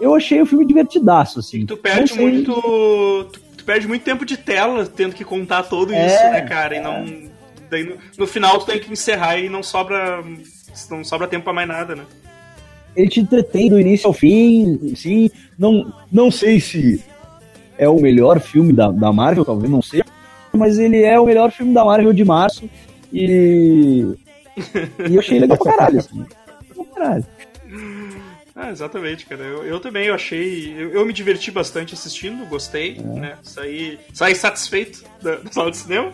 eu 0.00 0.14
achei 0.14 0.40
o 0.40 0.46
filme 0.46 0.66
divertidaço, 0.66 1.38
assim. 1.40 1.66
Tu 1.66 1.76
perde 1.76 2.14
muito. 2.14 2.52
Tu, 2.54 3.40
tu 3.58 3.64
perde 3.64 3.86
muito 3.86 4.02
tempo 4.02 4.24
de 4.24 4.36
tela 4.38 4.86
tendo 4.86 5.14
que 5.14 5.24
contar 5.24 5.64
tudo 5.64 5.92
É, 5.92 6.06
isso, 6.06 6.24
né, 6.30 6.40
cara? 6.42 6.76
E 6.76 6.80
não. 6.80 7.29
Daí 7.70 7.84
no, 7.84 7.96
no 8.18 8.26
final 8.26 8.58
tu 8.58 8.66
tem 8.66 8.78
que 8.80 8.92
encerrar 8.92 9.38
e 9.38 9.48
não 9.48 9.62
sobra. 9.62 10.22
Não 10.90 11.04
sobra 11.04 11.26
tempo 11.28 11.44
pra 11.44 11.52
mais 11.52 11.68
nada, 11.68 11.94
né? 11.96 12.04
ele 12.96 13.08
te 13.08 13.20
entretém 13.20 13.70
do 13.70 13.78
início 13.78 14.08
ao 14.08 14.12
fim, 14.12 14.94
sim. 14.96 15.30
Não, 15.58 15.92
não 16.10 16.28
sei 16.30 16.58
se 16.58 17.02
é 17.78 17.88
o 17.88 18.00
melhor 18.00 18.40
filme 18.40 18.72
da, 18.72 18.90
da 18.90 19.12
Marvel, 19.12 19.44
talvez 19.44 19.70
não 19.70 19.80
seja, 19.80 20.04
mas 20.52 20.76
ele 20.76 21.00
é 21.02 21.18
o 21.18 21.24
melhor 21.24 21.52
filme 21.52 21.72
da 21.72 21.84
Marvel 21.84 22.12
de 22.12 22.24
março 22.24 22.68
e. 23.12 24.04
E 25.08 25.14
eu 25.14 25.20
achei 25.20 25.38
legal 25.38 25.56
pra 25.56 25.72
caralho, 25.72 25.98
assim. 26.00 26.26
Pra 26.74 26.84
caralho. 26.86 27.26
Ah, 28.54 28.70
exatamente, 28.70 29.24
cara. 29.24 29.42
Eu, 29.42 29.64
eu 29.64 29.80
também 29.80 30.06
eu 30.06 30.14
achei. 30.14 30.74
Eu, 30.76 30.90
eu 30.90 31.06
me 31.06 31.12
diverti 31.12 31.50
bastante 31.50 31.94
assistindo, 31.94 32.44
gostei, 32.46 32.98
É. 32.98 33.02
né? 33.02 33.38
Saí, 33.42 33.98
saí 34.12 34.34
satisfeito 34.34 35.02
da, 35.22 35.36
da 35.36 35.50
sala 35.52 35.70
de 35.70 35.78
cinema. 35.78 36.12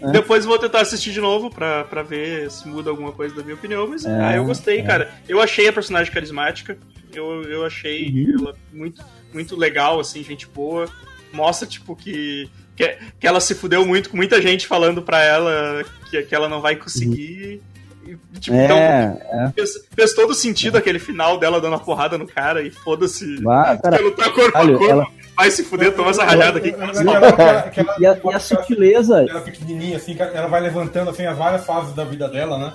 É. 0.00 0.10
Depois 0.10 0.44
vou 0.44 0.58
tentar 0.58 0.80
assistir 0.82 1.10
de 1.12 1.20
novo 1.20 1.48
pra, 1.50 1.84
pra 1.84 2.02
ver 2.02 2.50
se 2.50 2.66
muda 2.68 2.90
alguma 2.90 3.12
coisa 3.12 3.34
da 3.34 3.42
minha 3.42 3.54
opinião, 3.54 3.86
mas 3.88 4.04
É, 4.04 4.10
ah, 4.24 4.36
eu 4.36 4.44
gostei, 4.44 4.80
é. 4.80 4.82
cara. 4.82 5.10
Eu 5.28 5.40
achei 5.40 5.66
a 5.68 5.72
personagem 5.72 6.12
carismática, 6.12 6.76
eu, 7.12 7.42
eu 7.44 7.64
achei 7.64 8.08
Uhum. 8.10 8.36
ela 8.40 8.54
muito, 8.72 9.02
muito 9.32 9.56
legal, 9.56 9.98
assim, 10.00 10.22
gente 10.22 10.46
boa. 10.46 10.86
Mostra, 11.32 11.66
tipo, 11.66 11.96
que, 11.96 12.48
que, 12.76 12.96
que 13.18 13.26
ela 13.26 13.40
se 13.40 13.54
fudeu 13.54 13.84
muito 13.86 14.10
com 14.10 14.16
muita 14.16 14.40
gente 14.40 14.66
falando 14.66 15.02
pra 15.02 15.22
ela 15.24 15.84
que, 16.10 16.22
que 16.22 16.34
ela 16.34 16.48
não 16.48 16.60
vai 16.60 16.76
conseguir. 16.76 17.60
E, 18.06 18.16
tipo, 18.38 18.56
então, 18.56 18.76
É, 18.78 19.18
é. 19.32 19.52
Fez, 19.52 19.70
fez 19.94 20.12
todo 20.14 20.32
sentido 20.34 20.76
aquele 20.76 20.98
final 20.98 21.38
dela 21.38 21.60
dando 21.60 21.72
uma 21.72 21.80
porrada 21.80 22.16
no 22.16 22.26
cara 22.26 22.62
e 22.62 22.70
foda-se. 22.70 23.36
Vá, 23.42 23.76
cara, 23.76 24.00
lutar 24.00 24.30
corpo 24.32 24.56
a 24.56 24.64
corpo. 24.66 24.84
ela- 24.88 25.06
Vai 25.36 25.50
se 25.50 25.64
fuder, 25.64 25.94
toma 25.94 26.10
essa 26.10 26.24
ralhada 26.24 26.58
aqui. 26.58 26.74
E 28.00 28.06
a, 28.06 28.16
e 28.24 28.34
a 28.34 28.40
sutileza. 28.40 29.26
Ela 29.28 29.40
pequenininha, 29.40 29.96
assim, 29.96 30.16
ela 30.18 30.46
vai 30.46 30.60
levantando 30.60 31.10
assim, 31.10 31.26
as 31.26 31.36
várias 31.36 31.64
fases 31.64 31.94
da 31.94 32.04
vida 32.04 32.28
dela, 32.28 32.58
né? 32.58 32.72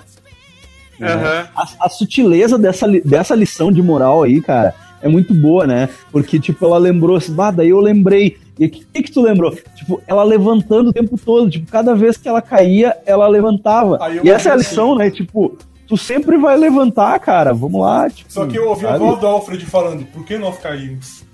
Aham. 1.00 1.48
A, 1.56 1.86
a 1.86 1.88
sutileza 1.88 2.56
dessa, 2.56 2.86
dessa 3.04 3.34
lição 3.34 3.72
de 3.72 3.82
moral 3.82 4.22
aí, 4.22 4.40
cara, 4.40 4.74
é 5.00 5.08
muito 5.08 5.34
boa, 5.34 5.66
né? 5.66 5.88
Porque, 6.12 6.38
tipo, 6.38 6.64
ela 6.64 6.78
lembrou 6.78 7.16
assim, 7.16 7.34
bah, 7.34 7.50
daí 7.50 7.70
eu 7.70 7.80
lembrei. 7.80 8.38
E 8.58 8.66
o 8.66 8.70
que, 8.70 8.84
que, 8.84 9.02
que 9.02 9.10
tu 9.12 9.22
lembrou? 9.22 9.52
Tipo, 9.74 10.00
ela 10.06 10.22
levantando 10.22 10.90
o 10.90 10.92
tempo 10.92 11.18
todo. 11.18 11.50
Tipo, 11.50 11.70
cada 11.70 11.94
vez 11.94 12.16
que 12.16 12.28
ela 12.28 12.40
caía, 12.40 12.96
ela 13.04 13.26
levantava. 13.26 13.98
E 14.22 14.30
essa 14.30 14.50
é 14.50 14.52
a 14.52 14.54
ouvi 14.54 14.64
assim. 14.64 14.70
lição, 14.70 14.94
né? 14.94 15.10
Tipo, 15.10 15.58
tu 15.88 15.96
sempre 15.96 16.38
vai 16.38 16.56
levantar, 16.56 17.18
cara. 17.18 17.52
Vamos 17.52 17.80
lá. 17.80 18.08
Tipo, 18.08 18.32
Só 18.32 18.46
que 18.46 18.56
eu 18.56 18.68
ouvi 18.68 18.86
a 18.86 18.90
sabe? 18.90 19.00
voz 19.00 19.18
do 19.18 19.26
Alfred 19.26 19.66
falando, 19.66 20.06
por 20.06 20.24
que 20.24 20.38
nós 20.38 20.58
caímos? 20.58 21.24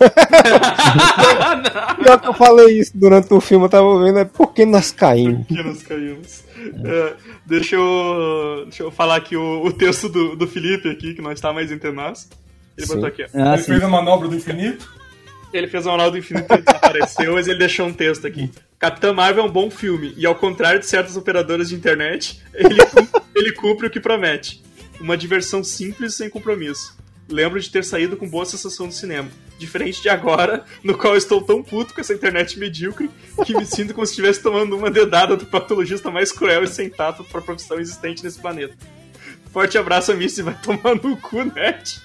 Pior 2.02 2.20
que 2.20 2.28
eu 2.28 2.34
falei 2.34 2.80
isso 2.80 2.92
durante 2.94 3.32
o 3.34 3.40
filme, 3.40 3.66
eu 3.66 3.68
tava 3.68 4.02
vendo, 4.02 4.18
é 4.18 4.24
por 4.24 4.52
que 4.52 4.64
nós 4.64 4.90
caímos? 4.90 5.46
Que 5.46 5.62
nós 5.62 5.82
caímos. 5.82 6.44
É, 6.84 7.14
deixa, 7.46 7.76
eu, 7.76 8.62
deixa 8.64 8.82
eu 8.82 8.90
falar 8.90 9.16
aqui 9.16 9.36
o, 9.36 9.64
o 9.64 9.72
texto 9.72 10.08
do, 10.08 10.36
do 10.36 10.46
Felipe 10.46 10.88
aqui, 10.88 11.14
que 11.14 11.22
não 11.22 11.32
está 11.32 11.52
mais 11.52 11.70
entre 11.70 11.92
nós. 11.92 12.28
Ele 12.76 12.86
Sim. 12.86 12.94
botou 12.94 13.08
aqui, 13.08 13.24
ó. 13.24 13.26
Ah, 13.34 13.54
Ele 13.54 13.62
sim. 13.62 13.72
fez 13.72 13.82
a 13.82 13.88
manobra 13.88 14.28
do 14.28 14.34
infinito. 14.34 15.00
Ele 15.52 15.66
fez 15.66 15.84
o 15.84 15.90
Ronaldo 15.90 16.16
Infinito 16.16 16.54
e 16.54 16.62
desapareceu, 16.62 17.34
mas 17.34 17.48
ele 17.48 17.58
deixou 17.58 17.86
um 17.86 17.92
texto 17.92 18.26
aqui. 18.26 18.50
Capitã 18.78 19.12
Marvel 19.12 19.44
é 19.44 19.46
um 19.48 19.50
bom 19.50 19.70
filme, 19.70 20.14
e 20.16 20.24
ao 20.24 20.34
contrário 20.34 20.78
de 20.78 20.86
certas 20.86 21.16
operadoras 21.16 21.68
de 21.68 21.74
internet, 21.74 22.40
ele, 22.54 22.78
ele 23.34 23.52
cumpre 23.52 23.88
o 23.88 23.90
que 23.90 23.98
promete. 23.98 24.62
Uma 25.00 25.16
diversão 25.16 25.64
simples 25.64 26.14
e 26.14 26.16
sem 26.16 26.30
compromisso. 26.30 26.96
Lembro 27.28 27.58
de 27.58 27.68
ter 27.68 27.84
saído 27.84 28.16
com 28.16 28.28
boa 28.28 28.46
sensação 28.46 28.86
do 28.86 28.94
cinema. 28.94 29.28
Diferente 29.60 30.00
de 30.00 30.08
agora, 30.08 30.64
no 30.82 30.96
qual 30.96 31.14
estou 31.16 31.42
tão 31.42 31.62
puto 31.62 31.92
com 31.92 32.00
essa 32.00 32.14
internet 32.14 32.58
medíocre 32.58 33.10
que 33.44 33.54
me 33.54 33.66
sinto 33.66 33.92
como 33.92 34.06
se 34.06 34.12
estivesse 34.12 34.42
tomando 34.42 34.74
uma 34.74 34.90
dedada 34.90 35.36
do 35.36 35.44
patologista 35.44 36.10
mais 36.10 36.32
cruel 36.32 36.64
e 36.64 36.66
sem 36.66 36.88
tato 36.88 37.22
para 37.24 37.40
a 37.40 37.44
profissão 37.44 37.78
existente 37.78 38.24
nesse 38.24 38.40
planeta. 38.40 38.74
Forte 39.52 39.76
abraço, 39.76 40.14
Missy, 40.14 40.40
vai 40.42 40.54
tomar 40.62 40.94
no 40.94 41.14
cu, 41.18 41.44
net. 41.44 42.00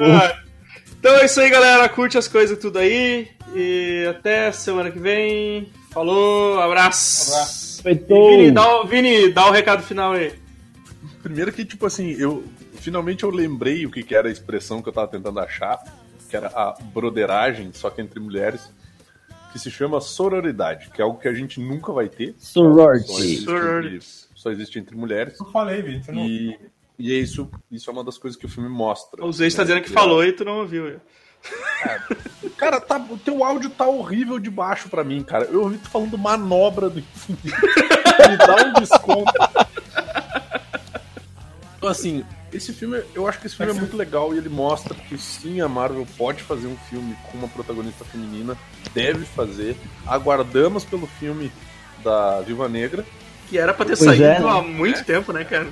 Ah, 0.00 0.36
então 0.98 1.14
é 1.16 1.24
isso 1.24 1.40
aí, 1.40 1.50
galera. 1.50 1.88
Curte 1.88 2.16
as 2.18 2.28
coisas 2.28 2.58
tudo 2.58 2.78
aí. 2.78 3.28
E 3.54 4.06
até 4.08 4.52
semana 4.52 4.90
que 4.90 4.98
vem. 4.98 5.68
Falou, 5.90 6.60
abraço. 6.60 7.32
Abraço. 7.32 7.82
E 7.88 7.94
Vini, 7.94 8.50
dá, 8.52 8.80
o- 8.80 8.86
Vini, 8.86 9.28
dá 9.32 9.46
o 9.46 9.50
recado 9.50 9.82
final 9.82 10.12
aí. 10.12 10.32
Primeiro 11.22 11.52
que, 11.52 11.64
tipo 11.64 11.86
assim, 11.86 12.10
eu 12.18 12.44
finalmente 12.82 13.22
eu 13.22 13.30
lembrei 13.30 13.86
o 13.86 13.90
que, 13.90 14.02
que 14.02 14.14
era 14.14 14.28
a 14.28 14.32
expressão 14.32 14.82
que 14.82 14.88
eu 14.88 14.92
tava 14.92 15.08
tentando 15.08 15.38
achar, 15.38 15.78
que 16.28 16.36
era 16.36 16.48
a 16.48 16.76
broderagem, 16.92 17.72
só 17.72 17.88
que 17.88 18.02
entre 18.02 18.18
mulheres, 18.18 18.70
que 19.52 19.58
se 19.58 19.70
chama 19.70 20.00
sororidade, 20.00 20.90
que 20.90 21.00
é 21.00 21.04
algo 21.04 21.18
que 21.18 21.28
a 21.28 21.32
gente 21.32 21.60
nunca 21.60 21.92
vai 21.92 22.08
ter. 22.08 22.34
Sorority. 22.38 23.06
Só 23.06 23.18
existe, 23.18 23.44
Sorority. 23.44 23.94
entre, 23.94 24.06
só 24.34 24.50
existe 24.50 24.78
entre 24.78 24.96
mulheres. 24.96 25.38
Eu 25.38 25.46
falei, 25.46 25.80
Vitor. 25.80 26.14
E, 26.14 26.58
e 26.98 27.12
é 27.12 27.16
isso, 27.16 27.48
isso 27.70 27.88
é 27.88 27.92
uma 27.92 28.02
das 28.02 28.18
coisas 28.18 28.38
que 28.38 28.46
o 28.46 28.48
filme 28.48 28.68
mostra. 28.68 29.24
O 29.24 29.32
Zé 29.32 29.46
está 29.46 29.62
né? 29.62 29.68
dizendo 29.68 29.84
que 29.84 29.90
E 29.90 29.92
falou 29.92 30.24
e 30.24 30.32
tu 30.32 30.44
não 30.44 30.58
ouviu. 30.58 31.00
Cara, 32.56 32.80
tá, 32.80 32.96
o 33.10 33.18
teu 33.18 33.44
áudio 33.44 33.70
tá 33.70 33.86
horrível 33.86 34.38
de 34.38 34.48
baixo 34.48 34.88
pra 34.88 35.02
mim, 35.02 35.22
cara. 35.22 35.44
Eu 35.46 35.62
ouvi 35.62 35.78
tu 35.78 35.88
falando 35.88 36.16
manobra 36.16 36.88
do. 36.88 37.00
Me 37.28 38.36
dá 38.36 38.56
um 38.66 38.72
desconto. 38.74 39.32
Então, 41.82 41.90
assim, 41.90 42.22
esse 42.52 42.72
filme, 42.72 43.02
eu 43.12 43.26
acho 43.26 43.40
que 43.40 43.48
esse 43.48 43.56
filme 43.56 43.72
é 43.72 43.74
muito 43.74 43.96
legal 43.96 44.32
e 44.32 44.38
ele 44.38 44.48
mostra 44.48 44.94
que 44.94 45.18
sim, 45.18 45.60
a 45.60 45.66
Marvel 45.68 46.06
pode 46.16 46.40
fazer 46.40 46.68
um 46.68 46.76
filme 46.88 47.16
com 47.24 47.38
uma 47.38 47.48
protagonista 47.48 48.04
feminina, 48.04 48.56
deve 48.94 49.24
fazer. 49.24 49.74
Aguardamos 50.06 50.84
pelo 50.84 51.08
filme 51.08 51.50
da 52.04 52.40
Viva 52.42 52.68
Negra 52.68 53.04
Que 53.50 53.58
era 53.58 53.74
pra 53.74 53.84
ter 53.84 53.96
Pois 53.96 54.10
saído 54.10 54.22
é, 54.22 54.38
né? 54.38 54.48
há 54.48 54.62
muito 54.62 55.04
tempo, 55.04 55.32
né, 55.32 55.42
cara? 55.42 55.66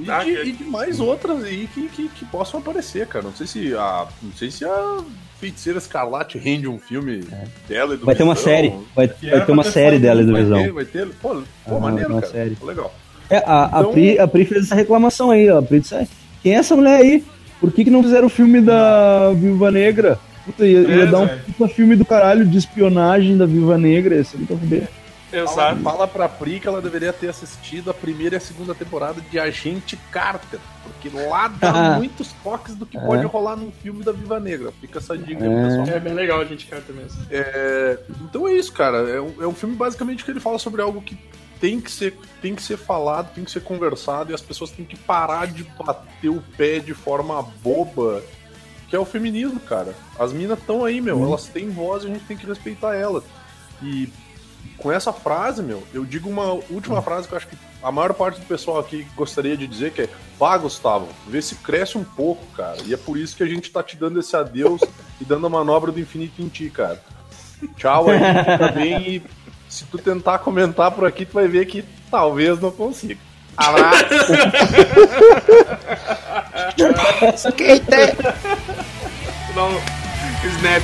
e, 0.00 0.10
Ah, 0.10 0.24
de, 0.24 0.32
e 0.32 0.50
de 0.52 0.64
mais 0.64 0.98
outras 0.98 1.44
aí 1.44 1.68
que, 1.72 1.88
que, 1.90 2.08
que 2.08 2.24
possam 2.24 2.58
aparecer, 2.58 3.06
cara. 3.06 3.24
Não 3.24 3.34
sei 3.36 3.46
se 3.46 3.72
a, 3.72 4.08
não 4.20 4.32
sei 4.32 4.50
se 4.50 4.64
a 4.64 4.98
Feiticeira 5.38 5.78
Escarlate 5.78 6.38
rende 6.38 6.66
um 6.66 6.80
filme 6.80 7.24
dela 7.68 7.94
e 7.94 7.98
do 7.98 8.04
Vai 8.04 8.16
ter 8.16 8.24
uma 8.24 8.34
Visão. 8.34 8.44
série. 8.52 8.74
Vai, 8.96 9.06
vai 9.06 9.46
ter 9.46 9.52
uma 9.52 9.62
série 9.62 9.98
dela 10.00 10.22
e 10.22 10.24
do 10.24 10.32
Vai 10.32 10.42
Visão. 10.42 10.60
ter, 10.60 10.72
vai 10.72 10.84
ter. 10.84 11.06
Pô, 11.22 11.40
pô 11.64 11.76
Ah, 11.76 11.78
maneiro, 11.78 12.14
cara. 12.14 12.26
série. 12.26 12.58
Legal. 12.60 12.92
É, 13.30 13.38
a, 13.38 13.64
a, 13.78 13.80
Então- 13.80 13.92
Pri, 13.92 14.18
a 14.18 14.28
Pri 14.28 14.44
fez 14.44 14.64
essa 14.66 14.74
reclamação 14.74 15.30
aí, 15.30 15.48
ó. 15.50 15.58
A 15.58 15.62
Pri 15.62 15.80
disse, 15.80 15.94
"Ah, 15.94 16.06
quem 16.42 16.52
é 16.54 16.56
essa 16.56 16.76
mulher 16.76 17.00
aí? 17.00 17.24
Por 17.60 17.72
que, 17.72 17.84
que 17.84 17.90
não 17.90 18.02
fizeram 18.02 18.26
o 18.26 18.30
filme 18.30 18.60
da 18.60 19.32
Viúva 19.32 19.70
Negra? 19.70 20.18
Puta, 20.44 20.66
ia, 20.66 20.80
ia 20.80 21.02
É, 21.04 21.06
dar 21.06 21.20
um 21.20 21.28
puta 21.28 21.68
filme 21.72 21.96
do 21.96 22.04
caralho 22.04 22.44
de 22.44 22.58
espionagem 22.58 23.36
da 23.38 23.46
Viúva 23.46 23.78
Negra, 23.78 24.14
esse 24.16 24.36
aí 24.36 24.44
pra 24.44 24.56
fuder. 24.56 24.88
Exato. 25.32 25.54
Fala, 25.54 25.76
fala 25.76 26.06
pra 26.08 26.28
Pri 26.28 26.60
que 26.60 26.68
ela 26.68 26.80
deveria 26.82 27.12
ter 27.12 27.28
assistido 27.28 27.90
a 27.90 27.94
primeira 27.94 28.36
e 28.36 28.38
a 28.38 28.40
segunda 28.40 28.72
temporada 28.74 29.20
de 29.30 29.38
Agente 29.38 29.98
Carter. 30.12 30.60
Porque 30.84 31.08
lá 31.16 31.48
dá 31.48 31.72
muitos 31.98 32.30
toques 32.44 32.74
do 32.76 32.84
que 32.86 32.96
É. 32.98 33.00
pode 33.00 33.24
rolar 33.26 33.56
num 33.56 33.72
filme 33.82 34.04
da 34.04 34.12
Viva 34.12 34.38
Negra. 34.38 34.70
Fica 34.80 34.98
essa 34.98 35.16
dica 35.16 35.42
aí, 35.42 35.50
É. 35.52 35.62
pessoal. 35.64 35.96
É 35.96 35.98
bem 36.00 36.12
legal 36.12 36.40
a 36.40 36.44
gente 36.44 36.66
canta 36.66 36.92
mesmo. 36.92 37.20
É, 37.30 37.98
então 38.20 38.46
é 38.46 38.52
isso, 38.52 38.72
cara. 38.72 38.98
É 39.08 39.20
um, 39.20 39.32
é 39.40 39.46
um 39.46 39.54
filme 39.54 39.74
basicamente 39.74 40.24
que 40.24 40.30
ele 40.30 40.40
fala 40.40 40.58
sobre 40.58 40.82
algo 40.82 41.00
que 41.00 41.16
tem 41.60 41.80
que, 41.80 41.90
ser, 41.90 42.16
tem 42.42 42.54
que 42.54 42.62
ser 42.62 42.76
falado, 42.76 43.34
tem 43.34 43.44
que 43.44 43.50
ser 43.50 43.62
conversado 43.62 44.30
e 44.30 44.34
as 44.34 44.40
pessoas 44.40 44.70
têm 44.70 44.84
que 44.84 44.96
parar 44.96 45.46
de 45.46 45.64
bater 45.64 46.28
o 46.28 46.42
pé 46.56 46.78
de 46.78 46.94
forma 46.94 47.42
boba, 47.62 48.22
que 48.88 48.96
é 48.96 48.98
o 48.98 49.04
feminismo, 49.04 49.60
cara. 49.60 49.94
As 50.18 50.32
minas 50.32 50.58
estão 50.58 50.84
aí, 50.84 51.00
meu. 51.00 51.22
Elas 51.22 51.46
têm 51.46 51.70
voz 51.70 52.04
e 52.04 52.06
a 52.06 52.10
gente 52.10 52.24
tem 52.24 52.36
que 52.36 52.46
respeitar 52.46 52.94
elas. 52.94 53.24
E 53.82 54.08
com 54.76 54.90
essa 54.90 55.12
frase, 55.12 55.62
meu, 55.62 55.82
eu 55.92 56.04
digo 56.04 56.28
uma 56.28 56.52
última 56.52 57.00
frase 57.00 57.28
que 57.28 57.34
eu 57.34 57.38
acho 57.38 57.48
que 57.48 57.56
a 57.82 57.92
maior 57.92 58.12
parte 58.14 58.40
do 58.40 58.46
pessoal 58.46 58.78
aqui 58.78 59.06
gostaria 59.16 59.56
de 59.56 59.66
dizer 59.66 59.92
que 59.92 60.02
é 60.02 60.08
Vá, 60.38 60.56
Gustavo, 60.58 61.08
vê 61.28 61.40
se 61.40 61.54
cresce 61.56 61.96
um 61.96 62.04
pouco, 62.04 62.44
cara. 62.56 62.78
E 62.84 62.92
é 62.92 62.96
por 62.96 63.16
isso 63.16 63.36
que 63.36 63.42
a 63.42 63.46
gente 63.46 63.70
tá 63.70 63.82
te 63.82 63.96
dando 63.96 64.18
esse 64.18 64.34
adeus 64.36 64.80
e 65.20 65.24
dando 65.24 65.46
a 65.46 65.50
manobra 65.50 65.92
do 65.92 66.00
infinito 66.00 66.42
em 66.42 66.48
ti, 66.48 66.70
cara. 66.70 67.00
Tchau 67.76 68.08
aí, 68.08 68.18
fica 68.18 68.72
bem 68.72 69.08
e 69.08 69.22
se 69.74 69.84
tu 69.86 69.98
tentar 69.98 70.38
comentar 70.38 70.92
por 70.92 71.04
aqui, 71.04 71.26
tu 71.26 71.34
vai 71.34 71.48
ver 71.48 71.66
que 71.66 71.84
talvez 72.08 72.60
não 72.60 72.70
consiga. 72.70 73.18
Abraço! 73.56 74.04
Aqui 77.48 77.64
é 77.64 77.80
Não, 79.54 79.70
snap. 80.58 80.82